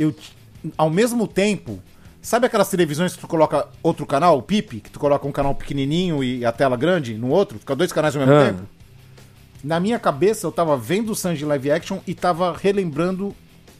eu 0.00 0.14
ao 0.76 0.90
mesmo 0.90 1.26
tempo, 1.28 1.78
sabe 2.20 2.46
aquelas 2.46 2.68
televisões 2.68 3.14
que 3.14 3.20
tu 3.20 3.28
coloca 3.28 3.66
outro 3.82 4.04
canal, 4.04 4.36
o 4.38 4.42
Pipe, 4.42 4.80
que 4.80 4.90
tu 4.90 4.98
coloca 5.00 5.26
um 5.26 5.32
canal 5.32 5.54
pequenininho 5.54 6.22
e 6.24 6.44
a 6.44 6.52
tela 6.52 6.76
grande 6.76 7.14
no 7.14 7.28
outro, 7.28 7.58
fica 7.58 7.74
dois 7.76 7.92
canais 7.92 8.14
ao 8.16 8.20
mesmo 8.26 8.34
Ah. 8.40 8.44
tempo? 8.46 8.62
Na 9.62 9.78
minha 9.78 9.98
cabeça 9.98 10.46
eu 10.46 10.52
tava 10.52 10.76
vendo 10.76 11.12
o 11.12 11.14
Sanji 11.14 11.44
live 11.44 11.70
action 11.70 11.98
e 12.06 12.14
tava 12.14 12.56
relembrando 12.56 13.34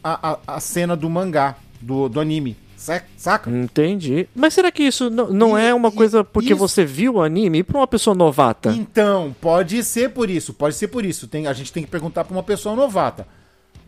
a, 0.05 0.33
a, 0.33 0.39
a 0.57 0.61
cena 0.61 0.95
do 0.95 1.09
mangá, 1.11 1.57
do, 1.81 2.09
do 2.09 2.21
anime, 2.21 2.57
sa- 2.77 3.03
saca? 3.17 3.51
entendi. 3.51 4.29
Mas 4.35 4.53
será 4.55 4.71
que 4.71 4.83
isso 4.83 5.09
não, 5.11 5.31
não 5.31 5.59
E- 5.59 5.63
é 5.67 5.75
uma 5.75 5.89
e- 5.89 5.93
coisa 5.93 6.23
porque 6.25 6.49
isso- 6.53 6.57
você 6.59 6.85
viu 6.85 7.15
o 7.15 7.23
anime 7.23 7.59
e 7.59 7.63
pra 7.63 7.79
uma 7.79 7.87
pessoa 7.87 8.15
novata? 8.15 8.73
Então, 8.73 9.35
pode 9.41 9.83
ser 9.85 10.11
por 10.11 10.29
isso, 10.31 10.53
pode 10.55 10.75
ser 10.77 10.89
por 10.89 11.05
isso. 11.05 11.27
Tem, 11.27 11.47
a 11.47 11.53
gente 11.55 11.73
tem 11.73 11.83
que 11.83 11.91
perguntar 11.91 12.25
pra 12.25 12.35
uma 12.37 12.43
pessoa 12.43 12.77
novata. 12.77 13.27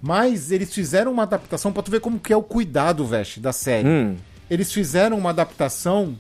Mas 0.03 0.51
eles 0.51 0.75
fizeram 0.75 1.13
uma 1.13 1.23
adaptação 1.23 1.73
pra 1.73 1.83
tu 1.83 1.91
ver 1.91 2.01
como 2.01 2.19
que 2.19 2.33
é 2.33 2.37
o 2.37 2.43
cuidado, 2.43 3.07
veste, 3.07 3.39
da 3.39 3.53
série. 3.53 3.89
Hum, 3.89 4.17
Eles 4.51 4.73
fizeram 4.73 5.17
uma 5.17 5.31
adaptação 5.31 6.19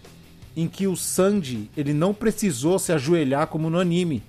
em 0.57 0.69
que 0.69 0.87
o 0.87 0.97
Sandy, 0.97 1.69
ele 1.77 1.93
não 1.93 2.15
precisou 2.15 2.79
se 2.79 2.93
ajoelhar 2.93 3.49
como 3.49 3.69
no 3.69 3.81
anime. 3.81 4.23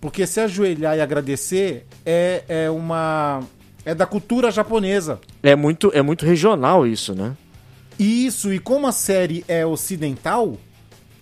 Porque 0.00 0.26
se 0.26 0.38
ajoelhar 0.38 0.96
e 0.96 1.00
agradecer 1.00 1.86
é, 2.06 2.44
é 2.48 2.70
uma... 2.70 3.40
É 3.84 3.94
da 3.94 4.06
cultura 4.06 4.50
japonesa. 4.50 5.18
é, 5.42 5.54
muito, 5.56 5.90
é 5.92 6.00
muito 6.00 6.24
regional 6.24 6.86
isso, 6.86 7.14
né? 7.14 7.36
Isso, 7.98 8.52
e 8.52 8.58
como 8.58 8.86
a 8.86 8.92
série 8.92 9.44
é 9.46 9.66
ocidental, 9.66 10.56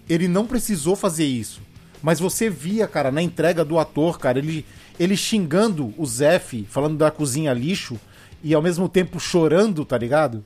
ele 0.09 0.29
não 0.29 0.47
precisou 0.47 0.95
fazer 0.95 1.25
isso. 1.25 1.61
Mas 2.03 2.21
você 2.21 2.49
via, 2.51 2.87
cara, 2.87 3.11
na 3.11 3.21
entrega 3.23 3.65
do 3.65 3.79
ator, 3.79 4.19
cara, 4.19 4.39
ele, 4.39 4.65
ele 4.99 5.17
xingando 5.17 5.93
o 5.97 6.07
Zef, 6.07 6.65
falando 6.69 6.97
da 6.97 7.11
cozinha 7.11 7.53
lixo, 7.53 7.99
e 8.43 8.55
ao 8.55 8.63
mesmo 8.63 8.89
tempo 8.89 9.19
chorando, 9.21 9.85
tá 9.85 9.97
ligado? 9.97 10.45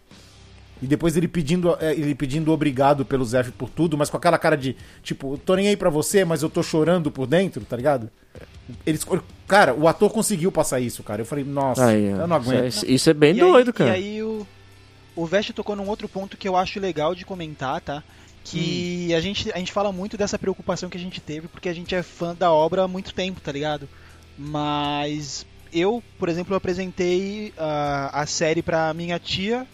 E 0.82 0.86
depois 0.86 1.16
ele 1.16 1.26
pedindo, 1.26 1.74
é, 1.80 1.92
ele 1.94 2.14
pedindo 2.14 2.53
obrigado 2.53 3.05
pelo 3.05 3.24
Zef 3.24 3.51
por 3.53 3.70
tudo, 3.70 3.97
mas 3.97 4.11
com 4.11 4.16
aquela 4.18 4.36
cara 4.36 4.57
de, 4.57 4.76
tipo, 5.03 5.38
tô 5.38 5.55
nem 5.55 5.68
aí 5.68 5.76
pra 5.76 5.88
você, 5.88 6.22
mas 6.24 6.42
eu 6.42 6.51
tô 6.51 6.62
chorando 6.62 7.11
por 7.11 7.26
dentro, 7.26 7.64
tá 7.64 7.74
ligado? 7.76 8.11
Eles, 8.84 9.07
cara, 9.49 9.72
o 9.74 9.88
ator 9.88 10.11
conseguiu 10.11 10.53
passar 10.53 10.80
isso, 10.80 11.03
cara. 11.03 11.22
Eu 11.22 11.26
falei, 11.26 11.44
nossa, 11.44 11.86
Aí, 11.86 12.05
eu 12.05 12.26
não 12.26 12.36
aguento. 12.36 12.66
Isso, 12.66 12.84
é- 12.84 12.88
isso 12.90 13.09
é 13.11 13.14
bem 13.14 13.34
E 13.34 13.40
doido, 13.40 13.68
aí, 13.68 13.72
cara. 13.72 13.90
E 13.90 13.92
aí 13.94 14.22
o, 14.22 14.47
o 15.14 15.24
Vest 15.24 15.51
tocou 15.53 15.74
num 15.74 15.88
outro 15.88 16.09
ponto 16.09 16.36
que 16.36 16.47
eu 16.47 16.57
acho 16.57 16.78
legal 16.78 17.14
de 17.14 17.24
comentar, 17.24 17.80
tá? 17.80 18.03
Que 18.44 19.09
Hum. 19.12 19.16
a, 19.16 19.20
gente, 19.20 19.51
a 19.53 19.59
gente 19.59 19.72
fala 19.72 19.90
muito 19.90 20.16
dessa 20.18 20.38
preocupação 20.38 20.90
que 20.90 20.99
a 20.99 21.01
gente 21.01 21.20
teve, 21.20 21.49
porque 21.49 21.68
a 21.70 21.72
gente 21.74 21.94
é 21.94 22.03
fã 22.03 22.34
da 22.34 22.53
obra 22.53 22.82
há 22.82 22.88
muito 22.88 23.14
tempo, 23.14 23.40
tá 23.40 23.51
ligado? 23.51 23.88
Mas 24.39 25.47
eu, 25.72 26.03
por 26.18 26.28
exemplo, 26.28 26.53
eu 26.53 26.57
apresentei 26.57 27.53
a 27.57 28.22
a 28.22 28.26
série 28.26 28.62
pra 28.62 28.93
minha 28.95 29.18
tia, 29.18 29.66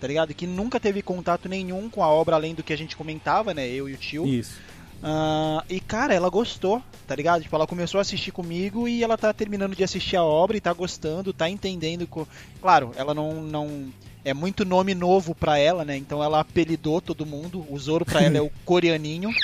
tá 0.00 0.06
ligado? 0.06 0.34
Que 0.34 0.46
nunca 0.46 0.78
teve 0.78 1.02
contato 1.02 1.48
nenhum 1.48 1.88
com 1.90 2.02
a 2.02 2.08
obra 2.08 2.36
além 2.36 2.54
do 2.54 2.62
que 2.62 2.72
a 2.72 2.78
gente 2.78 2.96
comentava, 2.96 3.52
né? 3.52 3.68
Eu 3.68 3.88
e 3.88 3.94
o 3.94 3.96
tio. 3.96 4.26
Isso. 4.26 4.58
Ah, 5.02 5.62
e 5.68 5.78
cara, 5.78 6.14
ela 6.14 6.28
gostou, 6.28 6.82
tá 7.06 7.14
ligado? 7.14 7.42
Tipo, 7.42 7.54
ela 7.54 7.66
começou 7.66 7.98
a 7.98 8.02
assistir 8.02 8.32
comigo 8.32 8.88
e 8.88 9.02
ela 9.02 9.18
tá 9.18 9.32
terminando 9.32 9.76
de 9.76 9.84
assistir 9.84 10.16
a 10.16 10.24
obra 10.24 10.56
e 10.56 10.60
tá 10.60 10.72
gostando, 10.72 11.32
tá 11.32 11.48
entendendo. 11.48 12.06
Co... 12.06 12.26
Claro, 12.60 12.92
ela 12.96 13.12
não, 13.14 13.42
não. 13.42 13.92
É 14.26 14.34
muito 14.34 14.64
nome 14.64 14.92
novo 14.92 15.36
pra 15.36 15.56
ela, 15.56 15.84
né? 15.84 15.96
Então 15.96 16.20
ela 16.20 16.40
apelidou 16.40 17.00
todo 17.00 17.24
mundo. 17.24 17.64
O 17.70 17.78
Zoro 17.78 18.04
pra 18.04 18.22
ela 18.24 18.38
é 18.38 18.40
o 18.40 18.50
coreaninho. 18.64 19.30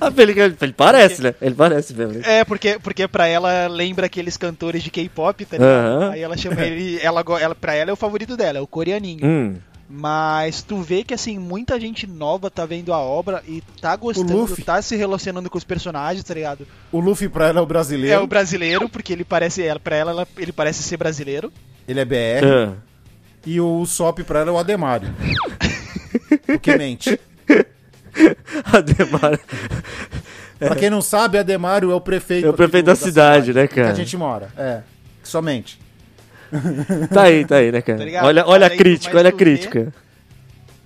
Ah, 0.00 0.12
ele, 0.16 0.32
ele 0.60 0.72
parece, 0.72 1.22
né? 1.22 1.34
Ele 1.40 1.54
parece 1.54 1.94
mesmo. 1.94 2.20
É, 2.24 2.44
porque, 2.44 2.78
porque 2.78 3.08
pra 3.08 3.26
ela 3.26 3.66
lembra 3.66 4.06
aqueles 4.06 4.36
cantores 4.36 4.82
de 4.82 4.90
K-pop, 4.90 5.44
tá 5.44 5.56
ligado? 5.56 5.70
Aham. 5.70 6.10
Aí 6.10 6.20
ela 6.20 6.36
chama 6.36 6.62
ele. 6.62 7.00
Ela, 7.02 7.24
ela, 7.40 7.54
pra 7.54 7.74
ela 7.74 7.90
é 7.90 7.92
o 7.92 7.96
favorito 7.96 8.36
dela, 8.36 8.58
é 8.58 8.60
o 8.60 8.66
coreaninho. 8.66 9.24
Hum. 9.24 9.54
Mas 9.88 10.62
tu 10.62 10.80
vê 10.82 11.02
que 11.02 11.14
assim, 11.14 11.38
muita 11.38 11.80
gente 11.80 12.06
nova 12.06 12.50
tá 12.50 12.64
vendo 12.66 12.92
a 12.92 12.98
obra 12.98 13.42
e 13.46 13.62
tá 13.80 13.96
gostando, 13.96 14.36
Luffy. 14.36 14.64
tá 14.64 14.80
se 14.82 14.96
relacionando 14.96 15.48
com 15.48 15.58
os 15.58 15.64
personagens, 15.64 16.24
tá 16.24 16.34
ligado? 16.34 16.66
O 16.92 17.00
Luffy 17.00 17.28
pra 17.28 17.48
ela 17.48 17.60
é 17.60 17.62
o 17.62 17.66
brasileiro. 17.66 18.14
É 18.14 18.20
o 18.20 18.26
brasileiro, 18.26 18.88
porque 18.88 19.12
ele 19.12 19.24
parece. 19.24 19.62
Pra 19.82 19.96
ela, 19.96 20.28
ele 20.36 20.52
parece 20.52 20.82
ser 20.82 20.96
brasileiro. 20.96 21.52
Ele 21.88 22.00
é 22.00 22.04
BR. 22.04 22.44
Ah. 22.44 22.85
E 23.46 23.60
o 23.60 23.76
Usopp 23.78 24.22
pra 24.24 24.40
ela 24.40 24.50
é 24.50 24.52
o 24.52 24.58
Ademário. 24.58 25.08
Porque 26.46 26.76
mente. 26.76 27.18
Ademar. 28.72 29.38
Pra 30.58 30.74
quem 30.74 30.90
não 30.90 31.00
sabe, 31.02 31.38
Ademário 31.38 31.90
é 31.90 31.94
o 31.94 32.00
prefeito. 32.00 32.46
É 32.46 32.50
o 32.50 32.54
prefeito 32.54 32.84
do- 32.86 32.88
da 32.88 32.96
cidade, 32.96 33.52
né, 33.52 33.66
cara? 33.66 33.88
Que 33.88 33.92
a 33.92 34.04
gente 34.04 34.16
mora. 34.16 34.48
É. 34.56 34.80
Somente. 35.22 35.78
Tá 37.12 37.22
aí, 37.24 37.44
tá 37.44 37.56
aí, 37.56 37.72
né, 37.72 37.82
cara? 37.82 37.98
Tá 38.10 38.24
olha 38.24 38.46
olha 38.46 38.66
a 38.66 38.70
Aí, 38.70 38.76
crítica, 38.76 39.18
olha 39.18 39.28
a 39.28 39.32
vê- 39.32 39.36
crítica. 39.36 39.92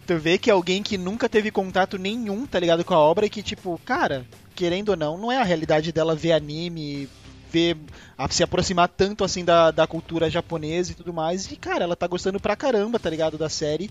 Tu 0.07 0.17
vê 0.19 0.39
que 0.39 0.51
é 0.51 0.53
alguém 0.53 0.83
que 0.83 0.97
nunca 0.99 1.29
teve 1.29 1.51
contato 1.51 1.97
nenhum, 1.99 2.47
tá 2.47 2.59
ligado, 2.59 2.83
com 2.85 2.95
a 2.95 2.99
obra 2.99 3.27
e 3.27 3.31
que, 3.31 3.43
tipo, 3.43 3.79
cara, 3.85 4.25
querendo 4.55 4.89
ou 4.89 4.97
não, 4.97 5.17
não 5.19 5.31
é 5.31 5.37
a 5.39 5.45
realidade 5.45 5.93
dela 5.93 6.17
ver 6.17 6.33
anime, 6.33 7.09
ver 7.51 7.77
a- 8.17 8.29
se 8.29 8.43
aproximar 8.43 8.89
tanto 8.89 9.25
assim 9.25 9.45
da, 9.45 9.71
da 9.71 9.87
cultura 9.87 10.31
japonesa 10.31 10.93
e 10.93 10.95
tudo 10.95 11.13
mais. 11.13 11.51
E, 11.51 11.57
cara, 11.57 11.85
ela 11.85 11.97
tá 11.97 12.07
gostando 12.07 12.39
pra 12.41 12.57
caramba, 12.57 12.99
tá 12.99 13.11
ligado? 13.11 13.37
Da 13.37 13.49
série. 13.49 13.91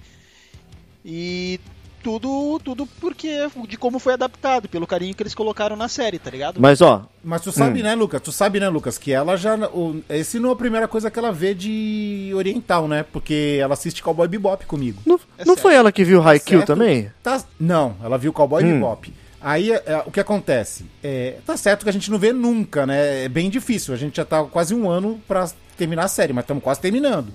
E 1.06 1.60
tudo, 2.04 2.60
tudo 2.64 2.86
porque 2.86 3.48
de 3.68 3.78
como 3.78 4.00
foi 4.00 4.14
adaptado, 4.14 4.70
pelo 4.70 4.88
carinho 4.88 5.14
que 5.14 5.22
eles 5.22 5.36
colocaram 5.36 5.76
na 5.76 5.88
série, 5.90 6.18
tá 6.18 6.30
ligado? 6.32 6.60
Mas 6.60 6.82
ó, 6.82 7.06
Mas 7.24 7.42
tu 7.42 7.52
sabe, 7.52 7.82
Hum. 7.82 7.84
né, 7.84 7.96
Lucas? 7.96 8.22
Tu 8.22 8.32
sabe, 8.32 8.60
né, 8.60 8.70
Lucas, 8.70 8.98
que 8.98 9.12
ela 9.12 9.36
já. 9.36 9.56
O, 9.68 10.02
esse 10.10 10.40
não 10.40 10.50
é 10.50 10.54
a 10.54 10.56
primeira 10.56 10.88
coisa 10.88 11.12
que 11.12 11.20
ela 11.20 11.32
vê 11.32 11.54
de 11.54 12.32
oriental, 12.34 12.88
né? 12.88 13.04
Porque 13.04 13.58
ela 13.62 13.74
assiste 13.74 14.02
Cowboy 14.02 14.28
Bebop 14.28 14.66
comigo. 14.66 15.02
não, 15.06 15.20
É 15.38 15.44
não 15.46 15.58
foi 15.58 15.74
ela 15.76 15.92
que 15.92 16.04
viu 16.06 16.22
Haikyuu 16.26 16.60
certo? 16.62 16.68
também? 16.68 17.12
Tá, 17.22 17.44
não, 17.60 17.96
ela 18.02 18.18
viu 18.18 18.32
Cowboy 18.32 18.64
Hum. 18.64 18.74
Bebop. 18.76 19.14
Aí 19.42 19.72
é, 19.72 20.04
o 20.06 20.12
que 20.12 20.20
acontece? 20.20 20.86
É, 21.04 21.38
tá 21.46 21.56
certo 21.56 21.84
que 21.84 21.90
a 21.90 21.94
gente 21.94 22.12
não 22.12 22.20
vê 22.20 22.34
nunca, 22.34 22.86
né? 22.86 23.24
É 23.26 23.30
bem 23.30 23.50
difícil. 23.50 23.94
A 23.94 23.98
gente 23.98 24.18
já 24.18 24.26
tá 24.26 24.44
quase 24.44 24.74
um 24.76 24.90
ano 24.90 25.20
pra 25.28 25.50
terminar 25.78 26.04
a 26.06 26.08
série, 26.10 26.34
mas 26.34 26.44
estamos 26.44 26.64
quase 26.64 26.80
terminando. 26.82 27.28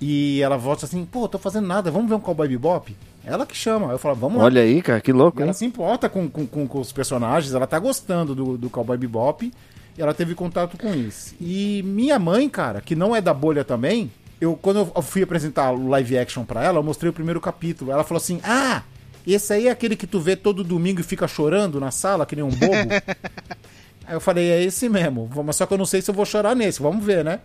E 0.00 0.40
ela 0.42 0.56
volta 0.56 0.84
assim, 0.84 1.04
pô, 1.04 1.28
tô 1.28 1.38
fazendo 1.38 1.66
nada, 1.66 1.90
vamos 1.90 2.08
ver 2.08 2.14
um 2.16 2.20
Cowboy 2.20 2.48
Bebop? 2.48 2.96
Ela 3.24 3.46
que 3.46 3.56
chama. 3.56 3.92
Eu 3.92 3.98
falo, 3.98 4.16
vamos 4.16 4.38
lá. 4.38 4.44
Olha 4.44 4.62
aí, 4.62 4.82
cara, 4.82 5.00
que 5.00 5.12
louco, 5.12 5.38
E 5.38 5.42
hein? 5.42 5.44
ela 5.44 5.52
se 5.52 5.64
importa 5.64 6.08
com, 6.08 6.28
com, 6.28 6.44
com- 6.46 6.66
com 6.66 6.80
os 6.80 6.90
personagens, 6.92 7.54
ela 7.54 7.66
tá 7.66 7.78
gostando 7.78 8.34
do, 8.34 8.58
do 8.58 8.68
Cowboy 8.68 8.96
Bebop 8.96 9.52
e 9.96 10.02
ela 10.02 10.12
teve 10.12 10.34
contato 10.34 10.76
com 10.76 10.92
isso. 10.92 11.34
E 11.40 11.82
minha 11.84 12.18
mãe, 12.18 12.48
cara, 12.48 12.80
que 12.80 12.96
não 12.96 13.14
é 13.14 13.20
da 13.20 13.32
bolha 13.32 13.62
também, 13.62 14.10
eu 14.40 14.56
quando 14.60 14.90
eu 14.92 15.02
fui 15.02 15.22
apresentar 15.22 15.70
o 15.70 15.86
live 15.88 16.18
action 16.18 16.44
pra 16.44 16.64
ela, 16.64 16.78
eu 16.78 16.82
mostrei 16.82 17.10
o 17.10 17.12
primeiro 17.12 17.40
capítulo. 17.40 17.92
Ela 17.92 18.02
falou 18.02 18.20
assim: 18.20 18.40
Ah, 18.42 18.82
esse 19.26 19.52
aí 19.52 19.68
é 19.68 19.70
aquele 19.70 19.96
que 19.96 20.06
tu 20.06 20.20
vê 20.20 20.34
todo 20.34 20.64
domingo 20.64 21.00
e 21.00 21.04
fica 21.04 21.28
chorando 21.28 21.78
na 21.78 21.90
sala, 21.90 22.26
que 22.26 22.34
nem 22.34 22.44
um 22.44 22.50
bobo. 22.50 22.92
aí 24.06 24.14
eu 24.14 24.20
falei: 24.20 24.50
É 24.50 24.62
esse 24.62 24.88
mesmo, 24.88 25.30
mas 25.44 25.56
só 25.56 25.66
que 25.66 25.74
eu 25.74 25.78
não 25.78 25.86
sei 25.86 26.02
se 26.02 26.10
eu 26.10 26.14
vou 26.14 26.26
chorar 26.26 26.54
nesse, 26.56 26.82
vamos 26.82 27.04
ver, 27.04 27.24
né? 27.24 27.40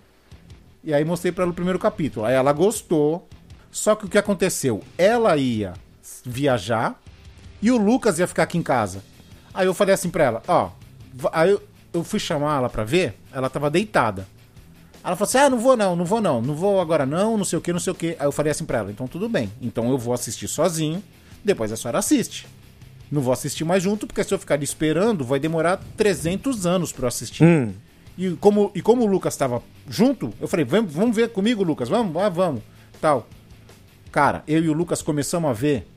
E 0.84 0.94
aí 0.94 1.04
mostrei 1.04 1.32
pra 1.32 1.44
ela 1.44 1.52
o 1.52 1.56
primeiro 1.56 1.80
capítulo. 1.80 2.26
Aí 2.26 2.34
ela 2.34 2.54
gostou. 2.54 3.28
Só 3.70 3.94
que 3.94 4.06
o 4.06 4.10
que 4.10 4.18
aconteceu? 4.18 4.82
Ela 4.98 5.36
ia 5.38 5.74
viajar 6.26 7.00
e 7.62 7.70
o 7.70 7.78
Lucas 7.78 8.18
ia 8.20 8.28
ficar 8.28 8.44
aqui 8.44 8.58
em 8.58 8.64
casa. 8.64 9.04
Aí 9.54 9.68
eu 9.68 9.74
falei 9.74 9.94
assim 9.94 10.10
pra 10.10 10.24
ela, 10.24 10.42
ó. 10.48 10.70
Aí 11.32 11.52
eu, 11.52 11.62
eu 11.94 12.04
fui 12.04 12.20
chamar 12.20 12.58
ela 12.58 12.70
pra 12.70 12.84
ver, 12.84 13.20
ela 13.32 13.50
tava 13.50 13.70
deitada. 13.70 14.28
Ela 15.04 15.16
falou 15.16 15.28
assim: 15.28 15.38
ah, 15.38 15.50
não 15.50 15.60
vou 15.60 15.78
não, 15.78 15.96
não 15.96 16.06
vou 16.06 16.22
não, 16.22 16.42
não 16.42 16.56
vou 16.56 16.82
agora 16.82 17.06
não, 17.06 17.38
não 17.38 17.46
sei 17.46 17.58
o 17.58 17.62
que, 17.62 17.74
não 17.74 17.80
sei 17.80 17.92
o 17.92 17.96
que. 17.96 18.16
Aí 18.20 18.26
eu 18.26 18.32
falei 18.32 18.52
assim 18.52 18.66
pra 18.66 18.80
ela: 18.80 18.92
então 18.92 19.08
tudo 19.08 19.28
bem, 19.30 19.52
então 19.62 19.90
eu 19.90 19.98
vou 19.98 20.14
assistir 20.14 20.48
sozinho, 20.48 21.04
depois 21.48 21.72
a 21.72 21.76
senhora 21.76 21.98
assiste. 21.98 22.45
Não 23.12 23.22
vou 23.22 23.34
assistir 23.34 23.64
mais 23.64 23.82
junto, 23.82 24.06
porque 24.06 24.24
se 24.24 24.34
eu 24.34 24.38
ficar 24.38 24.62
esperando, 24.62 25.24
vai 25.24 25.39
demorar 25.39 25.82
300 25.95 26.68
anos 26.68 26.91
pra 26.91 27.06
eu 27.06 27.08
assistir. 27.08 27.43
Hum. 27.43 27.74
E 28.18 28.32
como, 28.32 28.72
e 28.76 28.82
como 28.82 29.04
o 29.04 29.06
Lucas 29.06 29.34
estava 29.34 29.62
junto, 29.89 30.34
eu 30.41 30.48
falei, 30.48 30.66
vamos, 30.66 30.93
vamos 30.93 31.16
ver 31.16 31.30
comigo, 31.30 31.64
Lucas, 31.64 31.88
vamos, 31.88 32.16
ah, 32.18 32.30
vamos, 32.30 32.62
tal. 33.00 33.28
Cara, 34.12 34.43
eu 34.48 34.64
e 34.64 34.70
o 34.70 34.74
Lucas 34.74 35.02
começamos 35.02 35.50
a 35.50 35.54
ver, 35.54 35.88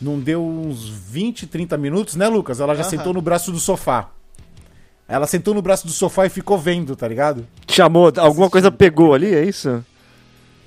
não 0.00 0.18
deu 0.20 0.44
uns 0.44 0.88
20, 0.88 1.46
30 1.46 1.76
minutos, 1.76 2.14
né, 2.14 2.28
Lucas? 2.28 2.60
Ela 2.60 2.74
já 2.74 2.82
Aham. 2.82 2.90
sentou 2.90 3.12
no 3.12 3.20
braço 3.20 3.50
do 3.50 3.58
sofá. 3.58 4.10
Ela 5.06 5.26
sentou 5.26 5.52
no 5.52 5.60
braço 5.60 5.86
do 5.86 5.92
sofá 5.92 6.26
e 6.26 6.30
ficou 6.30 6.56
vendo, 6.56 6.96
tá 6.96 7.06
ligado? 7.06 7.46
Chamou, 7.68 8.10
alguma 8.16 8.48
coisa 8.48 8.70
pegou 8.70 9.12
ali, 9.12 9.34
é 9.34 9.44
isso? 9.44 9.84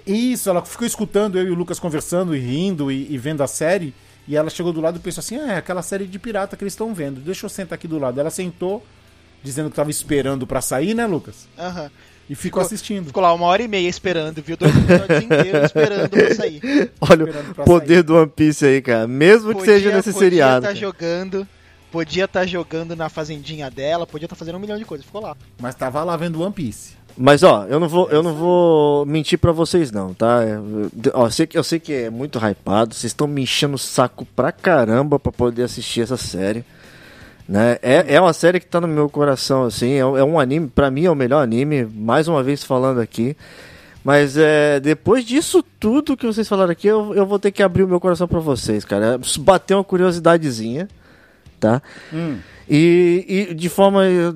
Isso, 0.05 0.49
ela 0.49 0.63
ficou 0.63 0.85
escutando 0.85 1.37
eu 1.37 1.47
e 1.47 1.51
o 1.51 1.55
Lucas 1.55 1.79
conversando 1.79 2.35
e 2.35 2.39
rindo 2.39 2.91
e, 2.91 3.11
e 3.11 3.17
vendo 3.17 3.41
a 3.41 3.47
série. 3.47 3.93
E 4.27 4.35
ela 4.35 4.49
chegou 4.49 4.73
do 4.73 4.81
lado 4.81 4.97
e 4.97 4.99
pensou 4.99 5.21
assim: 5.21 5.37
ah, 5.37 5.53
é 5.53 5.57
aquela 5.57 5.81
série 5.81 6.05
de 6.05 6.19
pirata 6.19 6.57
que 6.57 6.63
eles 6.63 6.73
estão 6.73 6.93
vendo. 6.93 7.21
Deixa 7.21 7.45
eu 7.45 7.49
sentar 7.49 7.75
aqui 7.77 7.87
do 7.87 7.97
lado. 7.97 8.19
Ela 8.19 8.29
sentou, 8.29 8.85
dizendo 9.43 9.69
que 9.69 9.75
tava 9.75 9.89
esperando 9.89 10.45
pra 10.45 10.61
sair, 10.61 10.93
né, 10.93 11.05
Lucas? 11.05 11.47
Aham. 11.57 11.89
E 12.29 12.35
ficou 12.35 12.61
Ficou- 12.61 12.61
assistindo. 12.63 13.05
Ficou 13.07 13.23
lá 13.23 13.33
uma 13.33 13.45
hora 13.45 13.63
e 13.63 13.69
meia 13.69 13.87
esperando, 13.87 14.41
viu? 14.41 14.57
Dois 14.57 14.75
episódios 14.75 15.23
inteiros 15.23 15.63
esperando 15.67 16.09
pra 16.09 16.35
sair. 16.35 16.59
Olha 16.99 17.23
Esperando 17.23 17.51
o 17.51 17.55
pra 17.55 17.63
poder 17.63 18.03
do 18.03 18.15
One 18.17 18.27
Piece 18.35 18.65
aí, 18.65 18.81
cara. 18.81 19.07
Mesmo 19.07 19.55
que 19.55 19.63
seja 19.63 19.95
nesse 19.95 20.11
seriado. 20.11 20.65
Podia 20.67 20.73
estar 20.73 20.85
jogando, 20.87 21.47
podia 21.89 22.25
estar 22.25 22.45
jogando 22.45 22.97
na 22.97 23.07
fazendinha 23.07 23.71
dela, 23.71 24.05
podia 24.05 24.25
estar 24.25 24.35
fazendo 24.35 24.55
um 24.55 24.59
milhão 24.59 24.77
de 24.77 24.83
coisas. 24.83 25.05
Ficou 25.05 25.21
lá. 25.21 25.37
Mas 25.57 25.73
tava 25.73 26.03
lá 26.03 26.17
vendo 26.17 26.41
One 26.41 26.51
Piece. 26.51 26.96
Mas 27.17 27.41
ó, 27.41 27.65
eu 27.65 27.79
não 27.79 27.89
vou, 27.89 28.09
eu 28.11 28.21
não 28.21 28.33
vou 28.33 29.05
mentir 29.05 29.39
pra 29.39 29.51
vocês 29.51 29.91
não, 29.91 30.13
tá? 30.13 30.43
Eu, 30.43 30.91
ó, 31.15 31.25
eu 31.25 31.31
sei 31.31 31.47
que 31.47 31.57
eu 31.57 31.63
sei 31.63 31.79
que 31.79 31.91
é 31.91 32.09
muito 32.11 32.37
hypado, 32.37 32.93
vocês 32.93 33.11
estão 33.11 33.27
me 33.27 33.41
enchendo 33.41 33.73
o 33.73 33.79
saco 33.79 34.25
pra 34.35 34.51
caramba 34.51 35.17
pra 35.17 35.31
poder 35.31 35.63
assistir 35.63 36.01
essa 36.01 36.17
série. 36.17 36.63
Né? 37.49 37.79
É, 37.81 38.15
é 38.15 38.21
uma 38.21 38.33
série 38.33 38.59
que 38.59 38.67
tá 38.67 38.79
no 38.79 38.87
meu 38.87 39.09
coração, 39.09 39.63
assim, 39.63 39.93
é, 39.93 39.99
é 39.99 40.23
um 40.23 40.39
anime, 40.39 40.67
pra 40.67 40.91
mim 40.91 41.05
é 41.05 41.11
o 41.11 41.15
melhor 41.15 41.41
anime, 41.41 41.85
mais 41.85 42.27
uma 42.27 42.43
vez 42.43 42.63
falando 42.63 42.99
aqui. 42.99 43.35
Mas 44.03 44.37
é, 44.37 44.79
depois 44.79 45.25
disso 45.25 45.63
tudo 45.79 46.15
que 46.15 46.25
vocês 46.25 46.47
falaram 46.47 46.71
aqui, 46.71 46.87
eu, 46.87 47.15
eu 47.15 47.25
vou 47.25 47.39
ter 47.39 47.51
que 47.51 47.63
abrir 47.63 47.83
o 47.83 47.87
meu 47.87 47.99
coração 47.99 48.27
pra 48.27 48.39
vocês, 48.39 48.85
cara. 48.85 49.19
Bateu 49.39 49.77
uma 49.77 49.83
curiosidadezinha, 49.83 50.87
tá? 51.59 51.81
Hum. 52.13 52.37
E, 52.69 53.47
e 53.49 53.53
de 53.53 53.69
forma. 53.69 54.05
eu- 54.05 54.33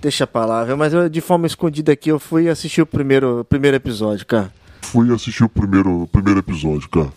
Deixa 0.00 0.24
a 0.24 0.26
palavra, 0.26 0.76
mas 0.76 0.92
eu, 0.92 1.08
de 1.08 1.20
forma 1.20 1.46
escondida 1.46 1.92
aqui, 1.92 2.10
eu 2.10 2.18
fui 2.20 2.48
assistir 2.48 2.80
o 2.82 2.86
primeiro, 2.86 3.40
o 3.40 3.44
primeiro 3.44 3.76
episódio, 3.76 4.24
cara. 4.26 4.52
Fui 4.82 5.12
assistir 5.12 5.42
o 5.44 5.48
primeiro, 5.48 6.02
o 6.02 6.06
primeiro 6.06 6.38
episódio, 6.40 6.88
cara. 6.88 7.12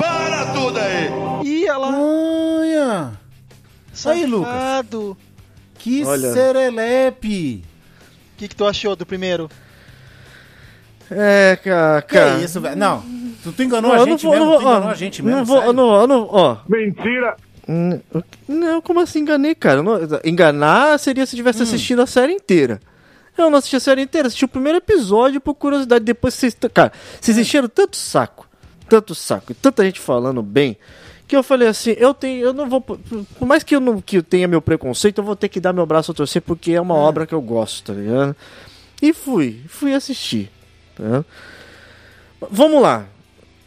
Para 0.00 0.46
tudo 0.52 0.78
aí! 0.78 1.10
E 1.44 1.66
ela. 1.66 1.88
Olha! 1.96 3.12
Aí, 4.06 4.26
Lucas. 4.26 4.52
Safado. 4.52 5.16
Que 5.78 6.04
Olha. 6.04 6.32
serelepe! 6.32 7.64
O 8.34 8.36
que, 8.38 8.48
que 8.48 8.56
tu 8.56 8.66
achou 8.66 8.96
do 8.96 9.06
primeiro? 9.06 9.48
É, 11.10 11.56
cara. 11.62 12.02
Que 12.02 12.14
cara. 12.14 12.40
isso, 12.42 12.60
velho? 12.60 12.76
Não, 12.76 13.02
tu, 13.44 13.52
tu 13.52 13.62
enganou 13.62 13.92
Não, 13.94 14.02
a 14.02 14.04
gente 14.04 14.22
vou, 14.24 14.32
mesmo, 14.32 14.46
não 14.46 14.56
tu 14.56 14.60
vou, 14.62 14.70
enganou 14.72 14.88
ó, 14.88 14.90
a 14.90 14.94
gente 14.94 15.22
mesmo, 15.22 15.38
não 15.38 15.44
vou, 15.44 15.72
não, 15.72 16.00
eu 16.00 16.06
não, 16.08 16.28
ó. 16.30 16.56
Mentira! 16.68 17.36
Hum, 17.68 17.98
Não, 18.48 18.82
como 18.82 19.00
assim 19.00 19.20
enganei, 19.20 19.54
cara? 19.54 19.82
Não- 19.82 19.98
enganar 20.24 20.98
seria 20.98 21.24
se 21.24 21.36
tivesse 21.36 21.62
assistido 21.62 22.02
a 22.02 22.06
série 22.06 22.32
inteira. 22.32 22.80
Eu 23.38 23.48
não 23.50 23.58
assisti 23.58 23.76
a 23.76 23.80
série 23.80 24.02
inteira, 24.02 24.26
assisti 24.28 24.44
o 24.44 24.48
primeiro 24.48 24.78
episódio 24.78 25.40
por 25.40 25.54
curiosidade. 25.54 26.04
Depois 26.04 26.34
vocês. 26.34 26.56
Cara, 26.72 26.92
vocês 27.20 27.38
encheram 27.38 27.68
tanto 27.68 27.96
saco, 27.96 28.46
tanto 28.88 29.14
saco, 29.14 29.52
e 29.52 29.54
tanta 29.54 29.82
gente 29.84 29.98
falando 29.98 30.42
bem, 30.42 30.76
que 31.26 31.34
eu 31.34 31.42
falei 31.42 31.66
assim: 31.68 31.96
eu 31.98 32.12
tenho. 32.12 32.44
Eu 32.44 32.52
não 32.52 32.68
vou. 32.68 32.80
Por 32.80 33.46
mais 33.46 33.62
que 33.64 33.74
eu 33.74 33.80
não 33.80 34.00
que 34.00 34.18
eu 34.18 34.22
tenha 34.22 34.46
meu 34.46 34.60
preconceito, 34.62 35.18
eu 35.18 35.24
vou 35.24 35.34
ter 35.34 35.48
que 35.48 35.58
dar 35.58 35.72
meu 35.72 35.86
braço 35.86 36.12
a 36.12 36.14
torcer, 36.14 36.42
porque 36.42 36.72
é 36.72 36.80
uma 36.80 36.94
obra 36.94 37.26
que 37.26 37.34
eu 37.34 37.40
gosto, 37.40 37.92
tá 37.92 37.98
ligado? 37.98 38.36
E 39.02 39.12
fui, 39.12 39.62
fui 39.68 39.94
assistir. 39.94 40.50
Tá? 40.94 41.24
Vamos 42.50 42.80
lá. 42.82 43.06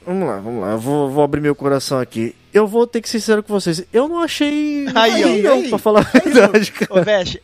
Vamos 0.08 0.26
lá, 0.28 0.40
vamos 0.40 0.62
lá. 0.62 0.72
Eu 0.72 0.80
vou, 0.80 1.10
vou 1.10 1.22
abrir 1.24 1.42
meu 1.42 1.54
coração 1.54 2.00
aqui. 2.00 2.34
Eu 2.54 2.66
vou 2.66 2.88
ter 2.88 3.02
que 3.02 3.10
ser 3.10 3.20
sincero 3.20 3.44
com 3.44 3.52
vocês. 3.54 3.84
Eu 3.92 4.08
não 4.08 4.20
achei. 4.22 4.86
Aí, 4.96 5.24
ó, 5.24 5.28
ruim, 5.28 5.42
não, 5.42 5.54
aí. 5.56 5.70
pra 5.70 5.78
falar 5.78 6.00
a 6.00 6.20
verdade, 6.20 6.72
cara. 6.72 7.02
Ô, 7.02 7.04
Veste. 7.04 7.44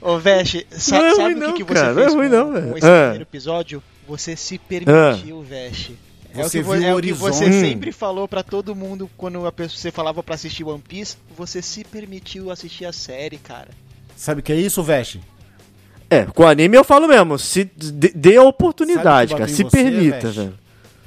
Ô, 0.00 0.18
Veste, 0.18 0.66
sa 0.70 0.98
Não 0.98 1.06
é 1.06 1.14
sabe 1.14 1.34
o 1.34 1.36
que, 1.38 1.40
não, 1.46 1.52
que 1.54 1.64
você 1.64 1.74
cara, 1.74 1.94
fez 1.94 2.14
não 2.14 2.22
é 2.22 2.26
ruim 2.26 2.28
com, 2.30 2.36
não, 2.36 2.52
velho. 2.52 2.70
com 2.70 2.78
esse 2.78 2.86
Ah. 2.86 3.00
primeiro 3.02 3.22
episódio? 3.24 3.82
Você 4.08 4.36
se 4.36 4.56
permitiu, 4.58 5.42
Veste. 5.42 5.98
É, 6.34 6.40
o 6.40 6.44
Você 6.48 6.58
que, 6.58 6.64
vo- 6.64 6.72
viu 6.72 6.82
é 6.88 6.94
o 6.94 6.98
o 6.98 7.02
que 7.02 7.12
você 7.12 7.52
sempre 7.52 7.92
falou 7.92 8.26
pra 8.26 8.42
todo 8.42 8.74
mundo 8.74 9.10
quando 9.16 9.46
a 9.46 9.52
pessoa, 9.52 9.78
você 9.78 9.90
falava 9.90 10.22
pra 10.22 10.34
assistir 10.34 10.64
One 10.64 10.82
Piece. 10.86 11.16
Você 11.36 11.60
se 11.60 11.84
permitiu 11.84 12.50
assistir 12.50 12.84
a 12.86 12.92
série, 12.92 13.36
cara. 13.38 13.68
Sabe 14.16 14.40
o 14.40 14.42
que 14.42 14.52
é 14.52 14.56
isso, 14.56 14.82
Veste? 14.82 15.20
É, 16.08 16.24
com 16.24 16.46
anime 16.46 16.76
eu 16.76 16.84
falo 16.84 17.06
mesmo. 17.06 17.38
Se 17.38 17.64
dê 17.64 18.36
a 18.36 18.42
oportunidade, 18.42 19.34
o 19.34 19.36
cara. 19.36 19.48
que 19.50 19.54
Se 19.56 19.64
permita, 19.64 20.30
velho. 20.30 20.54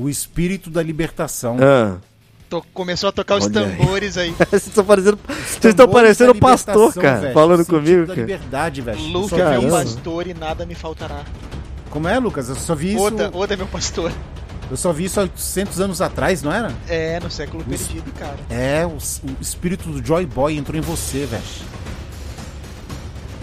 O 0.02 0.10
espírito 0.10 0.70
da 0.70 0.82
libertação. 0.82 1.58
Ah. 1.62 1.98
To- 2.50 2.66
começou 2.74 3.10
a 3.10 3.12
tocar 3.12 3.38
os 3.38 3.46
Olha 3.46 3.62
aí. 3.66 3.78
tambores 3.78 4.18
aí. 4.18 4.32
Vocês 4.50 4.68
estão 4.68 4.84
parecendo, 4.84 5.20
vocês 5.28 5.66
estão 5.66 5.88
parecendo 5.88 6.34
da 6.34 6.40
pastor, 6.40 6.94
cara. 6.96 7.20
Veste. 7.20 7.34
Falando 7.34 7.66
comigo, 7.66 8.02
da 8.02 8.08
cara. 8.08 8.20
liberdade, 8.22 8.82
Veste. 8.82 9.04
Eu 9.04 9.10
Luke 9.20 9.30
só 9.30 9.38
é 9.38 9.50
meu 9.52 9.62
isso. 9.62 9.72
pastor 9.72 10.28
e 10.28 10.34
nada 10.34 10.66
me 10.66 10.76
faltará. 10.76 11.24
Como 11.90 12.08
é, 12.08 12.20
Lucas? 12.20 12.50
Eu 12.50 12.56
só 12.56 12.76
vi 12.76 12.94
isso. 12.96 13.04
Oda, 13.04 13.32
Oda 13.34 13.54
é 13.54 13.58
meu 13.58 13.68
pastor. 13.68 14.12
Eu 14.70 14.76
só 14.78 14.92
vi 14.94 15.06
isso 15.06 15.20
há 15.20 15.24
800 15.24 15.80
anos 15.82 16.02
atrás, 16.02 16.42
não 16.42 16.52
era? 16.52 16.72
É, 16.90 17.20
no 17.20 17.30
século 17.30 17.64
perdido, 17.64 18.12
cara. 18.18 18.38
É, 18.50 18.86
o, 18.86 18.92
o 18.98 19.42
espírito 19.42 19.88
do 19.90 20.06
Joy 20.06 20.26
Boy 20.26 20.58
entrou 20.58 20.78
em 20.78 20.82
você, 20.82 21.26
Veste. 21.26 21.64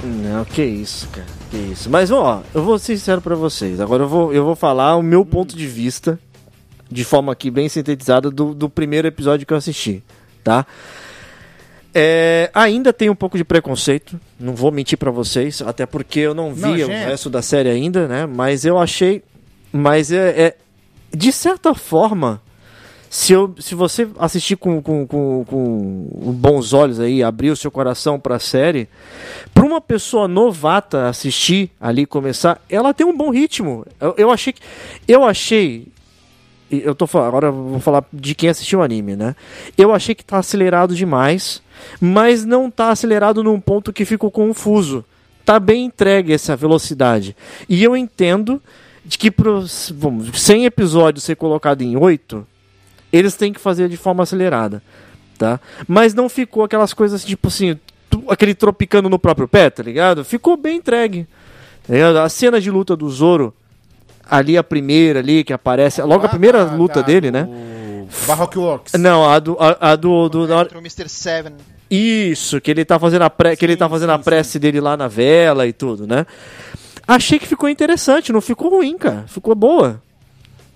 Não, 0.05 0.44
que 0.44 0.62
isso, 0.64 1.09
cara. 1.09 1.26
Que 1.51 1.56
isso. 1.56 1.90
Mas, 1.90 2.10
ó, 2.10 2.43
eu 2.55 2.62
vou 2.62 2.78
ser 2.78 2.97
sincero 2.97 3.20
pra 3.20 3.35
vocês. 3.35 3.80
Agora 3.80 4.05
eu 4.05 4.09
vou, 4.09 4.32
eu 4.32 4.44
vou 4.44 4.55
falar 4.55 4.97
o 4.97 5.02
meu 5.02 5.24
ponto 5.24 5.56
de 5.56 5.66
vista, 5.66 6.18
de 6.90 7.05
forma 7.05 7.32
aqui 7.32 7.51
bem 7.51 7.69
sintetizada, 7.69 8.31
do, 8.31 8.55
do 8.55 8.69
primeiro 8.69 9.06
episódio 9.09 9.47
que 9.47 9.52
eu 9.52 9.56
assisti, 9.56 10.02
tá? 10.43 10.66
É, 11.94 12.51
ainda 12.55 12.93
tem 12.93 13.09
um 13.10 13.15
pouco 13.15 13.36
de 13.36 13.44
preconceito, 13.44 14.20
não 14.39 14.55
vou 14.55 14.70
mentir 14.70 14.98
pra 14.98 15.10
vocês, 15.10 15.62
até 15.62 15.86
porque 15.86 16.20
eu 16.20 16.35
não 16.35 16.52
vi 16.55 16.62
Não, 16.62 16.70
o 16.70 16.89
resto 16.89 17.31
da 17.31 17.43
série 17.43 17.69
ainda, 17.69 18.06
né? 18.06 18.27
Mas 18.27 18.65
eu 18.65 18.78
achei. 18.78 19.23
Mas 19.73 20.12
é, 20.12 20.28
é- 20.43 20.56
De 21.15 21.32
certa 21.32 21.74
forma, 21.74 22.40
se, 23.10 23.32
eu, 23.32 23.55
se 23.59 23.74
você 23.74 24.06
assistir 24.19 24.56
com, 24.56 24.82
com, 24.82 25.06
com, 25.06 25.44
com 25.47 26.32
bons 26.32 26.74
olhos 26.74 27.01
aí, 27.01 27.23
abrir 27.23 27.51
o 27.51 27.56
seu 27.56 27.70
coração 27.70 28.20
para 28.20 28.36
a 28.36 28.39
série, 28.39 28.86
para 29.55 29.65
uma 29.65 29.81
pessoa 29.81 30.28
novata 30.28 31.09
assistir 31.09 31.70
ali 31.81 32.05
começar, 32.05 32.60
ela 32.69 32.93
tem 32.93 33.06
um 33.06 33.16
bom 33.16 33.31
ritmo. 33.31 33.85
Eu, 33.98 34.15
eu 34.19 34.31
achei 34.31 34.52
que 34.52 34.60
eu 35.09 35.24
achei 35.24 35.89
eu 36.70 36.95
tô 36.95 37.07
falando, 37.07 37.28
agora 37.28 37.47
eu 37.49 37.53
vou 37.53 37.81
falar 37.81 38.05
de 38.12 38.35
quem 38.35 38.49
assistiu 38.49 38.81
o 38.81 38.82
anime, 38.82 39.16
né? 39.16 39.35
Eu 39.77 39.95
achei 39.95 40.15
que 40.15 40.24
tá 40.24 40.39
acelerado 40.39 40.95
demais, 40.95 41.62
mas 42.01 42.45
não 42.45 42.70
tá 42.70 42.90
acelerado 42.90 43.43
num 43.43 43.61
ponto 43.61 43.93
que 43.93 44.05
ficou 44.05 44.31
confuso. 44.31 45.05
Tá 45.45 45.59
bem 45.59 45.86
entregue 45.86 46.32
essa 46.32 46.55
velocidade. 46.55 47.35
E 47.69 47.82
eu 47.82 47.97
entendo 47.97 48.61
de 49.05 49.16
que 49.16 49.31
pros 49.31 49.93
vamos, 49.97 50.31
100 50.40 50.66
episódios 50.66 51.24
ser 51.24 51.36
colocado 51.36 51.81
em 51.81 51.97
8, 51.97 52.47
eles 53.11 53.35
têm 53.35 53.53
que 53.53 53.61
fazer 53.61 53.89
de 53.89 53.97
forma 53.97 54.23
acelerada, 54.23 54.82
tá? 55.39 55.59
Mas 55.86 56.12
não 56.12 56.28
ficou 56.28 56.62
aquelas 56.65 56.93
coisas 56.93 57.24
tipo 57.24 57.49
assim, 57.49 57.78
tu- 58.11 58.24
aquele 58.28 58.55
tropicando 58.55 59.09
no 59.09 59.19
próprio 59.19 59.49
pé, 59.49 59.70
tá 59.70 59.82
ligado? 59.82 60.23
Ficou 60.24 60.57
bem 60.59 60.77
entregue. 60.77 61.27
tá? 61.86 62.23
A 62.24 62.28
cena 62.28 62.61
de 62.61 62.70
luta 62.70 62.95
do 62.95 63.09
Zoro, 63.09 63.55
ali 64.30 64.56
a 64.59 64.62
primeira 64.64 65.20
ali 65.20 65.42
que 65.44 65.52
aparece, 65.52 66.02
logo 66.02 66.26
a 66.26 66.28
primeira 66.28 66.62
Ah, 66.62 66.74
luta 66.74 66.94
tá, 67.00 67.02
dele, 67.02 67.30
do 67.30 67.34
né? 67.38 67.48
Baroque 68.26 68.59
Works. 68.59 68.92
Não, 68.94 69.28
a 69.28 69.38
do 69.38 69.56
a, 69.60 69.92
a 69.92 69.96
do, 69.96 70.28
do 70.28 70.46
na 70.46 70.56
hora- 70.56 70.66
Entra 70.66 70.78
o 70.78 70.80
Mr. 70.82 71.09
Seven. 71.09 71.52
isso, 71.90 72.60
que 72.60 72.70
ele 72.70 72.84
tá 72.84 72.98
fazendo 72.98 73.22
a 73.22 73.30
pre... 73.30 73.56
que 73.56 73.64
ele 73.64 73.76
tá 73.76 73.86
Sim, 73.86 73.90
fazendo 73.90 74.10
sim, 74.10 74.14
a 74.14 74.18
prece 74.18 74.59
dele 74.59 74.80
lá 74.80 74.96
na 74.96 75.09
vela 75.09 75.66
e 75.66 75.72
tudo, 75.72 76.06
né? 76.06 76.26
Achei 77.06 77.38
que 77.38 77.46
ficou 77.46 77.68
interessante, 77.68 78.32
não 78.32 78.40
ficou 78.40 78.70
ruim, 78.70 78.96
cara. 78.98 79.24
Ficou 79.26 79.55
boa. 79.55 80.00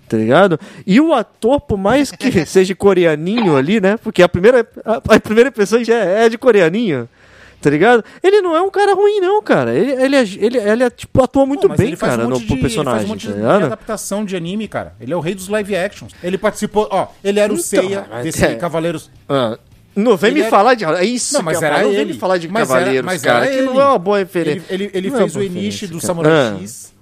Tá 0.09 0.17
ligado? 0.17 0.59
E 0.85 0.99
o 0.99 1.13
ator, 1.13 1.61
por 1.61 1.77
mais 1.77 2.11
que 2.11 2.45
seja 2.45 2.75
coreaninho 2.75 3.55
ali, 3.55 3.79
né? 3.79 3.97
Porque 3.97 4.21
a 4.21 4.29
primeira, 4.29 4.67
a, 4.85 5.15
a 5.15 5.19
primeira 5.19 5.49
impressão 5.49 5.83
já 5.83 5.95
é, 5.95 6.25
é 6.25 6.29
de 6.29 6.37
coreaninho. 6.37 7.07
Tá 7.63 7.69
ligado? 7.69 8.03
Ele 8.21 8.41
não 8.41 8.53
é 8.55 8.61
um 8.61 8.69
cara 8.69 8.93
ruim, 8.93 9.21
não, 9.21 9.41
cara. 9.41 9.73
Ele, 9.73 9.91
ele, 9.93 10.15
é, 10.17 10.21
ele, 10.21 10.57
ele 10.57 10.83
é, 10.83 10.89
tipo, 10.89 11.23
atua 11.23 11.45
muito 11.45 11.69
Pô, 11.69 11.75
bem, 11.75 11.95
cara, 11.95 12.25
um 12.25 12.29
no 12.31 12.37
de- 12.39 12.57
personagem. 12.57 12.75
Ele 12.75 12.83
faz 12.83 13.03
um 13.05 13.07
monte 13.07 13.27
tá 13.27 13.57
de, 13.57 13.63
adaptação 13.65 14.25
de 14.25 14.35
anime, 14.35 14.67
cara. 14.67 14.93
Ele 14.99 15.13
é 15.13 15.15
o 15.15 15.21
rei 15.21 15.33
dos 15.33 15.47
live 15.47 15.73
actions. 15.75 16.11
Ele 16.21 16.37
participou, 16.37 16.89
ó, 16.91 17.07
ele 17.23 17.39
era 17.39 17.53
o 17.53 17.55
Então, 17.55 17.63
Seiya 17.65 18.05
desse 18.21 18.43
é. 18.43 18.55
Cavaleiros. 18.55 19.09
Ah, 19.29 19.57
não 19.95 20.17
vem 20.17 20.31
Ele 20.31 20.39
me 20.39 20.41
era- 20.41 20.49
falar 20.49 20.73
de. 20.73 20.83
É 20.83 21.05
isso, 21.05 21.33
Não, 21.35 21.41
mas 21.41 21.61
ia 21.61 21.67
era. 21.67 21.83
Não 21.83 21.89
vem 21.91 21.99
ele. 22.01 22.13
me 22.13 22.19
falar 22.19 22.37
de 22.37 22.49
Mas 22.49 22.69
era- 22.69 22.79
Cavaleiros, 22.79 23.05
mas 23.05 23.21
cara. 23.21 23.45
era 23.45 23.53
Que 23.53 23.57
ele. 23.59 23.67
não 23.67 23.79
é 23.81 23.85
uma 23.85 23.99
boa 23.99 24.17
referência. 24.17 24.63
Ele, 24.69 24.83
ele, 24.85 24.91
ele 24.93 25.07
é 25.07 25.17
fez 25.17 25.35
uma 25.35 25.41
o 25.41 25.45
Enishi 25.45 25.87
do 25.87 25.93
cara. 25.93 26.05
Samurai 26.07 26.31
Ah. 26.33 26.57
X. 26.59 26.93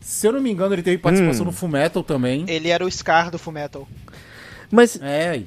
Se 0.00 0.26
eu 0.26 0.32
não 0.32 0.40
me 0.40 0.50
engano, 0.50 0.74
ele 0.74 0.82
teve 0.82 0.96
participação 0.96 1.42
Hum. 1.42 1.46
no 1.46 1.52
Fullmetal 1.52 2.02
também. 2.02 2.46
Ele 2.48 2.70
era 2.70 2.82
o 2.84 2.90
Scar 2.90 3.30
do 3.30 3.38
Fullmetal. 3.38 3.86
Mas, 4.70 4.98
É, 5.02 5.28
aí. 5.30 5.46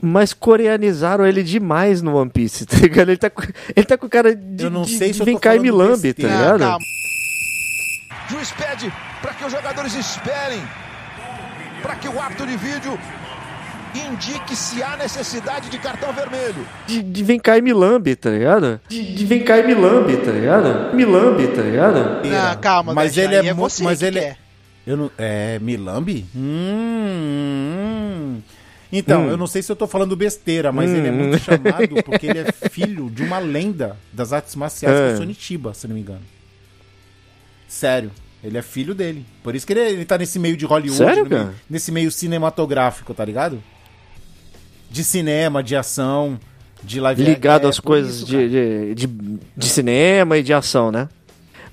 Mas 0.00 0.32
coreanizaram 0.32 1.26
ele 1.26 1.42
demais 1.42 2.00
no 2.02 2.16
One 2.16 2.30
Piece, 2.30 2.64
tá 2.66 2.76
ligado? 2.78 3.08
Ele 3.10 3.16
tá 3.18 3.30
com, 3.30 3.42
ele 3.74 3.86
tá 3.86 3.96
com 3.98 4.08
cara 4.08 4.34
de, 4.34 4.64
Eu 4.64 4.70
não 4.70 4.82
de- 4.82 4.96
sei 4.96 5.10
de 5.12 5.18
se 5.18 5.24
vem 5.24 5.38
cá 5.38 5.54
e 5.56 5.58
me 5.58 5.70
lambe, 5.70 6.12
tá 6.12 6.26
ligado? 6.28 6.58
calma. 6.60 6.78
Juiz 8.30 8.50
pede 8.52 8.92
para 9.22 9.32
que 9.34 9.44
os 9.44 9.50
jogadores 9.52 9.94
esperem, 9.94 10.60
para 11.82 11.94
que 11.96 12.08
o 12.08 12.20
árbitro 12.20 12.46
de 12.46 12.56
vídeo 12.56 12.98
indique 13.94 14.54
se 14.54 14.82
há 14.82 14.96
necessidade 14.98 15.70
de 15.70 15.78
cartão 15.78 16.12
vermelho. 16.12 16.66
De, 16.86 17.02
de 17.02 17.24
vem 17.24 17.38
cá 17.40 17.56
e 17.56 17.62
me 17.62 17.72
lambe, 17.72 18.14
tá 18.14 18.28
ligado? 18.30 18.78
De, 18.86 19.14
de 19.14 19.24
vem 19.24 19.42
cá 19.42 19.58
e 19.58 19.66
me 19.66 19.74
lambe, 19.74 20.16
tá 20.18 20.30
ligado? 20.30 20.94
Me 20.94 21.04
lambe, 21.06 21.48
tá 21.48 21.62
ligado? 21.62 22.22
Não, 22.26 22.56
calma, 22.60 22.92
Mas 22.94 23.16
ele 23.16 23.34
é 23.34 23.46
é 23.46 23.54
você 23.54 23.82
mas 23.82 23.98
que 24.00 24.04
ele 24.04 24.18
é- 24.18 24.22
quer. 24.22 24.38
Eu 24.86 24.96
não, 24.96 25.10
é, 25.18 25.58
Milambi? 25.58 26.24
Hum, 26.34 26.40
hum. 28.38 28.42
Então, 28.90 29.26
Hum. 29.26 29.30
eu 29.30 29.36
não 29.36 29.46
sei 29.46 29.60
se 29.62 29.70
eu 29.70 29.76
tô 29.76 29.86
falando 29.86 30.16
besteira, 30.16 30.72
mas 30.72 30.90
ele 30.90 31.08
é 31.08 31.10
Hum. 31.10 31.14
muito 31.16 31.38
chamado 31.44 32.02
porque 32.04 32.26
ele 32.26 32.38
é 32.38 32.52
filho 32.70 33.10
de 33.10 33.22
uma 33.22 33.38
lenda 33.38 33.96
das 34.12 34.32
artes 34.32 34.54
marciais, 34.56 34.96
é 34.98 35.10
É. 35.10 35.14
o 35.14 35.16
Sonichiba, 35.18 35.74
se 35.74 35.86
não 35.86 35.94
me 35.94 36.00
engano. 36.00 36.22
Sério. 37.66 38.10
Ele 38.42 38.56
é 38.56 38.62
filho 38.62 38.94
dele. 38.94 39.26
Por 39.42 39.54
isso 39.54 39.66
que 39.66 39.72
ele, 39.72 39.80
ele 39.80 40.04
tá 40.04 40.16
nesse 40.16 40.38
meio 40.38 40.56
de 40.56 40.64
Hollywood, 40.64 40.96
Sério, 40.96 41.26
meio- 41.28 41.50
nesse 41.68 41.90
meio 41.90 42.10
cinematográfico, 42.10 43.12
tá 43.12 43.24
ligado? 43.24 43.62
De 44.90 45.02
cinema, 45.04 45.62
de 45.62 45.74
ação, 45.76 46.38
de 46.82 47.00
live 47.00 47.22
Ligado 47.24 47.66
é, 47.66 47.70
às 47.70 47.80
por 47.80 47.86
coisas 47.86 48.16
isso, 48.18 48.26
de, 48.26 48.48
de, 48.48 48.94
de, 48.94 49.38
de 49.56 49.66
cinema 49.68 50.38
e 50.38 50.42
de 50.42 50.54
ação, 50.54 50.92
né? 50.92 51.08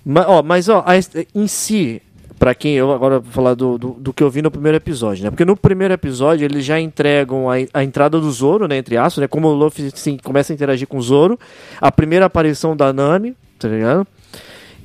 Mas, 0.04 0.26
ó, 0.28 0.44
mas, 0.44 0.68
ó, 0.70 0.84
a- 0.86 0.96
em 1.34 1.48
si, 1.48 2.02
pra 2.46 2.54
quem 2.54 2.76
eu 2.76 2.92
agora 2.92 3.20
vou 3.20 3.32
falar 3.32 3.56
do, 3.56 3.76
do, 3.76 3.90
do 3.94 4.14
que 4.14 4.22
eu 4.22 4.30
vi 4.30 4.40
no 4.40 4.52
primeiro 4.52 4.76
episódio, 4.78 5.24
né? 5.24 5.32
Porque 5.32 5.44
no 5.44 5.58
primeiro 5.58 5.92
episódio 5.96 6.46
eles 6.46 6.64
já 6.64 6.80
entregam 6.80 7.50
a, 7.50 7.56
a 7.74 7.84
entrada 7.84 8.20
do 8.20 8.32
Zoro, 8.32 8.68
né? 8.68 8.78
Entre 8.78 8.96
aspas, 8.98 9.24
né? 9.24 9.28
Como 9.28 9.48
o 9.48 9.54
Luffy 9.56 9.88
assim, 9.92 10.16
começa 10.24 10.54
a 10.54 10.56
interagir 10.56 10.88
com 10.88 11.00
o 11.00 11.02
Zoro, 11.02 11.40
a 11.82 11.92
primeira 11.92 12.28
aparição 12.28 12.78
da 12.78 12.94
Nami, 12.94 13.36
tá 13.58 13.68
ligado? 13.68 14.06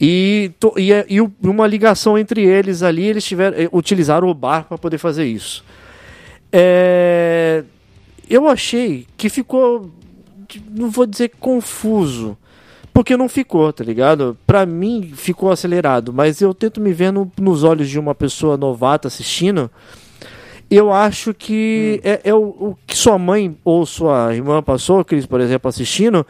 E, 0.01 0.53
to- 0.59 0.73
e, 0.79 0.91
é- 0.91 1.05
e 1.07 1.21
uma 1.21 1.67
ligação 1.67 2.17
entre 2.17 2.43
eles 2.43 2.83
ali, 2.83 3.05
eles 3.05 3.25
tiveram, 3.25 3.59
eh, 3.59 3.69
utilizaram 3.71 4.27
o 4.27 4.33
bar 4.33 4.65
para 4.67 4.79
poder 4.79 4.97
fazer 4.97 5.27
isso. 5.27 5.63
É, 6.51 7.63
eu 8.27 8.49
achei 8.49 9.07
que 9.19 9.29
ficou, 9.29 9.91
não 10.71 10.89
vou 10.89 11.05
dizer 11.05 11.31
confuso, 11.39 12.39
porque 13.01 13.17
não 13.17 13.29
ficou, 13.31 13.73
tá 13.73 13.83
ligado? 13.83 14.37
Pra 14.47 14.67
mim 14.67 15.11
ficou 15.15 15.51
acelerado, 15.51 16.13
mas 16.13 16.41
eu 16.43 16.53
tento 16.53 16.81
me 16.83 16.93
ver 16.93 17.11
no- 17.11 17.33
nos 17.41 17.65
olhos 17.65 17.89
de 17.89 17.99
uma 17.99 18.15
pessoa 18.15 18.59
novata 18.59 19.09
assistindo. 19.09 19.71
Eu 20.71 20.93
acho 20.93 21.33
que 21.33 21.99
é, 22.05 22.21
é 22.25 22.35
o, 22.35 22.39
o 22.43 22.77
que 22.87 22.95
sua 22.97 23.19
mãe 23.19 23.57
ou 23.65 23.87
sua 23.87 24.35
irmã 24.35 24.63
passou, 24.63 25.03
Cris, 25.05 25.25
por 25.25 25.41
exemplo, 25.41 25.69
assistindo. 25.69 26.27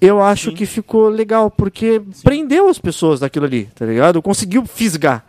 Eu 0.00 0.22
acho 0.22 0.52
que 0.52 0.64
ficou 0.64 1.08
legal, 1.10 1.50
porque 1.50 2.00
prendeu 2.24 2.68
as 2.68 2.78
pessoas 2.78 3.20
daquilo 3.20 3.44
ali, 3.44 3.68
tá 3.74 3.84
ligado? 3.84 4.20
Conseguiu 4.22 4.64
fisgar. 4.64 5.22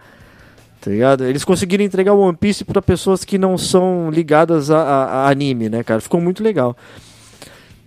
Tá 0.79 0.89
ligado? 0.89 1.25
Eles 1.25 1.43
conseguiram 1.43 1.83
entregar 1.83 2.13
o 2.13 2.19
One 2.19 2.37
Piece 2.37 2.63
pra 2.63 2.81
pessoas 2.81 3.25
que 3.25 3.37
não 3.37 3.57
são 3.57 4.09
ligadas 4.09 4.71
a, 4.71 4.77
a- 4.81 5.05
a 5.05 5.29
anime, 5.29 5.67
né, 5.69 5.83
cara? 5.83 5.99
Ficou 5.99 6.21
muito 6.21 6.41
legal. 6.41 6.75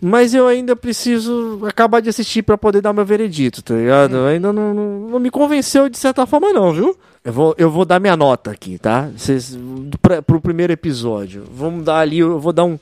Mas 0.00 0.32
eu 0.32 0.46
ainda 0.46 0.74
preciso 0.74 1.60
acabar 1.66 2.00
de 2.00 2.08
assistir 2.08 2.42
pra 2.42 2.56
poder 2.56 2.80
dar 2.80 2.92
meu 2.92 3.04
veredito, 3.04 3.62
tá 3.62 3.74
ligado? 3.74 4.16
Ainda 4.24 4.50
não, 4.52 4.72
não, 4.72 5.00
não 5.10 5.18
me 5.18 5.30
convenceu 5.30 5.90
de 5.90 5.98
certa 5.98 6.24
forma, 6.26 6.52
não, 6.52 6.72
viu? 6.72 6.96
Eu 7.22 7.32
vou, 7.32 7.54
eu 7.58 7.70
vou 7.70 7.84
dar 7.84 8.00
minha 8.00 8.16
nota 8.16 8.50
aqui, 8.50 8.78
tá? 8.78 9.10
Vocês, 9.14 9.58
pra, 10.00 10.22
pro 10.22 10.40
primeiro 10.40 10.72
episódio. 10.72 11.44
Vamos 11.52 11.84
dar 11.84 11.98
ali, 11.98 12.20
eu 12.20 12.40
vou 12.40 12.52
dar 12.52 12.64
um, 12.64 12.78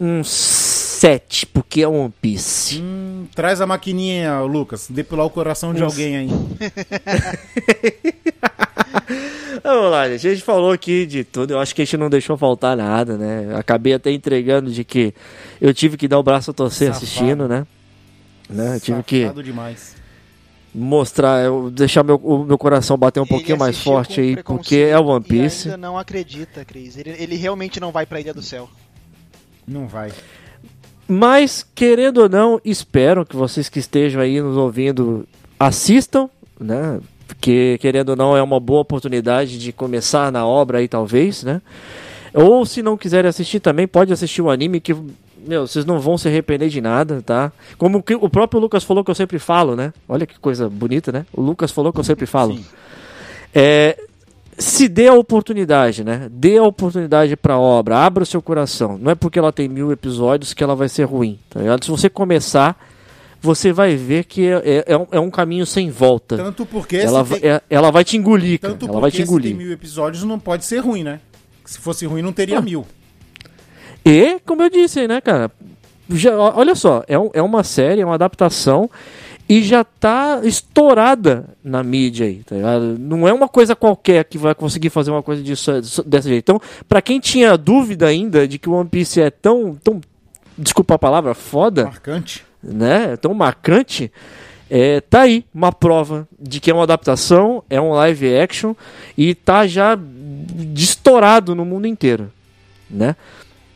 um 0.00 0.22
7, 0.22 1.46
porque 1.46 1.82
é 1.82 1.88
One 1.88 2.14
Piece. 2.22 2.80
Hum, 2.80 3.26
traz 3.34 3.60
a 3.60 3.66
maquininha, 3.66 4.40
Lucas. 4.42 4.86
Depilar 4.88 5.26
o 5.26 5.30
coração 5.30 5.74
de 5.74 5.82
alguém 5.82 6.16
aí. 6.16 6.28
Vamos 9.62 9.90
lá, 9.90 10.08
gente. 10.08 10.26
A 10.26 10.30
gente 10.30 10.42
falou 10.42 10.72
aqui 10.72 11.06
de 11.06 11.24
tudo. 11.24 11.52
Eu 11.52 11.58
acho 11.60 11.74
que 11.74 11.82
a 11.82 11.84
gente 11.84 11.96
não 11.96 12.08
deixou 12.10 12.36
faltar 12.36 12.76
nada, 12.76 13.16
né? 13.16 13.54
Acabei 13.56 13.94
até 13.94 14.10
entregando 14.10 14.70
de 14.70 14.84
que 14.84 15.12
eu 15.60 15.72
tive 15.74 15.96
que 15.96 16.06
dar 16.08 16.18
o 16.18 16.22
braço 16.22 16.50
a 16.50 16.54
torcer 16.54 16.88
Safado. 16.88 17.04
assistindo, 17.04 17.48
né? 17.48 17.66
né? 18.48 18.76
Eu 18.76 18.80
tive 18.80 19.02
que 19.02 19.28
demais. 19.42 19.96
mostrar, 20.74 21.44
eu- 21.44 21.70
deixar 21.70 22.02
meu, 22.04 22.16
o 22.16 22.44
meu 22.44 22.58
coração 22.58 22.96
bater 22.96 23.20
um 23.20 23.26
pouquinho 23.26 23.54
Ele 23.54 23.60
mais 23.60 23.70
assistiu 23.76 23.92
forte 23.92 24.20
aí, 24.20 24.36
porque 24.42 24.76
é 24.76 24.98
One 24.98 25.24
e 25.24 25.28
Piece. 25.28 25.68
ainda 25.68 25.76
não 25.76 25.98
acredita, 25.98 26.64
Cris. 26.64 26.96
Ele, 26.96 27.10
ele 27.18 27.36
realmente 27.36 27.80
não 27.80 27.90
vai 27.90 28.06
pra 28.06 28.20
Ilha 28.20 28.34
do 28.34 28.42
Céu. 28.42 28.68
Não 29.66 29.86
vai. 29.88 30.12
Mas, 31.06 31.66
querendo 31.74 32.18
ou 32.18 32.28
não, 32.28 32.60
espero 32.64 33.24
que 33.24 33.34
vocês 33.34 33.68
que 33.68 33.78
estejam 33.78 34.20
aí 34.20 34.40
nos 34.40 34.56
ouvindo 34.56 35.26
assistam, 35.58 36.28
né? 36.60 37.00
Porque, 37.38 37.78
querendo 37.80 38.10
ou 38.10 38.16
não, 38.16 38.36
é 38.36 38.42
uma 38.42 38.58
boa 38.58 38.80
oportunidade 38.80 39.58
de 39.58 39.72
começar 39.72 40.32
na 40.32 40.44
obra 40.44 40.78
aí, 40.78 40.88
talvez, 40.88 41.44
né? 41.44 41.62
Ou 42.34 42.66
se 42.66 42.82
não 42.82 42.96
quiserem 42.96 43.28
assistir 43.28 43.60
também, 43.60 43.86
pode 43.86 44.12
assistir 44.12 44.42
o 44.42 44.50
anime 44.50 44.80
que, 44.80 44.94
meu, 45.46 45.66
vocês 45.66 45.84
não 45.84 46.00
vão 46.00 46.18
se 46.18 46.26
arrepender 46.26 46.68
de 46.68 46.80
nada, 46.80 47.22
tá? 47.24 47.52
Como 47.78 48.02
que 48.02 48.14
o 48.14 48.28
próprio 48.28 48.60
Lucas 48.60 48.82
falou 48.82 49.04
que 49.04 49.10
eu 49.10 49.14
sempre 49.14 49.38
falo, 49.38 49.76
né? 49.76 49.92
Olha 50.08 50.26
que 50.26 50.38
coisa 50.38 50.68
bonita, 50.68 51.12
né? 51.12 51.24
O 51.32 51.40
Lucas 51.40 51.70
falou 51.70 51.92
que 51.92 52.00
eu 52.00 52.04
sempre 52.04 52.26
falo. 52.26 52.58
É, 53.54 53.96
se 54.58 54.88
dê 54.88 55.06
a 55.06 55.14
oportunidade, 55.14 56.02
né? 56.02 56.28
Dê 56.32 56.58
a 56.58 56.64
oportunidade 56.64 57.36
pra 57.36 57.56
obra, 57.56 57.98
abra 57.98 58.24
o 58.24 58.26
seu 58.26 58.42
coração. 58.42 58.98
Não 58.98 59.12
é 59.12 59.14
porque 59.14 59.38
ela 59.38 59.52
tem 59.52 59.68
mil 59.68 59.92
episódios 59.92 60.52
que 60.52 60.64
ela 60.64 60.74
vai 60.74 60.88
ser 60.88 61.04
ruim, 61.04 61.38
tá 61.48 61.60
ligado? 61.60 61.84
Se 61.84 61.90
você 61.90 62.10
começar, 62.10 62.76
você 63.40 63.72
vai 63.72 63.94
ver 63.96 64.24
que 64.24 64.46
é, 64.46 64.62
é- 64.64 64.84
é 64.88 64.96
um, 64.96 65.06
é 65.12 65.20
um 65.20 65.30
caminho 65.30 65.64
sem 65.66 65.90
volta. 65.90 66.36
Tanto 66.36 66.66
porque 66.66 66.96
ela, 66.96 67.24
tem, 67.24 67.48
é- 67.50 67.62
ela 67.70 67.90
vai 67.90 68.04
te 68.04 68.16
engolir, 68.16 68.58
cara. 68.60 68.74
tanto 68.74 68.90
Ela 68.90 69.00
vai 69.00 69.10
te 69.10 69.18
porque 69.18 69.26
se 69.26 69.28
tem 69.42 69.50
engolir. 69.52 69.56
mil 69.56 69.72
episódios 69.72 70.24
não 70.24 70.38
pode 70.38 70.64
ser 70.64 70.78
ruim, 70.78 71.02
né? 71.04 71.20
Se 71.64 71.78
fosse 71.78 72.04
ruim 72.06 72.22
não 72.22 72.32
teria 72.32 72.58
Ah. 72.58 72.62
mil. 72.62 72.86
E, 74.04 74.38
como 74.46 74.62
eu 74.62 74.70
disse, 74.70 75.06
né, 75.06 75.20
cara? 75.20 75.50
Já, 76.10 76.36
olha 76.38 76.74
só, 76.74 77.04
é, 77.06 77.18
um- 77.18 77.30
é 77.34 77.42
uma 77.42 77.62
série, 77.62 78.00
é 78.00 78.04
uma 78.04 78.14
adaptação. 78.14 78.90
e 79.50 79.62
já 79.62 79.82
tá 79.82 80.42
estourada 80.44 81.46
na 81.64 81.82
mídia 81.82 82.26
aí, 82.26 82.42
tá 82.44 82.54
ligado? 82.54 82.98
Não 82.98 83.26
é 83.26 83.32
uma 83.32 83.48
coisa 83.48 83.74
qualquer 83.74 84.22
que 84.24 84.36
vai 84.36 84.54
conseguir 84.54 84.90
fazer 84.90 85.10
uma 85.10 85.22
coisa 85.22 85.42
disso, 85.42 85.72
dessa 86.04 86.28
jeito. 86.28 86.42
Então, 86.52 86.60
pra 86.86 87.00
quem 87.00 87.18
tinha 87.18 87.56
dúvida 87.56 88.06
ainda 88.06 88.46
de 88.46 88.58
que 88.58 88.68
o 88.68 88.72
One 88.74 88.90
Piece 88.90 89.18
é 89.22 89.30
tão, 89.30 89.74
tão 89.82 90.02
desculpa 90.58 90.96
a 90.96 90.98
palavra, 90.98 91.32
foda, 91.32 91.84
Marcante. 91.86 92.44
Né? 92.62 93.16
Tão 93.16 93.34
marcante. 93.34 94.10
É, 94.70 95.00
tá 95.00 95.22
aí 95.22 95.44
uma 95.54 95.72
prova 95.72 96.28
de 96.38 96.60
que 96.60 96.70
é 96.70 96.74
uma 96.74 96.82
adaptação, 96.82 97.62
é 97.70 97.80
um 97.80 97.92
live 97.92 98.36
action 98.36 98.74
e 99.16 99.34
tá 99.34 99.66
já 99.66 99.98
estourado 100.74 101.54
no 101.54 101.64
mundo 101.64 101.86
inteiro, 101.86 102.30
né? 102.90 103.16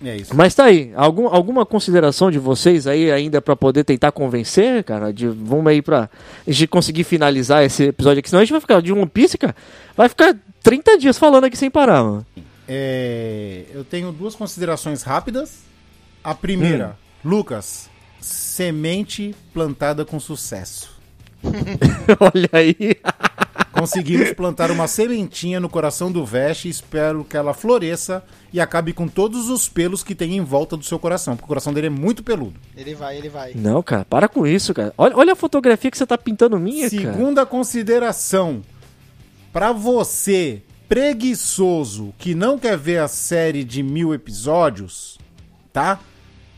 É 0.05 0.17
isso. 0.17 0.35
Mas 0.35 0.55
tá 0.55 0.65
aí, 0.65 0.93
algum, 0.97 1.29
alguma 1.29 1.65
consideração 1.65 2.31
de 2.31 2.39
vocês 2.39 2.87
aí 2.87 3.11
ainda 3.11 3.41
pra 3.41 3.55
poder 3.55 3.85
tentar 3.85 4.11
convencer, 4.11 4.83
cara? 4.85 5.13
De, 5.13 5.29
vamos 5.29 5.67
aí 5.69 5.81
pra 5.81 6.11
de 6.47 6.67
conseguir 6.67 7.05
finalizar 7.05 7.65
esse 7.65 7.85
episódio 7.85 8.19
aqui, 8.19 8.29
senão 8.29 8.41
a 8.41 8.45
gente 8.45 8.53
vai 8.53 8.61
ficar 8.61 8.83
de 8.83 8.93
One 8.93 9.07
Piece, 9.07 9.39
cara, 9.39 9.55
vai 9.97 10.09
ficar 10.09 10.37
30 10.63 10.99
dias 10.99 11.17
falando 11.17 11.45
aqui 11.45 11.57
sem 11.57 11.71
parar, 11.71 12.03
mano. 12.03 12.27
É, 12.69 13.65
eu 13.73 13.85
tenho 13.85 14.13
duas 14.13 14.35
considerações 14.35 15.03
rápidas. 15.03 15.61
A 16.25 16.35
primeira, 16.35 16.97
Lucas, 17.25 17.91
semente 18.23 19.35
plantada 19.53 20.05
com 20.05 20.19
sucesso. 20.19 20.91
Olha 22.21 22.49
aí. 22.53 22.77
Conseguimos 23.73 24.33
plantar 24.35 24.71
uma 24.71 24.87
sementinha 24.87 25.59
no 25.59 25.69
coração 25.69 26.13
do 26.13 26.25
Vest 26.25 26.67
e 26.67 26.69
espero 26.69 27.25
que 27.25 27.37
ela 27.37 27.53
floresça 27.53 28.23
e 28.53 28.61
acabe 28.61 28.93
com 28.93 29.09
todos 29.09 29.49
os 29.49 29.69
pelos 29.69 30.05
que 30.05 30.15
tem 30.15 30.37
em 30.37 30.41
volta 30.41 30.77
do 30.77 30.85
seu 30.85 30.99
coração, 30.99 31.35
porque 31.35 31.47
o 31.47 31.49
coração 31.49 31.73
dele 31.73 31.89
é 31.89 31.91
muito 31.91 32.23
peludo. 32.23 32.55
Ele 32.77 32.95
vai, 32.95 33.17
ele 33.17 33.29
vai. 33.29 33.55
Não, 33.55 33.83
cara, 33.83 34.05
para 34.05 34.29
com 34.29 34.47
isso, 34.47 34.73
cara. 34.73 34.95
Olha, 34.97 35.17
olha 35.17 35.33
a 35.33 35.37
fotografia 35.37 35.91
que 35.91 35.99
você 35.99 36.07
tá 36.07 36.17
pintando 36.17 36.59
minha, 36.61 36.89
cara. 36.89 37.03
Segunda 37.03 37.47
consideração, 37.47 38.63
Pra 39.53 39.71
você 39.71 40.63
preguiçoso 40.89 42.15
que 42.19 42.35
não 42.35 42.59
quer 42.59 42.77
ver 42.79 42.99
a 42.99 43.09
série 43.09 43.63
de 43.65 43.83
mil 43.83 44.15
episódios, 44.15 45.19
tá? 45.71 46.01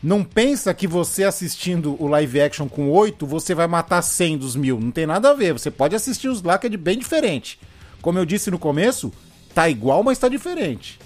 Não 0.05 0.23
pensa 0.23 0.71
que 0.71 0.85
você 0.85 1.23
assistindo 1.23 1.99
o 1.99 2.05
live 2.05 2.39
action 2.39 2.69
com 2.69 2.91
oito, 2.91 3.25
você 3.25 3.55
vai 3.55 3.65
matar 3.65 4.03
100 4.03 4.37
dos 4.37 4.55
mil. 4.55 4.79
Não 4.79 4.91
tem 4.91 5.07
nada 5.07 5.31
a 5.31 5.33
ver. 5.33 5.53
Você 5.53 5.71
pode 5.71 5.95
assistir 5.95 6.27
os 6.27 6.43
lá 6.43 6.59
que 6.59 6.67
é 6.67 6.69
de 6.69 6.77
bem 6.77 6.99
diferente. 6.99 7.59
Como 8.03 8.19
eu 8.19 8.23
disse 8.23 8.51
no 8.51 8.59
começo, 8.59 9.11
tá 9.51 9.67
igual, 9.67 10.03
mas 10.03 10.19
tá 10.19 10.29
diferente. 10.29 10.99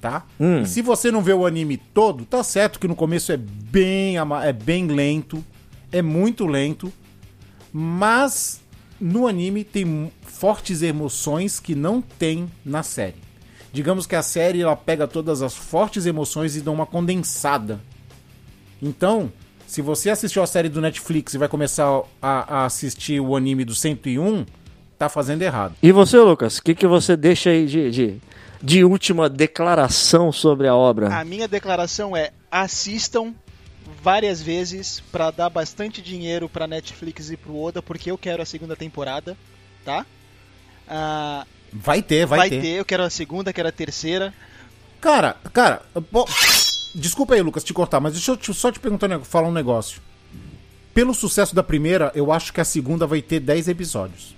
Tá? 0.00 0.24
Hum. 0.40 0.62
E 0.62 0.66
se 0.66 0.80
você 0.80 1.10
não 1.10 1.20
vê 1.20 1.34
o 1.34 1.44
anime 1.44 1.76
todo, 1.76 2.24
tá 2.24 2.42
certo 2.42 2.80
que 2.80 2.88
no 2.88 2.96
começo 2.96 3.30
é 3.30 3.36
bem, 3.36 4.16
é 4.16 4.52
bem 4.54 4.86
lento. 4.86 5.44
É 5.92 6.00
muito 6.00 6.46
lento. 6.46 6.90
Mas 7.70 8.62
no 8.98 9.26
anime 9.26 9.64
tem 9.64 10.10
fortes 10.22 10.80
emoções 10.80 11.60
que 11.60 11.74
não 11.74 12.00
tem 12.00 12.50
na 12.64 12.82
série. 12.82 13.16
Digamos 13.70 14.06
que 14.06 14.16
a 14.16 14.22
série 14.22 14.62
ela 14.62 14.74
pega 14.74 15.06
todas 15.06 15.42
as 15.42 15.54
fortes 15.54 16.06
emoções 16.06 16.56
e 16.56 16.62
dá 16.62 16.70
uma 16.70 16.86
condensada. 16.86 17.78
Então, 18.82 19.32
se 19.66 19.82
você 19.82 20.10
assistiu 20.10 20.42
a 20.42 20.46
série 20.46 20.68
do 20.68 20.80
Netflix 20.80 21.34
e 21.34 21.38
vai 21.38 21.48
começar 21.48 22.02
a, 22.20 22.62
a 22.62 22.64
assistir 22.64 23.20
o 23.20 23.36
anime 23.36 23.64
do 23.64 23.74
101, 23.74 24.44
tá 24.98 25.08
fazendo 25.08 25.42
errado. 25.42 25.74
E 25.82 25.92
você, 25.92 26.18
Lucas, 26.18 26.58
o 26.58 26.62
que, 26.62 26.74
que 26.74 26.86
você 26.86 27.16
deixa 27.16 27.50
aí 27.50 27.66
de, 27.66 27.90
de, 27.90 28.20
de 28.62 28.84
última 28.84 29.28
declaração 29.28 30.32
sobre 30.32 30.66
a 30.66 30.74
obra? 30.74 31.14
A 31.14 31.24
minha 31.24 31.46
declaração 31.46 32.16
é: 32.16 32.30
assistam 32.50 33.34
várias 34.02 34.40
vezes 34.40 35.00
pra 35.12 35.30
dar 35.30 35.50
bastante 35.50 36.00
dinheiro 36.02 36.48
pra 36.48 36.66
Netflix 36.66 37.30
e 37.30 37.36
pro 37.36 37.56
Oda, 37.58 37.82
porque 37.82 38.10
eu 38.10 38.18
quero 38.18 38.42
a 38.42 38.46
segunda 38.46 38.74
temporada, 38.76 39.36
tá? 39.84 40.04
Ah, 40.88 41.46
Vai 41.72 42.02
ter, 42.02 42.26
vai, 42.26 42.38
vai 42.40 42.50
ter. 42.50 42.60
ter, 42.60 42.68
eu 42.80 42.84
quero 42.84 43.02
a 43.04 43.10
segunda, 43.10 43.52
quero 43.52 43.68
a 43.68 43.72
terceira. 43.72 44.34
Cara, 45.00 45.36
cara, 45.52 45.82
pô, 46.10 46.26
desculpa 46.94 47.34
aí, 47.34 47.42
Lucas, 47.42 47.64
te 47.64 47.72
cortar, 47.72 48.00
mas 48.00 48.12
deixa 48.14 48.32
eu 48.32 48.36
te- 48.36 48.52
só 48.54 48.70
te 48.72 48.78
perguntar, 48.80 49.10
um 49.10 49.24
falar 49.24 49.48
um 49.48 49.52
negócio. 49.52 50.00
Pelo 50.92 51.14
sucesso 51.14 51.54
da 51.54 51.62
primeira, 51.62 52.10
eu 52.14 52.32
acho 52.32 52.52
que 52.52 52.60
a 52.60 52.64
segunda 52.64 53.06
vai 53.06 53.22
ter 53.22 53.40
10 53.40 53.68
episódios. 53.68 54.34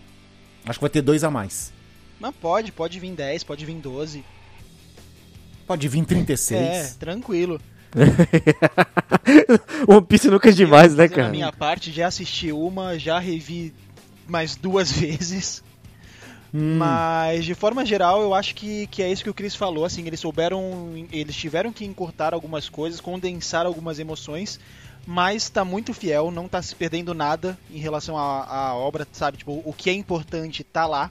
Acho 0.67 0.79
que 0.79 0.83
vai 0.85 0.91
ter 0.91 1.03
dois 1.03 1.25
a 1.25 1.31
mais. 1.31 1.73
Mas 2.21 2.35
pode, 2.41 2.71
pode 2.71 3.01
vir 3.01 3.13
10, 3.13 3.43
pode 3.45 3.65
vir 3.65 3.75
12. 3.77 4.25
Pode 5.67 5.89
vir 5.89 6.05
36. 6.05 6.61
É, 6.61 6.95
tranquilo. 6.99 7.61
One 9.89 10.03
Piece 10.07 10.29
nunca 10.31 10.49
é 10.49 10.53
demais, 10.53 10.95
né, 10.95 11.09
cara? 11.09 11.29
A 11.29 11.31
minha 11.31 11.53
parte, 11.53 11.91
já 11.93 12.07
assisti 12.09 12.53
uma, 12.53 12.99
já 12.99 13.19
revi 13.19 13.73
mais 14.29 14.57
duas 14.57 14.91
vezes. 14.97 15.63
Hum. 16.55 16.77
Mas 16.77 17.45
de 17.45 17.55
forma 17.55 17.85
geral, 17.87 18.21
eu 18.21 18.35
acho 18.35 18.55
que, 18.55 18.87
que 18.89 19.03
é 19.03 19.11
isso 19.11 19.25
que 19.25 19.31
o 19.31 19.35
Chris 19.35 19.55
falou. 19.55 19.85
Assim, 19.85 20.07
eles 20.07 20.21
souberam. 20.21 20.93
Eles 21.11 21.35
tiveram 21.35 21.73
que 21.73 21.85
encurtar 21.85 22.35
algumas 22.35 22.69
coisas, 22.69 23.01
condensar 23.01 23.65
algumas 23.67 23.99
emoções. 23.99 24.61
Mas 25.07 25.49
tá 25.49 25.65
muito 25.65 25.93
fiel, 25.93 26.31
não 26.31 26.47
tá 26.47 26.63
se 26.63 26.77
perdendo 26.77 27.13
nada 27.13 27.59
em 27.71 27.79
relação 27.79 28.17
à, 28.17 28.45
à 28.45 28.75
obra, 28.77 29.07
sabe? 29.11 29.39
Tipo, 29.39 29.61
o 29.65 29.73
que 29.73 29.91
é 29.91 29.93
importante 29.93 30.63
tá 30.63 30.87
lá. 30.87 31.11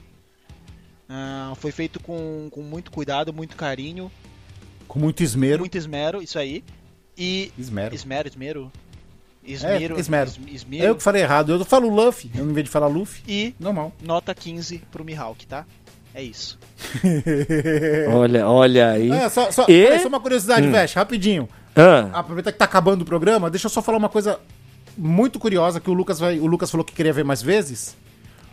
Ah, 1.08 1.52
foi 1.56 1.70
feito 1.72 2.00
com, 2.00 2.48
com 2.50 2.62
muito 2.62 2.90
cuidado, 2.90 3.34
muito 3.34 3.54
carinho, 3.54 4.10
Com 4.88 4.98
muito 4.98 5.22
esmero. 5.22 5.58
muito 5.58 5.76
esmero, 5.76 6.22
isso 6.22 6.38
aí. 6.38 6.64
E. 7.18 7.52
Esmero. 7.58 7.94
Esmero, 7.94 8.28
esmero. 8.28 8.72
Esmero. 9.44 9.96
É, 9.96 10.00
esmero. 10.00 10.30
es- 10.30 10.38
esmero. 10.54 10.84
eu 10.84 10.94
que 10.96 11.02
falei 11.02 11.22
errado. 11.22 11.52
Eu 11.52 11.64
falo 11.64 11.88
Luffy, 11.88 12.30
eu, 12.34 12.48
em 12.48 12.52
vez 12.52 12.64
de 12.64 12.70
falar 12.70 12.86
Luffy. 12.86 13.22
E 13.26 13.54
Normal. 13.58 13.92
nota 14.02 14.34
15 14.34 14.78
pro 14.90 15.04
Mihawk, 15.04 15.46
tá? 15.46 15.64
É 16.14 16.22
isso. 16.22 16.58
Olha, 18.14 18.46
olha 18.46 18.90
aí. 18.90 19.10
É, 19.10 19.28
só, 19.28 19.50
só, 19.50 19.64
E- 19.68 19.98
só 20.00 20.08
uma 20.08 20.20
curiosidade, 20.20 20.66
Hum. 20.66 20.70
Vesh, 20.72 20.92
rapidinho. 20.94 21.48
Ah, 21.74 22.10
Aproveitar 22.20 22.52
que 22.52 22.58
tá 22.58 22.64
acabando 22.66 23.02
o 23.02 23.04
programa, 23.04 23.48
deixa 23.50 23.66
eu 23.66 23.70
só 23.70 23.80
falar 23.80 23.96
uma 23.98 24.08
coisa 24.08 24.38
muito 24.96 25.38
curiosa 25.38 25.80
que 25.80 25.88
o 25.90 25.94
Lucas 25.94 26.18
vai. 26.18 26.38
O 26.38 26.46
Lucas 26.46 26.70
falou 26.70 26.84
que 26.84 26.92
queria 26.92 27.12
ver 27.12 27.24
mais 27.24 27.40
vezes. 27.42 27.96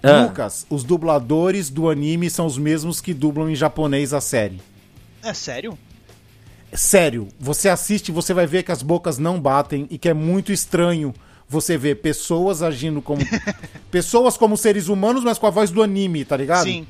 Ah. 0.02 0.22
Lucas, 0.24 0.66
os 0.70 0.84
dubladores 0.86 1.70
do 1.70 1.90
anime 1.90 2.30
são 2.30 2.46
os 2.46 2.58
mesmos 2.58 3.02
que 3.02 3.14
dublam 3.14 3.50
em 3.50 3.56
japonês 3.56 4.14
a 4.14 4.22
série. 4.22 4.62
É 5.22 5.34
sério? 5.34 5.78
Sério, 6.74 7.28
você 7.40 7.70
assiste 7.70 8.10
e 8.10 8.12
você 8.12 8.34
vai 8.34 8.46
ver 8.46 8.64
que 8.64 8.72
as 8.72 8.82
bocas 8.82 9.18
não 9.18 9.40
batem 9.40 9.88
e 9.90 9.98
que 9.98 10.10
é 10.10 10.14
muito 10.14 10.52
estranho 10.52 11.14
você 11.48 11.78
ver 11.78 11.96
pessoas 11.96 12.62
agindo 12.62 13.02
como. 13.02 13.22
pessoas 13.90 14.38
como 14.38 14.56
seres 14.56 14.88
humanos, 14.88 15.24
mas 15.24 15.40
com 15.40 15.48
a 15.48 15.50
voz 15.50 15.72
do 15.72 15.82
anime, 15.82 16.24
tá 16.24 16.38
ligado? 16.38 16.66
Sim. 16.66 16.86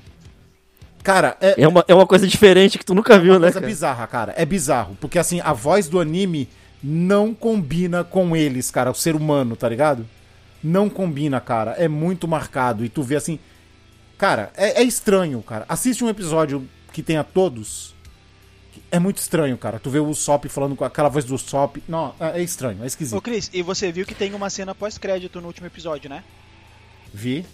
Cara, 1.02 1.38
é, 1.40 1.62
é, 1.62 1.68
uma, 1.68 1.84
é 1.88 1.96
uma 1.96 2.06
coisa 2.06 2.28
diferente 2.28 2.78
que 2.78 2.86
tu 2.86 2.94
nunca 2.94 3.18
viu, 3.18 3.34
né, 3.34 3.40
coisa 3.40 3.54
cara? 3.54 3.66
bizarra, 3.66 4.08
cara. 4.08 4.34
É 4.36 4.46
bizarro. 4.46 4.98
Porque 5.00 5.18
assim, 5.18 5.40
a 5.40 5.54
voz 5.54 5.88
do 5.88 6.00
anime 6.00 6.50
não 6.84 7.34
combina 7.34 8.04
com 8.04 8.36
eles, 8.36 8.70
cara, 8.70 8.92
o 8.92 8.96
ser 8.96 9.16
humano, 9.16 9.56
tá 9.56 9.68
ligado? 9.68 10.06
Não 10.62 10.90
combina, 10.90 11.40
cara. 11.40 11.72
É 11.72 11.88
muito 11.88 12.28
marcado. 12.28 12.84
E 12.84 12.90
tu 12.90 13.02
vê 13.02 13.16
assim. 13.16 13.40
Cara, 14.18 14.52
é, 14.58 14.82
é 14.82 14.84
estranho, 14.84 15.42
cara. 15.42 15.66
Assiste 15.70 16.04
um 16.04 16.10
episódio 16.10 16.68
que 16.92 17.02
tenha 17.02 17.24
todos. 17.24 17.96
É 18.92 19.00
muito 19.00 19.18
estranho, 19.18 19.58
cara. 19.58 19.80
Tu 19.80 19.90
vê 19.90 20.00
o 20.00 20.14
Sop 20.14 20.46
falando 20.46 20.76
com 20.76 20.84
aquela 20.84 21.10
voz 21.10 21.26
do 21.26 21.38
Sop. 21.38 21.78
Não, 21.88 22.14
é 22.20 22.40
é 22.40 22.44
estranho, 22.44 22.80
é 22.80 22.84
Ô, 22.84 22.86
esquisito. 22.86 23.22
Cris, 23.22 23.50
e 23.54 23.62
você 23.62 23.92
viu 23.92 24.06
que 24.06 24.16
tem 24.16 24.34
uma 24.34 24.50
cena 24.50 24.74
pós-crédito 24.74 25.40
no 25.42 25.48
último 25.48 25.68
episódio, 25.68 26.10
né? 26.10 26.24
Vi. 27.14 27.46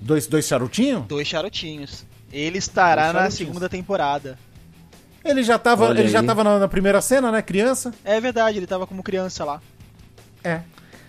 Dois, 0.00 0.26
dois 0.26 0.46
charutinhos? 0.46 1.06
Dois 1.06 1.26
charutinhos. 1.26 2.04
Ele 2.32 2.58
estará 2.58 3.04
Dois 3.04 3.14
na 3.14 3.20
charutinhos. 3.20 3.48
segunda 3.48 3.68
temporada. 3.68 4.38
Ele 5.24 5.42
já 5.42 5.58
tava, 5.58 5.86
Olha 5.86 6.00
ele 6.00 6.08
já 6.08 6.22
tava 6.22 6.44
na, 6.44 6.58
na 6.58 6.68
primeira 6.68 7.00
cena, 7.00 7.32
né? 7.32 7.42
Criança. 7.42 7.92
É 8.04 8.20
verdade, 8.20 8.58
ele 8.58 8.66
tava 8.66 8.86
como 8.86 9.02
criança 9.02 9.44
lá. 9.44 9.60
É. 10.44 10.60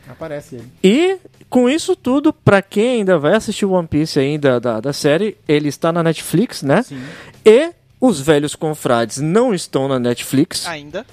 Aparece 0.09 0.55
ele. 0.55 0.71
E 0.83 1.19
com 1.49 1.69
isso 1.69 1.95
tudo, 1.95 2.33
pra 2.33 2.61
quem 2.63 2.99
ainda 2.99 3.19
vai 3.19 3.35
assistir 3.35 3.65
One 3.65 3.87
Piece 3.87 4.19
ainda 4.19 4.59
da, 4.59 4.79
da 4.79 4.91
série, 4.91 5.37
ele 5.47 5.69
está 5.69 5.91
na 5.91 6.01
Netflix, 6.01 6.63
né? 6.63 6.81
Sim. 6.81 6.99
E 7.45 7.71
os 7.99 8.21
velhos 8.21 8.55
confrades 8.55 9.17
não 9.17 9.53
estão 9.53 9.87
na 9.87 9.99
Netflix. 9.99 10.65
Ainda. 10.65 11.05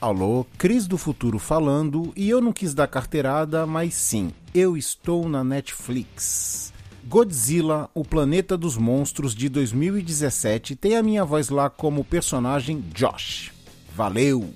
Alô, 0.00 0.46
Cris 0.58 0.86
do 0.86 0.98
Futuro 0.98 1.38
falando, 1.38 2.12
e 2.16 2.28
eu 2.28 2.40
não 2.40 2.52
quis 2.52 2.74
dar 2.74 2.88
carteirada, 2.88 3.66
mas 3.66 3.94
sim, 3.94 4.32
eu 4.54 4.76
estou 4.76 5.28
na 5.28 5.44
Netflix. 5.44 6.72
Godzilla, 7.04 7.88
o 7.94 8.04
Planeta 8.04 8.56
dos 8.56 8.76
Monstros 8.76 9.34
de 9.34 9.48
2017, 9.48 10.74
tem 10.74 10.96
a 10.96 11.02
minha 11.02 11.24
voz 11.24 11.50
lá 11.50 11.68
como 11.68 12.04
personagem 12.04 12.82
Josh. 12.92 13.52
Valeu! 13.94 14.52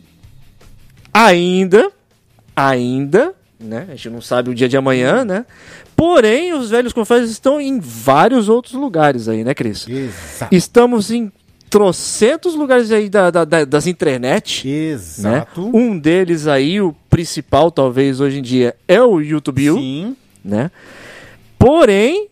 Ainda, 1.13 1.93
ainda, 2.55 3.35
né? 3.59 3.87
A 3.89 3.95
gente 3.95 4.11
não 4.11 4.21
sabe 4.21 4.51
o 4.51 4.55
dia 4.55 4.69
de 4.69 4.77
amanhã, 4.77 5.25
né? 5.25 5.47
Porém, 5.95 6.53
os 6.53 6.71
velhos 6.71 6.93
confrades 6.93 7.31
estão 7.31 7.61
em 7.61 7.79
vários 7.79 8.49
outros 8.49 8.75
lugares 8.75 9.29
aí, 9.29 9.45
né, 9.45 9.55
Cris? 9.55 9.89
Exato. 9.89 10.55
Estamos 10.55 11.11
em 11.11 11.33
trocentos 11.69 12.55
lugares 12.55 12.91
aí 12.93 13.09
da, 13.09 13.31
da- 13.31 13.45
da- 13.45 13.65
das 13.65 13.87
internet. 13.87 14.67
Né? 14.67 14.73
Exato. 14.91 15.71
Um 15.77 15.99
deles 15.99 16.47
aí, 16.47 16.81
o 16.81 16.95
principal 17.11 17.71
talvez 17.71 18.21
hoje 18.21 18.39
em 18.39 18.43
dia, 18.43 18.75
é 18.87 19.01
o 19.03 19.21
YouTube. 19.21 19.63
Sim. 19.73 20.17
né? 20.45 20.71
Porém, 21.59 22.29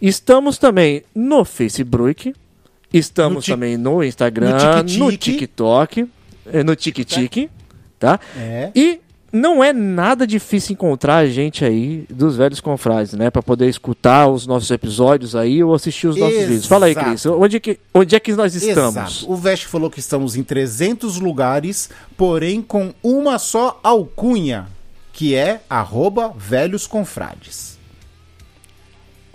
estamos 0.00 0.58
também 0.58 1.02
no 1.14 1.44
Facebook, 1.44 2.34
estamos 2.92 3.46
No 3.48 3.54
também 3.54 3.76
no 3.76 4.02
Instagram, 4.02 4.50
no 4.50 4.76
no, 4.98 5.10
Tik-Tik. 5.10 5.18
TikTok, 5.18 6.08
eh, 6.52 6.62
no 6.62 6.76
TikTok, 6.76 7.48
tá? 7.98 8.18
É. 8.36 8.70
E 8.74 9.00
não 9.34 9.64
é 9.64 9.72
nada 9.72 10.24
difícil 10.24 10.74
encontrar 10.74 11.16
a 11.16 11.26
gente 11.26 11.64
aí 11.64 12.06
dos 12.08 12.36
velhos 12.36 12.60
confrades, 12.60 13.14
né? 13.14 13.30
Pra 13.30 13.42
poder 13.42 13.68
escutar 13.68 14.28
os 14.28 14.46
nossos 14.46 14.70
episódios 14.70 15.34
aí 15.34 15.62
ou 15.62 15.74
assistir 15.74 16.06
os 16.06 16.16
nossos 16.16 16.36
Exato. 16.36 16.48
vídeos. 16.48 16.66
Fala 16.66 16.86
aí, 16.86 16.94
Cris, 16.94 17.26
onde 17.26 17.56
é 17.56 17.60
que, 17.60 17.80
onde 17.92 18.14
é 18.14 18.20
que 18.20 18.32
nós 18.32 18.54
estamos? 18.54 18.94
Exato. 18.94 19.32
O 19.32 19.34
Vest 19.34 19.64
falou 19.64 19.90
que 19.90 19.98
estamos 19.98 20.36
em 20.36 20.44
300 20.44 21.18
lugares, 21.18 21.90
porém 22.16 22.62
com 22.62 22.94
uma 23.02 23.40
só 23.40 23.80
alcunha, 23.82 24.68
que 25.12 25.34
é 25.34 25.62
arroba 25.68 26.32
velhos 26.38 26.86
confrades. 26.86 27.76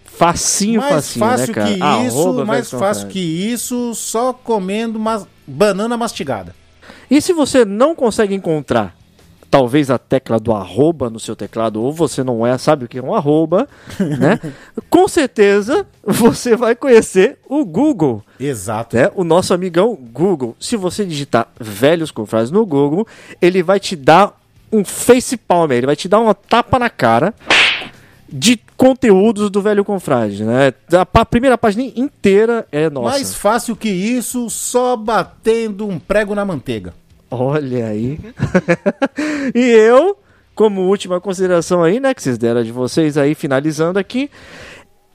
Facinho, 0.06 0.80
mais 0.80 0.94
facinho, 0.94 1.26
fácil 1.26 1.48
né, 1.48 1.54
cara? 1.54 1.68
que 1.68 2.08
isso, 2.08 2.20
Arroba 2.20 2.46
mais 2.46 2.70
fácil 2.70 3.04
Confrades. 3.04 3.14
que 3.14 3.20
isso, 3.20 3.96
só 3.96 4.32
comendo 4.32 4.98
uma 4.98 5.28
banana 5.46 5.98
mastigada. 5.98 6.56
E 7.12 7.22
se 7.22 7.34
você 7.34 7.64
não 7.66 7.96
consegue 7.96 8.36
encontrar, 8.36 8.99
talvez 9.50 9.90
a 9.90 9.98
tecla 9.98 10.40
do 10.40 10.54
arroba 10.54 11.10
no 11.10 11.20
seu 11.20 11.36
teclado, 11.36 11.82
ou 11.82 11.92
você 11.92 12.24
não 12.24 12.46
é, 12.46 12.58
sabe 12.58 12.86
o 12.86 12.88
que 12.88 13.00
é 13.00 13.02
um 13.02 13.14
arroba, 13.14 13.68
né? 14.00 14.40
Com 14.90 15.08
certeza 15.08 15.86
você 16.04 16.56
vai 16.56 16.76
conhecer 16.76 17.38
o 17.48 17.66
Google, 17.66 18.24
Exato. 18.40 18.96
né? 18.96 19.10
O 19.16 19.24
nosso 19.24 19.54
amigão 19.54 19.96
Google. 19.96 20.56
Se 20.60 20.76
você 20.76 21.06
digitar 21.06 21.48
velhos 21.60 22.12
confrades 22.12 22.52
no 22.52 22.66
Google, 22.66 23.08
ele 23.42 23.64
vai 23.64 23.80
te 23.80 23.96
dar 23.96 24.40
um 24.72 24.86
face 24.86 25.36
palm, 25.36 25.72
ele 25.72 25.88
vai 25.88 25.96
te 25.96 26.08
dar 26.08 26.20
uma 26.20 26.36
tapa 26.36 26.78
na 26.78 26.90
cara 26.90 27.34
de 28.32 28.60
conteúdos 28.78 29.50
do 29.50 29.62
velho 29.62 29.84
confrade, 29.84 30.44
né? 30.44 30.72
A 30.92 31.26
primeira 31.26 31.58
página 31.58 31.84
inteira 31.96 32.68
é 32.72 32.90
nossa. 32.90 33.10
Mais 33.10 33.34
fácil 33.34 33.76
que 33.76 33.90
isso, 33.90 34.50
só 34.50 34.96
batendo 34.96 35.88
um 35.88 35.98
prego 35.98 36.36
na 36.36 36.46
manteiga. 36.46 36.94
Olha 37.32 37.88
aí. 37.88 38.20
e 39.54 39.60
eu, 39.60 40.18
como 40.56 40.82
última 40.82 41.22
consideração 41.22 41.84
aí, 41.84 42.00
né, 42.00 42.14
que 42.14 42.24
vocês 42.24 42.38
deram 42.38 42.64
de 42.64 42.72
vocês 42.72 43.18
aí, 43.18 43.36
finalizando 43.36 44.00
aqui, 44.00 44.30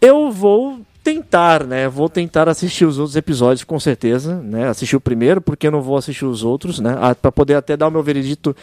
eu 0.00 0.30
vou 0.30 0.80
tentar, 1.02 1.64
né, 1.64 1.86
vou 1.86 2.08
tentar 2.08 2.48
assistir 2.48 2.86
os 2.86 2.98
outros 2.98 3.14
episódios 3.14 3.62
com 3.62 3.78
certeza, 3.78 4.36
né, 4.36 4.68
assistir 4.68 4.96
o 4.96 5.00
primeiro, 5.00 5.38
porque 5.38 5.66
eu 5.66 5.70
não 5.70 5.82
vou 5.82 5.98
assistir 5.98 6.24
os 6.24 6.42
outros, 6.42 6.80
né, 6.80 6.94
pra 7.20 7.30
poder 7.30 7.56
até 7.56 7.76
dar 7.76 7.88
o 7.88 7.90
meu 7.90 8.02
veredito 8.02 8.56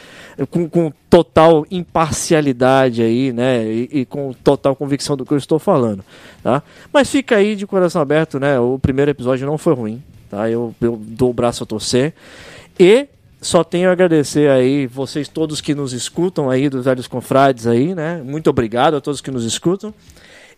com, 0.49 0.68
com 0.68 0.91
total 1.07 1.68
imparcialidade 1.69 3.03
aí, 3.03 3.32
né, 3.32 3.64
e, 3.64 3.90
e 3.91 4.06
com 4.06 4.34
total 4.34 4.76
convicção 4.76 5.15
do 5.15 5.23
que 5.23 5.34
eu 5.34 5.38
estou 5.38 5.60
falando, 5.60 6.03
tá? 6.41 6.64
Mas 6.91 7.11
fica 7.11 7.36
aí 7.36 7.56
de 7.56 7.68
coração 7.68 8.02
aberto, 8.02 8.40
né, 8.40 8.60
o 8.60 8.80
primeiro 8.80 9.11
episódio 9.11 9.45
não 9.45 9.57
foi 9.60 9.76
ruim, 9.76 10.03
tá? 10.32 10.49
Eu, 10.49 10.73
eu 10.82 10.99
dou 10.99 11.30
o 11.30 11.34
braço 11.34 11.64
a 11.64 11.68
torcer. 11.68 12.15
E 12.80 13.07
só 13.41 13.63
tenho 13.63 13.89
a 13.89 13.91
agradecer 13.91 14.49
aí 14.49 14.85
vocês 14.88 15.27
todos 15.27 15.59
que 15.61 15.73
nos 15.73 15.93
escutam 15.93 16.49
aí 16.49 16.69
dos 16.69 16.85
velhos 16.85 17.07
confrades 17.07 17.65
aí, 17.68 17.95
né? 17.95 18.22
Muito 18.23 18.49
obrigado 18.49 18.95
a 18.95 19.01
todos 19.01 19.19
que 19.19 19.31
nos 19.31 19.43
escutam. 19.43 19.93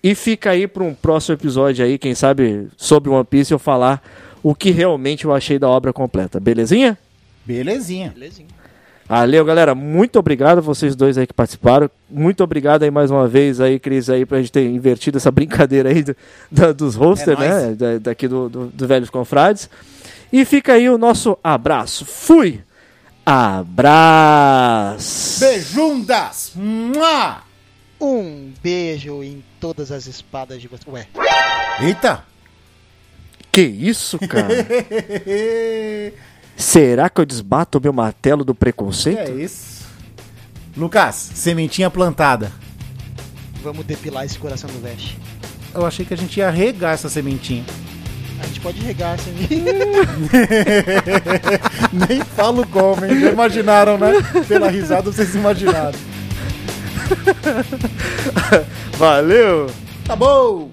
E 0.04 0.14
fica 0.14 0.50
aí 0.50 0.68
para 0.68 0.84
um 0.84 0.94
próximo 0.94 1.34
episódio 1.36 1.86
aí, 1.86 1.98
quem 1.98 2.14
sabe 2.14 2.68
sobre 2.76 3.10
One 3.10 3.24
Piece 3.24 3.54
eu 3.54 3.60
falar 3.60 4.04
o 4.44 4.54
que 4.54 4.70
realmente 4.70 5.24
eu 5.24 5.34
achei 5.34 5.58
da 5.58 5.70
obra 5.70 5.94
completa. 5.94 6.42
Belezinha? 6.42 6.98
Belezinha. 7.46 8.12
Belezinha. 8.14 8.50
Valeu, 9.08 9.46
galera. 9.46 9.74
Muito 9.74 10.20
obrigado 10.20 10.58
a 10.58 10.62
vocês 10.62 10.94
dois 10.96 11.18
aí 11.18 11.26
que 11.26 11.34
participaram. 11.34 11.90
Muito 12.10 12.44
obrigado 12.44 12.84
aí 12.84 12.92
mais 12.92 13.10
uma 13.12 13.28
vez 13.28 13.62
aí, 13.62 13.80
Cris, 13.80 14.10
aí 14.10 14.26
pra 14.26 14.40
gente 14.40 14.52
ter 14.52 14.66
invertido 14.66 15.18
essa 15.18 15.30
brincadeira 15.32 15.90
aí 15.90 16.04
do- 16.04 16.16
da- 16.52 16.72
dos 16.74 16.96
hosters, 16.96 17.40
É 17.40 17.68
né? 17.70 17.76
Da- 17.76 17.98
daqui 18.00 18.28
do, 18.28 18.50
do, 18.50 18.66
do 18.68 18.88
Velhos 18.88 19.10
Confrades. 19.10 19.70
E 20.34 20.44
fica 20.46 20.74
aí 20.74 20.90
o 20.90 20.98
nosso 20.98 21.38
abraço. 21.44 22.06
Fui! 22.06 22.60
Abraço! 24.14 25.40
Beijundas! 25.40 26.52
Mua! 26.56 27.42
Um 28.00 28.52
beijo 28.62 29.24
em 29.24 29.44
todas 29.60 29.92
as 29.92 30.06
espadas 30.08 30.62
de 30.62 30.68
você. 30.68 30.84
Ué, 30.90 31.08
Eita! 31.82 32.24
Que 33.52 33.62
isso, 33.62 34.18
cara? 34.20 34.48
Será 36.58 37.10
que 37.10 37.22
eu 37.22 37.26
desbato 37.26 37.78
o 37.78 37.82
meu 37.82 37.94
martelo 37.94 38.44
do 38.44 38.54
Que 38.54 38.60
preconceito? 38.60 39.20
é 39.20 39.32
isso? 39.32 39.84
Lucas, 40.76 41.16
sementinha 41.36 41.90
plantada. 41.90 42.52
vamos 43.62 43.86
depilar 43.86 44.26
esse 44.26 44.38
coração 44.38 44.70
do 44.70 44.80
Vest. 44.82 45.16
Eu 45.74 45.86
achei 45.86 46.06
que 46.06 46.14
a 46.14 46.18
gente 46.18 46.38
ia 46.38 46.50
regar 46.50 46.94
essa 46.94 47.10
sementinha. 47.10 47.64
A 48.44 48.48
gente 48.48 48.60
pode 48.60 48.82
regar 48.82 49.14
assim. 49.14 49.34
Nem 51.94 52.22
falo 52.36 52.68
como, 52.68 53.06
hein? 53.06 53.22
Já 53.22 53.32
imaginaram, 53.32 53.98
né? 53.98 54.12
Pela 54.48 54.70
risada 54.70 55.12
vocês 55.12 55.34
imaginaram. 55.34 55.98
Valeu! 58.98 59.68
Tá 60.06 60.16
bom! 60.16 60.73